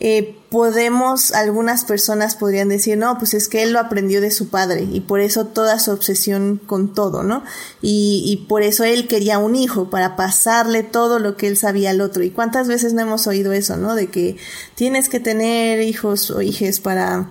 eh, 0.00 0.36
podemos, 0.48 1.32
algunas 1.32 1.84
personas 1.84 2.36
podrían 2.36 2.68
decir, 2.68 2.96
no, 2.96 3.18
pues 3.18 3.34
es 3.34 3.48
que 3.48 3.62
él 3.62 3.72
lo 3.72 3.80
aprendió 3.80 4.20
de 4.20 4.30
su 4.30 4.48
padre 4.48 4.86
y 4.90 5.00
por 5.00 5.20
eso 5.20 5.46
toda 5.46 5.78
su 5.78 5.90
obsesión 5.90 6.60
con 6.64 6.94
todo, 6.94 7.22
¿no? 7.22 7.42
Y, 7.82 8.22
y 8.26 8.46
por 8.46 8.62
eso 8.62 8.84
él 8.84 9.08
quería 9.08 9.38
un 9.38 9.56
hijo, 9.56 9.90
para 9.90 10.16
pasarle 10.16 10.82
todo 10.82 11.18
lo 11.18 11.36
que 11.36 11.48
él 11.48 11.56
sabía 11.56 11.90
al 11.90 12.00
otro. 12.00 12.22
¿Y 12.22 12.30
cuántas 12.30 12.68
veces 12.68 12.92
no 12.94 13.02
hemos 13.02 13.26
oído 13.26 13.52
eso, 13.52 13.76
¿no? 13.76 13.94
De 13.94 14.06
que 14.08 14.36
tienes 14.74 15.08
que 15.08 15.20
tener 15.20 15.82
hijos 15.82 16.30
o 16.30 16.42
hijes 16.42 16.80
para 16.80 17.30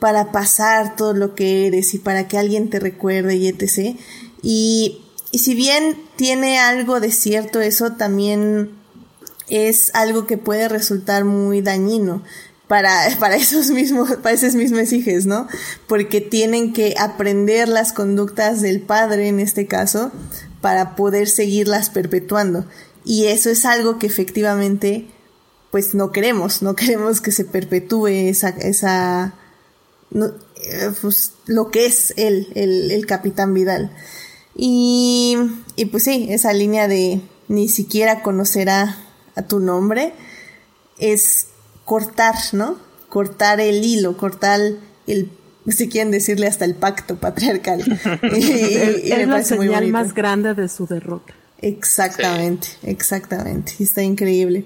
para 0.00 0.32
pasar 0.32 0.96
todo 0.96 1.12
lo 1.12 1.34
que 1.34 1.66
eres 1.66 1.94
y 1.94 1.98
para 1.98 2.26
que 2.26 2.38
alguien 2.38 2.70
te 2.70 2.80
recuerde 2.80 3.36
y 3.36 3.46
etc. 3.46 3.96
Y, 4.42 5.02
y 5.30 5.38
si 5.38 5.54
bien 5.54 5.96
tiene 6.16 6.58
algo 6.58 6.98
de 6.98 7.12
cierto, 7.12 7.60
eso 7.60 7.92
también 7.92 8.79
es 9.50 9.90
algo 9.94 10.26
que 10.26 10.38
puede 10.38 10.68
resultar 10.68 11.24
muy 11.24 11.60
dañino 11.60 12.22
para, 12.68 12.94
para 13.18 13.36
esos 13.36 13.70
mismos, 13.70 14.16
para 14.22 14.34
esos 14.34 14.54
mismos 14.54 14.92
hijos, 14.92 15.26
¿no? 15.26 15.48
Porque 15.86 16.20
tienen 16.20 16.72
que 16.72 16.94
aprender 16.98 17.68
las 17.68 17.92
conductas 17.92 18.62
del 18.62 18.80
padre 18.80 19.28
en 19.28 19.40
este 19.40 19.66
caso 19.66 20.12
para 20.60 20.96
poder 20.96 21.28
seguirlas 21.28 21.90
perpetuando. 21.90 22.64
Y 23.04 23.26
eso 23.26 23.50
es 23.50 23.64
algo 23.64 23.98
que 23.98 24.06
efectivamente 24.06 25.08
pues 25.70 25.94
no 25.94 26.12
queremos, 26.12 26.62
no 26.62 26.74
queremos 26.74 27.20
que 27.20 27.32
se 27.32 27.44
perpetúe 27.44 28.08
esa, 28.08 28.50
esa, 28.50 29.34
eh, 30.12 30.90
pues, 31.00 31.32
lo 31.46 31.70
que 31.70 31.86
es 31.86 32.12
él, 32.16 32.48
el, 32.54 32.90
el 32.90 33.06
capitán 33.06 33.54
Vidal. 33.54 33.92
Y, 34.56 35.36
y, 35.76 35.86
pues 35.86 36.04
sí, 36.04 36.26
esa 36.30 36.52
línea 36.52 36.88
de 36.88 37.20
ni 37.48 37.68
siquiera 37.68 38.22
conocerá 38.22 38.98
a 39.34 39.42
tu 39.42 39.60
nombre 39.60 40.12
es 40.98 41.48
cortar, 41.84 42.36
¿no? 42.52 42.76
Cortar 43.08 43.60
el 43.60 43.84
hilo, 43.84 44.16
cortar 44.16 44.60
el, 45.06 45.30
si 45.68 45.88
quieren 45.88 46.10
decirle 46.10 46.46
hasta 46.46 46.64
el 46.64 46.74
pacto 46.74 47.16
patriarcal. 47.16 47.80
y, 48.36 49.12
es 49.12 49.28
la 49.28 49.42
señal 49.42 49.88
más 49.88 50.14
grande 50.14 50.54
de 50.54 50.68
su 50.68 50.86
derrota. 50.86 51.34
Exactamente, 51.58 52.68
exactamente. 52.82 53.74
Está 53.80 54.02
increíble. 54.02 54.64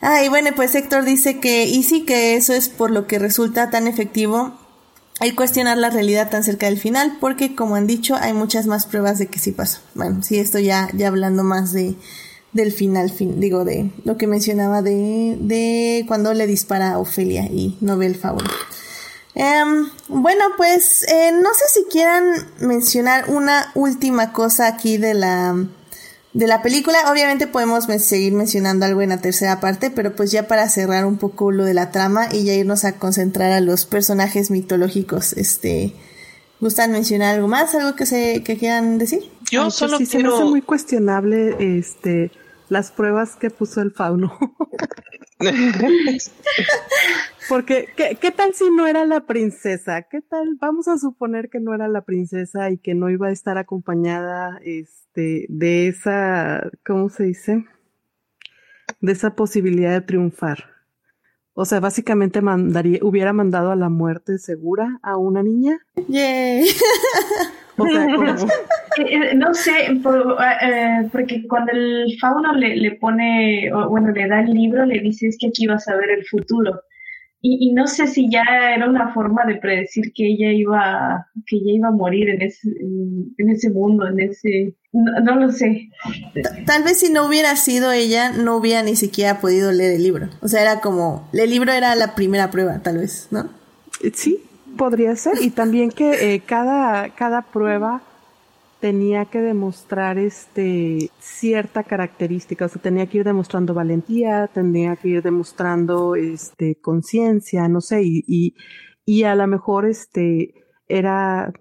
Ah, 0.00 0.22
y 0.22 0.28
bueno, 0.28 0.50
pues 0.54 0.74
Héctor 0.74 1.04
dice 1.04 1.40
que, 1.40 1.64
y 1.64 1.82
sí 1.82 2.04
que 2.04 2.36
eso 2.36 2.52
es 2.52 2.68
por 2.68 2.90
lo 2.90 3.06
que 3.06 3.18
resulta 3.18 3.70
tan 3.70 3.88
efectivo 3.88 4.58
el 5.20 5.34
cuestionar 5.34 5.78
la 5.78 5.90
realidad 5.90 6.30
tan 6.30 6.44
cerca 6.44 6.66
del 6.66 6.78
final, 6.78 7.16
porque 7.20 7.54
como 7.54 7.74
han 7.74 7.86
dicho, 7.86 8.14
hay 8.16 8.34
muchas 8.34 8.66
más 8.66 8.86
pruebas 8.86 9.18
de 9.18 9.28
que 9.28 9.38
sí 9.38 9.52
pasó. 9.52 9.80
Bueno, 9.94 10.22
sí, 10.22 10.38
esto 10.38 10.58
ya, 10.58 10.90
ya 10.92 11.08
hablando 11.08 11.42
más 11.42 11.72
de, 11.72 11.96
del 12.52 12.72
final, 12.72 13.10
fin, 13.10 13.40
digo, 13.40 13.64
de 13.64 13.90
lo 14.04 14.16
que 14.16 14.26
mencionaba 14.26 14.82
de, 14.82 15.36
de 15.40 16.04
cuando 16.08 16.32
le 16.34 16.46
dispara 16.46 16.92
a 16.92 16.98
Ofelia 16.98 17.44
y 17.44 17.76
no 17.80 17.98
ve 17.98 18.06
el 18.06 18.16
favor. 18.16 18.44
Em, 19.34 19.90
bueno, 20.08 20.44
pues 20.56 21.02
eh, 21.08 21.30
no 21.32 21.50
sé 21.52 21.64
si 21.74 21.84
quieran 21.90 22.24
mencionar 22.60 23.28
una 23.28 23.70
última 23.74 24.32
cosa 24.32 24.66
aquí 24.66 24.96
de 24.96 25.12
la 25.12 25.54
de 26.36 26.46
la 26.46 26.60
película. 26.60 26.98
Obviamente 27.10 27.46
podemos 27.46 27.84
seguir 27.84 28.34
mencionando 28.34 28.84
algo 28.84 29.00
en 29.00 29.08
la 29.08 29.22
tercera 29.22 29.58
parte, 29.58 29.90
pero 29.90 30.14
pues 30.14 30.30
ya 30.30 30.46
para 30.46 30.68
cerrar 30.68 31.06
un 31.06 31.16
poco 31.16 31.50
lo 31.50 31.64
de 31.64 31.72
la 31.72 31.90
trama 31.90 32.28
y 32.30 32.44
ya 32.44 32.52
irnos 32.52 32.84
a 32.84 32.98
concentrar 32.98 33.52
a 33.52 33.60
los 33.60 33.86
personajes 33.86 34.50
mitológicos, 34.50 35.32
este, 35.32 35.94
¿gustan 36.60 36.92
mencionar 36.92 37.34
algo 37.34 37.48
más, 37.48 37.74
algo 37.74 37.96
que 37.96 38.06
se 38.06 38.42
que 38.42 38.56
quieran 38.56 38.98
decir? 38.98 39.20
Yo 39.50 39.64
pues 39.64 39.74
solo 39.74 39.98
sí, 39.98 40.06
quiero... 40.06 40.30
se 40.30 40.36
me 40.36 40.42
hace 40.42 40.50
muy 40.50 40.62
cuestionable, 40.62 41.78
este, 41.78 42.30
las 42.68 42.90
pruebas 42.90 43.36
que 43.36 43.50
puso 43.50 43.80
el 43.80 43.92
fauno. 43.92 44.36
Porque, 47.48 47.88
¿qué, 47.96 48.16
¿qué, 48.20 48.30
tal 48.32 48.54
si 48.54 48.70
no 48.70 48.88
era 48.88 49.04
la 49.04 49.20
princesa? 49.20 50.02
¿Qué 50.02 50.20
tal? 50.20 50.56
Vamos 50.58 50.88
a 50.88 50.98
suponer 50.98 51.48
que 51.48 51.60
no 51.60 51.74
era 51.74 51.86
la 51.86 52.00
princesa 52.02 52.70
y 52.70 52.78
que 52.78 52.94
no 52.94 53.08
iba 53.08 53.28
a 53.28 53.32
estar 53.32 53.56
acompañada 53.56 54.58
este, 54.64 55.46
de 55.48 55.86
esa, 55.88 56.68
¿cómo 56.84 57.08
se 57.08 57.24
dice? 57.24 57.64
De 59.00 59.12
esa 59.12 59.36
posibilidad 59.36 59.92
de 59.92 60.00
triunfar. 60.00 60.75
O 61.58 61.64
sea, 61.64 61.80
básicamente 61.80 62.42
mandaría, 62.42 62.98
hubiera 63.00 63.32
mandado 63.32 63.70
a 63.70 63.76
la 63.76 63.88
muerte 63.88 64.36
segura 64.36 64.98
a 65.02 65.16
una 65.16 65.42
niña. 65.42 65.78
Yay. 66.08 66.66
Eh, 67.78 69.02
eh, 69.10 69.34
no 69.34 69.52
sé, 69.52 69.72
eh, 69.90 71.08
porque 71.12 71.46
cuando 71.46 71.72
el 71.72 72.06
fauno 72.18 72.54
le, 72.54 72.74
le 72.74 72.92
pone, 72.92 73.70
bueno, 73.90 74.12
le 74.12 74.26
da 74.26 74.40
el 74.40 74.54
libro, 74.54 74.86
le 74.86 74.98
dice 75.00 75.28
es 75.28 75.36
que 75.38 75.48
aquí 75.48 75.66
vas 75.66 75.86
a 75.86 75.96
ver 75.96 76.08
el 76.08 76.24
futuro. 76.24 76.80
Y, 77.40 77.72
no 77.74 77.86
sé 77.86 78.06
si 78.08 78.28
ya 78.30 78.42
era 78.74 78.88
una 78.88 79.12
forma 79.12 79.44
de 79.44 79.56
predecir 79.56 80.12
que 80.12 80.26
ella 80.26 80.50
iba, 80.52 81.28
que 81.46 81.56
ella 81.56 81.72
iba 81.74 81.88
a 81.88 81.92
morir 81.92 82.28
en 82.30 82.42
ese, 82.42 82.68
en, 82.70 83.50
ese 83.50 83.70
mundo, 83.70 84.06
en 84.08 84.18
ese, 84.18 84.74
no, 84.92 85.36
lo 85.36 85.52
sé. 85.52 85.90
Tal 86.64 86.82
vez 86.82 86.98
si 86.98 87.12
no 87.12 87.26
hubiera 87.26 87.54
sido 87.54 87.92
ella, 87.92 88.32
no 88.32 88.56
hubiera 88.56 88.82
ni 88.82 88.96
siquiera 88.96 89.38
podido 89.40 89.70
leer 89.70 89.92
el 89.92 90.02
libro. 90.02 90.28
O 90.40 90.48
sea, 90.48 90.62
era 90.62 90.80
como, 90.80 91.28
el 91.32 91.50
libro 91.50 91.72
era 91.72 91.94
la 91.94 92.14
primera 92.14 92.50
prueba, 92.50 92.80
tal 92.80 92.98
vez, 92.98 93.28
¿no? 93.30 93.48
Sí, 94.14 94.42
podría 94.76 95.14
ser. 95.14 95.34
Y 95.40 95.50
también 95.50 95.90
que 95.90 96.34
eh, 96.34 96.40
cada, 96.40 97.10
cada 97.10 97.42
prueba 97.42 98.02
tenía 98.86 99.24
que 99.24 99.40
demostrar 99.40 100.16
este 100.16 101.10
cierta 101.18 101.82
característica, 101.82 102.66
o 102.66 102.68
sea, 102.68 102.80
tenía 102.80 103.08
que 103.08 103.18
ir 103.18 103.24
demostrando 103.24 103.74
valentía, 103.74 104.46
tenía 104.46 104.94
que 104.94 105.08
ir 105.08 105.22
demostrando 105.22 106.14
este 106.14 106.76
conciencia, 106.76 107.66
no 107.66 107.80
sé, 107.80 108.02
y, 108.04 108.54
y, 109.04 109.24
a 109.24 109.34
lo 109.34 109.44
mejor 109.48 109.86
este 109.86 110.54
era 110.86 111.52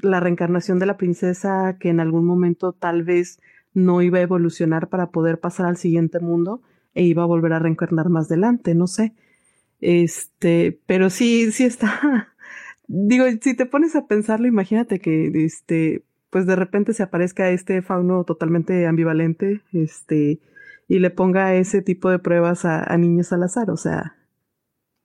la 0.00 0.20
reencarnación 0.20 0.78
de 0.78 0.86
la 0.86 0.96
princesa 0.96 1.76
que 1.80 1.88
en 1.88 1.98
algún 1.98 2.24
momento 2.24 2.72
tal 2.72 3.02
vez 3.02 3.40
no 3.74 4.00
iba 4.00 4.18
a 4.18 4.22
evolucionar 4.22 4.88
para 4.88 5.10
poder 5.10 5.40
pasar 5.40 5.66
al 5.66 5.76
siguiente 5.76 6.20
mundo 6.20 6.62
e 6.94 7.02
iba 7.02 7.24
a 7.24 7.26
volver 7.26 7.52
a 7.52 7.58
reencarnar 7.58 8.10
más 8.10 8.30
adelante, 8.30 8.76
no 8.76 8.86
sé. 8.86 9.12
Este, 9.80 10.80
pero 10.86 11.10
sí, 11.10 11.50
sí 11.50 11.64
está. 11.64 12.28
Digo, 12.86 13.24
si 13.40 13.56
te 13.56 13.66
pones 13.66 13.96
a 13.96 14.06
pensarlo, 14.06 14.46
imagínate 14.46 15.00
que 15.00 15.32
este, 15.34 16.04
pues 16.30 16.46
de 16.46 16.56
repente 16.56 16.94
se 16.94 17.02
aparezca 17.02 17.50
este 17.50 17.82
fauno 17.82 18.24
totalmente 18.24 18.86
ambivalente, 18.86 19.62
este, 19.72 20.40
y 20.88 20.98
le 20.98 21.10
ponga 21.10 21.54
ese 21.54 21.82
tipo 21.82 22.10
de 22.10 22.18
pruebas 22.18 22.64
a, 22.64 22.96
niños 22.96 23.32
al 23.32 23.42
azar, 23.42 23.70
o 23.70 23.76
sea, 23.76 24.16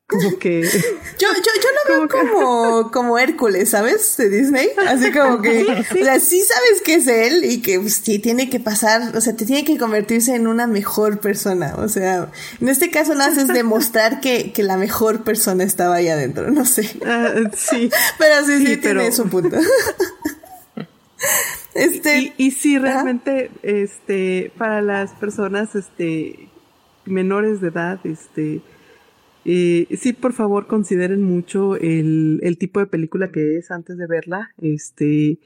como 0.08 0.38
que... 0.38 0.62
yo, 1.18 1.28
yo, 1.34 1.52
yo 1.64 1.96
lo 1.96 1.98
veo 1.98 2.08
como, 2.08 2.92
como 2.92 3.18
Hércules, 3.18 3.70
¿sabes? 3.70 4.18
De 4.18 4.30
Disney, 4.30 4.70
así 4.88 5.12
como 5.12 5.42
que, 5.42 5.64
o 6.02 6.04
sea, 6.04 6.20
sí 6.20 6.42
sabes 6.42 6.82
que 6.84 6.96
es 6.96 7.08
él 7.08 7.44
y 7.44 7.62
que 7.64 7.80
pues, 7.80 7.96
sí 7.96 8.20
tiene 8.20 8.52
que 8.52 8.60
pasar, 8.60 9.18
o 9.18 9.22
sea, 9.22 9.36
te 9.36 9.46
tiene 9.46 9.66
que 9.66 9.80
convertirse 9.80 10.36
en 10.36 10.46
una 10.46 10.68
mejor 10.68 11.20
persona, 11.20 11.74
o 11.78 11.88
sea, 11.88 12.32
en 12.62 12.70
este 12.70 12.92
caso 12.92 13.16
no 13.16 13.24
haces 13.24 13.48
demostrar 13.48 14.22
que, 14.22 14.54
que 14.54 14.62
la 14.62 14.78
mejor 14.78 15.24
persona 15.24 15.64
estaba 15.64 15.96
ahí 15.96 16.08
adentro, 16.08 16.52
no 16.52 16.66
sé. 16.66 17.00
Ah, 17.04 17.34
sí. 17.56 17.90
Pero 18.20 18.46
sí, 18.46 18.64
sí, 18.64 18.78
tiene 18.78 19.12
su 19.12 19.28
punto. 19.28 19.58
Este, 21.76 22.34
y, 22.38 22.52
si 22.52 22.80
realmente, 22.80 23.52
este, 23.62 24.50
para 24.58 24.82
las 24.82 25.12
personas, 25.12 25.76
este, 25.76 26.48
menores 27.06 27.60
de 27.60 27.68
edad, 27.68 28.00
este, 28.06 28.62
eh, 29.44 29.86
sí, 30.00 30.14
por 30.14 30.32
favor, 30.32 30.68
consideren 30.68 31.22
mucho 31.22 31.76
el, 31.76 32.40
el 32.44 32.58
tipo 32.58 32.80
de 32.80 32.88
película 32.88 33.30
que 33.30 33.58
es 33.58 33.72
antes 33.72 33.98
de 33.98 34.08
verla. 34.08 34.52
Este, 34.62 35.38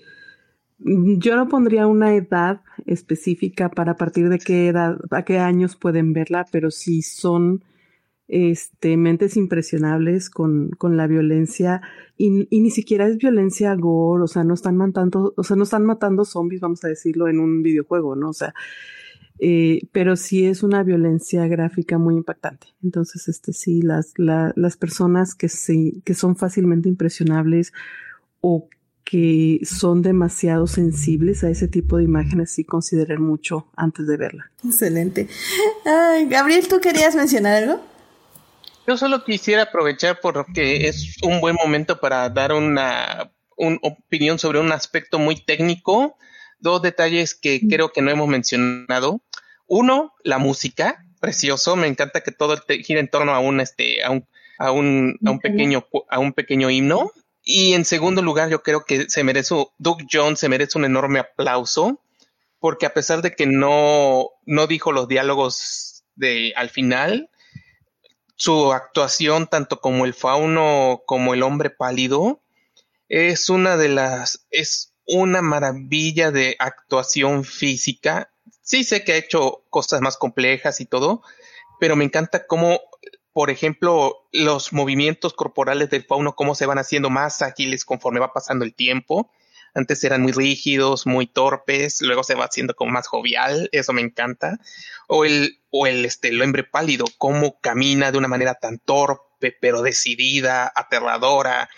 yo 0.80 1.36
no 1.36 1.50
pondría 1.50 1.88
una 1.88 2.16
edad 2.16 2.62
específica 2.86 3.70
para 3.70 3.94
a 3.94 3.98
partir 3.98 4.30
de 4.30 4.40
qué 4.40 4.68
edad, 4.68 4.98
a 5.12 5.24
qué 5.24 5.40
años 5.40 5.76
pueden 5.76 6.14
verla, 6.14 6.46
pero 6.52 6.72
si 6.72 7.02
son 7.02 7.64
este, 8.30 8.96
mentes 8.96 9.36
impresionables 9.36 10.30
con, 10.30 10.70
con 10.70 10.96
la 10.96 11.08
violencia 11.08 11.82
y, 12.16 12.48
y, 12.50 12.62
ni 12.62 12.70
siquiera 12.70 13.08
es 13.08 13.18
violencia 13.18 13.74
gore, 13.76 14.24
o 14.24 14.28
sea, 14.28 14.44
no 14.44 14.54
están 14.54 14.78
matando, 14.78 15.34
o 15.36 15.44
sea, 15.44 15.56
no 15.56 15.64
están 15.64 15.84
matando 15.84 16.26
zombies, 16.26 16.62
vamos 16.62 16.84
a 16.84 16.90
decirlo, 16.90 17.28
en 17.28 17.40
un 17.40 17.64
videojuego, 17.64 18.16
¿no? 18.16 18.30
O 18.30 18.34
sea, 18.34 18.54
eh, 19.40 19.88
pero 19.92 20.16
sí 20.16 20.46
es 20.46 20.64
una 20.64 20.84
violencia 20.84 21.48
gráfica 21.48 21.98
muy 21.98 22.16
impactante. 22.16 22.68
Entonces, 22.84 23.28
este, 23.30 23.52
sí, 23.52 23.82
las, 23.82 24.14
la, 24.18 24.54
las 24.56 24.78
personas 24.78 25.34
que, 25.34 25.50
se, 25.50 26.02
que 26.06 26.14
son 26.14 26.36
fácilmente 26.36 26.88
impresionables 26.88 27.74
o 28.42 28.68
que 29.06 29.62
son 29.64 30.04
demasiado 30.04 30.68
sensibles 30.68 31.44
a 31.44 31.50
ese 31.50 31.68
tipo 31.68 31.98
de 31.98 32.04
imágenes 32.04 32.52
sí 32.52 32.64
consideren 32.64 33.24
mucho 33.24 33.66
antes 33.76 34.06
de 34.06 34.18
verla. 34.18 34.52
Excelente. 34.64 35.28
Ay, 35.86 36.28
Gabriel, 36.28 36.68
¿tú 36.68 36.80
querías 36.80 37.16
mencionar 37.16 37.64
algo? 37.64 37.82
Yo 38.90 38.98
solo 38.98 39.24
quisiera 39.24 39.62
aprovechar 39.62 40.20
porque 40.20 40.88
es 40.88 41.18
un 41.22 41.42
buen 41.42 41.54
momento 41.54 42.00
para 42.00 42.28
dar 42.28 42.54
una, 42.54 43.32
opinión 43.56 44.40
sobre 44.40 44.60
un 44.60 44.72
aspecto 44.72 45.20
muy 45.20 45.36
técnico. 45.36 46.18
Dos 46.58 46.82
detalles 46.82 47.36
que 47.36 47.62
creo 47.70 47.92
que 47.92 48.02
no 48.02 48.10
hemos 48.10 48.28
mencionado. 48.28 49.22
Uno, 49.68 50.16
la 50.24 50.40
música, 50.40 51.06
precioso. 51.20 51.76
Me 51.76 51.86
encanta 51.86 52.22
que 52.22 52.32
todo 52.32 52.58
gira 52.84 53.00
en 53.00 53.10
torno 53.10 53.36
a 53.36 53.40
un, 53.40 53.60
este, 53.60 54.04
a 54.04 54.10
un, 54.10 54.28
a 54.58 54.72
un, 54.72 55.20
a 55.24 55.30
un 55.30 55.40
pequeño, 55.40 55.86
a 56.10 56.18
un 56.18 56.34
pequeño 56.34 56.72
himno. 56.72 57.12
Y 57.44 57.74
en 57.74 57.86
segundo 57.86 58.24
lugar, 58.24 58.50
yo 58.50 58.64
creo 58.64 58.86
que 58.86 59.08
se 59.08 59.24
merece, 59.24 59.54
Doug 59.78 60.00
Jones 60.12 60.40
se 60.40 60.50
merece 60.50 60.80
un 60.80 60.86
enorme 60.86 61.20
aplauso, 61.20 62.02
porque 62.58 62.88
a 62.88 62.94
pesar 62.96 63.22
de 63.22 63.36
que 63.36 63.46
no, 63.46 64.30
no 64.48 64.66
dijo 64.66 64.92
los 64.92 65.08
diálogos 65.08 66.06
de 66.16 66.54
al 66.56 66.72
final, 66.72 67.30
su 68.40 68.72
actuación, 68.72 69.48
tanto 69.48 69.82
como 69.82 70.06
el 70.06 70.14
fauno 70.14 71.04
como 71.06 71.34
el 71.34 71.44
hombre 71.44 71.70
pálido, 71.70 72.42
es 73.10 73.50
una 73.50 73.76
de 73.76 73.90
las, 73.90 74.48
es 74.50 74.94
una 75.06 75.42
maravilla 75.42 76.32
de 76.32 76.56
actuación 76.58 77.44
física. 77.44 78.32
Sí 78.62 78.86
sé 78.86 79.04
que 79.04 79.12
ha 79.12 79.18
hecho 79.18 79.66
cosas 79.70 80.00
más 80.00 80.16
complejas 80.16 80.80
y 80.80 80.86
todo, 80.86 81.22
pero 81.82 81.98
me 81.98 82.06
encanta 82.06 82.48
cómo, 82.48 82.80
por 83.34 83.50
ejemplo, 83.50 84.30
los 84.32 84.72
movimientos 84.72 85.34
corporales 85.34 85.90
del 85.90 86.06
fauno, 86.06 86.34
cómo 86.36 86.56
se 86.56 86.66
van 86.66 86.78
haciendo 86.78 87.10
más 87.10 87.42
ágiles 87.42 87.84
conforme 87.84 88.22
va 88.22 88.32
pasando 88.32 88.64
el 88.64 88.74
tiempo. 88.74 89.30
Antes 89.74 90.04
eran 90.04 90.22
muy 90.22 90.32
rígidos, 90.32 91.06
muy 91.06 91.28
torpes, 91.28 92.02
luego 92.02 92.24
se 92.24 92.36
va 92.36 92.46
haciendo 92.46 92.76
como 92.76 92.92
más 92.92 93.08
jovial, 93.08 93.70
eso 93.72 93.94
me 93.94 94.02
encanta. 94.02 94.60
O 95.08 95.26
el, 95.26 95.60
o 95.70 95.88
el, 95.88 96.06
este, 96.06 96.30
el 96.30 96.42
hombre 96.42 96.64
pálido, 96.64 97.06
cómo 97.18 97.60
camina 97.60 98.12
de 98.12 98.18
una 98.18 98.28
manera 98.28 98.56
tan 98.56 98.80
torpe, 98.80 99.56
pero 99.60 99.82
decidida, 99.82 100.72
aterradora. 100.76 101.70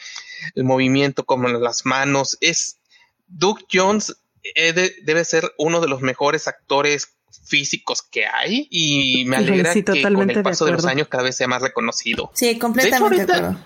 El 0.55 0.63
movimiento 0.63 1.25
como 1.25 1.47
en 1.49 1.61
las 1.61 1.85
manos. 1.85 2.37
Es, 2.41 2.79
Duke 3.27 3.65
Jones 3.71 4.15
eh, 4.55 4.73
debe 5.03 5.23
ser 5.25 5.51
uno 5.57 5.81
de 5.81 5.87
los 5.87 6.01
mejores 6.01 6.47
actores 6.47 7.15
físicos 7.45 8.01
que 8.01 8.25
hay 8.25 8.67
y 8.69 9.25
me 9.25 9.37
alegra 9.37 9.73
que 9.73 9.83
con 10.01 10.29
el 10.29 10.43
paso 10.43 10.65
de, 10.65 10.71
los 10.71 10.85
años 10.85 11.07
cada 11.07 11.23
vez 11.23 11.35
sea 11.35 11.47
más 11.47 11.61
reconocido. 11.61 12.31
Sí, 12.33 12.57
completamente 12.57 13.25
de, 13.25 13.33
acuerdo 13.33 13.59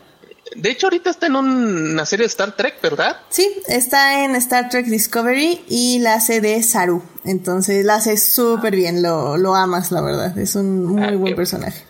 de 0.56 0.70
hecho, 0.70 0.88
ahorita 0.88 1.10
está 1.10 1.26
en 1.28 1.36
una 1.36 2.06
serie 2.06 2.24
de 2.24 2.28
Star 2.28 2.56
Trek, 2.56 2.80
¿verdad? 2.82 3.18
Sí, 3.30 3.50
está 3.68 4.24
en 4.24 4.36
Star 4.36 4.70
Trek 4.70 4.86
Discovery 4.86 5.66
y 5.68 6.00
la 6.00 6.16
hace 6.16 6.40
de 6.40 6.62
Saru. 6.62 7.02
Entonces 7.24 7.84
la 7.84 7.96
hace 7.96 8.18
súper 8.18 8.76
bien, 8.76 9.02
lo, 9.02 9.38
lo 9.38 9.56
amas, 9.56 9.92
la 9.92 10.02
verdad. 10.02 10.38
Es 10.38 10.56
un 10.56 10.86
muy 10.86 11.04
ah, 11.04 11.16
buen 11.16 11.36
personaje. 11.36 11.84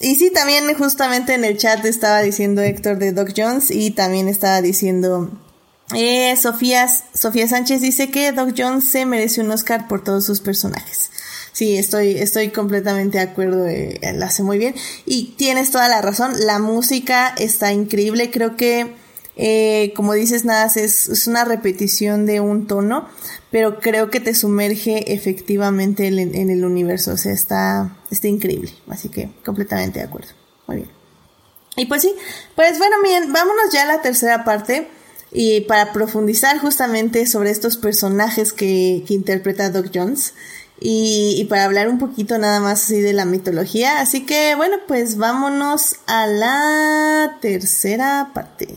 Y 0.00 0.16
sí, 0.16 0.30
también 0.30 0.72
justamente 0.74 1.34
en 1.34 1.44
el 1.44 1.58
chat 1.58 1.84
estaba 1.84 2.22
diciendo 2.22 2.62
Héctor 2.62 2.98
de 2.98 3.12
Doc 3.12 3.30
Jones 3.36 3.70
y 3.70 3.92
también 3.92 4.28
estaba 4.28 4.60
diciendo 4.60 5.30
eh, 5.94 6.34
Sofía, 6.36 6.88
Sofía 6.88 7.46
Sánchez 7.46 7.80
dice 7.80 8.10
que 8.10 8.32
Doc 8.32 8.54
Jones 8.56 8.88
se 8.88 9.06
merece 9.06 9.42
un 9.42 9.50
Oscar 9.50 9.88
por 9.88 10.02
todos 10.02 10.24
sus 10.24 10.40
personajes. 10.40 11.10
Sí, 11.52 11.76
estoy, 11.76 12.12
estoy 12.12 12.48
completamente 12.48 13.18
de 13.18 13.24
acuerdo, 13.24 13.66
eh, 13.66 14.00
la 14.14 14.26
hace 14.26 14.42
muy 14.42 14.56
bien. 14.56 14.74
Y 15.04 15.34
tienes 15.36 15.70
toda 15.70 15.88
la 15.88 16.00
razón, 16.00 16.32
la 16.46 16.58
música 16.58 17.28
está 17.36 17.72
increíble, 17.72 18.30
creo 18.30 18.56
que, 18.56 18.94
eh, 19.36 19.92
como 19.94 20.14
dices, 20.14 20.46
nada, 20.46 20.64
es, 20.74 21.08
es, 21.08 21.26
una 21.26 21.44
repetición 21.44 22.24
de 22.24 22.40
un 22.40 22.66
tono, 22.66 23.06
pero 23.50 23.80
creo 23.80 24.10
que 24.10 24.18
te 24.18 24.34
sumerge 24.34 25.12
efectivamente 25.12 26.06
en, 26.06 26.50
el 26.50 26.64
universo, 26.64 27.12
o 27.12 27.16
sea, 27.18 27.32
está, 27.32 27.98
está 28.10 28.28
increíble, 28.28 28.72
así 28.88 29.10
que 29.10 29.30
completamente 29.44 29.98
de 29.98 30.06
acuerdo. 30.06 30.28
Muy 30.66 30.76
bien. 30.78 30.88
Y 31.76 31.84
pues 31.84 32.00
sí, 32.00 32.14
pues 32.56 32.78
bueno, 32.78 32.96
bien, 33.02 33.30
vámonos 33.30 33.70
ya 33.72 33.82
a 33.82 33.86
la 33.86 34.00
tercera 34.00 34.44
parte. 34.44 34.88
Y 35.34 35.62
para 35.62 35.94
profundizar 35.94 36.58
justamente 36.58 37.26
sobre 37.26 37.50
estos 37.50 37.78
personajes 37.78 38.52
que, 38.52 39.02
que 39.08 39.14
interpreta 39.14 39.70
Doc 39.70 39.86
Jones, 39.94 40.34
y, 40.84 41.44
para 41.48 41.64
hablar 41.64 41.88
un 41.88 41.98
poquito 41.98 42.38
nada 42.38 42.60
más 42.60 42.82
así 42.82 43.00
de 43.00 43.12
la 43.12 43.24
mitología. 43.24 44.00
Así 44.00 44.26
que 44.26 44.54
bueno, 44.56 44.76
pues 44.86 45.16
vámonos 45.16 45.96
a 46.06 46.26
la 46.26 47.38
tercera 47.40 48.30
parte. 48.34 48.76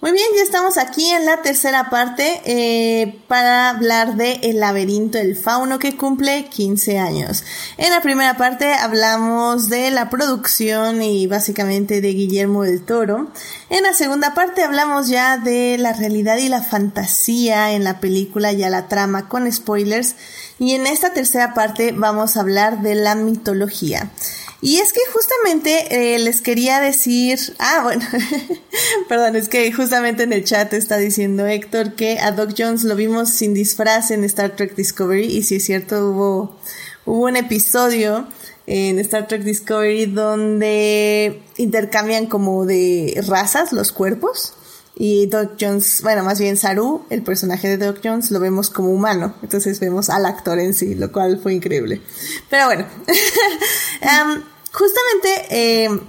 Muy 0.00 0.12
bien, 0.12 0.26
ya 0.36 0.42
estamos 0.42 0.78
aquí 0.78 1.10
en 1.10 1.26
la 1.26 1.42
tercera 1.42 1.90
parte 1.90 2.40
eh, 2.44 3.20
para 3.26 3.70
hablar 3.70 4.16
de 4.16 4.40
El 4.42 4.60
laberinto 4.60 5.18
del 5.18 5.36
fauno 5.36 5.78
que 5.78 5.96
cumple 5.96 6.46
15 6.46 6.98
años. 6.98 7.44
En 7.76 7.90
la 7.90 8.00
primera 8.00 8.36
parte 8.36 8.72
hablamos 8.74 9.68
de 9.68 9.90
la 9.90 10.10
producción 10.10 11.02
y 11.02 11.26
básicamente 11.26 12.00
de 12.00 12.12
Guillermo 12.12 12.62
del 12.62 12.84
Toro. 12.84 13.28
En 13.70 13.82
la 13.82 13.92
segunda 13.92 14.34
parte 14.34 14.62
hablamos 14.62 15.08
ya 15.08 15.38
de 15.38 15.78
la 15.78 15.92
realidad 15.92 16.36
y 16.38 16.48
la 16.48 16.62
fantasía 16.62 17.72
en 17.72 17.84
la 17.84 18.00
película, 18.00 18.52
ya 18.52 18.70
la 18.70 18.88
trama 18.88 19.28
con 19.28 19.50
spoilers. 19.50 20.14
Y 20.58 20.74
en 20.74 20.86
esta 20.86 21.12
tercera 21.12 21.54
parte 21.54 21.92
vamos 21.92 22.36
a 22.36 22.40
hablar 22.40 22.82
de 22.82 22.94
la 22.94 23.14
mitología. 23.14 24.10
Y 24.60 24.78
es 24.78 24.92
que 24.92 25.00
justamente 25.12 26.14
eh, 26.14 26.18
les 26.18 26.40
quería 26.40 26.80
decir, 26.80 27.38
ah, 27.58 27.80
bueno, 27.84 28.04
perdón, 29.08 29.36
es 29.36 29.48
que 29.48 29.72
justamente 29.72 30.24
en 30.24 30.32
el 30.32 30.44
chat 30.44 30.72
está 30.72 30.96
diciendo 30.96 31.46
Héctor 31.46 31.94
que 31.94 32.18
a 32.18 32.32
Doc 32.32 32.54
Jones 32.58 32.82
lo 32.82 32.96
vimos 32.96 33.30
sin 33.30 33.54
disfraz 33.54 34.10
en 34.10 34.24
Star 34.24 34.56
Trek 34.56 34.74
Discovery 34.74 35.26
y 35.26 35.44
si 35.44 35.56
es 35.56 35.64
cierto 35.64 36.10
hubo, 36.10 36.56
hubo 37.06 37.26
un 37.26 37.36
episodio 37.36 38.26
en 38.66 38.98
Star 38.98 39.28
Trek 39.28 39.42
Discovery 39.42 40.06
donde 40.06 41.40
intercambian 41.56 42.26
como 42.26 42.66
de 42.66 43.22
razas 43.28 43.72
los 43.72 43.92
cuerpos. 43.92 44.54
Y 45.00 45.26
Doc 45.26 45.52
Jones, 45.60 46.02
bueno, 46.02 46.24
más 46.24 46.40
bien 46.40 46.56
Saru, 46.56 47.04
el 47.08 47.22
personaje 47.22 47.68
de 47.68 47.86
Doc 47.86 48.00
Jones, 48.02 48.32
lo 48.32 48.40
vemos 48.40 48.68
como 48.68 48.90
humano. 48.90 49.32
Entonces 49.42 49.78
vemos 49.78 50.10
al 50.10 50.26
actor 50.26 50.58
en 50.58 50.74
sí, 50.74 50.96
lo 50.96 51.12
cual 51.12 51.38
fue 51.40 51.54
increíble. 51.54 52.02
Pero 52.50 52.66
bueno, 52.66 52.84
justamente 54.72 55.28
eh, 55.50 56.00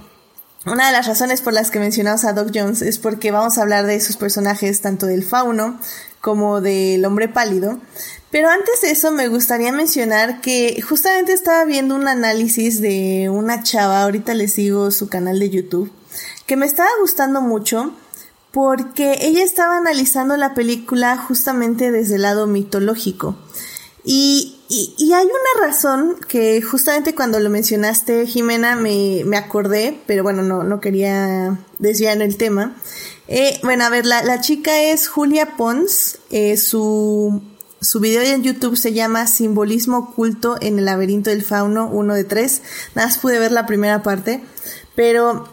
una 0.66 0.86
de 0.88 0.92
las 0.92 1.06
razones 1.06 1.40
por 1.40 1.52
las 1.52 1.70
que 1.70 1.78
mencionamos 1.78 2.24
a 2.24 2.32
Doc 2.32 2.50
Jones 2.52 2.82
es 2.82 2.98
porque 2.98 3.30
vamos 3.30 3.58
a 3.58 3.62
hablar 3.62 3.86
de 3.86 4.00
sus 4.00 4.16
personajes, 4.16 4.80
tanto 4.80 5.06
del 5.06 5.22
fauno 5.22 5.78
como 6.20 6.60
del 6.60 7.04
hombre 7.04 7.28
pálido. 7.28 7.78
Pero 8.32 8.48
antes 8.48 8.80
de 8.80 8.90
eso 8.90 9.12
me 9.12 9.28
gustaría 9.28 9.70
mencionar 9.70 10.40
que 10.40 10.82
justamente 10.82 11.32
estaba 11.32 11.64
viendo 11.64 11.94
un 11.94 12.08
análisis 12.08 12.80
de 12.80 13.28
una 13.30 13.62
chava, 13.62 14.02
ahorita 14.02 14.34
les 14.34 14.52
sigo 14.52 14.90
su 14.90 15.08
canal 15.08 15.38
de 15.38 15.50
YouTube, 15.50 15.92
que 16.46 16.56
me 16.56 16.66
estaba 16.66 16.90
gustando 17.00 17.40
mucho 17.40 17.94
porque 18.52 19.18
ella 19.22 19.44
estaba 19.44 19.76
analizando 19.76 20.36
la 20.36 20.54
película 20.54 21.16
justamente 21.16 21.90
desde 21.90 22.16
el 22.16 22.22
lado 22.22 22.46
mitológico. 22.46 23.36
Y, 24.02 24.56
y, 24.68 25.12
hay 25.12 25.26
una 25.26 25.66
razón 25.66 26.16
que 26.26 26.62
justamente 26.62 27.14
cuando 27.14 27.38
lo 27.38 27.50
mencionaste, 27.50 28.26
Jimena, 28.26 28.74
me, 28.74 29.22
me 29.26 29.36
acordé, 29.36 30.00
pero 30.06 30.22
bueno, 30.22 30.42
no, 30.42 30.64
no 30.64 30.80
quería 30.80 31.58
desviar 31.78 32.20
el 32.22 32.36
tema. 32.38 32.74
Eh, 33.28 33.60
bueno, 33.62 33.84
a 33.84 33.90
ver, 33.90 34.06
la, 34.06 34.22
la, 34.22 34.40
chica 34.40 34.80
es 34.80 35.06
Julia 35.06 35.56
Pons, 35.56 36.18
eh, 36.30 36.56
su, 36.56 37.42
su 37.80 38.00
video 38.00 38.22
en 38.22 38.42
YouTube 38.42 38.76
se 38.76 38.92
llama 38.92 39.26
Simbolismo 39.26 39.98
oculto 39.98 40.56
en 40.60 40.78
el 40.78 40.86
laberinto 40.86 41.30
del 41.30 41.44
fauno, 41.44 41.86
uno 41.86 42.14
de 42.14 42.24
tres. 42.24 42.62
Nada 42.94 43.08
más 43.08 43.18
pude 43.18 43.38
ver 43.38 43.52
la 43.52 43.66
primera 43.66 44.02
parte, 44.02 44.42
pero 44.94 45.46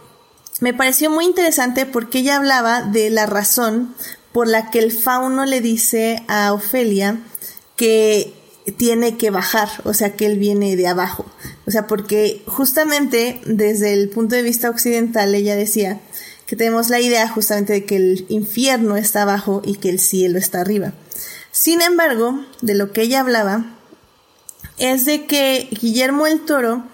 me 0.60 0.74
pareció 0.74 1.10
muy 1.10 1.26
interesante 1.26 1.86
porque 1.86 2.20
ella 2.20 2.38
hablaba 2.38 2.82
de 2.82 3.10
la 3.10 3.26
razón 3.26 3.96
por 4.32 4.48
la 4.48 4.70
que 4.70 4.80
el 4.80 4.92
fauno 4.92 5.46
le 5.46 5.62
dice 5.62 6.24
a 6.28 6.54
Ofelia 6.54 7.20
que 7.76 8.34
tiene 8.78 9.18
que 9.18 9.30
bajar, 9.30 9.70
o 9.86 9.94
sea 9.94 10.16
que 10.16 10.26
él 10.26 10.38
viene 10.38 10.76
de 10.76 10.88
abajo. 10.88 11.26
O 11.66 11.72
sea, 11.72 11.88
porque 11.88 12.44
justamente 12.48 13.40
desde 13.46 13.94
el 13.94 14.10
punto 14.10 14.36
de 14.36 14.42
vista 14.42 14.70
occidental 14.70 15.34
ella 15.34 15.56
decía 15.56 16.02
que 16.46 16.56
tenemos 16.56 16.90
la 16.90 17.00
idea 17.00 17.28
justamente 17.28 17.74
de 17.74 17.86
que 17.86 17.98
el 17.98 18.26
infierno 18.30 18.98
está 18.98 19.22
abajo 19.22 19.62
y 19.64 19.76
que 19.76 19.90
el 19.90 20.00
cielo 20.00 20.40
está 20.40 20.62
arriba. 20.62 20.94
Sin 21.52 21.82
embargo, 21.82 22.46
de 22.62 22.76
lo 22.76 22.92
que 22.92 23.04
ella 23.04 23.22
hablaba 23.22 23.78
es 24.78 25.06
de 25.06 25.26
que 25.26 25.70
Guillermo 25.82 26.28
el 26.28 26.42
Toro 26.46 26.86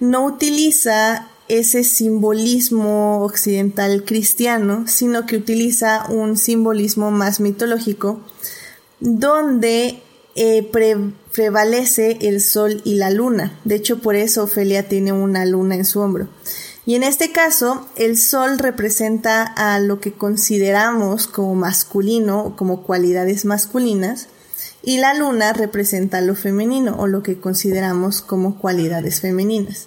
no 0.00 0.24
utiliza 0.24 1.28
ese 1.48 1.84
simbolismo 1.84 3.22
occidental 3.22 4.04
cristiano, 4.04 4.84
sino 4.86 5.26
que 5.26 5.36
utiliza 5.36 6.06
un 6.08 6.36
simbolismo 6.36 7.10
más 7.10 7.40
mitológico, 7.40 8.20
donde 9.00 10.02
eh, 10.34 10.70
prevalece 11.32 12.18
el 12.20 12.40
sol 12.40 12.82
y 12.84 12.94
la 12.94 13.10
luna. 13.10 13.58
De 13.64 13.76
hecho, 13.76 13.98
por 13.98 14.14
eso 14.14 14.44
Ofelia 14.44 14.88
tiene 14.88 15.12
una 15.12 15.44
luna 15.46 15.74
en 15.74 15.84
su 15.84 16.00
hombro. 16.00 16.28
Y 16.86 16.94
en 16.94 17.02
este 17.02 17.32
caso, 17.32 17.86
el 17.96 18.16
sol 18.16 18.58
representa 18.58 19.42
a 19.42 19.78
lo 19.78 20.00
que 20.00 20.12
consideramos 20.12 21.26
como 21.26 21.54
masculino 21.54 22.44
o 22.44 22.56
como 22.56 22.82
cualidades 22.82 23.44
masculinas, 23.44 24.28
y 24.82 24.98
la 24.98 25.12
luna 25.12 25.52
representa 25.52 26.20
lo 26.20 26.34
femenino 26.34 26.96
o 26.98 27.06
lo 27.06 27.22
que 27.22 27.38
consideramos 27.38 28.22
como 28.22 28.58
cualidades 28.58 29.20
femeninas. 29.20 29.86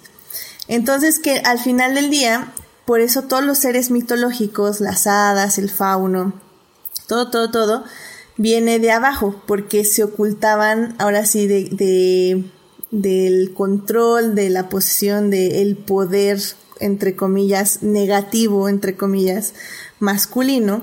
Entonces 0.68 1.18
que 1.18 1.38
al 1.38 1.58
final 1.58 1.94
del 1.94 2.10
día, 2.10 2.52
por 2.84 3.00
eso 3.00 3.22
todos 3.22 3.44
los 3.44 3.58
seres 3.58 3.90
mitológicos, 3.90 4.80
las 4.80 5.06
hadas, 5.06 5.58
el 5.58 5.70
fauno, 5.70 6.34
todo, 7.06 7.30
todo, 7.30 7.50
todo, 7.50 7.84
viene 8.36 8.78
de 8.78 8.90
abajo, 8.90 9.42
porque 9.46 9.84
se 9.84 10.04
ocultaban 10.04 10.94
ahora 10.98 11.26
sí 11.26 11.46
de, 11.46 12.44
del 12.90 13.54
control, 13.54 14.34
de 14.34 14.50
la 14.50 14.68
posesión, 14.68 15.30
del 15.30 15.76
poder, 15.76 16.40
entre 16.80 17.16
comillas, 17.16 17.82
negativo, 17.82 18.68
entre 18.68 18.96
comillas, 18.96 19.54
masculino, 19.98 20.82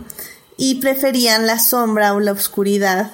y 0.57 0.75
preferían 0.75 1.47
la 1.47 1.57
sombra 1.57 2.13
o 2.13 2.19
la 2.19 2.33
oscuridad 2.33 3.13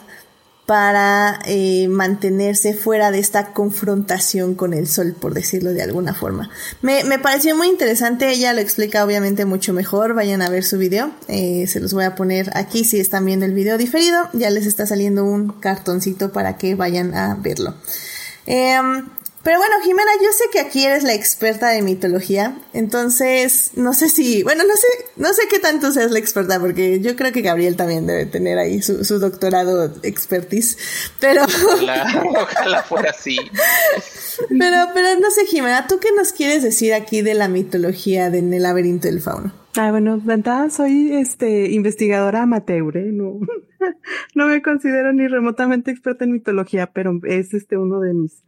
para 0.65 1.39
eh, 1.45 1.87
mantenerse 1.87 2.73
fuera 2.73 3.11
de 3.11 3.19
esta 3.19 3.53
confrontación 3.53 4.55
con 4.55 4.73
el 4.73 4.87
sol, 4.87 5.15
por 5.19 5.33
decirlo 5.33 5.71
de 5.71 5.83
alguna 5.83 6.13
forma. 6.15 6.49
Me, 6.81 7.03
me, 7.03 7.19
pareció 7.19 7.55
muy 7.55 7.67
interesante, 7.67 8.31
ella 8.31 8.53
lo 8.53 8.61
explica 8.61 9.05
obviamente 9.05 9.45
mucho 9.45 9.73
mejor, 9.73 10.15
vayan 10.15 10.41
a 10.41 10.49
ver 10.49 10.63
su 10.63 10.77
video, 10.79 11.11
eh, 11.27 11.67
se 11.67 11.79
los 11.79 11.93
voy 11.93 12.05
a 12.05 12.15
poner 12.15 12.49
aquí 12.57 12.83
si 12.83 12.99
están 12.99 13.25
viendo 13.25 13.45
el 13.45 13.53
video 13.53 13.77
diferido, 13.77 14.27
ya 14.33 14.49
les 14.49 14.65
está 14.65 14.87
saliendo 14.87 15.23
un 15.23 15.49
cartoncito 15.49 16.31
para 16.31 16.57
que 16.57 16.73
vayan 16.73 17.13
a 17.13 17.35
verlo. 17.35 17.75
Em, 18.47 19.07
pero 19.45 19.59
bueno, 19.59 19.75
Jimena, 19.83 20.09
yo 20.23 20.31
sé 20.31 20.45
que 20.51 20.59
aquí 20.59 20.83
eres 20.85 21.03
la 21.03 21.13
experta 21.13 21.69
de 21.69 21.83
mitología, 21.83 22.57
entonces 22.73 23.73
no 23.75 23.93
sé 23.93 24.09
si, 24.09 24.41
bueno, 24.41 24.63
no 24.63 24.75
sé, 24.75 24.87
no 25.17 25.31
sé 25.33 25.43
qué 25.47 25.59
tanto 25.59 25.91
seas 25.91 26.09
la 26.09 26.17
experta, 26.17 26.59
porque 26.59 26.99
yo 26.99 27.15
creo 27.15 27.31
que 27.31 27.43
Gabriel 27.43 27.75
también 27.75 28.07
debe 28.07 28.25
tener 28.25 28.57
ahí 28.57 28.81
su, 28.81 29.19
doctorado 29.19 29.93
expertise, 30.01 30.79
pero... 31.19 31.43
Ojalá, 32.41 32.81
fuera 32.89 33.11
así. 33.11 33.37
Pero, 34.49 34.77
pero 34.95 35.19
no 35.19 35.29
sé, 35.29 35.45
Jimena, 35.45 35.85
¿tú 35.85 35.99
qué 35.99 36.09
nos 36.17 36.31
quieres 36.31 36.63
decir 36.63 36.95
aquí 36.95 37.21
de 37.21 37.35
la 37.35 37.47
mitología 37.47 38.31
de, 38.31 38.39
en 38.39 38.51
el 38.51 38.63
laberinto 38.63 39.07
del 39.07 39.21
fauno? 39.21 39.53
Ah, 39.77 39.91
bueno, 39.91 40.17
de 40.17 40.69
soy 40.71 41.13
este 41.13 41.69
investigadora 41.69 42.41
amateur, 42.41 42.97
¿eh? 42.97 43.11
no, 43.11 43.41
no 44.33 44.47
me 44.47 44.63
considero 44.63 45.13
ni 45.13 45.27
remotamente 45.27 45.91
experta 45.91 46.23
en 46.23 46.31
mitología, 46.31 46.87
pero 46.87 47.19
es 47.25 47.53
este 47.53 47.77
uno 47.77 47.99
de 47.99 48.15
mis 48.15 48.44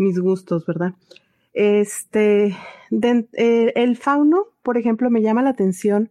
mis 0.00 0.18
gustos, 0.18 0.66
¿verdad? 0.66 0.94
Este, 1.52 2.56
eh, 2.90 3.72
el 3.74 3.96
fauno, 3.96 4.46
por 4.62 4.78
ejemplo, 4.78 5.10
me 5.10 5.22
llama 5.22 5.42
la 5.42 5.50
atención 5.50 6.10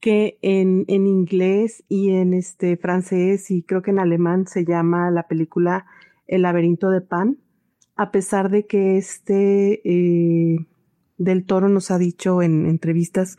que 0.00 0.38
en, 0.42 0.84
en, 0.88 1.06
inglés 1.06 1.84
y 1.88 2.10
en 2.10 2.32
este 2.32 2.76
francés 2.76 3.50
y 3.50 3.62
creo 3.62 3.82
que 3.82 3.90
en 3.90 3.98
alemán 3.98 4.46
se 4.46 4.64
llama 4.64 5.10
la 5.10 5.28
película 5.28 5.86
El 6.26 6.42
laberinto 6.42 6.88
de 6.88 7.02
Pan, 7.02 7.38
a 7.96 8.10
pesar 8.10 8.50
de 8.50 8.66
que 8.66 8.96
este 8.96 9.82
eh, 9.84 10.66
del 11.18 11.44
Toro 11.44 11.68
nos 11.68 11.90
ha 11.90 11.98
dicho 11.98 12.40
en 12.40 12.66
entrevistas 12.66 13.36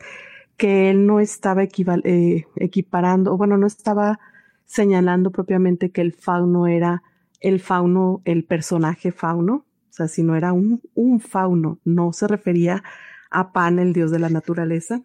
que 0.56 0.88
él 0.88 1.04
no 1.04 1.18
estaba 1.18 1.64
eh, 1.64 2.44
equiparando, 2.54 3.32
o 3.32 3.36
bueno, 3.36 3.58
no 3.58 3.66
estaba 3.66 4.20
señalando 4.64 5.32
propiamente 5.32 5.90
que 5.90 6.00
el 6.00 6.12
fauno 6.12 6.68
era 6.68 7.02
el 7.40 7.58
fauno, 7.58 8.22
el 8.24 8.44
personaje 8.44 9.10
fauno, 9.10 9.66
o 9.92 9.94
sea, 9.94 10.08
si 10.08 10.22
no 10.22 10.36
era 10.36 10.54
un, 10.54 10.80
un 10.94 11.20
fauno, 11.20 11.78
no 11.84 12.14
se 12.14 12.26
refería 12.26 12.82
a 13.30 13.52
Pan, 13.52 13.78
el 13.78 13.92
dios 13.92 14.10
de 14.10 14.18
la 14.18 14.30
naturaleza. 14.30 15.02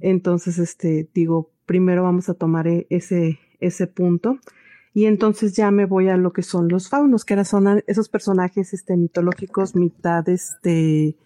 Entonces, 0.00 0.58
este, 0.58 1.08
digo, 1.14 1.50
primero 1.64 2.02
vamos 2.02 2.28
a 2.28 2.34
tomar 2.34 2.68
e, 2.68 2.86
ese, 2.90 3.38
ese 3.60 3.86
punto. 3.86 4.38
Y 4.92 5.06
entonces 5.06 5.56
ya 5.56 5.70
me 5.70 5.86
voy 5.86 6.10
a 6.10 6.18
lo 6.18 6.34
que 6.34 6.42
son 6.42 6.68
los 6.68 6.90
faunos, 6.90 7.24
que 7.24 7.42
son 7.46 7.82
esos 7.86 8.10
personajes 8.10 8.74
este, 8.74 8.94
mitológicos, 8.98 9.74
mitad, 9.74 10.28
este, 10.28 11.16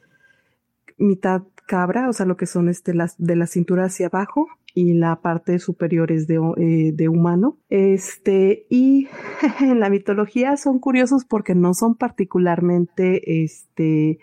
mitad 0.98 1.42
cabra, 1.66 2.08
o 2.08 2.12
sea, 2.12 2.26
lo 2.26 2.36
que 2.36 2.46
son 2.46 2.68
este, 2.68 2.92
de 3.18 3.36
la 3.36 3.46
cintura 3.48 3.86
hacia 3.86 4.06
abajo, 4.06 4.46
y 4.78 4.94
la 4.94 5.20
parte 5.20 5.58
superior 5.58 6.12
es 6.12 6.28
de, 6.28 6.36
eh, 6.36 7.08
humano. 7.08 7.58
Este, 7.68 8.64
y 8.70 9.08
en 9.60 9.80
la 9.80 9.90
mitología 9.90 10.56
son 10.56 10.78
curiosos 10.78 11.24
porque 11.24 11.56
no 11.56 11.74
son 11.74 11.96
particularmente 11.96 13.42
este, 13.42 14.20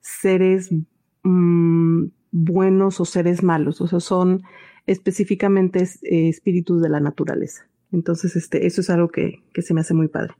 seres 0.00 0.74
mm, 1.22 2.06
buenos 2.32 3.00
o 3.00 3.04
seres 3.04 3.44
malos, 3.44 3.80
o 3.80 3.86
sea, 3.86 4.00
son 4.00 4.42
específicamente 4.88 5.84
eh, 6.02 6.30
espíritus 6.30 6.82
de 6.82 6.88
la 6.88 6.98
naturaleza. 6.98 7.68
Entonces, 7.92 8.34
este, 8.34 8.66
eso 8.66 8.80
es 8.80 8.90
algo 8.90 9.08
que, 9.10 9.44
que 9.52 9.62
se 9.62 9.72
me 9.72 9.82
hace 9.82 9.94
muy 9.94 10.08
padre. 10.08 10.34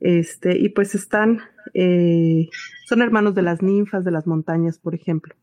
Este, 0.00 0.58
y 0.58 0.70
pues 0.70 0.96
están, 0.96 1.38
eh, 1.74 2.48
son 2.88 3.02
hermanos 3.02 3.36
de 3.36 3.42
las 3.42 3.62
ninfas 3.62 4.04
de 4.04 4.10
las 4.10 4.26
montañas, 4.26 4.80
por 4.80 4.96
ejemplo. 4.96 5.36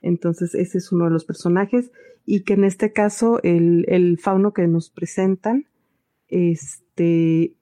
Entonces, 0.00 0.54
ese 0.54 0.78
es 0.78 0.92
uno 0.92 1.04
de 1.04 1.10
los 1.10 1.24
personajes. 1.24 1.90
Y 2.26 2.42
que 2.44 2.54
en 2.54 2.64
este 2.64 2.92
caso 2.92 3.40
el, 3.42 4.18
fauno 4.20 4.52
que 4.52 4.66
nos 4.66 4.90
presentan, 4.90 5.66
este, 6.28 7.54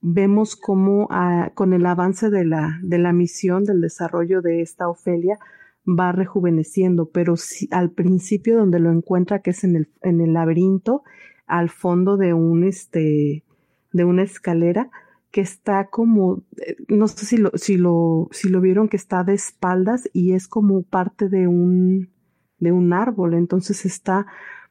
vemos 0.00 0.56
cómo 0.56 1.06
ah, 1.10 1.52
con 1.54 1.72
el 1.72 1.86
avance 1.86 2.30
de 2.30 2.44
la, 2.44 2.78
de 2.82 2.98
la 2.98 3.12
misión, 3.12 3.64
del 3.64 3.80
desarrollo 3.80 4.40
de 4.42 4.62
esta 4.62 4.88
Ofelia, 4.88 5.38
va 5.86 6.12
rejuveneciendo, 6.12 7.10
pero 7.10 7.34
al 7.70 7.90
principio 7.90 8.56
donde 8.56 8.80
lo 8.80 8.90
encuentra, 8.90 9.40
que 9.40 9.50
es 9.50 9.64
en 9.64 9.76
el, 9.76 9.88
en 10.02 10.20
el 10.20 10.32
laberinto, 10.32 11.02
al 11.46 11.70
fondo 11.70 12.16
de 12.16 12.32
un, 12.34 12.64
este, 12.64 13.44
de 13.92 14.04
una 14.04 14.22
escalera, 14.22 14.90
que 15.30 15.40
está 15.40 15.88
como, 15.88 16.42
eh, 16.56 16.76
no 16.88 17.06
sé 17.08 17.24
si 17.24 17.36
lo, 17.36 17.50
si 17.54 17.76
lo, 17.76 18.28
si 18.32 18.48
lo 18.48 18.60
vieron 18.60 18.88
que 18.88 18.96
está 18.96 19.22
de 19.22 19.34
espaldas 19.34 20.08
y 20.12 20.32
es 20.32 20.48
como 20.48 20.82
parte 20.82 21.28
de 21.28 21.46
un, 21.46 22.10
de 22.58 22.72
un 22.72 22.92
árbol, 22.92 23.34
entonces 23.34 23.84
está 23.84 24.26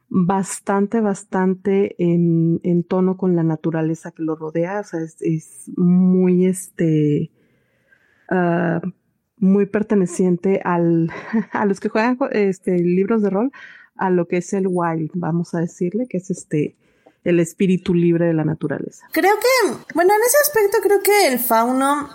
bastante, 0.10 1.02
bastante 1.02 1.96
en, 2.04 2.60
en 2.64 2.84
tono 2.84 3.16
con 3.16 3.36
la 3.36 3.44
naturaleza 3.44 4.12
que 4.12 4.24
lo 4.24 4.36
rodea, 4.36 4.82
o 4.82 4.84
sea, 4.84 5.00
es, 5.02 5.72
muy, 5.78 6.46
este, 6.46 7.32
uh, 8.32 8.86
muy 9.38 9.66
perteneciente 9.68 10.62
al, 10.64 11.12
a 11.54 11.66
los 11.66 11.80
que 11.80 11.90
juegan 11.90 12.18
este, 12.32 12.80
libros 12.80 13.22
de 13.22 13.30
rol, 13.30 13.52
a 13.96 14.10
lo 14.10 14.28
que 14.28 14.38
es 14.38 14.52
el 14.54 14.68
wild, 14.68 15.12
vamos 15.14 15.54
a 15.54 15.60
decirle, 15.60 16.08
que 16.10 16.18
es 16.18 16.32
este, 16.32 16.76
el 17.24 17.40
espíritu 17.40 17.94
libre 17.94 18.26
de 18.26 18.34
la 18.34 18.46
naturaleza. 18.46 19.08
Creo 19.12 19.36
que, 19.40 19.72
bueno, 19.94 20.14
en 20.14 20.22
ese 20.22 20.38
aspecto 20.42 20.78
creo 20.82 21.02
que 21.02 21.28
el 21.28 21.40
fauno, 21.40 22.10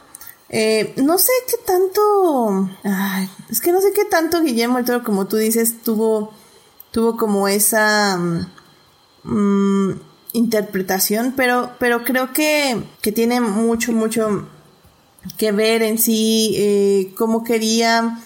eh, 0.49 0.95
no 0.97 1.19
sé 1.19 1.33
qué 1.49 1.57
tanto, 1.65 2.71
ay, 2.85 3.29
es 3.51 3.61
que 3.61 3.73
no 3.73 3.81
sé 3.81 3.93
qué 3.93 4.05
tanto 4.05 4.43
Guillermo 4.43 4.79
el 4.79 4.85
Toro, 4.85 5.05
como 5.05 5.27
tú 5.27 5.37
dices, 5.37 5.83
tuvo, 5.83 6.33
tuvo 6.91 7.17
como 7.17 7.49
esa 7.49 8.19
mm, 9.25 9.91
interpretación, 10.33 11.35
pero, 11.37 11.73
pero 11.79 12.05
creo 12.05 12.33
que, 12.33 12.83
que 13.03 13.13
tiene 13.13 13.41
mucho, 13.41 13.93
mucho 13.93 14.49
que 15.39 15.53
ver 15.53 15.83
en 15.83 15.99
sí, 15.99 16.55
eh, 16.57 17.15
cómo 17.17 17.45
quería 17.45 18.19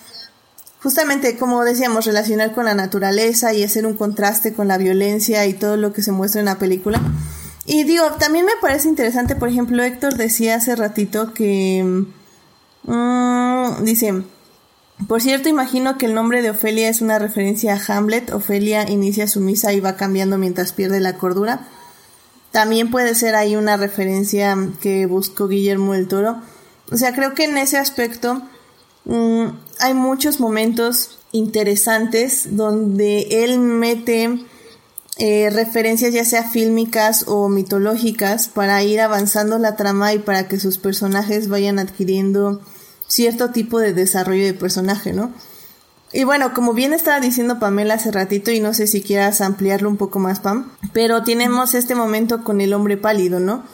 justamente 0.82 1.36
como 1.36 1.64
decíamos, 1.64 2.06
relacionar 2.06 2.55
con 2.55 2.64
la 2.64 2.74
naturaleza 2.74 3.52
y 3.52 3.64
hacer 3.64 3.86
un 3.86 3.94
contraste 3.94 4.55
con 4.55 4.68
la 4.68 4.78
violencia 4.78 5.46
y 5.46 5.55
todo 5.55 5.76
lo 5.76 5.92
que 5.92 6.02
se 6.02 6.12
muestra 6.12 6.40
en 6.40 6.46
la 6.46 6.59
película. 6.59 7.00
Y 7.66 7.84
digo, 7.84 8.05
también 8.18 8.46
me 8.46 8.52
parece 8.60 8.88
interesante, 8.88 9.36
por 9.36 9.48
ejemplo, 9.48 9.82
Héctor 9.82 10.16
decía 10.16 10.56
hace 10.56 10.74
ratito 10.74 11.34
que... 11.34 12.05
Mm, 12.84 13.84
dice, 13.84 14.22
por 15.06 15.20
cierto, 15.20 15.48
imagino 15.48 15.98
que 15.98 16.06
el 16.06 16.14
nombre 16.14 16.42
de 16.42 16.50
Ofelia 16.50 16.88
es 16.88 17.02
una 17.02 17.18
referencia 17.18 17.74
a 17.74 17.96
Hamlet. 17.98 18.32
Ofelia 18.32 18.88
inicia 18.88 19.28
su 19.28 19.40
misa 19.40 19.72
y 19.72 19.80
va 19.80 19.96
cambiando 19.96 20.38
mientras 20.38 20.72
pierde 20.72 20.98
la 20.98 21.14
cordura. 21.14 21.68
También 22.50 22.90
puede 22.90 23.14
ser 23.14 23.34
ahí 23.34 23.55
una 23.55 23.76
referencia 23.76 24.56
que 24.80 25.06
buscó 25.06 25.46
Guillermo 25.46 25.92
del 25.92 26.09
Toro. 26.09 26.40
O 26.90 26.96
sea, 26.96 27.14
creo 27.14 27.34
que 27.34 27.44
en 27.44 27.59
ese 27.59 27.76
aspecto 27.76 28.42
Mm, 29.09 29.48
hay 29.80 29.94
muchos 29.94 30.39
momentos 30.39 31.18
interesantes 31.32 32.56
donde 32.56 33.44
él 33.44 33.59
mete 33.59 34.44
eh, 35.16 35.51
referencias 35.51 36.12
ya 36.12 36.24
sea 36.24 36.44
fílmicas 36.44 37.24
o 37.26 37.48
mitológicas 37.48 38.48
para 38.48 38.82
ir 38.85 39.01
avanzando 39.01 39.59
la 39.59 39.76
trama 39.76 40.14
y 40.14 40.20
para 40.20 40.47
que 40.47 40.60
sus 40.60 40.78
personajes 40.78 41.48
vayan 41.48 41.78
adquiriendo 41.78 42.60
cierto 43.09 43.51
tipo 43.51 43.80
de 43.80 43.94
desarrollo 43.94 44.44
de 44.44 44.55
personaje, 44.55 45.12
¿no? 45.12 45.32
Y 46.12 46.24
bueno, 46.24 46.55
como 46.55 46.72
bien 46.72 46.93
estaba 46.93 47.20
diciendo 47.20 47.59
Pamela 47.59 47.94
hace 47.94 48.10
ratito, 48.10 48.51
y 48.51 48.60
no 48.60 48.72
sé 48.72 48.86
si 48.86 49.02
quieras 49.02 49.40
ampliarlo 49.40 49.89
un 49.89 49.97
poco 49.97 50.18
más, 50.18 50.40
Pam, 50.40 50.70
pero 50.93 51.22
tenemos 51.22 51.74
este 51.74 51.94
momento 51.94 52.44
con 52.44 52.60
el 52.60 52.72
hombre 52.72 52.97
pálido, 52.97 53.40
¿no? 53.40 53.64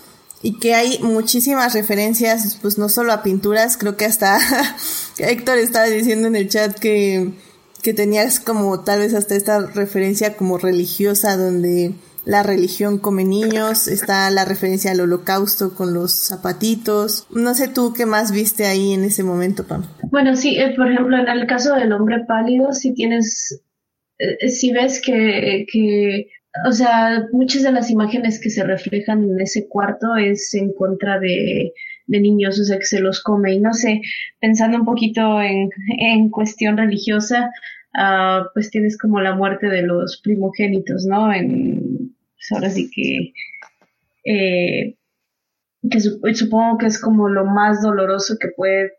Y 0.45 0.59
que 0.59 0.75
hay 0.75 0.99
muchísimas 1.01 1.73
referencias, 1.73 2.59
pues 2.61 2.77
no 2.77 2.91
solo 2.91 3.15
a 3.15 3.23
pinturas, 3.23 3.79
creo 3.79 3.97
que 3.97 4.05
hasta 4.05 4.39
Héctor 5.19 5.57
estaba 5.57 5.87
diciendo 5.87 6.29
en 6.29 6.37
el 6.37 6.51
chat 6.51 6.79
que, 6.79 7.31
que 7.83 7.95
tenías 7.95 8.41
como 8.41 8.85
tal 8.85 8.99
vez 8.99 9.15
hasta 9.15 9.37
esta 9.37 9.61
referencia 9.61 10.37
como 10.37 10.59
religiosa 10.59 11.39
donde 11.39 11.95
la 12.27 12.43
religión 12.43 12.99
come 12.99 13.25
niños, 13.25 13.89
está 13.89 14.31
la 14.31 14.45
referencia 14.45 14.91
al 14.91 15.01
holocausto 15.01 15.75
con 15.75 15.95
los 15.95 16.13
zapatitos. 16.13 17.27
No 17.31 17.55
sé 17.55 17.69
tú 17.69 17.95
qué 17.95 18.05
más 18.05 18.31
viste 18.31 18.67
ahí 18.67 18.93
en 18.93 19.05
ese 19.05 19.23
momento, 19.23 19.67
Pam. 19.67 19.87
Bueno, 20.11 20.37
sí, 20.37 20.59
eh, 20.59 20.75
por 20.77 20.93
ejemplo, 20.93 21.17
en 21.17 21.27
el 21.27 21.47
caso 21.47 21.75
del 21.75 21.91
hombre 21.93 22.23
pálido, 22.29 22.75
si 22.75 22.93
tienes, 22.93 23.63
eh, 24.19 24.51
si 24.51 24.73
ves 24.73 25.01
que, 25.01 25.65
que 25.73 26.27
o 26.67 26.73
sea, 26.73 27.27
muchas 27.33 27.63
de 27.63 27.73
las 27.73 27.91
imágenes 27.91 28.41
que 28.41 28.51
se 28.51 28.63
reflejan 28.63 29.25
en 29.25 29.41
ese 29.41 29.69
cuarto 29.69 30.15
es 30.17 30.55
en 30.55 30.73
contra 30.73 31.19
de, 31.19 31.73
niños, 32.07 32.61
o 32.61 32.65
sea, 32.65 32.79
que 32.79 32.85
se 32.85 33.01
los 33.01 33.23
come. 33.23 33.55
Y 33.55 33.61
no 33.61 33.73
sé, 33.73 34.03
pensando 34.41 34.79
un 34.79 34.85
poquito 34.85 35.41
en, 35.43 35.71
en 35.99 36.31
cuestión 36.31 36.77
religiosa, 36.77 37.51
uh, 37.95 38.45
pues 38.55 38.71
tienes 38.71 38.97
como 38.97 39.21
la 39.21 39.35
muerte 39.35 39.69
de 39.69 39.83
los 39.83 40.21
primogénitos, 40.23 41.07
¿no? 41.07 41.33
En, 41.33 42.15
pues 42.35 42.53
ahora 42.53 42.71
sí 42.71 42.89
que, 42.95 43.33
eh, 44.25 44.97
que 45.91 46.35
supongo 46.35 46.79
que 46.79 46.87
es 46.87 47.01
como 47.01 47.29
lo 47.29 47.45
más 47.47 47.83
doloroso 47.83 48.37
que 48.39 48.49
puede 48.57 48.93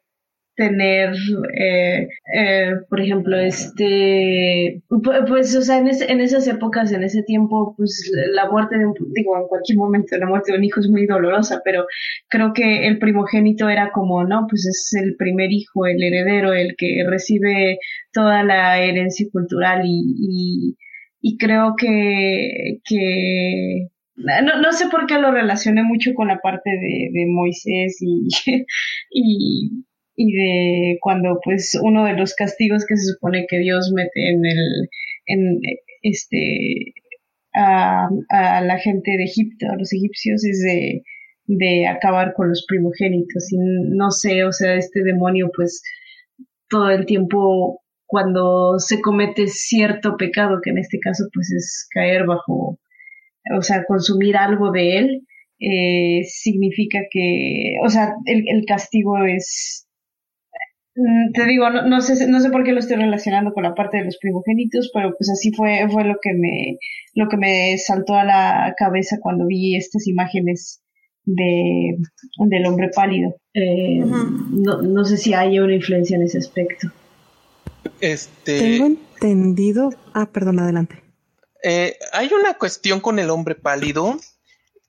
tener, 0.56 1.14
eh, 1.57 2.07
eh, 2.34 2.72
por 2.90 3.02
ejemplo, 3.02 3.38
este, 3.38 4.82
pues, 5.27 5.56
o 5.56 5.61
sea, 5.61 5.77
en, 5.77 5.88
en, 5.88 6.22
esas 6.22 6.48
épocas, 6.48 6.91
en 6.91 7.03
ese 7.03 7.23
tiempo, 7.23 7.73
pues 7.77 8.11
la 8.34 8.49
muerte 8.49 8.77
de 8.77 8.86
un, 8.86 8.94
digo, 9.14 9.38
en 9.38 9.48
cualquier 9.48 9.77
momento 9.77 10.18
la 10.18 10.27
muerte 10.27 10.52
de 10.52 10.57
un 10.57 10.64
hijo 10.64 10.80
es 10.80 10.90
muy 10.90 11.06
dolorosa, 11.06 11.61
pero 11.64 11.86
creo 12.30 12.53
que 12.53 12.88
el 12.88 12.99
primogénito 12.99 13.69
era 13.69 13.91
como, 13.91 14.23
no, 14.23 14.48
pues 14.49 14.65
es 14.65 15.02
el 15.02 15.15
primer 15.18 15.52
hijo, 15.52 15.86
el 15.86 16.02
heredero, 16.02 16.53
el 16.53 16.76
que 16.77 17.03
recibe 17.07 17.80
toda 18.14 18.44
la 18.44 18.80
herencia 18.82 19.27
cultural 19.32 19.82
y, 19.86 20.76
y, 21.22 21.38
creo 21.38 21.76
que, 21.77 22.80
que 22.86 23.88
no, 24.15 24.61
no, 24.61 24.72
sé 24.72 24.88
por 24.90 25.06
qué 25.07 25.19
lo 25.19 25.32
relacioné 25.32 25.84
mucho 25.84 26.14
con 26.14 26.30
la 26.30 26.40
parte 26.40 26.69
de, 26.69 27.26
Moisés 27.27 27.98
y, 28.02 28.30
y 30.16 30.32
de 30.32 30.98
cuando 31.02 31.40
pues 31.44 31.78
uno 31.82 32.06
de 32.06 32.14
los 32.14 32.34
castigos 32.36 32.86
que 32.86 32.96
se 32.98 33.14
supone 33.14 33.46
que 33.50 33.60
Dios 33.60 33.92
mete 33.94 34.30
en 34.30 34.46
el 34.46 34.90
en 35.26 35.60
este 36.02 36.94
a, 37.56 38.08
a 38.30 38.62
la 38.62 38.78
gente 38.80 39.12
de 39.12 39.24
Egipto, 39.24 39.68
a 39.70 39.78
los 39.78 39.94
egipcios 39.94 40.44
es 40.46 40.62
de, 40.62 41.04
de 41.46 41.88
acabar 41.88 42.34
con 42.34 42.50
los 42.50 42.66
primogénitos. 42.68 43.52
Y 43.52 43.58
no 43.58 44.12
sé, 44.12 44.44
o 44.44 44.52
sea, 44.52 44.76
este 44.76 45.04
demonio 45.04 45.50
pues 45.56 45.82
todo 46.70 46.90
el 46.90 47.06
tiempo 47.06 47.82
cuando 48.06 48.78
se 48.80 49.02
comete 49.02 49.48
cierto 49.48 50.18
pecado, 50.18 50.60
que 50.64 50.72
en 50.72 50.80
este 50.80 51.00
caso 51.00 51.26
pues 51.34 51.52
es 51.52 51.88
caer 51.92 52.26
bajo, 52.26 52.80
o 53.58 53.62
sea, 53.62 53.86
consumir 53.86 54.38
algo 54.38 54.72
de 54.72 54.98
él, 54.98 55.28
eh, 55.60 56.24
significa 56.26 57.00
que, 57.10 57.76
o 57.84 57.90
sea, 57.90 58.14
el, 58.26 58.44
el 58.48 58.66
castigo 58.66 59.18
es 59.26 59.85
te 61.34 61.45
digo, 61.45 61.69
no, 61.69 61.85
no, 61.85 62.01
sé, 62.01 62.27
no 62.27 62.39
sé 62.39 62.49
por 62.49 62.63
qué 62.63 62.72
lo 62.72 62.80
estoy 62.80 62.95
relacionando 62.95 63.53
con 63.53 63.63
la 63.63 63.76
parte 63.76 63.97
de 63.97 64.05
los 64.05 64.17
primogénitos, 64.17 64.91
pero 64.93 65.13
pues 65.17 65.30
así 65.30 65.51
fue, 65.51 65.88
fue 65.91 66.05
lo 66.05 66.15
que 66.22 66.34
me, 66.34 66.77
lo 67.13 67.27
que 67.27 67.38
me 67.38 67.77
saltó 67.77 68.15
a 68.15 68.23
la 68.23 68.73
cabeza 68.77 69.17
cuando 69.22 69.45
vi 69.45 69.76
estas 69.76 70.07
imágenes 70.07 70.81
de, 71.26 71.97
del 72.38 72.65
hombre 72.65 72.89
pálido. 72.95 73.35
Eh, 73.53 73.99
no, 73.99 74.81
no 74.81 75.05
sé 75.05 75.17
si 75.17 75.34
hay 75.34 75.59
una 75.59 75.76
influencia 75.76 76.15
en 76.15 76.23
ese 76.23 76.38
aspecto. 76.38 76.88
Este... 77.99 78.59
Tengo 78.59 78.85
entendido. 78.85 79.89
Ah, 80.13 80.30
perdón, 80.31 80.59
adelante. 80.59 81.03
Eh, 81.63 81.97
hay 82.13 82.30
una 82.39 82.53
cuestión 82.53 83.01
con 83.01 83.19
el 83.19 83.30
hombre 83.30 83.55
pálido 83.55 84.17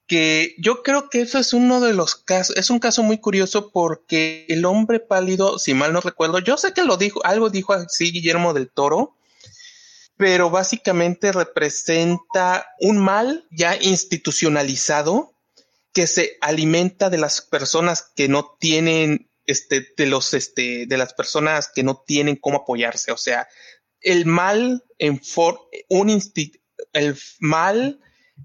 que 0.06 0.54
yo 0.58 0.82
creo 0.82 1.10
que 1.10 1.22
eso 1.22 1.38
es 1.38 1.52
uno 1.52 1.80
de 1.80 1.92
los 1.92 2.14
casos, 2.14 2.56
es 2.56 2.70
un 2.70 2.78
caso 2.78 3.02
muy 3.02 3.18
curioso 3.18 3.70
porque 3.70 4.46
el 4.48 4.64
hombre 4.64 5.00
pálido, 5.00 5.58
si 5.58 5.74
mal 5.74 5.92
no 5.92 6.00
recuerdo, 6.00 6.38
yo 6.38 6.56
sé 6.56 6.72
que 6.72 6.84
lo 6.84 6.96
dijo, 6.96 7.24
algo 7.24 7.50
dijo 7.50 7.72
así 7.72 8.12
Guillermo 8.12 8.54
del 8.54 8.70
Toro, 8.70 9.16
pero 10.16 10.48
básicamente 10.48 11.32
representa 11.32 12.68
un 12.80 12.98
mal 12.98 13.46
ya 13.50 13.76
institucionalizado 13.76 15.34
que 15.92 16.06
se 16.06 16.38
alimenta 16.40 17.10
de 17.10 17.18
las 17.18 17.40
personas 17.40 18.12
que 18.14 18.28
no 18.28 18.56
tienen, 18.60 19.28
este, 19.46 19.92
de 19.96 20.06
los, 20.06 20.34
este, 20.34 20.86
de 20.86 20.96
las 20.96 21.14
personas 21.14 21.70
que 21.74 21.82
no 21.82 22.02
tienen 22.06 22.36
cómo 22.36 22.58
apoyarse, 22.58 23.12
o 23.12 23.16
sea, 23.16 23.48
el 24.00 24.24
mal 24.26 24.84
en 24.98 25.20
un 25.88 26.22
el 26.92 27.18
mal 27.40 28.00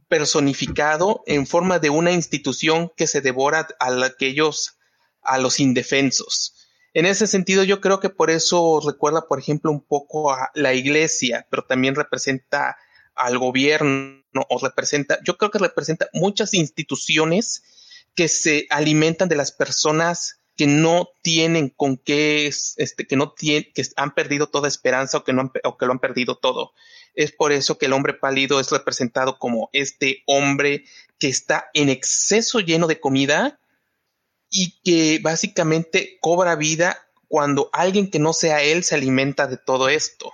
personificado 0.08 1.24
en 1.26 1.48
forma 1.48 1.80
de 1.80 1.90
una 1.90 2.12
institución 2.12 2.92
que 2.96 3.08
se 3.08 3.22
devora 3.22 3.68
a 3.80 4.06
aquellos 4.06 4.78
a 5.22 5.38
los 5.38 5.60
indefensos. 5.60 6.56
En 6.94 7.06
ese 7.06 7.28
sentido, 7.28 7.64
yo 7.64 7.80
creo 7.80 8.00
que 8.00 8.10
por 8.10 8.30
eso 8.30 8.82
recuerda, 8.86 9.28
por 9.28 9.40
ejemplo, 9.40 9.72
un 9.72 9.82
poco 9.82 10.32
a 10.34 10.52
la 10.56 10.74
iglesia, 10.74 11.48
pero 11.50 11.64
también 11.64 11.96
representa 11.96 12.78
al 13.16 13.38
gobierno 13.38 14.24
o 14.34 14.60
representa, 14.62 15.20
yo 15.26 15.38
creo 15.38 15.52
que 15.52 15.60
representa 15.60 16.08
muchas 16.14 16.54
instituciones 16.54 17.64
que 18.16 18.28
se 18.28 18.68
alimentan 18.70 19.30
de 19.30 19.36
las 19.36 19.52
personas 19.52 20.41
que 20.62 20.68
no 20.68 21.10
tienen 21.24 21.70
con 21.70 21.98
qué, 21.98 22.46
este, 22.46 23.08
que 23.08 23.16
no 23.16 23.32
tienen, 23.32 23.72
que 23.74 23.84
han 23.96 24.14
perdido 24.14 24.46
toda 24.46 24.68
esperanza 24.68 25.18
o 25.18 25.24
que 25.24 25.34
no 25.34 25.52
o 25.64 25.76
que 25.76 25.88
lo 25.88 25.92
han 25.92 25.98
perdido 25.98 26.38
todo. 26.38 26.74
Es 27.16 27.32
por 27.32 27.52
eso 27.52 27.80
que 27.80 27.88
el 27.88 27.94
hombre 27.94 28.14
pálido 28.14 28.60
es 28.60 28.70
representado 28.70 29.40
como 29.40 29.72
este 29.74 30.22
hombre 30.28 30.84
que 31.18 31.30
está 31.30 31.72
en 31.74 31.90
exceso 31.90 32.60
lleno 32.60 32.86
de 32.86 33.00
comida 33.00 33.60
y 34.52 34.80
que 34.84 35.20
básicamente 35.24 36.20
cobra 36.22 36.56
vida 36.56 37.08
cuando 37.28 37.72
alguien 37.74 38.12
que 38.12 38.20
no 38.20 38.32
sea 38.32 38.62
él 38.62 38.84
se 38.84 38.94
alimenta 38.94 39.48
de 39.48 39.58
todo 39.58 39.90
esto. 39.90 40.32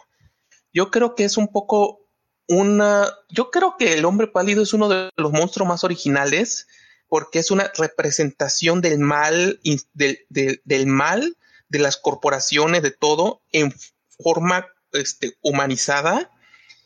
Yo 0.73 0.91
creo 0.91 1.15
que 1.15 1.23
es 1.23 1.37
un 1.37 1.47
poco 1.47 2.01
una, 2.49 3.07
yo 3.29 3.49
creo 3.49 3.77
que 3.79 3.93
el 3.93 4.03
hombre 4.03 4.27
pálido 4.27 4.61
es 4.61 4.73
uno 4.73 4.89
de 4.89 5.09
los 5.15 5.31
monstruos 5.31 5.69
más 5.69 5.85
originales 5.85 6.67
porque 7.07 7.39
es 7.39 7.51
una 7.51 7.71
representación 7.77 8.81
del 8.81 8.99
mal, 8.99 9.59
del, 9.93 10.25
del, 10.29 10.87
mal 10.87 11.37
de 11.69 11.79
las 11.79 11.97
corporaciones, 11.97 12.81
de 12.81 12.91
todo, 12.91 13.41
en 13.51 13.73
forma 14.21 14.67
este, 14.93 15.37
humanizada 15.41 16.31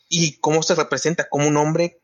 y 0.08 0.38
cómo 0.38 0.62
se 0.62 0.74
representa 0.74 1.28
como 1.28 1.48
un 1.48 1.56
hombre 1.56 1.98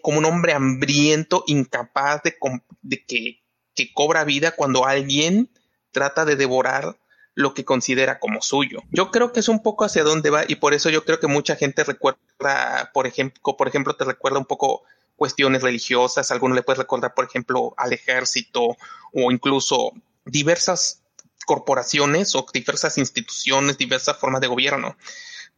como 0.00 0.18
un 0.18 0.24
hombre 0.24 0.54
hambriento, 0.54 1.44
incapaz 1.46 2.22
de, 2.22 2.36
de 2.80 3.04
que, 3.04 3.42
que 3.74 3.92
cobra 3.92 4.24
vida 4.24 4.52
cuando 4.52 4.86
alguien 4.86 5.50
trata 5.92 6.24
de 6.24 6.36
devorar 6.36 6.96
lo 7.34 7.54
que 7.54 7.64
considera 7.64 8.18
como 8.18 8.40
suyo. 8.40 8.82
Yo 8.90 9.10
creo 9.10 9.32
que 9.32 9.40
es 9.40 9.48
un 9.48 9.62
poco 9.62 9.84
hacia 9.84 10.02
dónde 10.02 10.30
va 10.30 10.44
y 10.48 10.56
por 10.56 10.74
eso 10.74 10.90
yo 10.90 11.04
creo 11.04 11.20
que 11.20 11.26
mucha 11.26 11.56
gente 11.56 11.84
recuerda, 11.84 12.90
por 12.92 13.06
ejemplo, 13.06 13.56
por 13.56 13.68
ejemplo, 13.68 13.94
te 13.94 14.04
recuerda 14.04 14.38
un 14.38 14.44
poco 14.44 14.82
cuestiones 15.18 15.62
religiosas, 15.62 16.30
alguno 16.30 16.54
le 16.54 16.62
puede 16.62 16.78
recordar, 16.78 17.12
por 17.12 17.24
ejemplo, 17.26 17.74
al 17.76 17.92
ejército 17.92 18.76
o 19.12 19.32
incluso 19.32 19.92
diversas 20.24 21.02
corporaciones 21.44 22.34
o 22.36 22.46
diversas 22.54 22.98
instituciones, 22.98 23.76
diversas 23.76 24.16
formas 24.16 24.40
de 24.40 24.46
gobierno, 24.46 24.96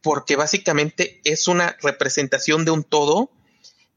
porque 0.01 0.35
básicamente 0.35 1.21
es 1.23 1.47
una 1.47 1.77
representación 1.81 2.65
de 2.65 2.71
un 2.71 2.83
todo 2.83 3.31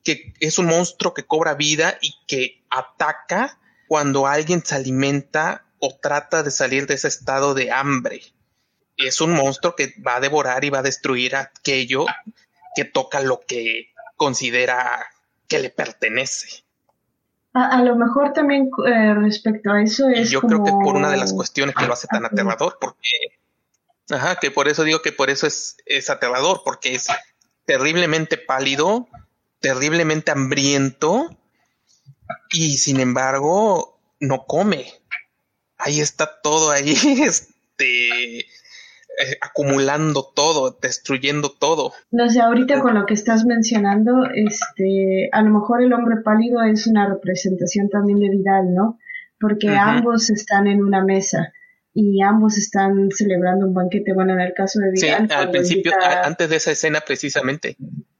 que 0.04 0.34
es 0.38 0.58
un 0.58 0.66
monstruo 0.66 1.14
que 1.14 1.24
cobra 1.24 1.54
vida 1.54 1.96
y 2.02 2.14
que 2.26 2.62
ataca 2.68 3.58
cuando 3.88 4.26
alguien 4.26 4.62
se 4.62 4.74
alimenta 4.74 5.64
o 5.78 5.98
trata 5.98 6.42
de 6.42 6.50
salir 6.50 6.86
de 6.86 6.94
ese 6.94 7.08
estado 7.08 7.54
de 7.54 7.72
hambre. 7.72 8.20
Es 8.98 9.22
un 9.22 9.32
monstruo 9.32 9.74
que 9.74 9.94
va 10.06 10.16
a 10.16 10.20
devorar 10.20 10.62
y 10.64 10.70
va 10.70 10.80
a 10.80 10.82
destruir 10.82 11.36
aquello 11.36 12.04
que 12.76 12.84
toca 12.84 13.20
lo 13.20 13.40
que 13.40 13.94
considera 14.16 15.08
que 15.54 15.62
le 15.62 15.70
pertenece. 15.70 16.64
A, 17.52 17.82
lo 17.82 17.94
mejor 17.94 18.32
también 18.32 18.68
eh, 18.84 19.14
respecto 19.14 19.70
a 19.70 19.80
eso 19.80 20.08
es. 20.08 20.28
yo 20.28 20.40
creo 20.40 20.64
que 20.64 20.72
por 20.72 20.96
una 20.96 21.10
de 21.10 21.16
las 21.16 21.32
cuestiones 21.32 21.76
que 21.76 21.86
lo 21.86 21.92
hace 21.92 22.08
tan 22.08 22.24
aterrador, 22.24 22.78
porque. 22.80 23.08
Ajá, 24.10 24.36
que 24.36 24.50
por 24.50 24.68
eso 24.68 24.82
digo 24.82 25.00
que 25.02 25.12
por 25.12 25.30
eso 25.30 25.46
es, 25.46 25.76
es 25.86 26.10
aterrador, 26.10 26.62
porque 26.64 26.94
es 26.94 27.06
terriblemente 27.64 28.36
pálido, 28.36 29.08
terriblemente 29.60 30.32
hambriento, 30.32 31.30
y 32.50 32.76
sin 32.76 33.00
embargo 33.00 34.00
no 34.18 34.46
come 34.46 34.92
ahí 35.84 36.00
está 36.00 36.40
todo 36.40 36.70
ahí, 36.70 36.92
este, 37.22 38.46
eh, 39.18 39.36
acumulando 39.40 40.30
todo, 40.34 40.76
destruyendo 40.80 41.50
todo. 41.50 41.92
No 42.10 42.28
sé, 42.28 42.40
ahorita 42.40 42.80
con 42.80 42.94
lo 42.94 43.06
que 43.06 43.14
estás 43.14 43.44
mencionando, 43.44 44.24
este, 44.34 45.28
a 45.32 45.42
lo 45.42 45.50
mejor 45.50 45.82
el 45.82 45.92
hombre 45.92 46.16
pálido 46.24 46.62
es 46.62 46.86
una 46.86 47.08
representación 47.08 47.88
también 47.88 48.20
de 48.20 48.30
Vidal, 48.30 48.74
¿no? 48.74 48.98
Porque 49.38 49.68
ambos 49.68 50.30
están 50.30 50.66
en 50.66 50.82
una 50.82 51.04
mesa 51.04 51.52
y 51.92 52.22
ambos 52.22 52.58
están 52.58 53.10
celebrando 53.10 53.66
un 53.66 53.74
banquete. 53.74 54.14
Bueno, 54.14 54.32
en 54.32 54.40
el 54.40 54.54
caso 54.54 54.80
de 54.80 54.90
Vidal. 54.90 55.28
Sí, 55.28 55.34
al 55.34 55.50
principio, 55.50 55.92
antes 56.24 56.48
de 56.48 56.56
esa 56.56 56.72
escena 56.72 57.00
precisamente. 57.06 57.76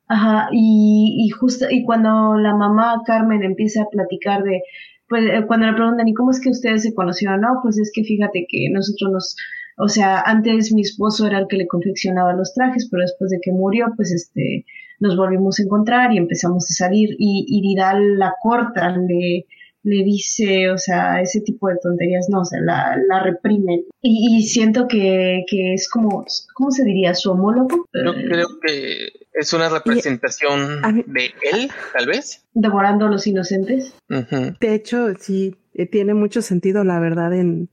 Ajá, 0.07 0.49
y, 0.53 1.27
y 1.27 1.31
justo, 1.31 1.67
y 1.71 1.85
cuando 1.85 2.37
la 2.37 2.55
mamá 2.55 3.03
Carmen 3.07 3.43
empieza 3.43 3.83
a 3.83 3.89
platicar 3.89 4.43
de, 4.43 4.63
pues 5.09 5.25
eh, 5.25 5.45
cuando 5.47 5.67
le 5.67 5.75
preguntan, 5.75 6.09
¿y 6.09 6.15
cómo 6.15 6.31
es 6.31 6.41
que 6.41 6.51
ustedes 6.51 6.83
se 6.83 6.95
conocieron? 6.95 7.41
No, 7.41 7.61
pues 7.63 7.79
es 7.79 7.91
que 7.95 8.05
fíjate 8.05 8.47
que 8.49 8.69
nosotros 8.71 9.11
nos, 9.13 9.37
o 9.77 9.89
sea, 9.89 10.21
antes 10.21 10.73
mi 10.73 10.83
esposo 10.83 11.27
era 11.27 11.39
el 11.39 11.47
que 11.49 11.57
le 11.57 11.67
confeccionaba 11.67 12.33
los 12.33 12.55
trajes, 12.55 12.89
pero 12.91 13.03
después 13.03 13.31
de 13.31 13.39
que 13.43 13.53
murió, 13.53 13.87
pues 13.97 14.13
este, 14.13 14.65
nos 15.01 15.17
volvimos 15.17 15.59
a 15.59 15.63
encontrar 15.63 16.13
y 16.13 16.19
empezamos 16.19 16.65
a 16.71 16.75
salir 16.75 17.11
y, 17.19 17.45
y 17.49 17.61
Vidal 17.61 18.19
la 18.19 18.35
corta, 18.41 18.97
le, 18.97 19.47
le 19.85 20.03
dice, 20.03 20.71
o 20.71 20.79
sea, 20.79 21.21
ese 21.21 21.43
tipo 21.43 21.69
de 21.69 21.77
tonterías, 21.81 22.29
no, 22.31 22.41
o 22.41 22.45
sea, 22.45 22.59
la, 22.63 22.97
la 23.07 23.23
reprimen. 23.23 23.85
Y, 24.01 24.43
siento 24.43 24.89
que, 24.89 25.45
que, 25.47 25.75
es 25.75 25.91
como, 25.91 26.25
¿cómo 26.55 26.71
se 26.71 26.85
diría? 26.85 27.15
¿Su 27.15 27.33
homólogo? 27.33 27.87
Yo 27.93 28.13
creo 28.15 28.49
que 28.67 29.13
es 29.35 29.53
una 29.53 29.69
representación 29.69 31.05
de 31.07 31.35
él, 31.53 31.71
tal 31.97 32.07
vez. 32.07 32.45
Devorando 32.55 33.07
a 33.07 33.11
los 33.11 33.27
inocentes. 33.27 33.95
De 34.09 34.75
hecho, 34.75 35.15
sí, 35.21 35.55
eh, 35.75 35.87
tiene 35.87 36.15
mucho 36.15 36.41
sentido, 36.41 36.83
la 36.83 36.99
verdad, 36.99 37.35
en, 37.35 37.69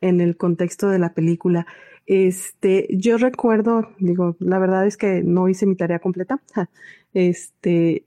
en 0.00 0.20
el 0.20 0.36
contexto 0.36 0.88
de 0.88 0.98
la 0.98 1.14
película. 1.14 1.66
Este, 2.06 2.86
yo 2.90 3.18
recuerdo, 3.18 3.88
digo, 3.98 4.36
la 4.38 4.58
verdad 4.58 4.86
es 4.86 4.96
que 4.96 5.22
no 5.22 5.48
hice 5.48 5.66
mi 5.66 5.74
tarea 5.74 5.98
completa, 5.98 6.40
este, 7.14 8.04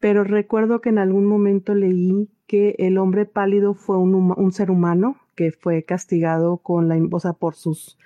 pero 0.00 0.22
recuerdo 0.24 0.80
que 0.80 0.90
en 0.90 0.98
algún 0.98 1.24
momento 1.24 1.74
leí 1.74 2.28
que 2.46 2.74
el 2.78 2.98
hombre 2.98 3.26
pálido 3.26 3.74
fue 3.74 3.98
un, 3.98 4.52
ser 4.52 4.70
humano 4.70 5.16
que 5.34 5.52
fue 5.52 5.82
castigado 5.84 6.58
con 6.58 6.88
la, 6.88 6.98
o 7.10 7.20
sea, 7.20 7.32
por 7.32 7.54
sus 7.54 7.98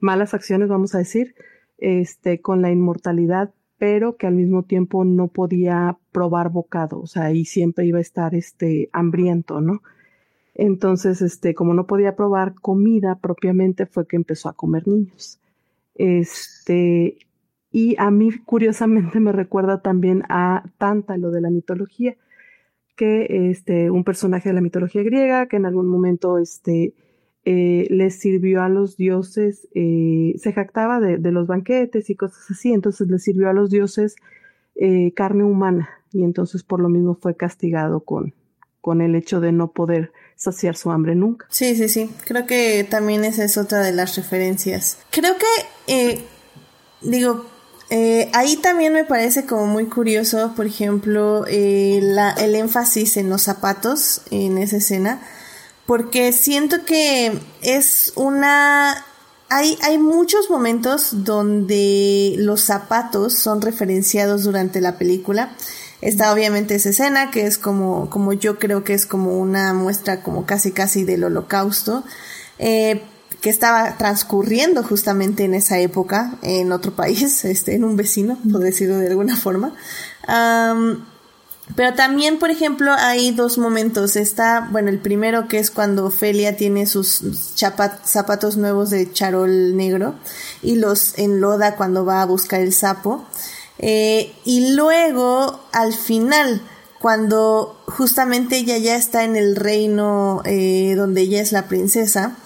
malas 0.00 0.34
acciones, 0.34 0.68
vamos 0.68 0.94
a 0.94 0.98
decir, 0.98 1.34
este, 1.78 2.40
con 2.40 2.62
la 2.62 2.70
inmortalidad, 2.70 3.52
pero 3.78 4.16
que 4.16 4.26
al 4.26 4.34
mismo 4.34 4.64
tiempo 4.64 5.04
no 5.04 5.28
podía 5.28 5.98
probar 6.12 6.50
bocado, 6.50 7.00
o 7.00 7.06
sea, 7.06 7.32
y 7.32 7.44
siempre 7.44 7.86
iba 7.86 7.98
a 7.98 8.02
estar, 8.02 8.34
este, 8.34 8.90
hambriento, 8.92 9.60
¿no? 9.60 9.82
Entonces, 10.60 11.22
este, 11.22 11.54
como 11.54 11.72
no 11.72 11.86
podía 11.86 12.16
probar 12.16 12.52
comida 12.52 13.18
propiamente, 13.18 13.86
fue 13.86 14.06
que 14.06 14.16
empezó 14.16 14.50
a 14.50 14.52
comer 14.52 14.86
niños. 14.86 15.40
Este, 15.94 17.16
y 17.72 17.94
a 17.98 18.10
mí, 18.10 18.30
curiosamente, 18.44 19.20
me 19.20 19.32
recuerda 19.32 19.80
también 19.80 20.22
a 20.28 20.64
Tántalo 20.76 21.30
de 21.30 21.40
la 21.40 21.48
mitología, 21.48 22.14
que 22.94 23.48
este, 23.50 23.90
un 23.90 24.04
personaje 24.04 24.50
de 24.50 24.54
la 24.54 24.60
mitología 24.60 25.02
griega 25.02 25.46
que 25.46 25.56
en 25.56 25.64
algún 25.64 25.86
momento 25.86 26.36
este, 26.36 26.92
eh, 27.46 28.10
sirvió 28.10 28.62
a 28.62 28.68
los 28.68 28.98
dioses, 28.98 29.66
eh, 29.74 30.34
se 30.36 30.52
jactaba 30.52 31.00
de, 31.00 31.32
los 31.32 31.46
banquetes 31.46 32.10
y 32.10 32.16
cosas 32.16 32.50
así, 32.50 32.74
entonces 32.74 33.08
les 33.08 33.22
sirvió 33.22 33.48
a 33.48 33.54
los 33.54 33.70
dioses 33.70 34.16
eh, 34.74 35.14
carne 35.14 35.44
humana 35.44 35.88
y 36.12 36.22
entonces 36.22 36.64
por 36.64 36.80
lo 36.80 36.90
mismo 36.90 37.14
fue 37.14 37.34
castigado 37.34 38.00
con, 38.00 38.34
con 38.82 39.00
el 39.00 39.14
hecho 39.14 39.40
de 39.40 39.52
no 39.52 39.72
poder 39.72 40.12
saciar 40.40 40.74
su 40.74 40.90
hambre 40.90 41.14
nunca. 41.14 41.46
Sí, 41.50 41.76
sí, 41.76 41.88
sí, 41.88 42.10
creo 42.24 42.46
que 42.46 42.86
también 42.88 43.24
esa 43.24 43.44
es 43.44 43.58
otra 43.58 43.80
de 43.80 43.92
las 43.92 44.16
referencias. 44.16 44.96
Creo 45.10 45.34
que, 45.36 46.24
digo, 47.02 47.44
eh, 47.90 48.30
ahí 48.32 48.56
también 48.56 48.94
me 48.94 49.04
parece 49.04 49.44
como 49.44 49.66
muy 49.66 49.86
curioso, 49.86 50.54
por 50.56 50.64
ejemplo, 50.64 51.44
eh, 51.46 52.00
el 52.38 52.54
énfasis 52.54 53.18
en 53.18 53.28
los 53.28 53.42
zapatos 53.42 54.22
en 54.30 54.56
esa 54.56 54.78
escena, 54.78 55.20
porque 55.86 56.32
siento 56.32 56.84
que 56.86 57.38
es 57.62 58.12
una... 58.16 59.04
Hay, 59.52 59.76
hay 59.82 59.98
muchos 59.98 60.48
momentos 60.48 61.24
donde 61.24 62.36
los 62.38 62.62
zapatos 62.62 63.34
son 63.34 63.60
referenciados 63.60 64.44
durante 64.44 64.80
la 64.80 64.96
película. 64.96 65.54
Está 66.00 66.32
obviamente 66.32 66.74
esa 66.74 66.90
escena 66.90 67.30
que 67.30 67.46
es 67.46 67.58
como, 67.58 68.08
como 68.08 68.32
yo 68.32 68.58
creo 68.58 68.84
que 68.84 68.94
es 68.94 69.06
como 69.06 69.38
una 69.38 69.74
muestra 69.74 70.22
como 70.22 70.46
casi 70.46 70.72
casi 70.72 71.04
del 71.04 71.24
holocausto. 71.24 72.04
Eh, 72.58 73.02
que 73.40 73.48
estaba 73.48 73.96
transcurriendo 73.96 74.82
justamente 74.82 75.44
en 75.44 75.54
esa 75.54 75.78
época 75.78 76.34
en 76.42 76.72
otro 76.72 76.94
país, 76.94 77.44
este, 77.44 77.74
en 77.74 77.84
un 77.84 77.96
vecino, 77.96 78.38
por 78.50 78.60
decirlo 78.60 78.98
de 78.98 79.08
alguna 79.08 79.36
forma. 79.36 79.74
Pero 81.76 81.94
también, 81.94 82.38
por 82.38 82.50
ejemplo, 82.50 82.92
hay 82.92 83.30
dos 83.30 83.56
momentos. 83.58 84.16
Está, 84.16 84.68
bueno, 84.72 84.88
el 84.88 84.98
primero 84.98 85.46
que 85.46 85.58
es 85.58 85.70
cuando 85.70 86.06
Ofelia 86.06 86.56
tiene 86.56 86.86
sus 86.86 87.22
zapatos 88.04 88.56
nuevos 88.56 88.90
de 88.90 89.12
charol 89.12 89.76
negro 89.76 90.14
y 90.62 90.76
los 90.76 91.16
enloda 91.16 91.76
cuando 91.76 92.04
va 92.04 92.22
a 92.22 92.26
buscar 92.26 92.60
el 92.60 92.72
sapo. 92.72 93.24
Eh, 93.82 94.32
y 94.44 94.74
luego, 94.74 95.60
al 95.72 95.94
final, 95.94 96.60
cuando 97.00 97.80
justamente 97.86 98.58
ella 98.58 98.76
ya 98.76 98.94
está 98.94 99.24
en 99.24 99.36
el 99.36 99.56
reino 99.56 100.42
eh, 100.44 100.94
donde 100.96 101.22
ella 101.22 101.40
es 101.40 101.50
la 101.50 101.66
princesa, 101.66 102.36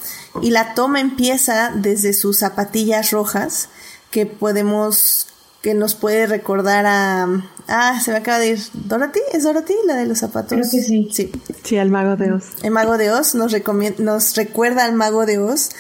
y 0.41 0.51
la 0.51 0.75
toma 0.75 1.01
empieza 1.01 1.73
desde 1.75 2.13
sus 2.13 2.39
zapatillas 2.39 3.11
rojas, 3.11 3.69
que 4.11 4.27
podemos 4.27 5.27
que 5.61 5.73
nos 5.73 5.95
puede 5.95 6.27
recordar 6.27 6.85
a... 6.85 7.27
Ah, 7.69 7.99
se 8.05 8.11
me 8.11 8.19
acaba 8.19 8.39
de 8.39 8.49
ir. 8.49 8.61
¿Dorothy? 8.75 9.21
¿Es 9.33 9.45
Dorothy 9.45 9.73
la 9.87 9.95
de 9.95 10.05
los 10.05 10.19
zapatos? 10.19 10.51
Creo 10.51 10.71
que 10.71 10.83
sí. 10.83 11.09
Sí. 11.11 11.33
Sí, 11.63 11.79
al 11.79 11.89
mago 11.89 12.17
de 12.17 12.33
Oz. 12.33 12.45
El 12.63 12.71
mago 12.71 12.99
de 12.99 13.11
Oz 13.11 13.35
nos, 13.35 13.55
nos 13.99 14.37
recuerda 14.37 14.85
al 14.85 14.93
mago 14.93 15.25
de 15.25 15.39
Oz 15.39 15.71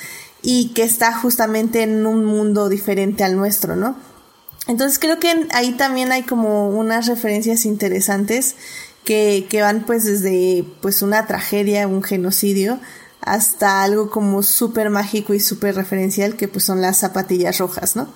y 0.40 0.70
que 0.70 0.84
está 0.84 1.12
justamente 1.12 1.82
en 1.82 2.06
un 2.06 2.24
mundo 2.24 2.70
diferente 2.70 3.24
al 3.24 3.36
nuestro, 3.36 3.76
¿no? 3.76 3.94
Entonces 4.66 4.98
creo 4.98 5.18
que 5.18 5.46
ahí 5.52 5.72
también 5.72 6.12
hay 6.12 6.22
como 6.22 6.70
unas 6.70 7.06
referencias 7.06 7.66
interesantes 7.66 8.56
que, 9.04 9.46
que 9.50 9.60
van 9.60 9.84
pues 9.84 10.04
desde 10.04 10.64
pues 10.80 11.02
una 11.02 11.26
tragedia, 11.26 11.86
un 11.86 12.02
genocidio, 12.02 12.78
hasta 13.20 13.82
algo 13.82 14.10
como 14.10 14.42
súper 14.42 14.90
mágico 14.90 15.34
y 15.34 15.40
súper 15.40 15.74
referencial 15.74 16.36
que 16.36 16.48
pues 16.48 16.64
son 16.64 16.80
las 16.80 16.98
zapatillas 16.98 17.58
rojas, 17.58 17.96
¿no? 17.96 18.08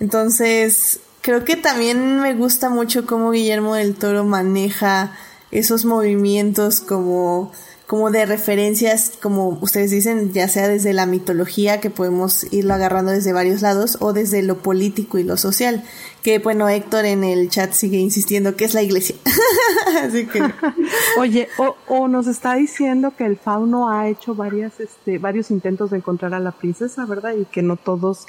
Entonces, 0.00 1.00
creo 1.20 1.44
que 1.44 1.56
también 1.56 2.20
me 2.20 2.34
gusta 2.34 2.68
mucho 2.70 3.06
cómo 3.06 3.30
Guillermo 3.30 3.74
del 3.74 3.94
Toro 3.94 4.24
maneja 4.24 5.12
esos 5.50 5.84
movimientos 5.84 6.80
como 6.80 7.52
como 7.90 8.12
de 8.12 8.24
referencias, 8.24 9.14
como 9.20 9.48
ustedes 9.48 9.90
dicen, 9.90 10.32
ya 10.32 10.46
sea 10.46 10.68
desde 10.68 10.92
la 10.92 11.06
mitología, 11.06 11.80
que 11.80 11.90
podemos 11.90 12.46
irlo 12.52 12.74
agarrando 12.74 13.10
desde 13.10 13.32
varios 13.32 13.62
lados, 13.62 13.98
o 13.98 14.12
desde 14.12 14.44
lo 14.44 14.58
político 14.58 15.18
y 15.18 15.24
lo 15.24 15.36
social, 15.36 15.82
que 16.22 16.38
bueno, 16.38 16.68
Héctor 16.68 17.04
en 17.04 17.24
el 17.24 17.48
chat 17.48 17.72
sigue 17.72 17.98
insistiendo 17.98 18.54
que 18.54 18.64
es 18.64 18.74
la 18.74 18.82
iglesia. 18.82 19.16
Así 20.04 20.24
que... 20.24 20.40
Oye, 21.18 21.48
o, 21.58 21.74
o, 21.88 22.06
nos 22.06 22.28
está 22.28 22.54
diciendo 22.54 23.12
que 23.18 23.26
el 23.26 23.36
fauno 23.36 23.90
ha 23.90 24.06
hecho 24.06 24.36
varias, 24.36 24.78
este, 24.78 25.18
varios 25.18 25.50
intentos 25.50 25.90
de 25.90 25.96
encontrar 25.96 26.32
a 26.32 26.38
la 26.38 26.52
princesa, 26.52 27.04
¿verdad? 27.06 27.34
Y 27.34 27.44
que 27.46 27.62
no 27.62 27.74
todos 27.74 28.28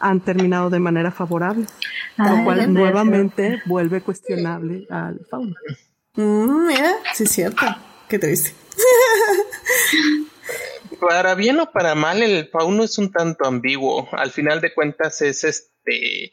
han 0.00 0.18
terminado 0.18 0.68
de 0.68 0.80
manera 0.80 1.12
favorable, 1.12 1.66
lo 2.16 2.42
cual 2.42 2.74
nuevamente 2.74 3.62
vuelve 3.66 4.00
cuestionable 4.00 4.84
al 4.90 5.24
fauno. 5.30 5.54
Mm, 6.16 6.66
mira, 6.66 6.90
sí 7.14 7.22
es 7.22 7.30
cierto. 7.30 7.64
Qué 8.08 8.18
triste. 8.18 8.65
Para 11.00 11.34
bien 11.34 11.60
o 11.60 11.70
para 11.70 11.94
mal, 11.94 12.22
el 12.22 12.48
fauno 12.48 12.84
es 12.84 12.98
un 12.98 13.12
tanto 13.12 13.46
ambiguo. 13.46 14.08
Al 14.12 14.30
final 14.30 14.60
de 14.60 14.74
cuentas 14.74 15.22
es 15.22 15.44
este... 15.44 16.32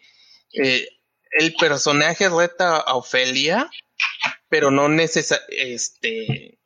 Eh, 0.53 0.87
el 1.31 1.55
personaje 1.55 2.29
reta 2.29 2.77
a 2.77 2.95
Ofelia, 2.95 3.69
pero 4.49 4.71
no 4.71 4.87
necesariamente... 4.87 5.73
Este, 5.73 6.59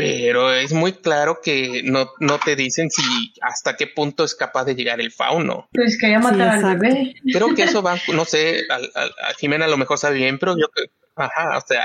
pero 0.00 0.54
es 0.54 0.72
muy 0.72 0.94
claro 0.94 1.40
que 1.42 1.82
no, 1.84 2.10
no 2.20 2.38
te 2.38 2.56
dicen 2.56 2.90
si 2.90 3.34
hasta 3.42 3.76
qué 3.76 3.86
punto 3.86 4.24
es 4.24 4.34
capaz 4.34 4.64
de 4.64 4.74
llegar 4.74 4.98
el 4.98 5.12
fauno. 5.12 5.68
Pues 5.72 5.98
quería 5.98 6.18
matar 6.18 6.64
al 6.64 6.78
bebé. 6.78 7.14
Creo 7.30 7.54
que 7.54 7.64
eso 7.64 7.82
va, 7.82 7.98
no 8.14 8.24
sé, 8.24 8.62
a, 8.70 9.34
Jimena 9.38 9.66
a 9.66 9.68
lo 9.68 9.76
mejor 9.76 9.98
sabe 9.98 10.16
bien, 10.16 10.38
pero 10.38 10.56
yo, 10.56 10.68
ajá, 11.16 11.58
o 11.58 11.60
sea, 11.60 11.84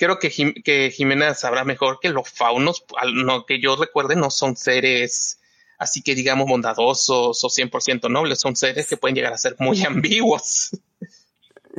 creo 0.00 0.18
que, 0.18 0.30
que 0.64 0.90
Jimena 0.90 1.34
sabrá 1.34 1.64
mejor 1.64 2.00
que 2.00 2.08
los 2.08 2.28
faunos, 2.28 2.84
no, 3.14 3.46
que 3.46 3.60
yo 3.60 3.76
recuerde, 3.76 4.16
no 4.16 4.30
son 4.30 4.56
seres 4.56 5.36
así 5.80 6.02
que 6.02 6.14
digamos 6.14 6.46
bondadosos 6.46 7.42
o 7.42 7.48
100% 7.48 8.10
nobles, 8.10 8.38
son 8.38 8.54
seres 8.54 8.86
que 8.86 8.98
pueden 8.98 9.16
llegar 9.16 9.32
a 9.32 9.38
ser 9.38 9.56
muy 9.58 9.82
ambiguos. 9.84 10.78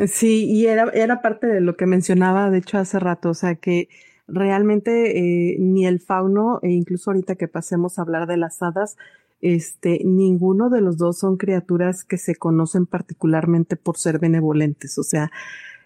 Sí, 0.07 0.45
y 0.45 0.65
era, 0.65 0.89
era 0.93 1.21
parte 1.21 1.45
de 1.45 1.61
lo 1.61 1.77
que 1.77 1.85
mencionaba, 1.85 2.49
de 2.49 2.57
hecho, 2.57 2.79
hace 2.79 2.97
rato, 2.99 3.29
o 3.29 3.33
sea, 3.33 3.55
que 3.55 3.89
realmente 4.27 5.19
eh, 5.19 5.57
ni 5.59 5.85
el 5.85 5.99
fauno, 5.99 6.59
e 6.63 6.69
incluso 6.69 7.11
ahorita 7.11 7.35
que 7.35 7.47
pasemos 7.47 7.99
a 7.99 8.01
hablar 8.01 8.25
de 8.25 8.37
las 8.37 8.61
hadas, 8.63 8.97
este, 9.41 10.01
ninguno 10.03 10.69
de 10.69 10.81
los 10.81 10.97
dos 10.97 11.19
son 11.19 11.37
criaturas 11.37 12.03
que 12.03 12.17
se 12.17 12.35
conocen 12.35 12.85
particularmente 12.85 13.75
por 13.75 13.97
ser 13.97 14.17
benevolentes. 14.17 14.97
O 14.97 15.03
sea, 15.03 15.31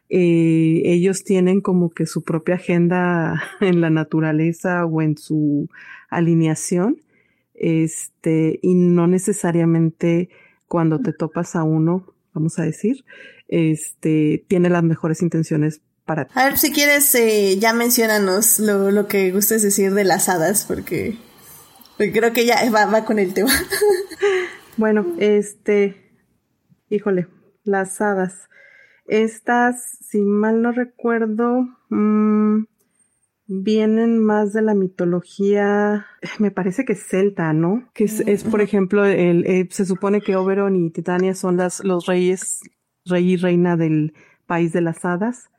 eh, 0.10 0.82
ellos 0.86 1.23
tienen 1.23 1.61
como 1.61 1.90
que 1.90 2.06
su 2.06 2.23
propia 2.23 2.56
agenda 2.56 3.41
en 3.61 3.82
la 3.82 3.90
naturaleza 3.90 4.86
o 4.86 5.02
en 5.02 5.18
su 5.18 5.69
alineación. 6.10 7.02
Este, 7.53 8.60
y 8.61 8.73
no 8.76 9.07
necesariamente 9.07 10.30
cuando 10.68 10.99
te 10.99 11.14
topas 11.14 11.56
a 11.56 11.64
uno, 11.64 12.14
vamos 12.34 12.60
a 12.60 12.64
decir, 12.64 13.06
este, 13.48 14.44
tiene 14.48 14.69
las 14.69 14.84
mejores 14.84 15.22
intenciones 15.22 15.82
a 16.07 16.45
ver, 16.45 16.57
si 16.60 16.72
quieres, 16.72 17.15
eh, 17.15 17.57
ya 17.57 17.73
mencionanos 17.73 18.60
lo, 18.60 18.91
lo, 18.91 19.07
que 19.07 19.32
gustes 19.32 19.64
decir 19.64 19.91
de 19.95 20.03
las 20.03 20.30
hadas, 20.30 20.64
porque, 20.64 21.18
creo 21.98 22.32
que 22.32 22.45
ya 22.45 22.69
va, 22.69 22.86
va 22.86 23.06
con 23.06 23.18
el 23.18 23.34
tema. 23.34 23.49
bueno, 24.77 25.15
este, 25.18 26.14
híjole, 26.90 27.27
las 27.64 28.02
hadas. 28.02 28.49
Estas, 29.06 29.99
si 30.02 30.22
mal 30.22 30.61
no 30.61 30.72
recuerdo, 30.72 31.68
mmm, 31.90 32.64
vienen 33.48 34.23
más 34.23 34.53
de 34.53 34.61
la 34.61 34.73
mitología, 34.73 36.06
me 36.40 36.52
parece 36.52 36.86
que 36.86 36.95
celta, 36.95 37.53
¿no? 37.53 37.90
Que 37.94 38.06
es, 38.06 38.44
por 38.44 38.61
ejemplo, 38.61 39.06
el, 39.06 39.45
eh, 39.45 39.68
se 39.69 39.86
supone 39.86 40.22
que 40.22 40.36
Oberon 40.36 40.76
y 40.76 40.90
Titania 40.90 41.36
son 41.36 41.57
las, 41.57 41.84
los 41.84 42.06
reyes, 42.06 42.61
rey 43.06 43.34
y 43.34 43.38
reina 43.38 43.77
del 43.77 44.14
país 44.48 44.73
de 44.73 44.82
las 44.82 45.06
hadas 45.06 45.49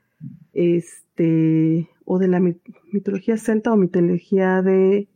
este, 0.52 1.88
o 2.04 2.18
de 2.18 2.28
la 2.28 2.40
mitología 2.40 3.36
celta 3.36 3.72
o 3.72 3.76
mitología 3.76 4.62
de 4.62 5.08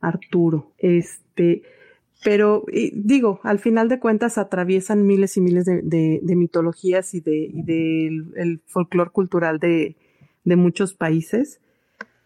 Arturo. 0.00 0.72
Este, 0.78 1.62
pero 2.22 2.64
digo, 2.92 3.40
al 3.42 3.58
final 3.58 3.88
de 3.88 3.98
cuentas 3.98 4.38
atraviesan 4.38 5.06
miles 5.06 5.36
y 5.36 5.40
miles 5.40 5.64
de, 5.64 6.20
mitologías 6.36 7.14
y 7.14 7.20
de, 7.20 7.50
y 7.52 7.62
el 8.36 8.60
folclore 8.66 9.10
cultural 9.10 9.58
de, 9.58 9.96
de 10.44 10.56
muchos 10.56 10.94
países. 10.94 11.60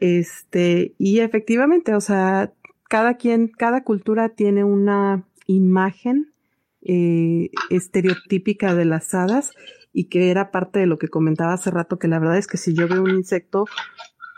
Este, 0.01 0.95
y 0.99 1.21
efectivamente, 1.21 1.95
o 1.95 2.01
sea, 2.01 2.53
cada 2.89 3.15
quien, 3.15 3.49
cada 3.49 3.85
cultura 3.85 4.31
tiene 4.31 4.65
una 4.65 5.25
imagen 5.47 6.33
eh, 6.83 7.51
estereotípica 7.71 8.75
de 8.75 8.85
las 8.85 9.15
hadas 9.15 9.53
y 9.93 10.05
que 10.05 10.31
era 10.31 10.51
parte 10.51 10.81
de 10.81 10.87
lo 10.87 10.99
que 10.99 11.09
comentaba 11.09 11.55
hace 11.55 11.71
rato, 11.71 11.99
que 11.99 12.09
la 12.09 12.19
verdad 12.19 12.37
es 12.37 12.47
que 12.47 12.57
si 12.57 12.75
yo 12.75 12.89
veo 12.89 13.03
un 13.03 13.11
insecto 13.11 13.67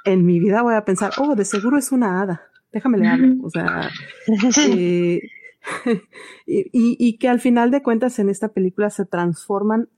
en 0.05 0.25
mi 0.25 0.39
vida 0.39 0.63
voy 0.63 0.75
a 0.75 0.85
pensar, 0.85 1.13
oh, 1.19 1.35
de 1.35 1.45
seguro 1.45 1.79
es 1.79 1.91
una 1.91 2.21
hada, 2.21 2.43
déjame 2.73 2.99
leerlo, 2.99 3.43
o 3.43 3.51
sea, 3.51 3.91
eh, 4.69 5.23
y, 6.47 7.19
que 7.19 7.29
al 7.29 7.41
final 7.41 7.71
de 7.71 7.83
cuentas 7.83 8.19
en 8.19 8.29
esta 8.29 8.49
película 8.49 8.91
se 8.91 9.05
transforman 9.05 9.89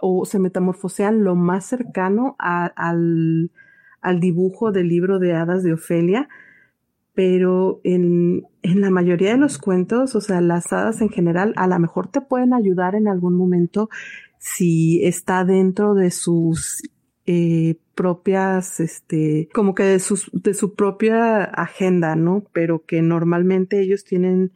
o 0.00 0.24
se 0.24 0.38
metamorfosean 0.38 1.24
lo 1.24 1.34
más 1.34 1.66
cercano 1.66 2.36
al, 2.38 3.50
al 4.00 4.20
dibujo 4.20 4.72
del 4.72 4.88
libro 4.88 5.18
de 5.18 5.34
hadas 5.34 5.62
de 5.62 5.72
Ofelia, 5.72 6.28
pero 7.14 7.80
en, 7.82 8.44
en, 8.62 8.80
la 8.80 8.90
mayoría 8.90 9.32
de 9.32 9.38
los 9.38 9.58
cuentos, 9.58 10.14
o 10.14 10.20
sea, 10.20 10.40
las 10.40 10.72
hadas 10.72 11.00
en 11.00 11.08
general, 11.08 11.52
a 11.56 11.66
lo 11.66 11.78
mejor 11.78 12.08
te 12.08 12.20
pueden 12.20 12.54
ayudar 12.54 12.94
en 12.94 13.08
algún 13.08 13.34
momento 13.34 13.90
si 14.38 15.04
está 15.04 15.44
dentro 15.44 15.94
de 15.94 16.12
sus 16.12 16.80
eh, 17.26 17.76
propias, 17.94 18.80
este, 18.80 19.50
como 19.52 19.74
que 19.74 19.82
de, 19.82 19.98
sus, 19.98 20.30
de 20.32 20.54
su 20.54 20.74
propia 20.74 21.44
agenda, 21.44 22.16
¿no? 22.16 22.44
Pero 22.52 22.86
que 22.86 23.02
normalmente 23.02 23.80
ellos 23.80 24.04
tienen 24.04 24.52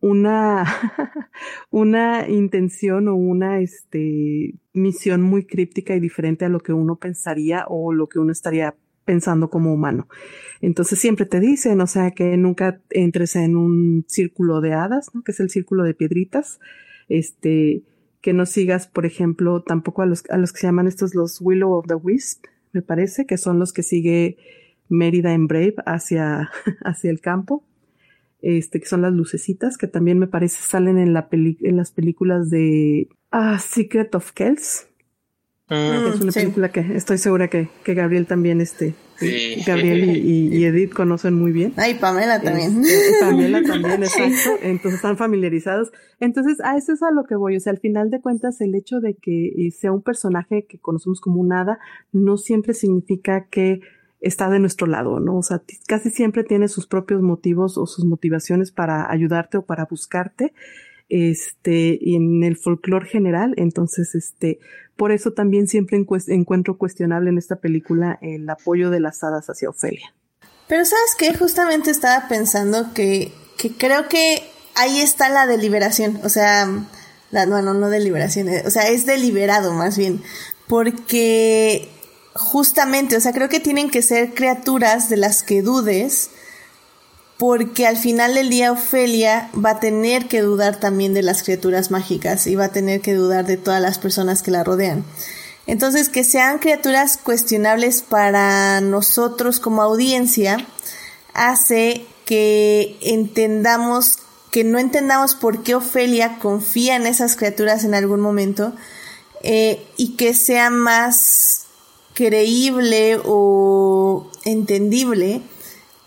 una, 0.00 0.64
una 1.70 2.28
intención 2.28 3.08
o 3.08 3.16
una 3.16 3.60
este, 3.60 4.54
misión 4.72 5.22
muy 5.22 5.44
críptica 5.44 5.94
y 5.94 6.00
diferente 6.00 6.44
a 6.44 6.48
lo 6.48 6.60
que 6.60 6.72
uno 6.72 6.96
pensaría 6.96 7.64
o 7.68 7.92
lo 7.92 8.08
que 8.08 8.20
uno 8.20 8.32
estaría 8.32 8.76
pensando 9.04 9.50
como 9.50 9.72
humano. 9.74 10.08
Entonces 10.60 10.98
siempre 10.98 11.26
te 11.26 11.40
dicen, 11.40 11.80
o 11.80 11.86
sea, 11.86 12.12
que 12.12 12.36
nunca 12.36 12.80
entres 12.90 13.36
en 13.36 13.56
un 13.56 14.04
círculo 14.08 14.60
de 14.60 14.72
hadas, 14.72 15.10
¿no? 15.14 15.22
que 15.22 15.32
es 15.32 15.40
el 15.40 15.50
círculo 15.50 15.82
de 15.82 15.94
piedritas, 15.94 16.60
este, 17.08 17.82
que 18.20 18.32
no 18.32 18.46
sigas, 18.46 18.86
por 18.86 19.04
ejemplo, 19.04 19.62
tampoco 19.62 20.02
a 20.02 20.06
los, 20.06 20.24
a 20.30 20.38
los 20.38 20.52
que 20.52 20.60
se 20.60 20.66
llaman 20.68 20.86
estos 20.86 21.14
los 21.14 21.40
Willow 21.40 21.72
of 21.72 21.86
the 21.86 21.94
Wisp, 21.94 22.46
me 22.72 22.82
parece, 22.82 23.26
que 23.26 23.36
son 23.36 23.58
los 23.58 23.72
que 23.72 23.82
sigue 23.82 24.38
Mérida 24.88 25.34
en 25.34 25.46
Brave 25.46 25.74
hacia, 25.86 26.50
hacia 26.84 27.10
el 27.10 27.20
campo, 27.20 27.64
este, 28.44 28.80
que 28.80 28.86
son 28.86 29.02
las 29.02 29.12
lucecitas, 29.12 29.78
que 29.78 29.88
también 29.88 30.18
me 30.18 30.26
parece 30.26 30.62
salen 30.62 30.98
en, 30.98 31.12
la 31.12 31.28
en 31.30 31.76
las 31.76 31.92
películas 31.92 32.50
de 32.50 33.08
ah, 33.30 33.58
Secret 33.58 34.14
of 34.14 34.32
Kells. 34.32 34.86
Mm, 35.68 36.12
es 36.14 36.20
una 36.20 36.32
película 36.32 36.68
que 36.70 36.80
estoy 36.94 37.16
segura 37.16 37.48
que, 37.48 37.70
que 37.84 37.94
Gabriel 37.94 38.26
también 38.26 38.60
este 38.60 38.94
Gabriel 39.66 40.16
y, 40.16 40.64
Edith 40.64 40.92
conocen 40.92 41.34
muy 41.34 41.52
bien. 41.52 41.72
Ay, 41.76 41.94
Pamela 41.94 42.40
también. 42.40 42.82
Pamela 43.20 43.62
también, 43.62 44.02
exacto. 44.02 44.58
Entonces 44.62 44.94
están 44.94 45.16
familiarizados. 45.16 45.92
Entonces, 46.20 46.60
a 46.60 46.76
eso 46.76 46.92
es 46.92 47.02
a 47.02 47.10
lo 47.10 47.24
que 47.24 47.36
voy. 47.36 47.56
O 47.56 47.60
sea, 47.60 47.72
al 47.72 47.78
final 47.78 48.10
de 48.10 48.20
cuentas, 48.20 48.60
el 48.60 48.74
hecho 48.74 49.00
de 49.00 49.14
que 49.14 49.46
eh, 49.46 49.70
sea 49.70 49.92
un 49.92 50.02
personaje 50.02 50.66
que 50.68 50.78
conocemos 50.78 51.20
como 51.20 51.40
un 51.40 51.52
hada 51.52 51.78
no 52.12 52.36
siempre 52.36 52.74
significa 52.74 53.46
que 53.50 53.80
está 54.24 54.48
de 54.48 54.58
nuestro 54.58 54.86
lado, 54.86 55.20
¿no? 55.20 55.38
O 55.38 55.42
sea, 55.42 55.62
casi 55.86 56.10
siempre 56.10 56.44
tiene 56.44 56.68
sus 56.68 56.86
propios 56.86 57.22
motivos 57.22 57.78
o 57.78 57.86
sus 57.86 58.04
motivaciones 58.04 58.72
para 58.72 59.10
ayudarte 59.10 59.58
o 59.58 59.62
para 59.62 59.84
buscarte 59.84 60.52
este, 61.08 62.14
en 62.14 62.42
el 62.42 62.56
folclore 62.56 63.06
general. 63.06 63.54
Entonces, 63.56 64.14
este, 64.14 64.58
por 64.96 65.12
eso 65.12 65.32
también 65.32 65.68
siempre 65.68 66.04
encuentro 66.28 66.78
cuestionable 66.78 67.30
en 67.30 67.38
esta 67.38 67.56
película 67.56 68.18
el 68.22 68.48
apoyo 68.48 68.90
de 68.90 69.00
las 69.00 69.22
hadas 69.22 69.48
hacia 69.48 69.68
Ofelia. 69.68 70.14
Pero 70.68 70.84
sabes 70.84 71.14
que 71.18 71.36
justamente 71.36 71.90
estaba 71.90 72.26
pensando 72.28 72.94
que, 72.94 73.32
que 73.58 73.72
creo 73.76 74.08
que 74.08 74.42
ahí 74.74 75.00
está 75.00 75.28
la 75.28 75.46
deliberación, 75.46 76.18
o 76.24 76.28
sea, 76.28 76.68
la, 77.30 77.46
bueno, 77.46 77.74
no 77.74 77.90
deliberación, 77.90 78.48
eh, 78.48 78.62
o 78.66 78.70
sea, 78.70 78.88
es 78.88 79.04
deliberado 79.04 79.72
más 79.72 79.98
bien, 79.98 80.22
porque 80.66 81.88
justamente, 82.34 83.16
o 83.16 83.20
sea, 83.20 83.32
creo 83.32 83.48
que 83.48 83.60
tienen 83.60 83.90
que 83.90 84.02
ser 84.02 84.34
criaturas 84.34 85.08
de 85.08 85.16
las 85.16 85.42
que 85.42 85.62
dudes, 85.62 86.30
porque 87.38 87.86
al 87.86 87.96
final 87.96 88.34
del 88.34 88.50
día 88.50 88.72
Ofelia 88.72 89.50
va 89.54 89.70
a 89.70 89.80
tener 89.80 90.28
que 90.28 90.40
dudar 90.40 90.78
también 90.78 91.14
de 91.14 91.22
las 91.22 91.42
criaturas 91.42 91.90
mágicas 91.90 92.46
y 92.46 92.54
va 92.54 92.66
a 92.66 92.72
tener 92.72 93.00
que 93.00 93.14
dudar 93.14 93.46
de 93.46 93.56
todas 93.56 93.80
las 93.80 93.98
personas 93.98 94.42
que 94.42 94.50
la 94.50 94.64
rodean. 94.64 95.04
Entonces, 95.66 96.08
que 96.08 96.24
sean 96.24 96.58
criaturas 96.58 97.16
cuestionables 97.16 98.02
para 98.02 98.80
nosotros 98.80 99.60
como 99.60 99.82
audiencia 99.82 100.64
hace 101.32 102.06
que 102.24 102.98
entendamos, 103.00 104.18
que 104.50 104.64
no 104.64 104.78
entendamos 104.78 105.34
por 105.34 105.62
qué 105.62 105.74
Ofelia 105.74 106.38
confía 106.38 106.96
en 106.96 107.06
esas 107.06 107.36
criaturas 107.36 107.84
en 107.84 107.94
algún 107.94 108.20
momento 108.20 108.74
eh, 109.42 109.86
y 109.96 110.16
que 110.16 110.34
sea 110.34 110.70
más 110.70 111.63
creíble 112.14 113.20
o 113.24 114.30
entendible 114.44 115.42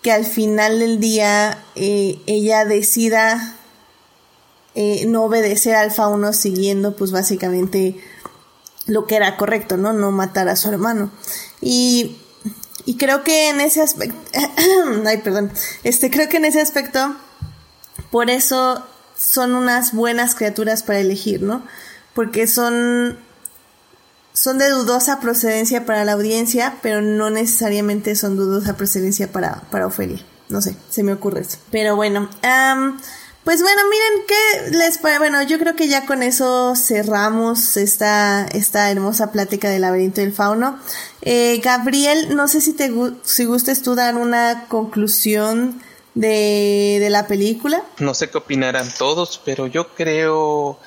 que 0.01 0.11
al 0.11 0.25
final 0.25 0.79
del 0.79 0.99
día 0.99 1.63
eh, 1.75 2.19
ella 2.25 2.65
decida 2.65 3.57
eh, 4.73 5.05
no 5.07 5.23
obedecer 5.23 5.75
al 5.75 5.91
fauno 5.91 6.33
siguiendo 6.33 6.95
pues 6.95 7.11
básicamente 7.11 7.99
lo 8.85 9.05
que 9.05 9.17
era 9.17 9.35
correcto, 9.35 9.75
¿no? 9.75 9.91
No 9.91 10.11
matar 10.11 10.47
a 10.47 10.55
su 10.55 10.69
hermano. 10.69 11.11
Y, 11.61 12.17
y 12.85 12.95
creo 12.95 13.23
que 13.23 13.49
en 13.49 13.59
ese 13.59 13.81
aspecto, 13.81 14.17
ay, 15.05 15.17
perdón, 15.17 15.51
este, 15.83 16.09
creo 16.09 16.29
que 16.29 16.37
en 16.37 16.45
ese 16.45 16.61
aspecto, 16.61 17.15
por 18.11 18.29
eso 18.29 18.85
son 19.17 19.55
unas 19.55 19.93
buenas 19.93 20.35
criaturas 20.35 20.83
para 20.83 20.99
elegir, 20.99 21.41
¿no? 21.41 21.63
Porque 22.13 22.47
son 22.47 23.19
son 24.37 24.59
de 24.59 24.69
dudosa 24.69 25.19
procedencia 25.19 25.85
para 25.85 26.05
la 26.05 26.11
audiencia, 26.11 26.77
pero 26.83 27.01
no 27.01 27.31
necesariamente 27.31 28.15
son 28.15 28.35
dudosa 28.35 28.77
procedencia 28.77 29.31
para, 29.31 29.61
para 29.71 29.87
Ofelia. 29.87 30.23
No 30.49 30.61
sé, 30.61 30.75
se 30.89 31.01
me 31.01 31.11
ocurre 31.13 31.41
eso. 31.41 31.57
Pero 31.71 31.95
bueno, 31.95 32.29
pues 33.43 33.61
bueno, 33.63 33.81
miren 33.89 34.25
qué 34.27 34.77
les 34.77 35.01
Bueno, 35.01 35.41
yo 35.41 35.57
creo 35.57 35.75
que 35.75 35.87
ya 35.87 36.05
con 36.05 36.21
eso 36.21 36.75
cerramos 36.75 37.77
esta, 37.77 38.45
esta 38.53 38.91
hermosa 38.91 39.31
plática 39.31 39.69
del 39.69 39.81
laberinto 39.81 40.21
del 40.21 40.33
fauno. 40.33 40.77
Eh, 41.23 41.59
Gabriel, 41.63 42.35
no 42.35 42.47
sé 42.47 42.61
si 42.61 42.73
te 42.73 42.91
si 43.23 43.45
gustes 43.45 43.81
tú 43.81 43.95
dar 43.95 44.17
una 44.17 44.65
conclusión 44.67 45.81
de, 46.13 46.99
de 47.01 47.09
la 47.09 47.25
película. 47.25 47.81
No 47.97 48.13
sé 48.13 48.29
qué 48.29 48.37
opinarán 48.37 48.87
todos, 48.95 49.41
pero 49.43 49.65
yo 49.65 49.95
creo 49.95 50.79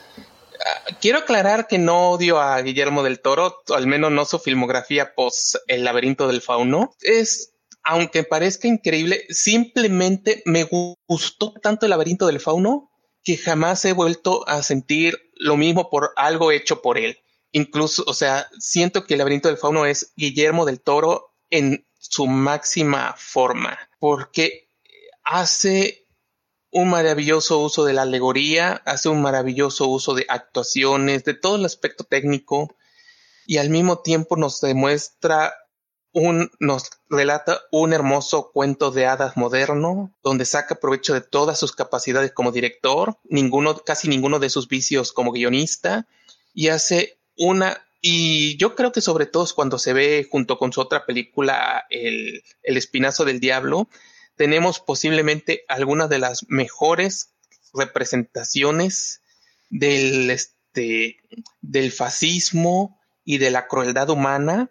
quiero 1.01 1.19
aclarar 1.19 1.66
que 1.66 1.78
no 1.78 2.11
odio 2.11 2.41
a 2.41 2.61
Guillermo 2.61 3.03
del 3.03 3.20
Toro, 3.20 3.62
al 3.69 3.87
menos 3.87 4.11
no 4.11 4.24
su 4.24 4.39
filmografía 4.39 5.15
post 5.15 5.57
El 5.66 5.85
laberinto 5.85 6.28
del 6.28 6.43
fauno. 6.43 6.95
Es, 7.01 7.53
aunque 7.82 8.24
parezca 8.24 8.69
increíble, 8.69 9.24
simplemente 9.28 10.43
me 10.47 10.69
gustó 11.07 11.53
tanto 11.62 11.87
el 11.87 11.91
laberinto 11.91 12.27
del 12.27 12.41
fauno 12.41 12.91
que 13.23 13.37
jamás 13.37 13.85
he 13.85 13.93
vuelto 13.93 14.49
a 14.49 14.62
sentir 14.62 15.19
lo 15.35 15.57
mismo 15.57 15.91
por 15.91 16.12
algo 16.16 16.53
hecho 16.53 16.82
por 16.82 16.99
él. 16.99 17.19
Incluso, 17.53 18.05
o 18.07 18.15
sea, 18.15 18.49
siento 18.59 19.05
que 19.05 19.15
el 19.15 19.19
laberinto 19.19 19.49
del 19.49 19.59
fauno 19.59 19.87
es 19.87 20.12
Guillermo 20.16 20.65
del 20.65 20.81
Toro 20.81 21.35
en 21.51 21.87
su 21.99 22.27
máxima 22.27 23.15
forma, 23.19 23.78
porque 23.99 24.69
hace 25.24 26.07
un 26.70 26.90
maravilloso 26.90 27.59
uso 27.59 27.84
de 27.84 27.92
la 27.92 28.02
alegoría, 28.02 28.82
hace 28.84 29.09
un 29.09 29.22
maravilloso 29.22 29.88
uso 29.88 30.14
de 30.14 30.26
actuaciones, 30.28 31.24
de 31.24 31.34
todo 31.34 31.56
el 31.56 31.64
aspecto 31.64 32.05
técnico 32.05 32.74
y 33.47 33.59
al 33.59 33.70
mismo 33.70 33.98
tiempo 33.98 34.36
nos 34.36 34.60
demuestra 34.60 35.55
un, 36.12 36.51
nos 36.60 36.90
relata 37.09 37.60
un 37.72 37.92
hermoso 37.92 38.51
cuento 38.52 38.90
de 38.90 39.06
hadas 39.06 39.36
moderno, 39.36 40.14
donde 40.22 40.44
saca 40.44 40.76
provecho 40.76 41.14
de 41.14 41.20
todas 41.20 41.59
sus 41.59 41.72
capacidades 41.72 42.32
como 42.32 42.52
director, 42.52 43.18
ninguno, 43.24 43.76
casi 43.78 44.09
ninguno 44.09 44.38
de 44.38 44.51
sus 44.51 44.68
vicios 44.68 45.12
como 45.12 45.32
guionista, 45.32 46.06
y 46.52 46.68
hace 46.68 47.18
una, 47.36 47.84
y 48.01 48.56
yo 48.56 48.74
creo 48.74 48.92
que 48.92 49.01
sobre 49.01 49.26
todo 49.26 49.47
cuando 49.55 49.78
se 49.78 49.92
ve 49.92 50.26
junto 50.30 50.59
con 50.59 50.72
su 50.72 50.80
otra 50.80 51.06
película, 51.06 51.86
El, 51.90 52.42
el 52.62 52.76
Espinazo 52.76 53.24
del 53.24 53.40
Diablo, 53.40 53.88
tenemos 54.41 54.81
posiblemente 54.81 55.67
algunas 55.69 56.09
de 56.09 56.19
las 56.19 56.47
mejores 56.49 57.35
representaciones 57.75 59.21
del, 59.69 60.31
este, 60.31 61.19
del 61.61 61.93
fascismo 61.93 62.99
y 63.23 63.37
de 63.37 63.51
la 63.51 63.69
crueldad 63.69 64.09
humana 64.09 64.71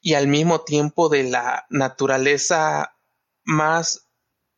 y 0.00 0.14
al 0.14 0.28
mismo 0.28 0.60
tiempo 0.60 1.08
de 1.08 1.24
la 1.24 1.66
naturaleza 1.70 2.94
más 3.42 4.06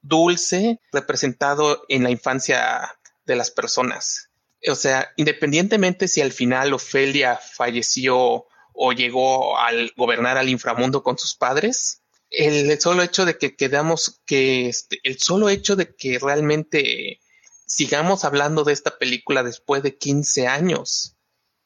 dulce 0.02 0.80
representado 0.92 1.86
en 1.88 2.02
la 2.02 2.10
infancia 2.10 2.94
de 3.24 3.36
las 3.36 3.50
personas. 3.50 4.28
O 4.68 4.74
sea, 4.74 5.14
independientemente 5.16 6.08
si 6.08 6.20
al 6.20 6.32
final 6.32 6.74
Ofelia 6.74 7.36
falleció 7.36 8.44
o 8.74 8.92
llegó 8.92 9.56
al 9.56 9.94
gobernar 9.96 10.36
al 10.36 10.50
inframundo 10.50 11.02
con 11.02 11.16
sus 11.16 11.34
padres, 11.34 12.02
el 12.30 12.80
solo 12.80 13.02
hecho 13.02 13.24
de 13.24 13.38
que 13.38 13.56
quedamos, 13.56 14.20
que 14.26 14.68
este, 14.68 14.98
el 15.04 15.18
solo 15.18 15.48
hecho 15.48 15.76
de 15.76 15.94
que 15.94 16.18
realmente 16.18 17.20
sigamos 17.66 18.24
hablando 18.24 18.64
de 18.64 18.72
esta 18.72 18.98
película 18.98 19.42
después 19.42 19.82
de 19.82 19.96
15 19.96 20.46
años, 20.46 21.16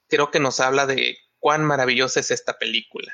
creo 0.09 0.31
que 0.31 0.41
nos 0.41 0.61
habla 0.61 0.87
de 0.87 1.19
cuán 1.39 1.65
maravillosa 1.65 2.21
es 2.21 2.31
esta 2.31 2.59
película. 2.59 3.13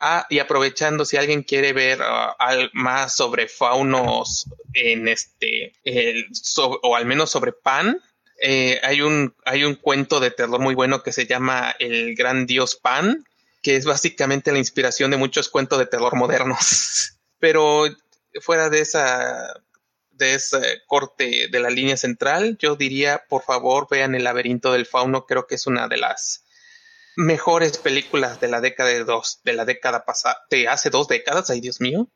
Ah, 0.00 0.26
y 0.30 0.38
aprovechando, 0.38 1.04
si 1.04 1.16
alguien 1.16 1.42
quiere 1.42 1.72
ver 1.72 2.00
uh, 2.00 2.68
más 2.72 3.16
sobre 3.16 3.48
faunos 3.48 4.48
en 4.72 5.08
este, 5.08 5.72
o 6.82 6.94
al 6.94 7.04
menos 7.04 7.30
sobre 7.30 7.52
Pan, 7.52 8.00
eh, 8.40 8.80
hay, 8.84 9.00
un, 9.00 9.34
hay 9.44 9.64
un 9.64 9.74
cuento 9.74 10.20
de 10.20 10.30
terror 10.30 10.60
muy 10.60 10.76
bueno 10.76 11.02
que 11.02 11.12
se 11.12 11.26
llama 11.26 11.74
El 11.80 12.14
Gran 12.14 12.46
Dios 12.46 12.76
Pan, 12.76 13.24
que 13.62 13.76
es 13.76 13.84
básicamente 13.84 14.52
la 14.52 14.58
inspiración 14.58 15.10
de 15.10 15.16
muchos 15.16 15.48
cuentos 15.48 15.78
de 15.78 15.86
terror 15.86 16.16
modernos. 16.16 17.18
Pero 17.38 17.84
fuera 18.40 18.68
de 18.68 18.80
esa 18.80 19.54
de 20.18 20.34
ese 20.34 20.82
corte 20.86 21.48
de 21.48 21.60
la 21.60 21.70
línea 21.70 21.96
central, 21.96 22.58
yo 22.58 22.74
diría, 22.74 23.24
por 23.28 23.42
favor, 23.42 23.86
vean 23.88 24.16
El 24.16 24.24
laberinto 24.24 24.72
del 24.72 24.84
fauno, 24.84 25.26
creo 25.26 25.46
que 25.46 25.54
es 25.54 25.66
una 25.68 25.86
de 25.86 25.96
las 25.96 26.44
mejores 27.16 27.78
películas 27.78 28.40
de 28.40 28.48
la 28.48 28.60
década 28.60 28.90
de 28.90 29.04
dos, 29.04 29.40
de 29.44 29.52
la 29.52 29.64
década 29.64 30.04
pasada, 30.04 30.44
de 30.50 30.68
hace 30.68 30.90
dos 30.90 31.08
décadas, 31.08 31.50
ay 31.50 31.60
Dios 31.60 31.80
mío. 31.80 32.08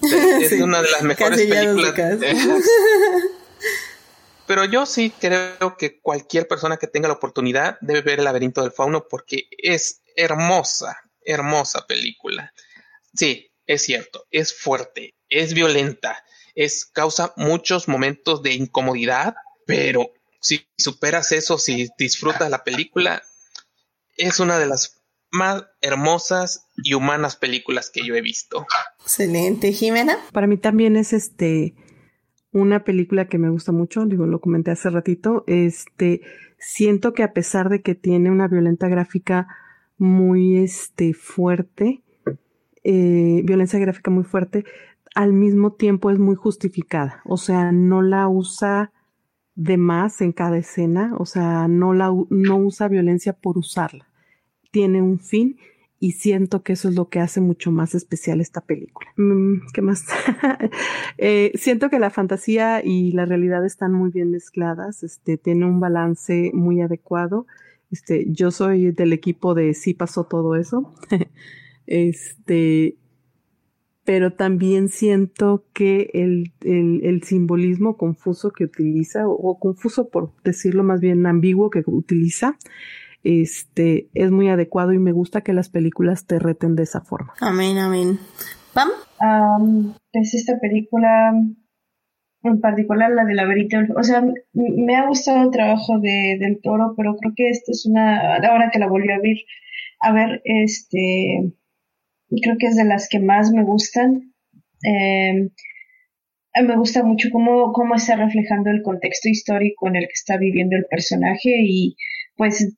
Es 0.00 0.52
una 0.60 0.82
de 0.82 0.90
las 0.90 1.02
mejores 1.02 1.40
películas. 1.40 1.94
Pero 4.46 4.64
yo 4.64 4.84
sí 4.86 5.12
creo 5.18 5.76
que 5.78 6.00
cualquier 6.00 6.48
persona 6.48 6.76
que 6.76 6.88
tenga 6.88 7.08
la 7.08 7.14
oportunidad 7.14 7.78
debe 7.80 8.02
ver 8.02 8.18
El 8.18 8.24
laberinto 8.24 8.62
del 8.62 8.72
fauno 8.72 9.06
porque 9.08 9.48
es 9.58 10.01
hermosa, 10.16 10.96
hermosa 11.24 11.86
película. 11.86 12.52
Sí, 13.14 13.50
es 13.66 13.82
cierto, 13.82 14.26
es 14.30 14.54
fuerte, 14.54 15.14
es 15.28 15.54
violenta, 15.54 16.24
es 16.54 16.84
causa 16.84 17.32
muchos 17.36 17.88
momentos 17.88 18.42
de 18.42 18.54
incomodidad, 18.54 19.34
pero 19.66 20.12
si 20.40 20.66
superas 20.76 21.32
eso, 21.32 21.58
si 21.58 21.88
disfrutas 21.98 22.50
la 22.50 22.64
película, 22.64 23.22
es 24.16 24.40
una 24.40 24.58
de 24.58 24.66
las 24.66 25.02
más 25.30 25.64
hermosas 25.80 26.66
y 26.76 26.94
humanas 26.94 27.36
películas 27.36 27.90
que 27.90 28.06
yo 28.06 28.14
he 28.14 28.20
visto. 28.20 28.66
Excelente, 29.00 29.72
Jimena. 29.72 30.18
Para 30.32 30.46
mí 30.46 30.58
también 30.58 30.96
es 30.96 31.12
este 31.12 31.74
una 32.52 32.84
película 32.84 33.28
que 33.28 33.38
me 33.38 33.48
gusta 33.48 33.72
mucho, 33.72 34.04
digo, 34.04 34.26
lo 34.26 34.40
comenté 34.40 34.72
hace 34.72 34.90
ratito, 34.90 35.42
este 35.46 36.20
siento 36.58 37.14
que 37.14 37.22
a 37.22 37.32
pesar 37.32 37.70
de 37.70 37.80
que 37.80 37.94
tiene 37.94 38.30
una 38.30 38.46
violenta 38.46 38.88
gráfica 38.88 39.48
muy 40.02 40.58
este, 40.58 41.14
fuerte, 41.14 42.02
eh, 42.82 43.40
violencia 43.44 43.78
gráfica 43.78 44.10
muy 44.10 44.24
fuerte, 44.24 44.64
al 45.14 45.32
mismo 45.32 45.74
tiempo 45.74 46.10
es 46.10 46.18
muy 46.18 46.34
justificada. 46.34 47.22
O 47.24 47.36
sea, 47.36 47.70
no 47.70 48.02
la 48.02 48.26
usa 48.28 48.92
de 49.54 49.76
más 49.76 50.20
en 50.20 50.32
cada 50.32 50.58
escena, 50.58 51.14
o 51.18 51.24
sea, 51.24 51.68
no, 51.68 51.94
la, 51.94 52.12
no 52.30 52.56
usa 52.56 52.88
violencia 52.88 53.32
por 53.32 53.56
usarla. 53.58 54.08
Tiene 54.72 55.00
un 55.02 55.20
fin 55.20 55.56
y 56.00 56.12
siento 56.12 56.64
que 56.64 56.72
eso 56.72 56.88
es 56.88 56.96
lo 56.96 57.08
que 57.08 57.20
hace 57.20 57.40
mucho 57.40 57.70
más 57.70 57.94
especial 57.94 58.40
esta 58.40 58.60
película. 58.60 59.08
Mm, 59.16 59.68
¿Qué 59.72 59.82
más? 59.82 60.04
eh, 61.18 61.52
siento 61.54 61.90
que 61.90 62.00
la 62.00 62.10
fantasía 62.10 62.84
y 62.84 63.12
la 63.12 63.24
realidad 63.24 63.64
están 63.64 63.92
muy 63.92 64.10
bien 64.10 64.32
mezcladas, 64.32 65.04
este, 65.04 65.38
tiene 65.38 65.64
un 65.64 65.78
balance 65.78 66.50
muy 66.54 66.80
adecuado. 66.80 67.46
Este, 67.92 68.24
yo 68.28 68.50
soy 68.50 68.90
del 68.90 69.12
equipo 69.12 69.54
de 69.54 69.74
sí 69.74 69.94
pasó 69.94 70.24
todo 70.24 70.56
eso. 70.56 70.94
este, 71.86 72.96
pero 74.04 74.32
también 74.32 74.88
siento 74.88 75.66
que 75.74 76.10
el, 76.14 76.52
el, 76.62 77.04
el, 77.04 77.22
simbolismo 77.22 77.96
confuso 77.96 78.50
que 78.50 78.64
utiliza, 78.64 79.28
o, 79.28 79.58
confuso 79.60 80.08
por 80.08 80.32
decirlo 80.42 80.82
más 80.82 81.00
bien 81.00 81.24
ambiguo 81.26 81.70
que 81.70 81.84
utiliza, 81.86 82.56
este, 83.24 84.08
es 84.14 84.30
muy 84.32 84.48
adecuado 84.48 84.92
y 84.92 84.98
me 84.98 85.12
gusta 85.12 85.42
que 85.42 85.52
las 85.52 85.68
películas 85.68 86.26
te 86.26 86.38
reten 86.38 86.74
de 86.74 86.82
esa 86.84 87.02
forma. 87.02 87.34
Amén, 87.40 87.78
amén. 87.78 88.18
¿Pam? 88.72 88.88
Um, 89.20 89.94
pues 90.12 90.34
esta 90.34 90.58
película, 90.58 91.32
en 92.42 92.60
particular 92.60 93.10
la 93.10 93.24
de 93.24 93.34
laberinto, 93.34 93.78
o 93.96 94.02
sea, 94.02 94.24
me 94.52 94.96
ha 94.96 95.06
gustado 95.06 95.44
el 95.44 95.50
trabajo 95.50 95.98
de, 96.00 96.36
del 96.40 96.60
toro, 96.60 96.94
pero 96.96 97.16
creo 97.16 97.32
que 97.36 97.50
esta 97.50 97.70
es 97.72 97.86
una, 97.86 98.36
ahora 98.36 98.70
que 98.72 98.78
la 98.78 98.88
volví 98.88 99.10
a 99.12 99.18
ver, 99.18 99.36
a 100.00 100.12
ver, 100.12 100.42
este, 100.44 101.52
creo 102.42 102.56
que 102.58 102.66
es 102.66 102.76
de 102.76 102.84
las 102.84 103.08
que 103.08 103.20
más 103.20 103.52
me 103.52 103.64
gustan. 103.64 104.32
Eh, 104.84 105.50
me 106.60 106.76
gusta 106.76 107.02
mucho 107.02 107.28
cómo, 107.30 107.72
cómo 107.72 107.94
está 107.94 108.16
reflejando 108.16 108.70
el 108.70 108.82
contexto 108.82 109.28
histórico 109.28 109.88
en 109.88 109.96
el 109.96 110.04
que 110.04 110.12
está 110.14 110.36
viviendo 110.36 110.76
el 110.76 110.84
personaje 110.84 111.50
y 111.62 111.96
pues 112.36 112.76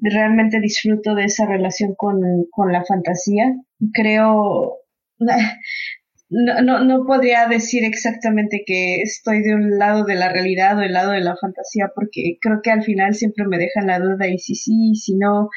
realmente 0.00 0.60
disfruto 0.60 1.14
de 1.14 1.24
esa 1.24 1.46
relación 1.46 1.94
con, 1.96 2.20
con 2.50 2.72
la 2.72 2.84
fantasía. 2.84 3.54
Creo, 3.92 4.78
no, 6.32 6.62
no, 6.62 6.82
no 6.84 7.04
podría 7.04 7.46
decir 7.46 7.84
exactamente 7.84 8.62
que 8.66 9.02
estoy 9.02 9.42
de 9.42 9.54
un 9.54 9.78
lado 9.78 10.04
de 10.04 10.14
la 10.14 10.32
realidad 10.32 10.78
o 10.78 10.80
del 10.80 10.94
lado 10.94 11.12
de 11.12 11.20
la 11.20 11.36
fantasía 11.36 11.92
porque 11.94 12.38
creo 12.40 12.60
que 12.62 12.70
al 12.70 12.82
final 12.82 13.14
siempre 13.14 13.46
me 13.46 13.58
dejan 13.58 13.86
la 13.86 13.98
duda 13.98 14.26
y 14.28 14.38
si 14.38 14.54
sí, 14.54 14.94
si 14.94 15.14
no, 15.16 15.50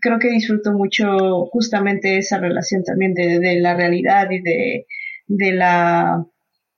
creo 0.00 0.18
que 0.18 0.30
disfruto 0.30 0.72
mucho 0.72 1.46
justamente 1.52 2.18
esa 2.18 2.38
relación 2.38 2.82
también 2.82 3.14
de, 3.14 3.60
la 3.60 3.74
realidad 3.74 4.28
y 4.32 4.42
de, 4.42 4.86
de, 5.28 5.52
la, 5.52 6.26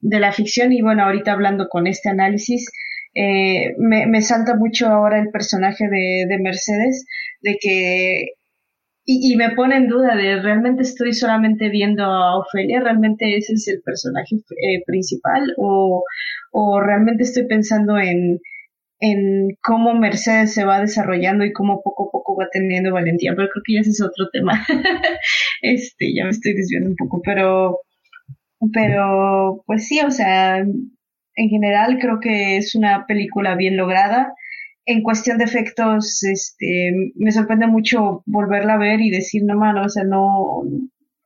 de 0.00 0.20
la 0.20 0.32
ficción. 0.32 0.72
Y 0.72 0.82
bueno, 0.82 1.04
ahorita 1.04 1.32
hablando 1.32 1.68
con 1.70 1.86
este 1.86 2.10
análisis, 2.10 2.70
eh, 3.14 3.74
me, 3.78 4.06
me, 4.06 4.20
salta 4.20 4.54
mucho 4.54 4.88
ahora 4.88 5.18
el 5.18 5.30
personaje 5.30 5.88
de, 5.88 6.26
de 6.28 6.38
Mercedes, 6.42 7.06
de 7.40 7.56
que 7.58 8.32
y, 9.04 9.36
me 9.36 9.50
pone 9.50 9.76
en 9.76 9.88
duda 9.88 10.14
de 10.14 10.40
realmente 10.40 10.82
estoy 10.82 11.12
solamente 11.12 11.68
viendo 11.68 12.04
a 12.04 12.38
Ofelia, 12.38 12.80
realmente 12.80 13.36
ese 13.36 13.54
es 13.54 13.66
el 13.68 13.82
personaje 13.82 14.36
eh, 14.36 14.82
principal 14.86 15.54
o, 15.56 16.04
o 16.52 16.80
realmente 16.80 17.24
estoy 17.24 17.46
pensando 17.46 17.98
en, 17.98 18.38
en 19.02 19.48
cómo 19.60 19.94
Mercedes 19.94 20.54
se 20.54 20.64
va 20.64 20.80
desarrollando 20.80 21.44
y 21.44 21.52
cómo 21.52 21.82
poco 21.82 22.08
a 22.08 22.12
poco 22.12 22.36
va 22.36 22.46
teniendo 22.52 22.92
valentía, 22.92 23.32
pero 23.34 23.48
creo 23.48 23.62
que 23.66 23.74
ya 23.74 23.80
ese 23.80 23.90
es 23.90 24.00
otro 24.00 24.28
tema. 24.32 24.64
este, 25.62 26.14
ya 26.14 26.24
me 26.24 26.30
estoy 26.30 26.54
desviando 26.54 26.90
un 26.90 26.96
poco, 26.96 27.20
pero, 27.24 27.80
pero, 28.72 29.64
pues 29.66 29.88
sí, 29.88 30.00
o 30.06 30.10
sea, 30.12 30.58
en 30.58 31.48
general 31.48 31.98
creo 32.00 32.20
que 32.20 32.56
es 32.56 32.76
una 32.76 33.04
película 33.06 33.56
bien 33.56 33.76
lograda. 33.76 34.32
En 34.84 35.02
cuestión 35.02 35.38
de 35.38 35.44
efectos, 35.44 36.22
este, 36.24 37.12
me 37.16 37.30
sorprende 37.30 37.66
mucho 37.66 38.22
volverla 38.26 38.74
a 38.74 38.78
ver 38.78 39.00
y 39.00 39.10
decir, 39.10 39.42
no, 39.44 39.56
mano, 39.56 39.84
o 39.84 39.88
sea, 39.88 40.04
no, 40.04 40.64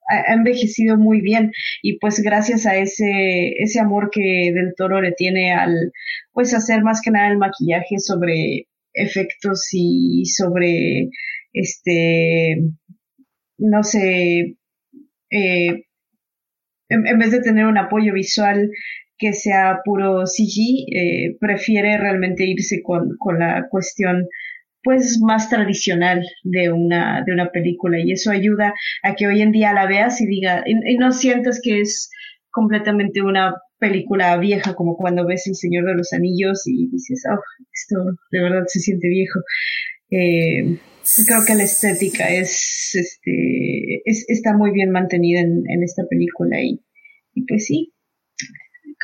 ha 0.08 0.34
envejecido 0.34 0.96
muy 0.96 1.20
bien 1.20 1.52
y 1.82 1.98
pues 1.98 2.20
gracias 2.20 2.66
a 2.66 2.76
ese, 2.76 3.54
ese 3.58 3.80
amor 3.80 4.10
que 4.12 4.52
Del 4.54 4.74
Toro 4.76 5.00
le 5.00 5.12
tiene 5.12 5.52
al, 5.52 5.92
pues 6.32 6.54
hacer 6.54 6.82
más 6.82 7.00
que 7.00 7.10
nada 7.10 7.28
el 7.28 7.38
maquillaje 7.38 7.98
sobre 7.98 8.66
efectos 8.92 9.68
y 9.72 10.24
sobre, 10.26 11.10
este, 11.52 12.56
no 13.58 13.82
sé, 13.82 14.56
eh, 15.30 15.84
en, 16.88 17.18
vez 17.18 17.32
de 17.32 17.40
tener 17.40 17.66
un 17.66 17.78
apoyo 17.78 18.12
visual 18.12 18.70
que 19.18 19.32
sea 19.32 19.80
puro 19.84 20.26
CG, 20.26 20.86
eh, 20.92 21.36
prefiere 21.40 21.98
realmente 21.98 22.44
irse 22.44 22.82
con, 22.82 23.16
con 23.18 23.38
la 23.38 23.66
cuestión 23.70 24.26
pues 24.86 25.18
más 25.20 25.50
tradicional 25.50 26.24
de 26.44 26.70
una, 26.70 27.24
de 27.26 27.32
una 27.32 27.50
película 27.50 27.98
y 27.98 28.12
eso 28.12 28.30
ayuda 28.30 28.72
a 29.02 29.16
que 29.16 29.26
hoy 29.26 29.42
en 29.42 29.50
día 29.50 29.72
la 29.72 29.88
veas 29.88 30.20
y 30.20 30.26
diga, 30.26 30.62
y, 30.64 30.96
no 30.96 31.10
sientas 31.10 31.60
que 31.60 31.80
es 31.80 32.08
completamente 32.52 33.20
una 33.20 33.52
película 33.80 34.36
vieja 34.38 34.74
como 34.74 34.96
cuando 34.96 35.26
ves 35.26 35.48
El 35.48 35.56
Señor 35.56 35.86
de 35.86 35.94
los 35.96 36.12
Anillos 36.12 36.62
y 36.66 36.88
dices, 36.88 37.24
oh, 37.28 37.40
esto 37.74 37.96
de 38.30 38.40
verdad 38.40 38.62
se 38.68 38.78
siente 38.78 39.08
viejo. 39.08 39.40
Eh, 40.10 40.78
creo 41.26 41.44
que 41.44 41.56
la 41.56 41.64
estética 41.64 42.28
es, 42.30 42.92
este, 42.94 44.02
es, 44.04 44.24
está 44.28 44.56
muy 44.56 44.70
bien 44.70 44.90
mantenida 44.90 45.40
en, 45.40 45.64
en 45.68 45.82
esta 45.82 46.04
película 46.08 46.60
y, 46.62 46.80
y 47.34 47.44
pues 47.44 47.66
sí, 47.66 47.92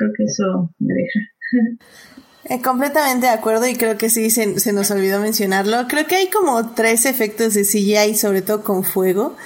creo 0.02 0.12
que 0.16 0.24
eso 0.24 0.70
me 0.78 0.94
deja. 0.94 1.20
Eh, 2.44 2.60
completamente 2.60 3.26
de 3.26 3.32
acuerdo 3.32 3.68
y 3.68 3.76
creo 3.76 3.96
que 3.96 4.10
sí, 4.10 4.30
se, 4.30 4.58
se, 4.58 4.72
nos 4.72 4.90
olvidó 4.90 5.20
mencionarlo. 5.20 5.86
Creo 5.88 6.06
que 6.06 6.16
hay 6.16 6.28
como 6.28 6.74
tres 6.74 7.06
efectos 7.06 7.54
de 7.54 7.62
CGI, 7.62 8.16
sobre 8.16 8.42
todo 8.42 8.64
con 8.64 8.82
fuego. 8.82 9.36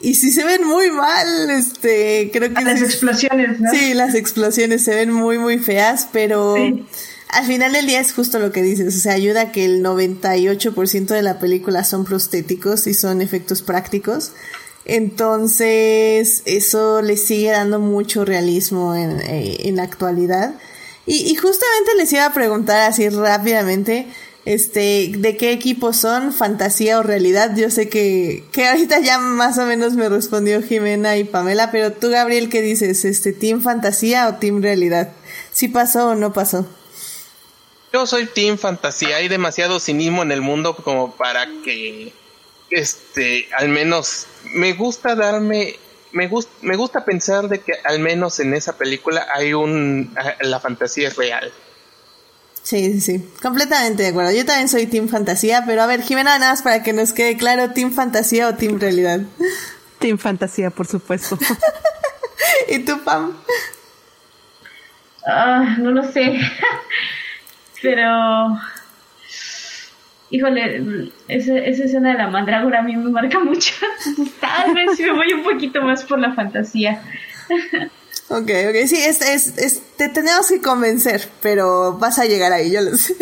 Y 0.00 0.14
sí 0.14 0.30
se 0.30 0.44
ven 0.44 0.64
muy 0.64 0.90
mal, 0.90 1.50
este, 1.50 2.30
creo 2.32 2.54
que... 2.54 2.64
las 2.64 2.80
explosiones, 2.80 3.60
¿no? 3.60 3.70
Sí, 3.72 3.94
las 3.94 4.14
explosiones 4.14 4.84
se 4.84 4.94
ven 4.94 5.12
muy, 5.12 5.38
muy 5.38 5.58
feas, 5.58 6.08
pero 6.12 6.54
al 6.54 7.44
final 7.46 7.72
del 7.72 7.86
día 7.86 8.00
es 8.00 8.12
justo 8.12 8.38
lo 8.38 8.52
que 8.52 8.62
dices, 8.62 8.96
o 8.96 9.00
sea, 9.00 9.14
ayuda 9.14 9.40
a 9.42 9.52
que 9.52 9.64
el 9.64 9.82
98% 9.82 11.06
de 11.06 11.22
la 11.22 11.40
película 11.40 11.82
son 11.82 12.04
prostéticos 12.04 12.86
y 12.86 12.94
son 12.94 13.20
efectos 13.20 13.62
prácticos. 13.62 14.32
Entonces, 14.88 16.42
eso 16.46 17.02
le 17.02 17.16
sigue 17.16 17.50
dando 17.50 17.78
mucho 17.78 18.24
realismo 18.24 18.94
en, 18.96 19.20
eh, 19.20 19.68
en 19.68 19.76
la 19.76 19.84
actualidad. 19.84 20.54
Y, 21.10 21.34
justamente 21.36 21.94
les 21.96 22.12
iba 22.12 22.26
a 22.26 22.34
preguntar 22.34 22.82
así 22.82 23.08
rápidamente, 23.08 24.06
este, 24.44 25.10
¿de 25.16 25.38
qué 25.38 25.52
equipo 25.52 25.94
son? 25.94 26.34
¿Fantasía 26.34 26.98
o 26.98 27.02
realidad? 27.02 27.56
Yo 27.56 27.70
sé 27.70 27.88
que, 27.88 28.44
que 28.52 28.68
ahorita 28.68 29.00
ya 29.00 29.18
más 29.18 29.56
o 29.56 29.64
menos 29.64 29.94
me 29.94 30.10
respondió 30.10 30.62
Jimena 30.62 31.16
y 31.16 31.24
Pamela, 31.24 31.70
pero 31.70 31.92
tú, 31.92 32.10
Gabriel, 32.10 32.50
¿qué 32.50 32.60
dices? 32.60 33.06
Este, 33.06 33.32
¿Team 33.32 33.62
Fantasía 33.62 34.28
o 34.28 34.34
Team 34.34 34.60
Realidad? 34.60 35.12
¿Sí 35.50 35.68
pasó 35.68 36.10
o 36.10 36.14
no 36.14 36.34
pasó? 36.34 36.66
Yo 37.90 38.06
soy 38.06 38.26
Team 38.26 38.58
Fantasía, 38.58 39.16
hay 39.16 39.28
demasiado 39.28 39.80
cinismo 39.80 40.22
en 40.22 40.30
el 40.30 40.42
mundo 40.42 40.76
como 40.76 41.12
para 41.12 41.48
que, 41.64 42.12
este, 42.70 43.48
al 43.56 43.68
menos 43.68 44.26
me 44.54 44.72
gusta 44.72 45.14
darme 45.14 45.76
me, 46.12 46.28
gusta 46.28 46.52
me 46.62 46.76
gusta 46.76 47.04
pensar 47.04 47.48
de 47.48 47.60
que 47.60 47.72
al 47.84 48.00
menos 48.00 48.40
en 48.40 48.54
esa 48.54 48.76
película 48.76 49.26
hay 49.34 49.54
un... 49.54 50.14
la 50.40 50.60
fantasía 50.60 51.08
es 51.08 51.16
real. 51.16 51.52
Sí, 52.62 52.92
sí, 52.92 53.00
sí, 53.00 53.30
completamente 53.40 54.02
de 54.02 54.10
acuerdo. 54.10 54.30
Yo 54.32 54.44
también 54.44 54.68
soy 54.68 54.86
Team 54.86 55.08
Fantasía, 55.08 55.64
pero 55.66 55.82
a 55.82 55.86
ver, 55.86 56.02
Jimena, 56.02 56.38
nada 56.38 56.52
más 56.52 56.62
para 56.62 56.82
que 56.82 56.92
nos 56.92 57.12
quede 57.12 57.36
claro, 57.38 57.70
¿Team 57.70 57.92
Fantasía 57.92 58.48
o 58.48 58.54
Team 58.54 58.78
Realidad? 58.78 59.20
Team 59.98 60.18
Fantasía, 60.18 60.70
por 60.70 60.86
supuesto. 60.86 61.38
¿Y 62.68 62.80
tú, 62.80 63.02
Pam? 63.04 63.38
Ah, 65.26 65.76
no 65.78 65.92
lo 65.92 66.12
sé. 66.12 66.38
pero 67.82 68.58
híjole, 70.30 71.10
esa, 71.28 71.56
esa 71.58 71.84
escena 71.84 72.12
de 72.12 72.18
la 72.18 72.28
mandrágora 72.28 72.80
a 72.80 72.82
mí 72.82 72.96
me 72.96 73.10
marca 73.10 73.38
mucho. 73.38 73.74
Tal 74.40 74.74
vez 74.74 74.98
me 74.98 75.12
voy 75.12 75.32
un 75.32 75.42
poquito 75.42 75.82
más 75.82 76.04
por 76.04 76.18
la 76.18 76.34
fantasía. 76.34 77.02
Ok, 78.30 78.50
ok, 78.68 78.86
sí, 78.86 78.96
es, 78.96 79.22
es, 79.22 79.82
te 79.96 80.10
tenemos 80.10 80.48
que 80.48 80.60
convencer, 80.60 81.28
pero 81.40 81.96
vas 81.96 82.18
a 82.18 82.26
llegar 82.26 82.52
ahí, 82.52 82.70
yo 82.70 82.82
lo 82.82 82.94
sé. 82.98 83.14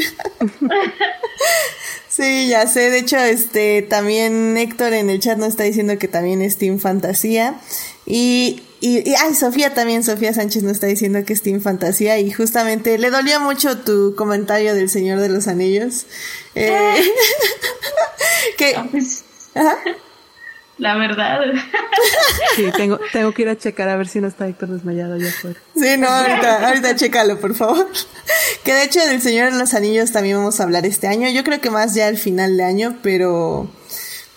sí, 2.08 2.48
ya 2.48 2.66
sé, 2.66 2.90
de 2.90 2.98
hecho, 2.98 3.16
este, 3.18 3.82
también 3.82 4.56
Héctor 4.56 4.94
en 4.94 5.08
el 5.08 5.20
chat 5.20 5.38
nos 5.38 5.50
está 5.50 5.62
diciendo 5.62 5.96
que 5.96 6.08
también 6.08 6.42
es 6.42 6.58
Team 6.58 6.80
Fantasía. 6.80 7.60
Y, 8.04 8.62
y, 8.80 9.14
ay, 9.14 9.34
Sofía 9.34 9.72
también, 9.72 10.04
Sofía 10.04 10.34
Sánchez 10.34 10.62
nos 10.62 10.72
está 10.72 10.86
diciendo 10.86 11.24
que 11.24 11.32
es 11.32 11.42
Team 11.42 11.60
Fantasía 11.60 12.18
y 12.18 12.30
justamente 12.30 12.98
le 12.98 13.10
dolió 13.10 13.40
mucho 13.40 13.78
tu 13.78 14.14
comentario 14.14 14.74
del 14.74 14.90
Señor 14.90 15.20
de 15.20 15.30
los 15.30 15.48
Anillos. 15.48 16.04
Eh, 16.54 17.02
que, 18.58 18.74
pues, 18.90 19.24
La 20.78 20.96
verdad. 20.96 21.40
Sí, 22.54 22.70
tengo, 22.76 22.98
tengo 23.12 23.32
que 23.32 23.42
ir 23.42 23.48
a 23.48 23.56
checar 23.56 23.88
a 23.88 23.96
ver 23.96 24.08
si 24.08 24.20
no 24.20 24.28
está 24.28 24.46
Héctor 24.46 24.70
desmayado 24.70 25.14
allá 25.14 25.28
afuera. 25.28 25.58
Sí, 25.74 25.96
no, 25.98 26.08
ahorita, 26.08 26.68
ahorita 26.68 26.96
chécalo, 26.96 27.40
por 27.40 27.54
favor. 27.54 27.88
Que 28.64 28.72
de 28.72 28.84
hecho 28.84 29.00
del 29.00 29.22
Señor 29.22 29.52
de 29.52 29.58
los 29.58 29.72
Anillos 29.74 30.12
también 30.12 30.36
vamos 30.36 30.60
a 30.60 30.64
hablar 30.64 30.84
este 30.84 31.06
año. 31.06 31.28
Yo 31.30 31.44
creo 31.44 31.60
que 31.60 31.70
más 31.70 31.94
ya 31.94 32.06
al 32.08 32.18
final 32.18 32.56
de 32.56 32.64
año, 32.64 32.98
pero 33.02 33.70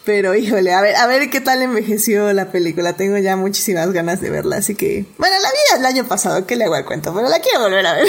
pero 0.06 0.36
híjole, 0.36 0.74
a 0.74 0.82
ver, 0.82 0.96
a 0.96 1.08
ver 1.08 1.30
qué 1.30 1.42
tal 1.42 1.62
envejeció 1.62 2.32
la 2.34 2.52
película. 2.52 2.94
Tengo 2.94 3.18
ya 3.18 3.36
muchísimas 3.36 3.92
ganas 3.92 4.22
de 4.22 4.30
verla, 4.30 4.58
así 4.58 4.76
que, 4.76 5.06
bueno, 5.18 5.36
la 5.42 5.50
vi 5.50 5.80
el 5.80 5.86
año 5.86 6.08
pasado, 6.08 6.46
¿qué 6.46 6.56
le 6.56 6.66
hago 6.66 6.76
al 6.76 6.86
cuento? 6.86 7.14
Pero 7.14 7.30
la 7.30 7.40
quiero 7.40 7.62
volver 7.62 7.86
a 7.86 7.94
ver. 7.94 8.08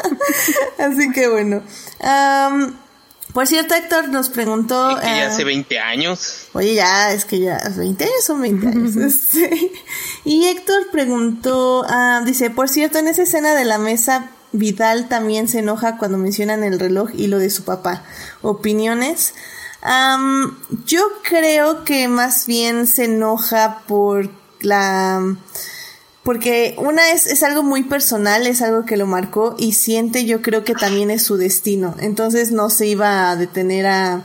así 0.78 1.10
que 1.12 1.28
bueno. 1.28 1.62
por 3.32 3.46
cierto, 3.46 3.74
Héctor 3.74 4.08
nos 4.08 4.28
preguntó... 4.28 4.98
que 5.00 5.06
ya 5.06 5.28
hace 5.28 5.44
20 5.44 5.78
años. 5.78 6.48
Oye, 6.52 6.74
ya, 6.74 7.12
es 7.12 7.24
que 7.24 7.40
ya 7.40 7.58
20 7.76 8.04
años 8.04 8.24
son 8.24 8.42
20 8.42 8.66
años. 8.66 8.96
Este. 8.96 9.72
y 10.24 10.46
Héctor 10.48 10.88
preguntó, 10.90 11.86
dice, 12.26 12.50
por 12.50 12.68
cierto, 12.68 12.98
en 12.98 13.08
esa 13.08 13.22
escena 13.22 13.54
de 13.54 13.64
la 13.64 13.78
mesa, 13.78 14.30
Vidal 14.52 15.08
también 15.08 15.48
se 15.48 15.60
enoja 15.60 15.96
cuando 15.96 16.18
mencionan 16.18 16.62
el 16.62 16.78
reloj 16.78 17.10
y 17.14 17.28
lo 17.28 17.38
de 17.38 17.48
su 17.48 17.64
papá. 17.64 18.04
¿Opiniones? 18.42 19.34
Yo 20.86 21.02
creo 21.22 21.84
que 21.84 22.08
más 22.08 22.46
bien 22.46 22.86
se 22.86 23.04
enoja 23.04 23.82
por 23.86 24.30
la... 24.60 25.36
Porque 26.22 26.76
una 26.78 27.10
es, 27.10 27.26
es 27.26 27.42
algo 27.42 27.64
muy 27.64 27.82
personal, 27.82 28.46
es 28.46 28.62
algo 28.62 28.84
que 28.84 28.96
lo 28.96 29.06
marcó 29.06 29.56
y 29.58 29.72
siente 29.72 30.24
yo 30.24 30.40
creo 30.40 30.62
que 30.62 30.74
también 30.74 31.10
es 31.10 31.24
su 31.24 31.36
destino. 31.36 31.96
Entonces 31.98 32.52
no 32.52 32.70
se 32.70 32.86
iba 32.86 33.30
a 33.30 33.36
detener 33.36 33.86
a 33.86 34.22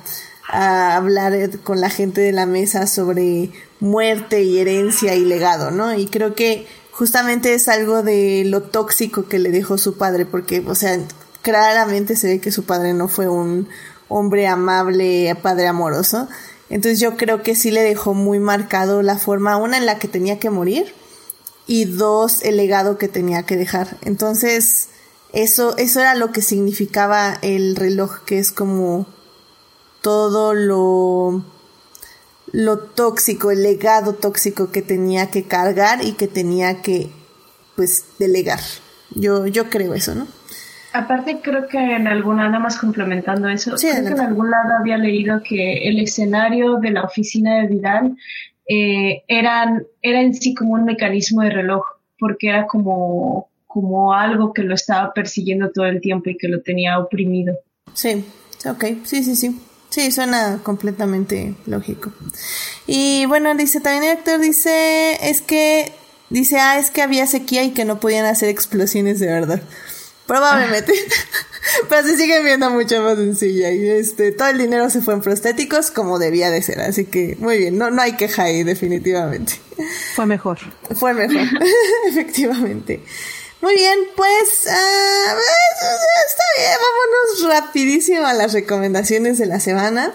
hablar 0.96 1.60
con 1.64 1.82
la 1.82 1.90
gente 1.90 2.22
de 2.22 2.32
la 2.32 2.46
mesa 2.46 2.86
sobre 2.86 3.52
muerte 3.80 4.44
y 4.44 4.60
herencia 4.60 5.16
y 5.16 5.26
legado, 5.26 5.72
¿no? 5.72 5.94
Y 5.94 6.08
creo 6.08 6.36
que 6.36 6.68
justamente 6.92 7.54
es 7.54 7.68
algo 7.68 8.02
de 8.02 8.44
lo 8.46 8.64
tóxico 8.64 9.28
que 9.28 9.40
le 9.40 9.52
dejó 9.52 9.78
su 9.78 9.98
padre, 9.98 10.26
porque, 10.26 10.64
o 10.66 10.76
sea, 10.76 10.98
claramente 11.42 12.16
se 12.16 12.28
ve 12.28 12.42
que 12.42 12.52
su 12.52 12.64
padre 12.64 12.94
no 12.94 13.08
fue 13.08 13.28
un, 13.28 13.68
hombre 14.10 14.48
amable, 14.48 15.36
padre 15.42 15.68
amoroso. 15.68 16.28
Entonces 16.70 17.00
yo 17.00 17.18
creo 17.18 17.44
que 17.44 17.56
sí 17.56 17.72
le 17.72 17.82
dejó 17.82 18.14
muy 18.14 18.40
marcado 18.40 19.02
la 19.02 19.18
forma, 19.18 19.58
una 19.58 19.78
en 19.78 19.86
la 19.86 20.00
que 20.00 20.08
tenía 20.08 20.40
que 20.40 20.50
morir 20.50 20.94
y 21.68 21.86
dos, 21.86 22.42
el 22.44 22.58
legado 22.58 22.98
que 22.98 23.08
tenía 23.08 23.44
que 23.44 23.58
dejar. 23.58 23.98
Entonces, 24.02 24.90
eso, 25.34 25.78
eso 25.78 26.00
era 26.00 26.16
lo 26.16 26.32
que 26.32 26.42
significaba 26.42 27.38
el 27.42 27.76
reloj, 27.76 28.20
que 28.26 28.40
es 28.40 28.52
como 28.52 29.06
todo 30.02 30.54
lo, 30.54 31.44
lo 32.52 32.80
tóxico, 32.80 33.52
el 33.52 33.64
legado 33.64 34.14
tóxico 34.14 34.72
que 34.72 34.82
tenía 34.82 35.30
que 35.30 35.44
cargar 35.44 36.04
y 36.04 36.14
que 36.14 36.28
tenía 36.28 36.82
que, 36.82 37.12
pues, 37.76 38.06
delegar. 38.18 38.62
Yo, 39.12 39.48
yo 39.48 39.70
creo 39.70 39.94
eso, 39.94 40.16
¿no? 40.16 40.28
Aparte 40.94 41.40
creo 41.42 41.68
que 41.68 41.78
en 41.78 42.08
alguna, 42.08 42.46
nada 42.46 42.60
más 42.60 42.78
complementando 42.78 43.48
eso, 43.50 43.76
creo 43.76 44.06
que 44.06 44.12
en 44.12 44.20
algún 44.20 44.50
lado 44.50 44.76
había 44.80 44.98
leído 44.98 45.42
que 45.44 45.88
el 45.88 46.00
escenario 46.00 46.78
de 46.78 46.92
la 46.92 47.04
oficina 47.04 47.62
de 47.62 47.68
Vidal 47.68 48.18
eh, 48.68 49.24
eran, 49.28 49.86
era 50.02 50.22
en 50.22 50.34
sí 50.34 50.54
como 50.54 50.74
un 50.74 50.86
mecanismo 50.86 51.42
de 51.42 51.50
reloj, 51.50 51.84
porque 52.18 52.50
era 52.50 52.68
como, 52.68 53.50
como 53.66 54.14
algo 54.14 54.54
que 54.54 54.64
lo 54.64 54.76
estaba 54.76 55.14
persiguiendo 55.14 55.72
todo 55.72 55.86
el 55.86 56.02
tiempo 56.02 56.30
y 56.30 56.38
que 56.38 56.48
lo 56.48 56.62
tenía 56.62 57.00
oprimido. 57.00 57.56
Sí, 57.94 58.26
ok, 58.66 58.86
sí, 59.04 59.24
sí, 59.24 59.36
sí. 59.36 59.60
Sí, 59.90 60.12
suena 60.12 60.60
completamente 60.64 61.56
lógico. 61.66 62.12
Y 62.86 63.26
bueno, 63.26 63.56
dice 63.56 63.80
también 63.80 64.04
el 64.12 64.18
actor, 64.18 64.40
dice, 64.40 65.18
es 65.30 65.42
que, 65.42 65.94
dice, 66.30 66.58
ah, 66.60 66.78
es 66.78 66.92
que 66.92 67.02
había 67.02 67.26
sequía 67.26 67.64
y 67.64 67.72
que 67.72 67.86
no 67.86 68.00
podían 68.00 68.26
hacer 68.26 68.50
explosiones 68.50 69.20
de 69.20 69.28
verdad. 69.28 69.62
Probablemente. 70.28 70.94
Pero 71.90 72.08
se 72.08 72.18
sigue 72.18 72.44
viendo 72.44 72.70
mucho 72.70 73.02
más 73.02 73.18
sencilla. 73.18 73.72
Y 73.72 73.90
este, 73.90 74.32
todo 74.32 74.50
el 74.50 74.58
dinero 74.58 74.90
se 74.90 75.02
fue 75.02 75.14
en 75.14 75.22
prostéticos 75.22 75.92
como 75.92 76.20
debía 76.20 76.52
de 76.52 76.62
ser. 76.62 76.82
Así 76.82 77.06
que 77.06 77.36
muy 77.40 77.58
bien, 77.58 77.78
no, 77.78 77.90
no 77.90 78.02
hay 78.02 78.14
queja 78.14 78.44
ahí, 78.44 78.64
definitivamente. 78.64 79.54
Fue 80.16 80.26
mejor. 80.26 80.60
Fue 80.96 81.14
mejor, 81.14 81.48
efectivamente. 82.08 83.02
Muy 83.62 83.74
bien, 83.74 83.98
pues, 84.16 84.66
uh, 84.66 85.38
está 86.28 86.44
bien, 86.58 86.72
vámonos 86.80 87.64
rapidísimo 87.64 88.28
a 88.28 88.34
las 88.34 88.54
recomendaciones 88.54 89.40
de 89.40 89.48
la 89.48 89.60
semana. 89.60 90.14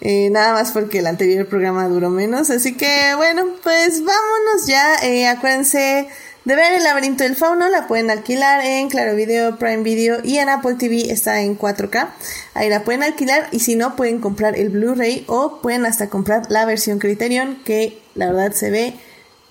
Eh, 0.00 0.30
nada 0.30 0.52
más 0.52 0.70
porque 0.70 1.00
el 1.00 1.06
anterior 1.06 1.46
programa 1.46 1.88
duró 1.88 2.08
menos. 2.10 2.50
Así 2.50 2.76
que 2.76 3.14
bueno, 3.16 3.46
pues 3.62 4.02
vámonos 4.04 4.66
ya. 4.66 4.94
Eh, 5.02 5.26
acuérdense 5.26 6.08
de 6.48 6.56
ver 6.56 6.72
el 6.72 6.82
laberinto 6.82 7.24
del 7.24 7.36
fauno 7.36 7.68
la 7.68 7.86
pueden 7.86 8.10
alquilar 8.10 8.64
en 8.64 8.88
Claro 8.88 9.14
Video, 9.14 9.58
Prime 9.58 9.82
Video 9.82 10.20
y 10.24 10.38
en 10.38 10.48
Apple 10.48 10.76
TV 10.76 11.12
está 11.12 11.42
en 11.42 11.58
4K. 11.58 12.08
Ahí 12.54 12.70
la 12.70 12.84
pueden 12.84 13.02
alquilar 13.02 13.48
y 13.52 13.60
si 13.60 13.76
no 13.76 13.96
pueden 13.96 14.18
comprar 14.18 14.56
el 14.56 14.70
Blu-ray 14.70 15.26
o 15.26 15.60
pueden 15.60 15.84
hasta 15.84 16.08
comprar 16.08 16.50
la 16.50 16.64
versión 16.64 17.00
Criterion 17.00 17.62
que 17.66 18.00
la 18.14 18.32
verdad 18.32 18.52
se 18.52 18.70
ve 18.70 18.94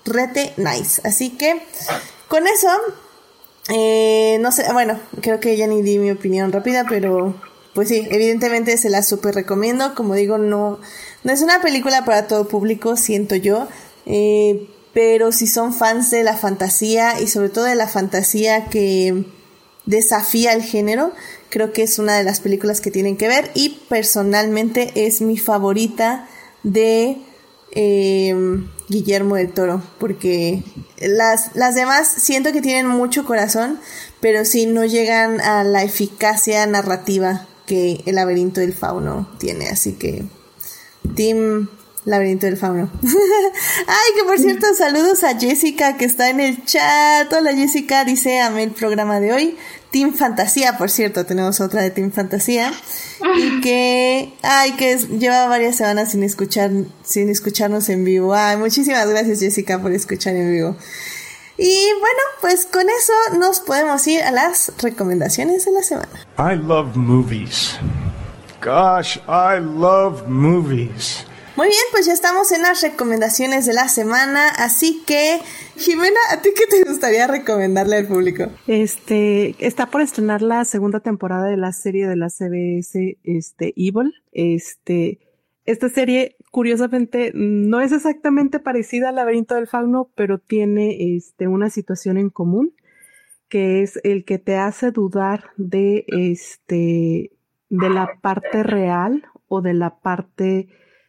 rete 0.04 0.54
nice. 0.56 1.00
Así 1.04 1.30
que 1.30 1.62
con 2.26 2.48
eso, 2.48 2.68
eh, 3.68 4.38
no 4.40 4.50
sé, 4.50 4.64
bueno, 4.72 4.98
creo 5.20 5.38
que 5.38 5.56
ya 5.56 5.68
ni 5.68 5.82
di 5.82 5.98
mi 5.98 6.10
opinión 6.10 6.50
rápida, 6.50 6.84
pero 6.88 7.40
pues 7.74 7.90
sí, 7.90 8.08
evidentemente 8.10 8.76
se 8.76 8.90
la 8.90 9.04
super 9.04 9.36
recomiendo. 9.36 9.94
Como 9.94 10.16
digo, 10.16 10.36
no, 10.36 10.80
no 11.22 11.32
es 11.32 11.42
una 11.42 11.62
película 11.62 12.04
para 12.04 12.26
todo 12.26 12.48
público, 12.48 12.96
siento 12.96 13.36
yo. 13.36 13.68
Eh, 14.04 14.66
pero 14.92 15.32
si 15.32 15.46
son 15.46 15.72
fans 15.72 16.10
de 16.10 16.22
la 16.22 16.36
fantasía 16.36 17.20
y 17.20 17.28
sobre 17.28 17.48
todo 17.48 17.64
de 17.64 17.74
la 17.74 17.88
fantasía 17.88 18.66
que 18.66 19.24
desafía 19.86 20.52
el 20.52 20.62
género, 20.62 21.12
creo 21.50 21.72
que 21.72 21.82
es 21.82 21.98
una 21.98 22.16
de 22.16 22.24
las 22.24 22.40
películas 22.40 22.80
que 22.80 22.90
tienen 22.90 23.16
que 23.16 23.28
ver 23.28 23.50
y 23.54 23.80
personalmente 23.88 24.92
es 24.94 25.20
mi 25.20 25.38
favorita 25.38 26.28
de 26.62 27.18
em, 27.72 28.68
Guillermo 28.88 29.36
del 29.36 29.52
Toro, 29.52 29.82
porque 29.98 30.62
las, 30.98 31.54
las 31.54 31.74
demás 31.74 32.08
siento 32.08 32.52
que 32.52 32.60
tienen 32.60 32.86
mucho 32.86 33.24
corazón, 33.24 33.80
pero 34.20 34.44
sí 34.44 34.66
no 34.66 34.84
llegan 34.84 35.40
a 35.40 35.64
la 35.64 35.82
eficacia 35.84 36.66
narrativa 36.66 37.46
que 37.66 38.02
el 38.06 38.16
laberinto 38.16 38.60
del 38.60 38.74
fauno 38.74 39.28
tiene, 39.38 39.68
así 39.68 39.92
que 39.92 40.24
Tim 41.14 41.68
Laberinto 42.08 42.46
del 42.46 42.56
Fauno. 42.56 42.90
Ay, 43.02 44.12
que 44.16 44.24
por 44.24 44.38
cierto, 44.38 44.66
saludos 44.74 45.24
a 45.24 45.38
Jessica 45.38 45.98
que 45.98 46.06
está 46.06 46.30
en 46.30 46.40
el 46.40 46.64
chat. 46.64 47.30
Hola 47.30 47.54
Jessica, 47.54 48.04
dice, 48.04 48.40
amé 48.40 48.62
el 48.62 48.70
programa 48.70 49.20
de 49.20 49.32
hoy. 49.32 49.56
Team 49.90 50.14
Fantasía, 50.14 50.78
por 50.78 50.90
cierto, 50.90 51.26
tenemos 51.26 51.60
otra 51.60 51.82
de 51.82 51.90
Team 51.90 52.10
Fantasía. 52.10 52.72
Y 53.36 53.60
que, 53.62 54.32
ay, 54.42 54.72
que 54.72 54.96
lleva 54.96 55.48
varias 55.48 55.76
semanas 55.76 56.12
sin 56.12 56.22
escuchar, 56.22 56.70
sin 57.04 57.28
escucharnos 57.28 57.90
en 57.90 58.04
vivo. 58.04 58.34
Ay, 58.34 58.56
muchísimas 58.56 59.06
gracias 59.06 59.40
Jessica 59.40 59.78
por 59.78 59.92
escuchar 59.92 60.34
en 60.34 60.50
vivo. 60.50 60.76
Y 61.58 61.88
bueno, 62.00 62.22
pues 62.40 62.64
con 62.66 62.86
eso 62.88 63.38
nos 63.38 63.60
podemos 63.60 64.06
ir 64.06 64.22
a 64.22 64.30
las 64.30 64.72
recomendaciones 64.80 65.66
de 65.66 65.72
la 65.72 65.82
semana. 65.82 66.08
I 66.38 66.56
love 66.56 66.96
movies. 66.96 67.76
Gosh, 68.62 69.18
I 69.28 69.60
love 69.60 70.26
movies. 70.26 71.27
Muy 71.58 71.66
bien, 71.66 71.82
pues 71.90 72.06
ya 72.06 72.12
estamos 72.12 72.52
en 72.52 72.62
las 72.62 72.82
recomendaciones 72.82 73.66
de 73.66 73.72
la 73.72 73.88
semana, 73.88 74.48
así 74.58 75.02
que 75.04 75.40
Jimena, 75.76 76.20
¿a 76.30 76.40
ti 76.40 76.50
qué 76.56 76.66
te 76.68 76.88
gustaría 76.88 77.26
recomendarle 77.26 77.96
al 77.96 78.06
público? 78.06 78.44
Este, 78.68 79.56
está 79.58 79.86
por 79.86 80.02
estrenar 80.02 80.40
la 80.40 80.64
segunda 80.64 81.00
temporada 81.00 81.48
de 81.48 81.56
la 81.56 81.72
serie 81.72 82.06
de 82.06 82.14
la 82.14 82.28
CBS, 82.30 83.18
este, 83.24 83.74
Evil. 83.76 84.14
Este, 84.30 85.18
esta 85.64 85.88
serie, 85.88 86.36
curiosamente, 86.52 87.32
no 87.34 87.80
es 87.80 87.90
exactamente 87.90 88.60
parecida 88.60 89.08
al 89.08 89.16
laberinto 89.16 89.56
del 89.56 89.66
fauno, 89.66 90.12
pero 90.14 90.38
tiene, 90.38 91.16
este, 91.16 91.48
una 91.48 91.70
situación 91.70 92.18
en 92.18 92.30
común, 92.30 92.72
que 93.48 93.82
es 93.82 93.98
el 94.04 94.24
que 94.24 94.38
te 94.38 94.58
hace 94.58 94.92
dudar 94.92 95.50
de, 95.56 96.04
este, 96.06 97.32
de 97.68 97.90
la 97.90 98.12
parte 98.22 98.62
real 98.62 99.24
o 99.48 99.60
de 99.60 99.74
la 99.74 99.98
parte 99.98 100.68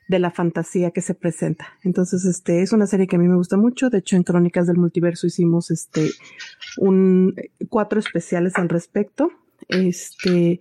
de 0.10 0.18
la 0.18 0.32
fantasía 0.32 0.90
que 0.90 1.02
se 1.02 1.14
presenta. 1.14 1.78
Entonces, 1.84 2.26
este 2.26 2.64
es 2.64 2.74
una 2.74 2.88
serie 2.88 3.06
que 3.06 3.16
a 3.16 3.20
mí 3.20 3.28
me 3.28 3.36
gusta 3.36 3.58
mucho. 3.58 3.92
De 3.92 4.00
hecho, 4.00 4.16
en 4.16 4.24
Crónicas 4.24 4.66
del 4.66 4.78
Multiverso 4.78 5.28
hicimos 5.28 5.70
este 5.70 6.10
cuatro 7.70 8.00
especiales 8.00 8.56
al 8.56 8.70
respecto. 8.70 9.30
Este 9.68 10.60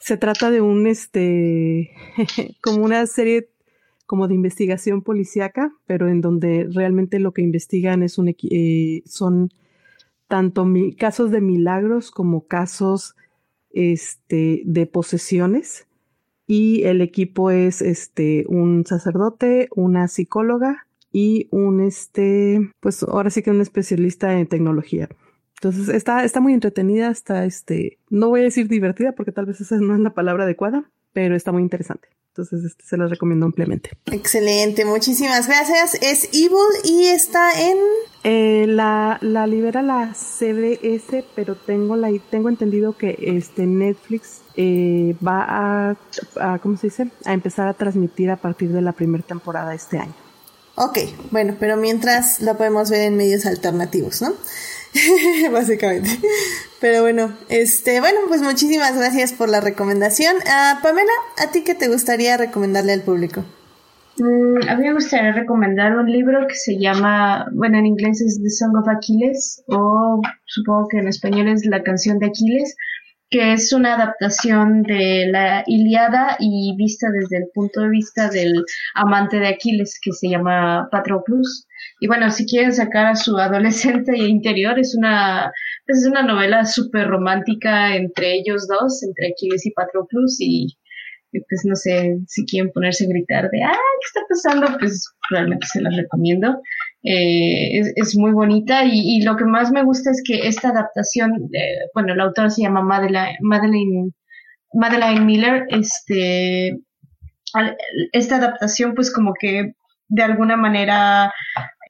se 0.00 0.16
trata 0.16 0.52
de 0.52 0.60
un 0.60 0.86
este 0.86 1.90
como 2.62 2.84
una 2.84 3.04
serie 3.06 3.50
como 4.06 4.28
de 4.28 4.34
investigación 4.34 5.02
policíaca, 5.02 5.72
pero 5.86 6.08
en 6.08 6.20
donde 6.20 6.68
realmente 6.72 7.18
lo 7.18 7.32
que 7.32 7.42
investigan 7.42 8.04
es 8.04 8.18
un 8.18 8.28
eh, 8.28 9.02
son 9.04 9.50
tanto 10.28 10.64
casos 10.96 11.32
de 11.32 11.40
milagros 11.40 12.12
como 12.12 12.46
casos 12.46 13.16
este 13.70 14.62
de 14.64 14.86
posesiones 14.86 15.85
y 16.46 16.84
el 16.84 17.00
equipo 17.00 17.50
es 17.50 17.82
este 17.82 18.44
un 18.48 18.84
sacerdote, 18.86 19.68
una 19.74 20.08
psicóloga 20.08 20.86
y 21.12 21.48
un 21.50 21.80
este, 21.80 22.70
pues 22.80 23.02
ahora 23.02 23.30
sí 23.30 23.42
que 23.42 23.50
un 23.50 23.60
especialista 23.60 24.38
en 24.38 24.46
tecnología. 24.46 25.08
Entonces 25.54 25.88
está, 25.88 26.24
está 26.24 26.40
muy 26.40 26.52
entretenida, 26.52 27.10
está 27.10 27.46
este, 27.46 27.98
no 28.10 28.28
voy 28.28 28.40
a 28.40 28.44
decir 28.44 28.68
divertida 28.68 29.12
porque 29.12 29.32
tal 29.32 29.46
vez 29.46 29.60
esa 29.60 29.76
no 29.78 29.94
es 29.94 30.00
la 30.00 30.14
palabra 30.14 30.44
adecuada, 30.44 30.90
pero 31.12 31.34
está 31.34 31.52
muy 31.52 31.62
interesante. 31.62 32.08
Entonces 32.36 32.64
este, 32.64 32.84
se 32.84 32.96
las 32.98 33.08
recomiendo 33.08 33.46
ampliamente. 33.46 33.90
Excelente, 34.12 34.84
muchísimas 34.84 35.46
gracias. 35.48 35.94
Es 36.02 36.24
Evil 36.34 36.58
y 36.84 37.06
está 37.06 37.60
en... 37.60 37.78
Eh, 38.28 38.66
la, 38.66 39.18
la 39.20 39.46
libera 39.46 39.82
la 39.82 40.12
CBS, 40.12 41.24
pero 41.36 41.54
tengo, 41.54 41.94
la, 41.94 42.10
tengo 42.28 42.48
entendido 42.48 42.96
que 42.96 43.16
este 43.20 43.66
Netflix 43.66 44.40
eh, 44.56 45.14
va 45.24 45.44
a, 45.46 45.96
a, 46.40 46.58
¿cómo 46.58 46.76
se 46.76 46.88
dice? 46.88 47.08
A 47.24 47.34
empezar 47.34 47.68
a 47.68 47.74
transmitir 47.74 48.30
a 48.32 48.36
partir 48.36 48.70
de 48.70 48.82
la 48.82 48.90
primera 48.90 49.22
temporada 49.22 49.72
este 49.76 49.98
año. 49.98 50.14
Ok, 50.74 50.98
bueno, 51.30 51.54
pero 51.60 51.76
mientras 51.76 52.40
lo 52.40 52.56
podemos 52.56 52.90
ver 52.90 53.02
en 53.02 53.16
medios 53.16 53.46
alternativos, 53.46 54.20
¿no? 54.20 54.34
Básicamente. 55.52 56.10
Pero 56.80 57.02
bueno, 57.02 57.32
este, 57.48 58.00
bueno, 58.00 58.20
pues 58.28 58.42
muchísimas 58.42 58.96
gracias 58.96 59.32
por 59.32 59.48
la 59.48 59.60
recomendación. 59.60 60.36
Uh, 60.36 60.82
Pamela, 60.82 61.12
¿a 61.38 61.50
ti 61.50 61.62
qué 61.64 61.74
te 61.74 61.88
gustaría 61.88 62.36
recomendarle 62.36 62.92
al 62.92 63.02
público? 63.02 63.44
Mm, 64.18 64.68
a 64.68 64.76
mí 64.76 64.82
me 64.84 64.94
gustaría 64.94 65.32
recomendar 65.32 65.96
un 65.96 66.10
libro 66.10 66.46
que 66.46 66.54
se 66.54 66.78
llama, 66.78 67.46
bueno, 67.52 67.78
en 67.78 67.86
inglés 67.86 68.20
es 68.20 68.40
The 68.42 68.50
Song 68.50 68.76
of 68.76 68.88
Achilles, 68.88 69.62
o 69.68 70.20
supongo 70.46 70.88
que 70.88 70.98
en 70.98 71.08
español 71.08 71.48
es 71.48 71.66
La 71.66 71.82
canción 71.82 72.18
de 72.18 72.26
Aquiles, 72.26 72.76
que 73.28 73.52
es 73.52 73.72
una 73.72 73.94
adaptación 73.94 74.82
de 74.82 75.26
la 75.30 75.64
Iliada 75.66 76.36
y 76.38 76.74
vista 76.76 77.08
desde 77.10 77.38
el 77.38 77.50
punto 77.52 77.80
de 77.80 77.88
vista 77.90 78.30
del 78.30 78.64
amante 78.94 79.38
de 79.38 79.48
Aquiles, 79.48 79.98
que 80.00 80.12
se 80.12 80.28
llama 80.28 80.88
Patroclus. 80.90 81.65
Y 81.98 82.08
bueno, 82.08 82.30
si 82.30 82.46
quieren 82.46 82.72
sacar 82.72 83.06
a 83.06 83.16
su 83.16 83.36
adolescente 83.36 84.16
interior, 84.18 84.78
es 84.78 84.94
una, 84.96 85.50
es 85.86 86.06
una 86.06 86.22
novela 86.22 86.64
súper 86.66 87.08
romántica 87.08 87.96
entre 87.96 88.34
ellos 88.34 88.66
dos, 88.68 89.02
entre 89.02 89.28
Aquiles 89.28 89.64
y 89.64 89.70
Patroclus, 89.70 90.36
y, 90.40 90.76
pues 91.32 91.62
no 91.64 91.74
sé, 91.74 92.18
si 92.26 92.44
quieren 92.44 92.70
ponerse 92.72 93.04
a 93.04 93.08
gritar 93.08 93.50
de, 93.50 93.62
ah, 93.62 93.72
¿qué 93.72 94.06
está 94.06 94.20
pasando? 94.28 94.78
Pues 94.78 95.10
realmente 95.30 95.66
se 95.66 95.80
las 95.80 95.96
recomiendo. 95.96 96.60
Eh, 97.02 97.78
es, 97.78 97.92
es, 97.94 98.16
muy 98.16 98.32
bonita 98.32 98.84
y, 98.84 99.00
y, 99.00 99.22
lo 99.22 99.36
que 99.36 99.44
más 99.44 99.70
me 99.70 99.84
gusta 99.84 100.10
es 100.10 100.22
que 100.26 100.48
esta 100.48 100.70
adaptación, 100.70 101.50
eh, 101.52 101.88
bueno, 101.94 102.14
la 102.14 102.24
autora 102.24 102.50
se 102.50 102.62
llama 102.62 102.82
Madeleine, 102.82 103.38
Madeleine, 103.42 104.10
Madeleine 104.72 105.24
Miller, 105.24 105.66
este, 105.68 106.80
esta 108.12 108.36
adaptación 108.36 108.94
pues 108.94 109.12
como 109.12 109.34
que 109.38 109.74
de 110.08 110.22
alguna 110.22 110.56
manera 110.56 111.32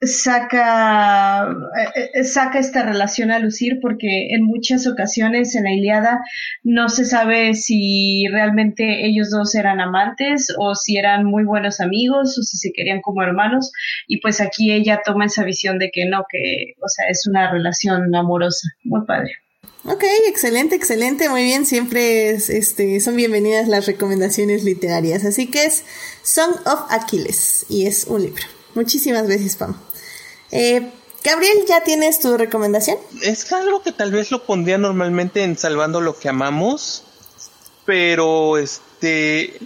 saca, 0.07 1.49
eh, 1.95 2.25
saca 2.25 2.59
esta 2.59 2.83
relación 2.83 3.31
a 3.31 3.39
lucir 3.39 3.79
porque 3.81 4.29
en 4.31 4.45
muchas 4.45 4.87
ocasiones 4.87 5.55
en 5.55 5.65
la 5.65 5.73
Iliada 5.73 6.21
no 6.63 6.89
se 6.89 7.05
sabe 7.05 7.55
si 7.55 8.25
realmente 8.31 9.07
ellos 9.07 9.31
dos 9.31 9.55
eran 9.55 9.81
amantes 9.81 10.55
o 10.59 10.75
si 10.75 10.97
eran 10.97 11.25
muy 11.25 11.45
buenos 11.45 11.81
amigos 11.81 12.39
o 12.39 12.43
si 12.43 12.57
se 12.57 12.73
querían 12.73 13.01
como 13.01 13.23
hermanos 13.23 13.73
y 14.07 14.21
pues 14.21 14.41
aquí 14.41 14.73
ella 14.73 15.01
toma 15.05 15.27
esa 15.27 15.45
visión 15.45 15.79
de 15.79 15.91
que 15.93 16.07
no, 16.07 16.25
que 16.29 16.75
o 16.81 16.89
sea 16.89 17.07
es 17.09 17.27
una 17.27 17.51
relación 17.51 18.15
amorosa, 18.15 18.69
muy 18.85 19.05
padre. 19.05 19.33
Ok, 19.89 20.03
excelente, 20.27 20.75
excelente, 20.75 21.29
muy 21.29 21.45
bien. 21.45 21.65
Siempre 21.65 22.31
es, 22.31 22.51
este, 22.51 22.99
son 22.99 23.15
bienvenidas 23.15 23.69
las 23.69 23.87
recomendaciones 23.87 24.65
literarias. 24.65 25.25
Así 25.25 25.47
que 25.47 25.65
es 25.65 25.85
Song 26.25 26.57
of 26.67 26.87
Achilles 26.91 27.67
y 27.69 27.87
es 27.87 28.05
un 28.07 28.23
libro. 28.23 28.43
Muchísimas 28.75 29.27
gracias, 29.29 29.57
Pam. 29.57 29.75
Eh, 30.51 30.91
Gabriel, 31.25 31.65
¿ya 31.69 31.83
tienes 31.83 32.21
tu 32.21 32.37
recomendación? 32.37 32.99
Es 33.23 33.53
algo 33.53 33.83
que 33.83 33.93
tal 33.93 34.13
vez 34.13 34.31
lo 34.31 34.45
pondría 34.45 34.79
normalmente 34.79 35.43
en 35.43 35.59
Salvando 35.59 36.01
lo 36.01 36.19
que 36.19 36.29
amamos, 36.29 37.03
pero 37.85 38.59
este 38.59 39.59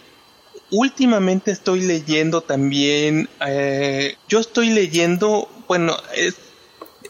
últimamente 0.71 1.51
estoy 1.51 1.81
leyendo 1.81 2.43
también, 2.43 3.29
eh, 3.47 4.17
yo 4.29 4.39
estoy 4.39 4.71
leyendo, 4.71 5.49
bueno, 5.67 5.97
es, 6.15 6.37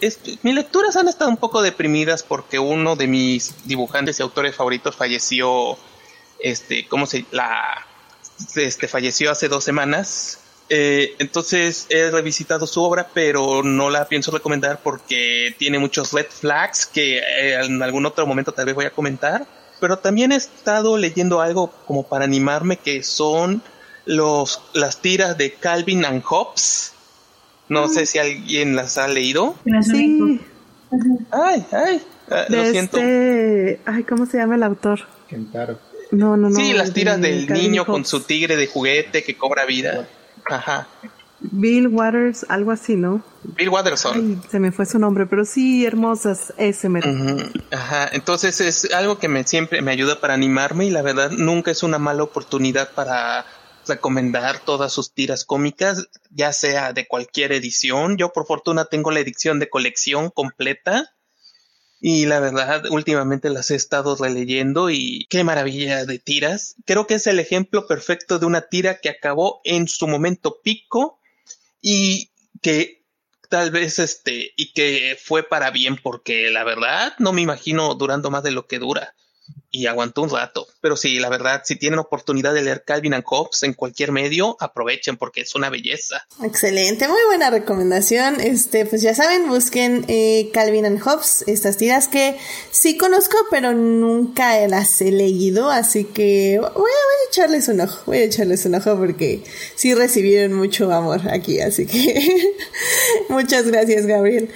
es, 0.01 0.19
mis 0.43 0.55
lecturas 0.55 0.97
han 0.97 1.09
estado 1.09 1.31
un 1.31 1.37
poco 1.37 1.63
deprimidas 1.63 2.23
porque 2.23 2.59
uno 2.59 2.97
de 2.97 3.07
mis 3.07 3.67
dibujantes 3.67 4.19
y 4.19 4.23
autores 4.23 4.57
favoritos 4.57 4.97
falleció, 4.97 5.77
este, 6.39 6.89
¿cómo 6.89 7.07
se, 7.07 7.27
la, 7.31 7.87
este, 8.57 8.89
falleció 8.89 9.31
hace 9.31 9.49
dos 9.49 9.63
semanas 9.63 10.39
eh, 10.73 11.17
entonces 11.19 11.87
he 11.91 12.13
revisitado 12.13 12.65
su 12.65 12.81
obra, 12.81 13.09
pero 13.13 13.65
no 13.65 13.91
la 13.91 14.07
pienso 14.07 14.31
recomendar 14.31 14.81
porque 14.85 15.53
tiene 15.59 15.81
muchos 15.81 16.13
red 16.13 16.27
flags 16.29 16.87
que 16.87 17.19
eh, 17.19 17.61
en 17.65 17.83
algún 17.83 18.07
otro 18.07 18.25
momento 18.25 18.53
tal 18.53 18.67
vez 18.67 18.77
voy 18.77 18.85
a 18.85 18.91
comentar. 18.91 19.49
Pero 19.81 19.99
también 19.99 20.31
he 20.31 20.37
estado 20.37 20.97
leyendo 20.97 21.41
algo 21.41 21.73
como 21.87 22.05
para 22.05 22.25
animarme 22.25 22.77
que 22.77 23.03
son 23.03 23.63
los 24.05 24.63
las 24.73 24.99
tiras 24.99 25.37
de 25.37 25.55
Calvin 25.55 26.05
and 26.05 26.23
Hobbes. 26.23 26.93
No 27.69 27.89
sé 27.89 28.07
si 28.07 28.19
alguien 28.19 28.77
las 28.77 28.97
ha 28.97 29.09
leído. 29.09 29.57
Sí. 29.83 30.41
Ay, 31.33 31.67
ay, 31.73 32.03
ah, 32.31 32.45
lo 32.49 32.65
siento. 32.67 32.99
Este, 32.99 33.81
ay, 33.87 34.05
¿cómo 34.05 34.27
se 34.27 34.39
llama 34.39 34.55
el 34.55 34.63
autor? 34.63 35.01
Kentaro. 35.29 35.79
No, 36.13 36.37
no, 36.37 36.51
no. 36.51 36.57
Sí, 36.57 36.73
las 36.75 36.93
tiras 36.93 37.21
de 37.21 37.29
del 37.29 37.47
Calvin 37.47 37.71
niño 37.71 37.87
con 37.87 37.97
Hobbes. 37.97 38.09
su 38.09 38.21
tigre 38.21 38.57
de 38.57 38.69
juguete 38.69 39.25
que 39.25 39.37
cobra 39.37 39.65
vida. 39.67 40.09
Ajá. 40.51 40.89
Bill 41.41 41.89
Waters, 41.89 42.45
algo 42.49 42.71
así, 42.71 42.97
¿no? 42.97 43.23
Bill 43.43 43.71
Watterson. 43.71 44.15
Ay, 44.15 44.49
se 44.51 44.61
me 44.61 44.73
fue 44.73 44.85
su 44.85 44.99
nombre, 44.99 45.27
pero 45.27 45.45
sí, 45.45 45.87
hermosas, 45.87 46.53
ese 46.59 46.89
me... 46.89 47.01
Ajá, 47.71 48.09
entonces 48.13 48.61
es 48.61 48.93
algo 48.93 49.19
que 49.19 49.29
me 49.29 49.45
siempre 49.45 49.81
me 49.81 49.91
ayuda 49.91 50.21
para 50.21 50.35
animarme 50.35 50.87
y 50.87 50.91
la 50.91 51.03
verdad 51.03 51.31
nunca 51.31 51.71
es 51.71 51.83
una 51.83 51.99
mala 51.99 52.23
oportunidad 52.23 52.93
para 52.93 53.47
recomendar 53.89 54.59
todas 54.61 54.93
sus 54.93 55.15
tiras 55.15 55.47
cómicas, 55.47 56.09
ya 56.31 56.53
sea 56.53 56.93
de 56.93 57.09
cualquier 57.09 57.53
edición. 57.53 58.19
Yo 58.19 58.33
por 58.33 58.47
fortuna 58.47 58.85
tengo 58.85 59.11
la 59.11 59.21
edición 59.21 59.59
de 59.59 59.71
colección 59.71 60.29
completa 60.29 61.15
y 62.01 62.25
la 62.25 62.41
verdad 62.41 62.87
últimamente 62.91 63.51
las 63.51 63.71
he 63.71 63.75
estado 63.75 64.17
releyendo 64.17 64.89
y 64.89 65.27
qué 65.29 65.45
maravilla 65.45 66.07
de 66.07 66.19
tiras. 66.19 66.77
Creo 66.87 67.07
que 67.07 67.15
es 67.15 67.27
el 67.27 67.39
ejemplo 67.39 67.87
perfecto 67.87 68.39
de 68.39 68.47
una 68.47 68.63
tira 68.63 69.01
que 69.01 69.11
acabó 69.11 69.61
en 69.65 69.87
su 69.87 70.09
momento 70.09 70.61
pico 70.63 71.21
y 71.83 72.31
que 72.63 73.05
tal 73.51 73.71
vez 73.71 73.99
este 73.99 74.53
y 74.57 74.73
que 74.73 75.19
fue 75.23 75.43
para 75.43 75.71
bien 75.71 75.99
porque 76.03 76.51
la 76.51 76.65
verdad 76.65 77.15
no 77.19 77.33
me 77.33 77.43
imagino 77.43 77.95
durando 77.95 78.31
más 78.31 78.43
de 78.43 78.53
lo 78.53 78.67
que 78.67 78.79
dura 78.79 79.15
y 79.71 79.87
aguantó 79.87 80.23
un 80.23 80.31
rato. 80.31 80.67
Pero 80.81 80.97
sí, 80.97 81.19
la 81.21 81.29
verdad, 81.29 81.63
si 81.65 81.77
tienen 81.77 81.99
oportunidad 81.99 82.53
de 82.53 82.63
leer 82.63 82.85
Calvin 82.85 83.15
and 83.15 83.25
Hobbes 83.25 83.63
en 83.63 83.75
cualquier 83.75 84.13
medio, 84.13 84.57
aprovechen 84.61 85.17
porque 85.17 85.43
es 85.43 85.55
una 85.55 85.71
belleza. 85.71 86.27
Excelente, 86.43 87.07
muy 87.07 87.21
buena 87.27 87.51
recomendación. 87.51 88.41
Este, 88.41 88.87
pues 88.87 89.03
ya 89.03 89.15
saben, 89.15 89.49
busquen 89.49 90.05
eh, 90.09 90.51
Calvin 90.53 90.87
and 90.87 91.01
Hobbes, 91.01 91.45
estas 91.47 91.77
tiras 91.77 92.09
que 92.09 92.37
sí 92.71 92.97
conozco, 92.97 93.37
pero 93.51 93.73
nunca 93.73 94.67
las 94.67 95.01
he 95.01 95.13
leído, 95.13 95.71
así 95.71 96.05
que 96.05 96.59
voy 96.59 96.69
a, 96.69 96.73
voy 96.75 96.83
a 96.85 97.29
echarles 97.29 97.69
un 97.69 97.81
ojo, 97.81 98.03
voy 98.07 98.19
a 98.19 98.25
echarles 98.25 98.65
un 98.67 98.75
ojo 98.75 98.97
porque 98.97 99.45
sí 99.77 99.95
recibieron 99.95 100.55
mucho 100.55 100.93
amor 100.93 101.29
aquí, 101.31 101.61
así 101.61 101.87
que 101.87 102.55
muchas 103.29 103.67
gracias, 103.67 104.07
Gabriel. 104.07 104.51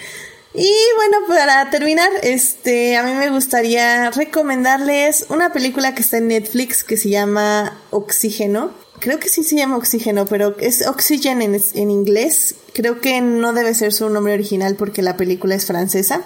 Y 0.57 0.73
bueno, 0.97 1.19
para 1.27 1.69
terminar, 1.71 2.09
este, 2.23 2.97
a 2.97 3.03
mí 3.03 3.13
me 3.13 3.29
gustaría 3.31 4.11
recomendarles 4.13 5.27
una 5.29 5.53
película 5.53 5.97
que 5.97 6.03
está 6.03 6.19
en 6.19 6.29
Netflix 6.29 6.85
que 6.85 6.97
se 6.97 7.09
llama 7.09 7.81
Oxígeno. 7.91 8.71
Creo 9.01 9.19
que 9.19 9.29
sí 9.29 9.43
se 9.43 9.57
llama 9.57 9.77
Oxígeno, 9.77 10.27
pero 10.27 10.57
es 10.61 10.87
Oxygen 10.87 11.43
en, 11.43 11.61
en 11.75 11.91
inglés. 11.91 12.55
Creo 12.73 13.01
que 13.01 13.21
no 13.21 13.53
debe 13.53 13.75
ser 13.75 13.93
su 13.93 14.09
nombre 14.09 14.33
original 14.33 14.77
porque 14.77 15.03
la 15.03 15.17
película 15.17 15.57
es 15.57 15.67
francesa. 15.67 16.23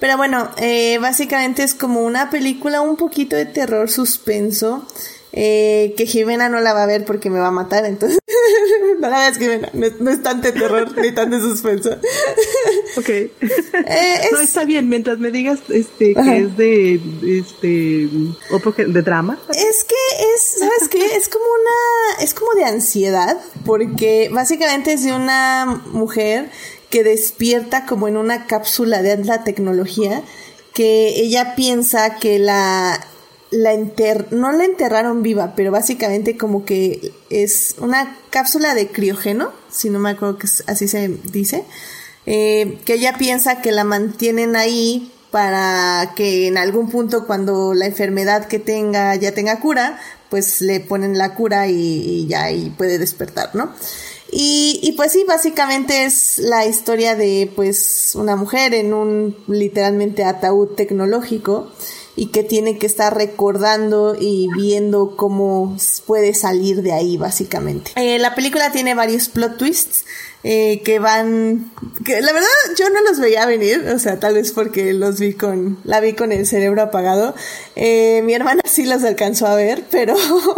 Pero 0.00 0.16
bueno, 0.16 0.50
eh, 0.56 0.98
básicamente 0.98 1.62
es 1.62 1.74
como 1.74 2.02
una 2.02 2.28
película 2.28 2.80
un 2.80 2.96
poquito 2.96 3.36
de 3.36 3.46
terror 3.46 3.88
suspenso. 3.88 4.84
Eh, 5.32 5.94
que 5.96 6.06
Jimena 6.06 6.48
no 6.48 6.58
la 6.60 6.72
va 6.72 6.82
a 6.82 6.86
ver 6.86 7.04
porque 7.04 7.30
me 7.30 7.38
va 7.38 7.48
a 7.48 7.52
matar, 7.52 7.86
entonces 7.86 8.18
no 8.98 9.08
la 9.08 9.18
veas 9.20 9.38
Jimena, 9.38 9.70
no, 9.74 9.86
no 10.00 10.10
es 10.10 10.22
tan 10.24 10.40
de 10.42 10.50
terror 10.50 10.98
ni 10.98 11.12
tan 11.12 11.30
de 11.30 11.40
suspenso. 11.40 11.90
Ok. 12.96 13.08
Eh, 13.08 13.30
No, 14.32 14.38
es- 14.38 14.48
está 14.48 14.64
bien, 14.64 14.88
mientras 14.88 15.18
me 15.18 15.30
digas 15.30 15.60
este 15.68 16.14
Ajá. 16.16 16.28
que 16.28 16.38
es 16.38 16.56
de 16.56 17.00
este 17.38 18.08
otro 18.50 18.72
de 18.76 19.02
drama. 19.02 19.38
Es 19.50 19.84
que 19.84 19.94
es, 20.34 20.56
¿sabes 20.58 20.88
qué? 20.90 21.16
Es 21.16 21.28
como 21.28 21.44
una, 21.44 22.24
es 22.24 22.34
como 22.34 22.50
de 22.54 22.64
ansiedad, 22.64 23.38
porque 23.64 24.28
básicamente 24.32 24.92
es 24.92 25.04
de 25.04 25.12
una 25.14 25.80
mujer 25.92 26.50
que 26.90 27.04
despierta 27.04 27.86
como 27.86 28.08
en 28.08 28.16
una 28.16 28.46
cápsula 28.48 29.02
de 29.02 29.12
alta 29.12 29.44
tecnología, 29.44 30.22
que 30.74 31.20
ella 31.20 31.54
piensa 31.54 32.16
que 32.18 32.40
la 32.40 33.06
la 33.50 33.72
enter 33.72 34.32
no 34.32 34.52
la 34.52 34.64
enterraron 34.64 35.22
viva, 35.22 35.54
pero 35.56 35.70
básicamente 35.72 36.36
como 36.36 36.64
que 36.64 37.12
es 37.30 37.76
una 37.78 38.16
cápsula 38.30 38.74
de 38.74 38.88
criógeno, 38.88 39.52
si 39.70 39.90
no 39.90 39.98
me 39.98 40.10
acuerdo 40.10 40.38
que 40.38 40.46
así 40.66 40.88
se 40.88 41.08
dice, 41.32 41.64
eh, 42.26 42.78
que 42.84 42.94
ella 42.94 43.14
piensa 43.18 43.60
que 43.60 43.72
la 43.72 43.84
mantienen 43.84 44.56
ahí 44.56 45.12
para 45.30 46.12
que 46.16 46.48
en 46.48 46.58
algún 46.58 46.90
punto 46.90 47.26
cuando 47.26 47.74
la 47.74 47.86
enfermedad 47.86 48.46
que 48.46 48.58
tenga 48.58 49.14
ya 49.16 49.32
tenga 49.32 49.60
cura, 49.60 49.98
pues 50.28 50.60
le 50.60 50.80
ponen 50.80 51.18
la 51.18 51.34
cura 51.34 51.66
y, 51.68 51.74
y 51.74 52.26
ya 52.28 52.44
ahí 52.44 52.72
puede 52.76 52.98
despertar, 52.98 53.54
¿no? 53.54 53.72
Y, 54.32 54.78
y, 54.82 54.92
pues 54.92 55.10
sí, 55.10 55.24
básicamente 55.26 56.04
es 56.04 56.38
la 56.38 56.64
historia 56.64 57.16
de 57.16 57.50
pues 57.56 58.12
una 58.14 58.36
mujer 58.36 58.74
en 58.74 58.94
un 58.94 59.36
literalmente 59.48 60.22
ataúd 60.22 60.68
tecnológico 60.76 61.72
y 62.20 62.26
que 62.26 62.42
tiene 62.42 62.76
que 62.76 62.84
estar 62.84 63.16
recordando 63.16 64.14
y 64.14 64.48
viendo 64.54 65.16
cómo 65.16 65.74
puede 66.06 66.34
salir 66.34 66.82
de 66.82 66.92
ahí 66.92 67.16
básicamente. 67.16 67.92
Eh, 67.96 68.18
la 68.18 68.34
película 68.34 68.70
tiene 68.72 68.94
varios 68.94 69.30
plot 69.30 69.56
twists 69.56 70.04
eh, 70.44 70.82
que 70.84 70.98
van, 70.98 71.72
la 72.06 72.32
verdad 72.32 72.48
yo 72.78 72.90
no 72.90 73.00
los 73.08 73.20
veía 73.20 73.46
venir, 73.46 73.88
o 73.88 73.98
sea, 73.98 74.20
tal 74.20 74.34
vez 74.34 74.52
porque 74.52 74.92
los 74.92 75.18
vi 75.18 75.32
con, 75.32 75.78
la 75.84 76.00
vi 76.00 76.12
con 76.12 76.30
el 76.30 76.46
cerebro 76.46 76.82
apagado. 76.82 77.34
Eh, 77.74 78.20
mi 78.26 78.34
hermana 78.34 78.60
sí 78.66 78.84
los 78.84 79.02
alcanzó 79.02 79.46
a 79.46 79.54
ver, 79.54 79.84
pero, 79.90 80.14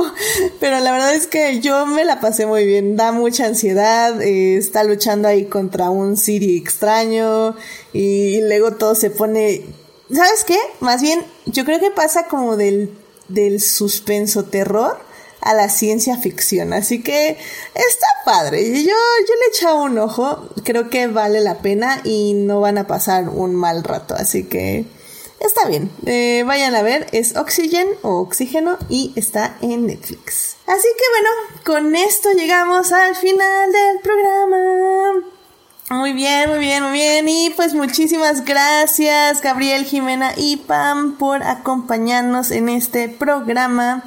pero 0.59 0.81
la 0.81 0.91
verdad 0.91 1.15
es 1.15 1.29
que 1.29 1.61
yo 1.61 1.87
me 1.87 2.05
la 2.05 2.19
pasé 2.19 2.45
muy 2.45 2.67
bien, 2.67 2.97
da 2.97 3.13
mucha 3.13 3.47
ansiedad, 3.47 4.21
está 4.21 4.83
luchando 4.83 5.29
ahí 5.29 5.45
contra 5.45 5.91
un 5.91 6.17
Siri 6.17 6.57
extraño 6.57 7.55
y 7.93 8.41
luego 8.41 8.73
todo 8.73 8.97
se 8.97 9.11
pone, 9.11 9.63
¿sabes 10.13 10.45
qué? 10.45 10.59
Más 10.81 11.03
bien, 11.03 11.25
yo 11.47 11.65
creo 11.65 11.81
que 11.81 11.91
pasa 11.91 12.27
como 12.27 12.57
del, 12.57 12.97
del 13.29 13.61
suspenso 13.61 14.45
terror 14.45 14.99
a 15.43 15.55
la 15.55 15.69
ciencia 15.69 16.17
ficción. 16.17 16.73
Así 16.73 17.03
que 17.03 17.31
está 17.75 18.07
padre. 18.25 18.65
Yo, 18.73 18.85
yo 18.85 19.35
le 19.35 19.47
he 19.47 19.49
echado 19.49 19.83
un 19.83 19.99
ojo. 19.99 20.49
Creo 20.65 20.89
que 20.89 21.09
vale 21.09 21.41
la 21.41 21.59
pena 21.59 22.01
y 22.05 22.35
no 22.35 22.61
van 22.61 22.79
a 22.79 22.87
pasar 22.87 23.29
un 23.29 23.55
mal 23.55 23.85
rato. 23.85 24.15
Así 24.15 24.45
que 24.45 24.87
está 25.41 25.69
bien. 25.69 25.91
Eh, 26.07 26.45
vayan 26.47 26.75
a 26.75 26.83
ver. 26.83 27.09
Es 27.13 27.37
Oxygen 27.37 27.89
o 28.03 28.21
Oxígeno 28.21 28.79
y 28.89 29.13
está 29.17 29.57
en 29.61 29.87
Netflix. 29.87 30.57
Así 30.67 30.89
que 30.97 31.05
bueno, 31.11 31.31
con 31.65 31.97
esto 31.97 32.31
llegamos 32.33 32.93
al 32.93 33.17
final 33.17 33.73
del 33.73 34.01
programa. 34.01 35.32
Muy 35.93 36.15
bien, 36.15 36.49
muy 36.49 36.59
bien, 36.59 36.83
muy 36.83 36.93
bien. 36.93 37.29
Y 37.29 37.51
pues 37.51 37.75
muchísimas 37.75 38.47
gracias 38.47 39.43
Gabriel, 39.43 39.85
Jimena 39.85 40.33
y 40.39 40.57
Pam 40.57 41.19
por 41.19 41.43
acompañarnos 41.43 42.51
en 42.51 42.71
este 42.71 43.11
programa. 43.11 44.03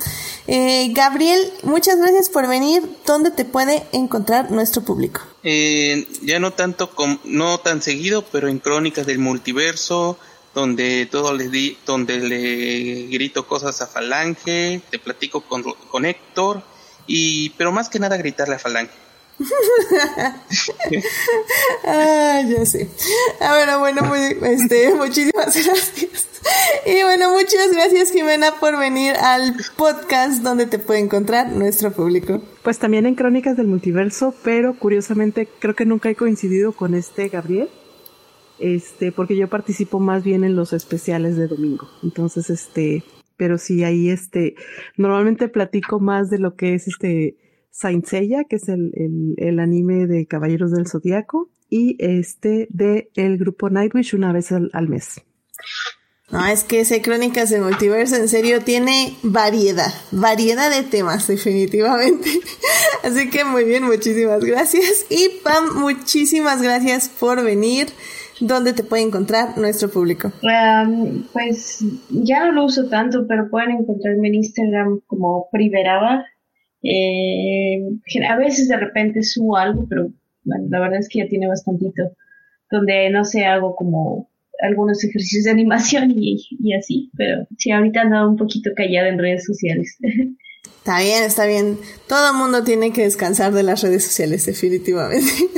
Eh, 0.48 0.90
Gabriel, 0.94 1.40
muchas 1.62 2.00
gracias 2.00 2.30
por 2.30 2.48
venir. 2.48 2.82
¿Dónde 3.06 3.30
te 3.30 3.46
puede 3.46 3.86
encontrar 3.92 4.50
nuestro 4.50 4.82
público? 4.82 5.22
Eh, 5.44 6.08
ya 6.24 6.40
no 6.40 6.54
tanto, 6.54 6.90
com 6.90 7.20
no 7.24 7.60
tan 7.60 7.84
seguido, 7.84 8.26
pero 8.32 8.48
en 8.48 8.58
Crónicas 8.58 9.06
del 9.06 9.20
Multiverso, 9.20 10.18
donde 10.56 11.06
todo 11.06 11.34
le 11.34 11.50
di, 11.50 11.78
donde 11.86 12.20
le 12.20 13.06
grito 13.12 13.46
cosas 13.46 13.80
a 13.84 13.86
Falange, 13.86 14.82
te 14.90 14.98
platico 14.98 15.42
con, 15.42 15.62
con 15.62 16.06
Héctor, 16.06 16.64
y 17.06 17.52
pero 17.52 17.72
más 17.72 17.90
que 17.90 18.00
nada 18.00 18.18
gritarle 18.18 18.56
a 18.56 18.60
Falange. 18.60 19.05
Ah, 21.86 22.42
ya 22.48 22.66
sé. 22.66 22.90
Ah, 23.42 23.56
bueno, 23.58 23.80
bueno, 23.80 24.04
muy, 24.04 24.20
este, 24.54 24.94
muchísimas 24.94 25.54
gracias. 25.54 26.28
Y 26.86 27.02
bueno, 27.04 27.32
muchas 27.32 27.72
gracias 27.74 28.12
Jimena 28.12 28.60
por 28.60 28.78
venir 28.78 29.16
al 29.16 29.56
podcast 29.76 30.44
donde 30.44 30.68
te 30.68 30.78
puede 30.80 31.00
encontrar 31.00 31.52
nuestro 31.52 31.92
público. 31.92 32.42
Pues 32.64 32.78
también 32.80 33.06
en 33.06 33.16
Crónicas 33.16 33.58
del 33.58 33.68
Multiverso, 33.68 34.34
pero 34.44 34.78
curiosamente 34.78 35.50
creo 35.60 35.76
que 35.76 35.86
nunca 35.86 36.10
he 36.10 36.16
coincidido 36.16 36.72
con 36.72 36.94
este 36.94 37.30
Gabriel. 37.30 37.70
Este, 38.60 39.12
porque 39.12 39.36
yo 39.36 39.50
participo 39.50 40.00
más 40.00 40.24
bien 40.24 40.46
en 40.46 40.56
los 40.56 40.72
especiales 40.72 41.36
de 41.36 41.48
domingo. 41.48 41.90
Entonces, 42.04 42.50
este, 42.50 43.04
pero 43.36 43.58
sí 43.58 43.84
ahí 43.84 44.10
este, 44.10 44.56
normalmente 44.96 45.50
platico 45.50 46.00
más 46.00 46.30
de 46.30 46.40
lo 46.40 46.56
que 46.56 46.76
es 46.76 46.88
este 46.88 47.36
Saint 47.76 48.06
Seiya, 48.06 48.46
que 48.46 48.56
es 48.56 48.70
el, 48.70 48.94
el, 48.94 49.34
el, 49.36 49.60
anime 49.60 50.08
de 50.08 50.26
Caballeros 50.28 50.72
del 50.72 50.88
Zodiaco, 50.88 51.50
y 51.70 51.98
este 52.00 52.68
de 52.70 53.10
el 53.16 53.38
grupo 53.38 53.70
Nightwish 53.70 54.16
una 54.16 54.32
vez 54.32 54.54
al, 54.54 54.70
al 54.72 54.88
mes. 54.88 55.22
No, 56.32 56.46
es 56.46 56.64
que 56.64 56.80
ese 56.80 57.02
Crónicas 57.02 57.50
del 57.50 57.64
Multiverso 57.64 58.16
en 58.16 58.30
serio 58.30 58.62
tiene 58.62 59.14
variedad, 59.24 59.94
variedad 60.12 60.72
de 60.72 60.84
temas 60.84 61.28
definitivamente. 61.28 62.30
Así 63.04 63.30
que 63.30 63.44
muy 63.44 63.66
bien, 63.66 63.84
muchísimas 63.84 64.42
gracias. 64.46 65.06
Y 65.10 65.42
Pam, 65.44 65.78
muchísimas 65.78 66.62
gracias 66.62 67.10
por 67.10 67.44
venir. 67.44 67.88
¿Dónde 68.40 68.72
te 68.72 68.84
puede 68.84 69.04
encontrar 69.04 69.58
nuestro 69.58 69.90
público? 69.90 70.32
Um, 70.44 71.24
pues 71.34 71.84
ya 72.10 72.46
no 72.46 72.54
lo 72.54 72.66
uso 72.66 72.88
tanto, 72.88 73.26
pero 73.28 73.50
pueden 73.50 73.72
encontrarme 73.72 74.30
en 74.30 74.36
Instagram 74.36 75.02
como 75.08 75.50
Priveraba. 75.52 76.26
Eh, 76.84 77.80
a 78.28 78.38
veces 78.38 78.68
de 78.68 78.78
repente 78.78 79.24
subo 79.24 79.58
algo, 79.58 79.88
pero 79.90 80.12
bueno, 80.44 80.68
la 80.70 80.80
verdad 80.80 81.00
es 81.00 81.10
que 81.10 81.20
ya 81.20 81.28
tiene 81.28 81.48
bastantito. 81.48 82.04
Donde 82.70 83.10
no 83.10 83.24
sé, 83.24 83.46
hago 83.46 83.76
como 83.76 84.30
algunos 84.60 85.04
ejercicios 85.04 85.46
de 85.46 85.52
animación 85.60 86.12
y, 86.12 86.46
y 86.50 86.74
así, 86.74 87.12
pero 87.18 87.48
sí, 87.58 87.72
ahorita 87.72 88.02
ando 88.02 88.30
un 88.30 88.38
poquito 88.38 88.72
callada 88.76 89.10
en 89.10 89.20
redes 89.20 89.46
sociales. 89.46 89.98
Está 90.78 91.00
bien, 91.00 91.24
está 91.24 91.46
bien. 91.46 91.80
Todo 92.08 92.34
mundo 92.34 92.64
tiene 92.64 92.94
que 92.94 93.04
descansar 93.04 93.54
de 93.54 93.64
las 93.64 93.82
redes 93.82 94.04
sociales, 94.04 94.46
definitivamente. 94.46 95.32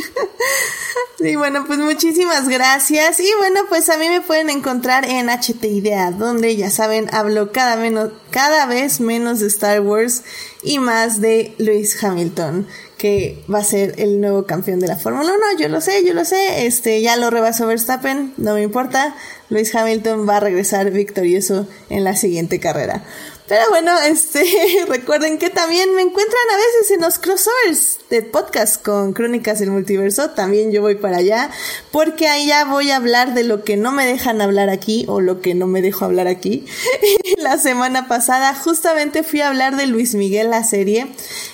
Sí, 1.20 1.36
bueno, 1.36 1.66
pues 1.66 1.80
muchísimas 1.80 2.48
gracias. 2.48 3.20
Y 3.20 3.28
bueno, 3.40 3.62
pues 3.70 3.90
a 3.90 3.98
mí 3.98 4.08
me 4.08 4.22
pueden 4.22 4.52
encontrar 4.52 5.04
en 5.04 5.30
HT 5.30 5.64
Idea, 5.64 6.12
donde 6.12 6.56
ya 6.56 6.70
saben, 6.70 7.10
hablo 7.12 7.52
cada, 7.52 7.76
menos, 7.76 8.12
cada 8.30 8.68
vez 8.68 9.00
menos 9.00 9.40
de 9.40 9.48
Star 9.48 9.82
Wars 9.82 10.22
y 10.62 10.78
más 10.78 11.20
de 11.20 11.56
Lewis 11.58 12.04
Hamilton, 12.04 12.68
que 13.00 13.44
va 13.52 13.60
a 13.60 13.64
ser 13.64 13.96
el 13.98 14.22
nuevo 14.22 14.46
campeón 14.46 14.80
de 14.80 14.88
la 14.90 14.96
Fórmula 14.96 15.32
1. 15.32 15.60
Yo 15.60 15.70
lo 15.70 15.82
sé, 15.82 16.06
yo 16.06 16.14
lo 16.14 16.24
sé. 16.24 16.68
Este, 16.68 17.02
ya 17.02 17.18
lo 17.18 17.32
rebasó 17.32 17.66
Verstappen, 17.66 18.36
no 18.38 18.54
me 18.54 18.62
importa. 18.62 19.16
Lewis 19.50 19.74
Hamilton 19.74 20.30
va 20.30 20.38
a 20.38 20.42
regresar 20.42 20.92
victorioso 20.92 21.68
en 21.90 22.04
la 22.04 22.16
siguiente 22.16 22.60
carrera. 22.60 23.04
Pero 23.48 23.62
bueno, 23.70 23.92
este, 24.06 24.44
recuerden 24.90 25.38
que 25.38 25.50
también 25.50 25.96
me 25.96 26.02
encuentran 26.02 26.44
a 26.54 26.58
veces 26.58 26.92
en 26.92 27.02
los 27.02 27.18
crossovers 27.18 28.00
de 28.10 28.22
podcast 28.22 28.84
con 28.84 29.14
Crónicas 29.14 29.60
del 29.60 29.72
Multiverso. 29.72 30.32
También 30.32 30.72
yo 30.72 30.82
voy 30.82 30.96
para 30.96 31.18
allá, 31.18 31.50
porque 31.92 32.28
ahí 32.28 32.48
ya 32.48 32.66
voy 32.66 32.92
a 32.92 32.98
hablar 32.98 33.34
de 33.34 33.44
lo 33.44 33.64
que 33.64 33.78
no 33.78 33.94
me 33.94 34.06
dejan 34.06 34.42
hablar 34.42 34.70
aquí 34.70 35.06
o 35.08 35.22
lo 35.22 35.40
que 35.40 35.56
no 35.56 35.66
me 35.66 35.82
dejo 35.82 36.04
hablar 36.04 36.28
aquí. 36.28 36.66
la 37.38 37.58
semana 37.58 38.10
pasada 38.10 38.54
justamente 38.54 39.24
fui 39.24 39.40
a 39.40 39.48
hablar 39.48 39.78
de 39.78 39.88
Luis 39.88 40.14
Miguel, 40.14 40.50
la 40.50 40.64
serie, 40.66 41.08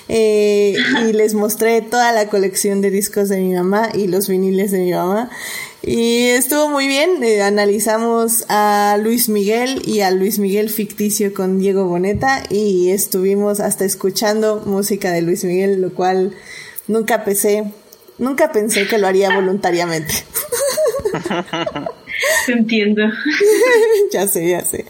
eh, 0.08 0.74
y 1.06 1.12
les 1.12 1.34
mostré 1.34 1.80
toda 1.80 2.10
la 2.10 2.28
colección 2.28 2.80
de 2.80 2.90
discos 2.90 3.28
de 3.28 3.38
mi 3.38 3.54
mamá 3.54 3.90
y 3.94 4.08
los 4.08 4.28
viniles 4.28 4.72
de 4.72 4.78
mi 4.78 4.92
mamá. 4.92 5.30
Y 5.86 6.28
estuvo 6.28 6.68
muy 6.68 6.86
bien. 6.86 7.22
Eh, 7.22 7.42
analizamos 7.42 8.46
a 8.48 8.96
Luis 9.02 9.28
Miguel 9.28 9.82
y 9.84 10.00
a 10.00 10.10
Luis 10.10 10.38
Miguel 10.38 10.70
ficticio 10.70 11.34
con 11.34 11.58
Diego 11.58 11.84
Boneta 11.84 12.42
y 12.48 12.90
estuvimos 12.90 13.60
hasta 13.60 13.84
escuchando 13.84 14.62
música 14.64 15.12
de 15.12 15.20
Luis 15.20 15.44
Miguel, 15.44 15.82
lo 15.82 15.92
cual 15.92 16.34
nunca 16.88 17.24
pensé, 17.24 17.70
nunca 18.16 18.50
pensé 18.50 18.86
que 18.86 18.96
lo 18.96 19.06
haría 19.06 19.34
voluntariamente. 19.34 20.14
Entiendo. 22.48 23.02
ya 24.12 24.26
sé, 24.26 24.48
ya 24.48 24.64
sé. 24.64 24.84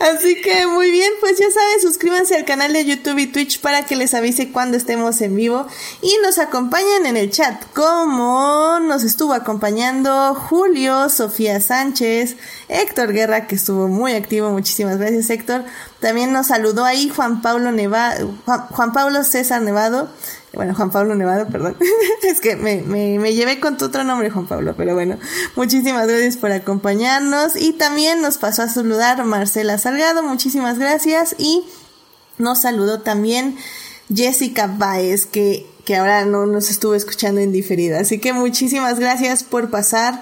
Así 0.00 0.40
que 0.40 0.66
muy 0.66 0.90
bien, 0.90 1.12
pues 1.20 1.38
ya 1.38 1.50
saben, 1.50 1.80
suscríbanse 1.80 2.34
al 2.36 2.44
canal 2.44 2.72
de 2.72 2.84
YouTube 2.84 3.18
y 3.18 3.26
Twitch 3.26 3.60
para 3.60 3.84
que 3.86 3.96
les 3.96 4.14
avise 4.14 4.50
cuando 4.50 4.76
estemos 4.76 5.20
en 5.20 5.36
vivo 5.36 5.66
y 6.02 6.16
nos 6.22 6.38
acompañen 6.38 7.06
en 7.06 7.16
el 7.16 7.30
chat, 7.30 7.62
como 7.72 8.80
nos 8.80 9.04
estuvo 9.04 9.32
acompañando 9.32 10.34
Julio, 10.34 11.08
Sofía 11.08 11.60
Sánchez, 11.60 12.36
Héctor 12.68 13.12
Guerra, 13.12 13.46
que 13.46 13.54
estuvo 13.54 13.88
muy 13.88 14.12
activo, 14.12 14.50
muchísimas 14.50 14.98
gracias 14.98 15.30
Héctor. 15.30 15.64
También 16.04 16.34
nos 16.34 16.48
saludó 16.48 16.84
ahí 16.84 17.08
Juan 17.08 17.40
Pablo 17.40 17.72
Nevado, 17.72 18.30
Juan, 18.44 18.92
Pablo 18.92 19.24
César 19.24 19.62
Nevado, 19.62 20.10
bueno, 20.52 20.74
Juan 20.74 20.90
Pablo 20.90 21.14
Nevado, 21.14 21.46
perdón. 21.46 21.78
es 22.22 22.42
que 22.42 22.56
me, 22.56 22.82
me, 22.82 23.18
me, 23.18 23.32
llevé 23.32 23.58
con 23.58 23.78
tu 23.78 23.86
otro 23.86 24.04
nombre, 24.04 24.28
Juan 24.28 24.46
Pablo, 24.46 24.74
pero 24.76 24.92
bueno, 24.92 25.16
muchísimas 25.56 26.06
gracias 26.06 26.36
por 26.36 26.52
acompañarnos. 26.52 27.56
Y 27.56 27.72
también 27.72 28.20
nos 28.20 28.36
pasó 28.36 28.64
a 28.64 28.68
saludar 28.68 29.24
Marcela 29.24 29.78
Salgado, 29.78 30.22
muchísimas 30.22 30.78
gracias. 30.78 31.36
Y 31.38 31.64
nos 32.36 32.60
saludó 32.60 33.00
también 33.00 33.56
Jessica 34.14 34.66
Baez, 34.66 35.24
que, 35.24 35.66
que 35.86 35.96
ahora 35.96 36.26
no 36.26 36.44
nos 36.44 36.68
estuvo 36.68 36.94
escuchando 36.94 37.40
en 37.40 37.50
diferida. 37.50 38.00
Así 38.00 38.18
que 38.18 38.34
muchísimas 38.34 38.98
gracias 38.98 39.42
por 39.42 39.70
pasar 39.70 40.20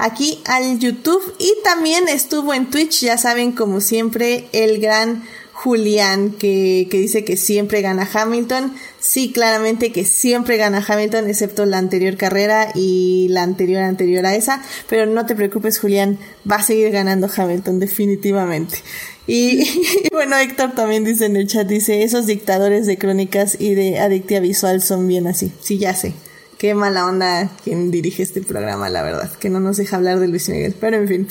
aquí 0.00 0.40
al 0.46 0.78
YouTube. 0.78 1.22
Y 1.38 1.54
también 1.62 2.08
estuvo 2.08 2.54
en 2.54 2.70
Twitch, 2.70 3.02
ya 3.02 3.18
saben, 3.18 3.52
como 3.52 3.80
siempre, 3.80 4.48
el 4.52 4.80
gran 4.80 5.22
Julián, 5.62 6.30
que, 6.30 6.88
que 6.90 6.98
dice 6.98 7.22
que 7.22 7.36
siempre 7.36 7.82
gana 7.82 8.08
Hamilton. 8.10 8.72
Sí, 8.98 9.30
claramente 9.30 9.92
que 9.92 10.06
siempre 10.06 10.56
gana 10.56 10.82
Hamilton, 10.86 11.28
excepto 11.28 11.66
la 11.66 11.76
anterior 11.76 12.16
carrera 12.16 12.72
y 12.74 13.28
la 13.28 13.42
anterior 13.42 13.82
anterior 13.82 14.24
a 14.24 14.34
esa. 14.34 14.62
Pero 14.88 15.04
no 15.04 15.26
te 15.26 15.34
preocupes, 15.34 15.78
Julián, 15.78 16.18
va 16.50 16.56
a 16.56 16.62
seguir 16.62 16.90
ganando 16.90 17.28
Hamilton, 17.34 17.78
definitivamente. 17.78 18.78
Y, 19.26 19.62
y, 20.04 20.08
bueno, 20.12 20.38
Héctor 20.38 20.72
también 20.74 21.04
dice 21.04 21.26
en 21.26 21.36
el 21.36 21.46
chat, 21.46 21.66
dice, 21.66 22.04
esos 22.04 22.26
dictadores 22.26 22.86
de 22.86 22.96
crónicas 22.96 23.60
y 23.60 23.74
de 23.74 23.98
adictia 23.98 24.40
visual 24.40 24.80
son 24.80 25.06
bien 25.08 25.26
así. 25.26 25.52
Sí, 25.60 25.76
ya 25.76 25.94
sé. 25.94 26.14
Qué 26.60 26.74
mala 26.74 27.06
onda 27.06 27.50
quien 27.64 27.90
dirige 27.90 28.22
este 28.22 28.42
programa, 28.42 28.90
la 28.90 29.02
verdad, 29.02 29.32
que 29.38 29.48
no 29.48 29.60
nos 29.60 29.78
deja 29.78 29.96
hablar 29.96 30.20
de 30.20 30.28
Luis 30.28 30.46
Miguel, 30.50 30.74
pero 30.78 30.98
en 30.98 31.08
fin. 31.08 31.28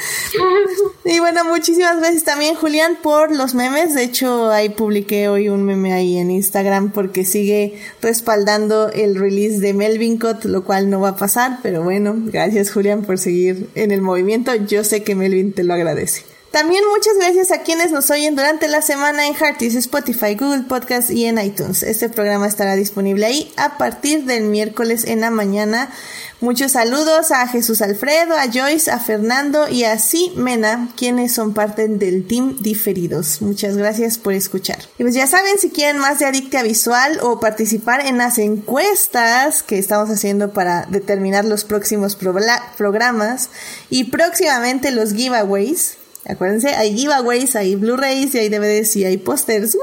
y 1.04 1.18
bueno, 1.18 1.44
muchísimas 1.44 1.98
gracias 1.98 2.24
también, 2.24 2.54
Julián, 2.54 2.96
por 3.02 3.36
los 3.36 3.54
memes. 3.54 3.94
De 3.94 4.02
hecho, 4.02 4.50
ahí 4.50 4.70
publiqué 4.70 5.28
hoy 5.28 5.50
un 5.50 5.62
meme 5.64 5.92
ahí 5.92 6.16
en 6.16 6.30
Instagram 6.30 6.90
porque 6.90 7.26
sigue 7.26 7.78
respaldando 8.00 8.90
el 8.90 9.14
release 9.14 9.60
de 9.60 9.74
Melvin 9.74 10.16
Cott, 10.16 10.46
lo 10.46 10.64
cual 10.64 10.88
no 10.88 11.00
va 11.00 11.10
a 11.10 11.16
pasar, 11.16 11.58
pero 11.62 11.82
bueno, 11.82 12.14
gracias, 12.16 12.72
Julián, 12.72 13.02
por 13.02 13.18
seguir 13.18 13.68
en 13.74 13.90
el 13.90 14.00
movimiento. 14.00 14.54
Yo 14.54 14.84
sé 14.84 15.02
que 15.02 15.14
Melvin 15.14 15.52
te 15.52 15.64
lo 15.64 15.74
agradece. 15.74 16.33
También 16.54 16.84
muchas 16.88 17.16
gracias 17.16 17.50
a 17.50 17.62
quienes 17.62 17.90
nos 17.90 18.12
oyen 18.12 18.36
durante 18.36 18.68
la 18.68 18.80
semana 18.80 19.26
en 19.26 19.34
Hearties, 19.34 19.74
Spotify, 19.74 20.36
Google 20.36 20.62
Podcast 20.68 21.10
y 21.10 21.24
en 21.24 21.40
iTunes. 21.40 21.82
Este 21.82 22.08
programa 22.08 22.46
estará 22.46 22.76
disponible 22.76 23.26
ahí 23.26 23.52
a 23.56 23.76
partir 23.76 24.24
del 24.24 24.44
miércoles 24.44 25.02
en 25.04 25.22
la 25.22 25.32
mañana. 25.32 25.90
Muchos 26.38 26.70
saludos 26.70 27.32
a 27.32 27.48
Jesús 27.48 27.82
Alfredo, 27.82 28.36
a 28.36 28.46
Joyce, 28.52 28.88
a 28.88 29.00
Fernando 29.00 29.68
y 29.68 29.82
a 29.82 29.98
Mena, 30.36 30.90
quienes 30.96 31.34
son 31.34 31.54
parte 31.54 31.88
del 31.88 32.24
team 32.24 32.56
Diferidos. 32.60 33.42
Muchas 33.42 33.76
gracias 33.76 34.16
por 34.16 34.32
escuchar. 34.34 34.78
Y 34.96 35.02
pues 35.02 35.16
ya 35.16 35.26
saben, 35.26 35.58
si 35.58 35.70
quieren 35.70 35.98
más 35.98 36.20
de 36.20 36.26
Adictia 36.26 36.62
Visual 36.62 37.18
o 37.22 37.40
participar 37.40 38.06
en 38.06 38.16
las 38.18 38.38
encuestas 38.38 39.64
que 39.64 39.76
estamos 39.80 40.08
haciendo 40.08 40.52
para 40.52 40.86
determinar 40.86 41.44
los 41.44 41.64
próximos 41.64 42.14
programas 42.14 43.48
y 43.90 44.04
próximamente 44.04 44.92
los 44.92 45.14
giveaways, 45.14 45.96
Acuérdense, 46.26 46.68
hay 46.74 46.96
giveaways, 46.96 47.54
hay 47.56 47.76
Blu-rays 47.76 48.34
y 48.34 48.38
hay 48.38 48.48
DVDs 48.48 48.96
y 48.96 49.04
hay 49.04 49.16
pósters. 49.18 49.76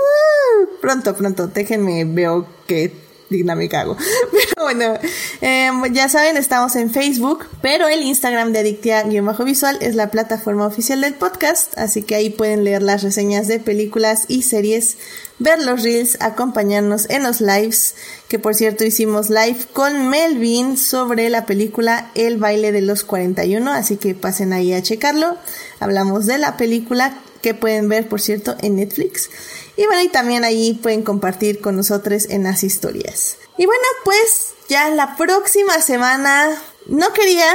Pronto, 0.81 1.15
pronto, 1.15 1.47
déjenme, 1.47 2.05
veo 2.05 2.47
que 2.67 2.91
digna 3.31 3.55
me 3.55 3.67
cago. 3.67 3.97
Pero 4.31 4.63
bueno, 4.63 4.93
eh, 5.41 5.71
ya 5.91 6.09
saben, 6.09 6.37
estamos 6.37 6.75
en 6.75 6.91
Facebook, 6.91 7.45
pero 7.61 7.87
el 7.87 8.03
Instagram 8.03 8.51
de 8.51 8.59
Adictia-Visual 8.59 9.77
es 9.81 9.95
la 9.95 10.11
plataforma 10.11 10.67
oficial 10.67 11.01
del 11.01 11.15
podcast, 11.15 11.75
así 11.77 12.03
que 12.03 12.15
ahí 12.15 12.29
pueden 12.29 12.63
leer 12.63 12.83
las 12.83 13.01
reseñas 13.01 13.47
de 13.47 13.59
películas 13.59 14.25
y 14.27 14.43
series, 14.43 14.97
ver 15.39 15.63
los 15.63 15.81
reels, 15.81 16.17
acompañarnos 16.19 17.09
en 17.09 17.23
los 17.23 17.41
lives, 17.41 17.95
que 18.27 18.37
por 18.37 18.53
cierto 18.53 18.83
hicimos 18.83 19.29
live 19.29 19.57
con 19.73 20.09
Melvin 20.09 20.77
sobre 20.77 21.29
la 21.29 21.45
película 21.45 22.11
El 22.13 22.37
baile 22.37 22.71
de 22.71 22.81
los 22.81 23.03
41, 23.03 23.71
así 23.71 23.97
que 23.97 24.13
pasen 24.13 24.53
ahí 24.53 24.73
a 24.73 24.83
checarlo. 24.83 25.37
Hablamos 25.81 26.27
de 26.27 26.37
la 26.37 26.55
película 26.55 27.13
que 27.41 27.53
pueden 27.53 27.89
ver, 27.89 28.07
por 28.07 28.21
cierto, 28.21 28.55
en 28.61 28.77
Netflix. 28.77 29.29
Y 29.75 29.85
bueno, 29.85 30.01
y 30.03 30.09
también 30.09 30.43
ahí 30.43 30.79
pueden 30.81 31.01
compartir 31.01 31.59
con 31.59 31.75
nosotros 31.75 32.27
en 32.29 32.43
las 32.43 32.63
historias. 32.63 33.37
Y 33.57 33.65
bueno, 33.65 33.83
pues 34.05 34.53
ya 34.69 34.89
la 34.91 35.17
próxima 35.17 35.81
semana, 35.81 36.49
no 36.85 37.11
quería, 37.13 37.53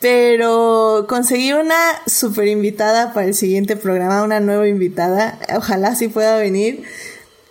pero 0.00 1.06
conseguí 1.08 1.52
una 1.52 2.00
super 2.06 2.46
invitada 2.46 3.12
para 3.12 3.26
el 3.26 3.34
siguiente 3.34 3.76
programa, 3.76 4.22
una 4.22 4.40
nueva 4.40 4.68
invitada. 4.68 5.38
Ojalá 5.56 5.94
sí 5.96 6.08
pueda 6.08 6.38
venir. 6.38 6.84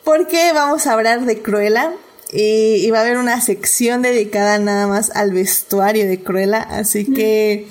Porque 0.04 0.54
vamos 0.54 0.88
a 0.88 0.94
hablar 0.94 1.26
de 1.26 1.42
Cruella. 1.42 1.92
Y, 2.32 2.90
va 2.92 3.00
a 3.00 3.02
haber 3.02 3.18
una 3.18 3.40
sección 3.40 4.02
dedicada 4.02 4.58
nada 4.58 4.88
más 4.88 5.12
al 5.16 5.32
vestuario 5.32 6.08
de 6.08 6.22
Cruella. 6.24 6.62
Así 6.62 7.06
que 7.06 7.68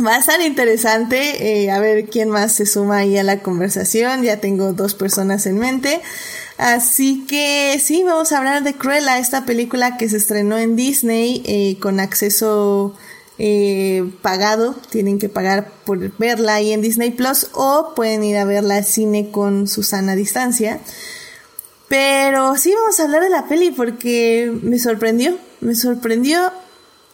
Va 0.00 0.16
a 0.16 0.18
estar 0.18 0.40
interesante 0.40 1.64
eh, 1.64 1.70
a 1.70 1.78
ver 1.78 2.06
quién 2.06 2.30
más 2.30 2.52
se 2.52 2.64
suma 2.64 2.98
ahí 2.98 3.18
a 3.18 3.22
la 3.22 3.40
conversación. 3.40 4.22
Ya 4.22 4.38
tengo 4.38 4.72
dos 4.72 4.94
personas 4.94 5.44
en 5.46 5.58
mente. 5.58 6.00
Así 6.56 7.26
que 7.26 7.78
sí, 7.82 8.02
vamos 8.02 8.32
a 8.32 8.38
hablar 8.38 8.62
de 8.62 8.74
Cruella, 8.74 9.18
esta 9.18 9.44
película 9.44 9.98
que 9.98 10.08
se 10.08 10.16
estrenó 10.16 10.56
en 10.56 10.76
Disney 10.76 11.42
eh, 11.44 11.78
con 11.78 12.00
acceso 12.00 12.94
eh, 13.38 14.10
pagado. 14.22 14.74
Tienen 14.88 15.18
que 15.18 15.28
pagar 15.28 15.70
por 15.84 16.16
verla 16.16 16.54
ahí 16.54 16.72
en 16.72 16.80
Disney 16.80 17.10
Plus 17.10 17.48
o 17.52 17.92
pueden 17.94 18.24
ir 18.24 18.38
a 18.38 18.46
verla 18.46 18.76
al 18.76 18.84
cine 18.84 19.30
con 19.30 19.68
Susana 19.68 20.12
a 20.12 20.16
distancia. 20.16 20.80
Pero 21.88 22.56
sí, 22.56 22.72
vamos 22.74 22.98
a 22.98 23.04
hablar 23.04 23.22
de 23.22 23.28
la 23.28 23.46
peli 23.46 23.70
porque 23.70 24.50
me 24.62 24.78
sorprendió. 24.78 25.36
Me 25.60 25.74
sorprendió 25.74 26.50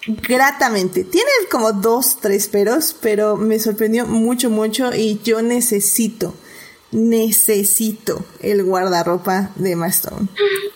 gratamente. 0.07 1.05
Tiene 1.05 1.31
como 1.51 1.73
dos, 1.73 2.19
tres 2.21 2.49
peros, 2.49 2.97
pero 3.01 3.37
me 3.37 3.59
sorprendió 3.59 4.07
mucho, 4.07 4.51
mucho 4.51 4.95
y 4.95 5.21
yo 5.23 5.43
necesito, 5.43 6.35
necesito 6.93 8.25
el 8.41 8.65
guardarropa 8.65 9.51
de 9.57 9.73
Emma 9.73 9.89
Stone. 9.89 10.29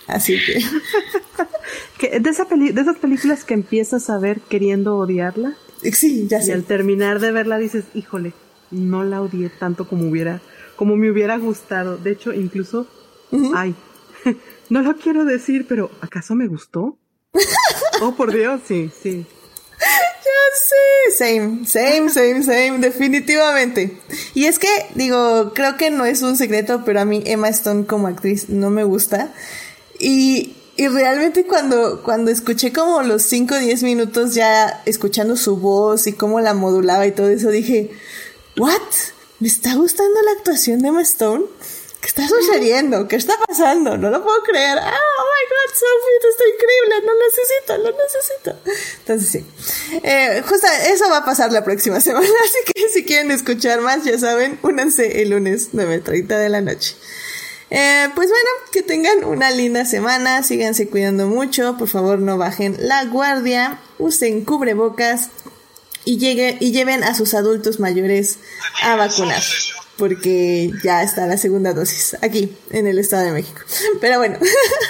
Así 0.06 0.38
que... 0.44 0.62
de, 2.20 2.30
esa 2.30 2.44
de 2.44 2.80
esas 2.80 2.98
películas 2.98 3.44
que 3.44 3.54
empiezas 3.54 4.10
a 4.10 4.18
ver 4.18 4.40
queriendo 4.40 4.96
odiarla. 4.96 5.56
Sí, 5.92 6.26
ya 6.28 6.42
y 6.42 6.50
al 6.50 6.64
terminar 6.64 7.18
de 7.20 7.32
verla 7.32 7.58
dices, 7.58 7.84
híjole, 7.94 8.34
no 8.70 9.04
la 9.04 9.20
odié 9.20 9.48
tanto 9.50 9.88
como 9.88 10.08
hubiera, 10.08 10.40
como 10.76 10.96
me 10.96 11.10
hubiera 11.10 11.36
gustado. 11.38 11.96
De 11.96 12.12
hecho, 12.12 12.32
incluso, 12.32 12.86
ay, 13.54 13.74
no 14.70 14.82
lo 14.82 14.96
quiero 14.96 15.24
decir, 15.24 15.66
pero 15.68 15.90
¿acaso 16.00 16.34
me 16.34 16.46
gustó? 16.46 16.98
Oh, 18.02 18.16
por 18.16 18.32
Dios, 18.32 18.60
sí, 18.66 18.90
sí. 19.00 19.24
Ya 19.78 20.40
sé, 20.54 21.24
same, 21.24 21.66
same, 21.66 22.10
same, 22.10 22.42
same, 22.42 22.78
definitivamente. 22.78 23.96
Y 24.34 24.46
es 24.46 24.58
que, 24.58 24.68
digo, 24.96 25.52
creo 25.54 25.76
que 25.76 25.90
no 25.90 26.04
es 26.04 26.22
un 26.22 26.36
secreto, 26.36 26.82
pero 26.84 27.00
a 27.00 27.04
mí 27.04 27.22
Emma 27.26 27.48
Stone 27.48 27.86
como 27.86 28.08
actriz 28.08 28.48
no 28.48 28.70
me 28.70 28.82
gusta. 28.82 29.32
Y, 30.00 30.56
y 30.76 30.88
realmente 30.88 31.44
cuando, 31.44 32.02
cuando 32.02 32.32
escuché 32.32 32.72
como 32.72 33.02
los 33.02 33.22
5 33.22 33.54
o 33.54 33.58
10 33.58 33.84
minutos 33.84 34.34
ya 34.34 34.82
escuchando 34.84 35.36
su 35.36 35.56
voz 35.58 36.08
y 36.08 36.12
cómo 36.12 36.40
la 36.40 36.54
modulaba 36.54 37.06
y 37.06 37.12
todo 37.12 37.28
eso, 37.28 37.50
dije, 37.50 37.90
¿what? 38.56 38.80
¿Me 39.38 39.46
está 39.46 39.74
gustando 39.74 40.20
la 40.22 40.32
actuación 40.38 40.80
de 40.80 40.88
Emma 40.88 41.02
Stone? 41.02 41.44
¿Qué 42.02 42.08
está 42.08 42.26
sucediendo? 42.26 43.06
¿Qué 43.06 43.14
está 43.14 43.34
pasando? 43.46 43.96
No 43.96 44.10
lo 44.10 44.24
puedo 44.24 44.42
creer. 44.42 44.76
Ah, 44.76 44.98
oh 45.18 45.24
my 45.24 45.44
god, 45.48 45.72
Sophie, 45.72 46.30
está 46.30 46.44
increíble. 46.52 47.06
No 47.06 47.12
necesito, 47.24 47.78
lo 47.78 47.92
necesito. 47.96 48.98
Entonces 48.98 49.28
sí. 49.30 50.00
Eh, 50.02 50.42
justo 50.44 50.66
eso 50.88 51.08
va 51.08 51.18
a 51.18 51.24
pasar 51.24 51.52
la 51.52 51.62
próxima 51.62 52.00
semana. 52.00 52.26
Así 52.26 52.72
que 52.74 52.88
si 52.88 53.04
quieren 53.04 53.30
escuchar 53.30 53.82
más, 53.82 54.02
ya 54.02 54.18
saben, 54.18 54.58
únanse 54.62 55.22
el 55.22 55.30
lunes 55.30 55.72
9.30 55.74 56.26
de 56.26 56.48
la 56.48 56.60
noche. 56.60 56.96
Eh, 57.70 58.08
pues 58.16 58.28
bueno, 58.28 58.48
que 58.72 58.82
tengan 58.82 59.22
una 59.24 59.52
linda 59.52 59.84
semana, 59.84 60.42
síganse 60.42 60.88
cuidando 60.88 61.28
mucho, 61.28 61.76
por 61.78 61.88
favor 61.88 62.18
no 62.18 62.36
bajen 62.36 62.76
la 62.80 63.04
guardia, 63.04 63.78
usen 63.98 64.44
cubrebocas 64.44 65.30
y, 66.04 66.18
llegue, 66.18 66.58
y 66.58 66.72
lleven 66.72 67.04
a 67.04 67.14
sus 67.14 67.32
adultos 67.32 67.78
mayores 67.78 68.40
a 68.82 68.96
vacunar 68.96 69.40
porque 69.98 70.70
ya 70.82 71.02
está 71.02 71.26
la 71.26 71.36
segunda 71.36 71.72
dosis 71.72 72.16
aquí 72.22 72.56
en 72.70 72.86
el 72.86 72.98
Estado 72.98 73.24
de 73.24 73.32
México. 73.32 73.60
Pero 74.00 74.18
bueno, 74.18 74.38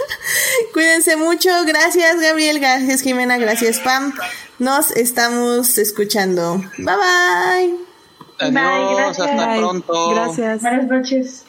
cuídense 0.73 1.17
mucho. 1.17 1.51
Gracias 1.67 2.21
Gabriel, 2.21 2.61
gracias 2.61 3.03
Jimena, 3.03 3.39
gracias 3.39 3.79
Pam. 3.81 4.13
Nos 4.59 4.91
estamos 4.93 5.79
escuchando. 5.79 6.59
Bye 6.79 6.85
bye. 6.87 7.93
Adiós, 8.39 9.21
hasta 9.21 9.57
pronto. 9.57 10.11
Gracias. 10.11 10.63
Buenas 10.63 10.87
noches. 10.87 11.45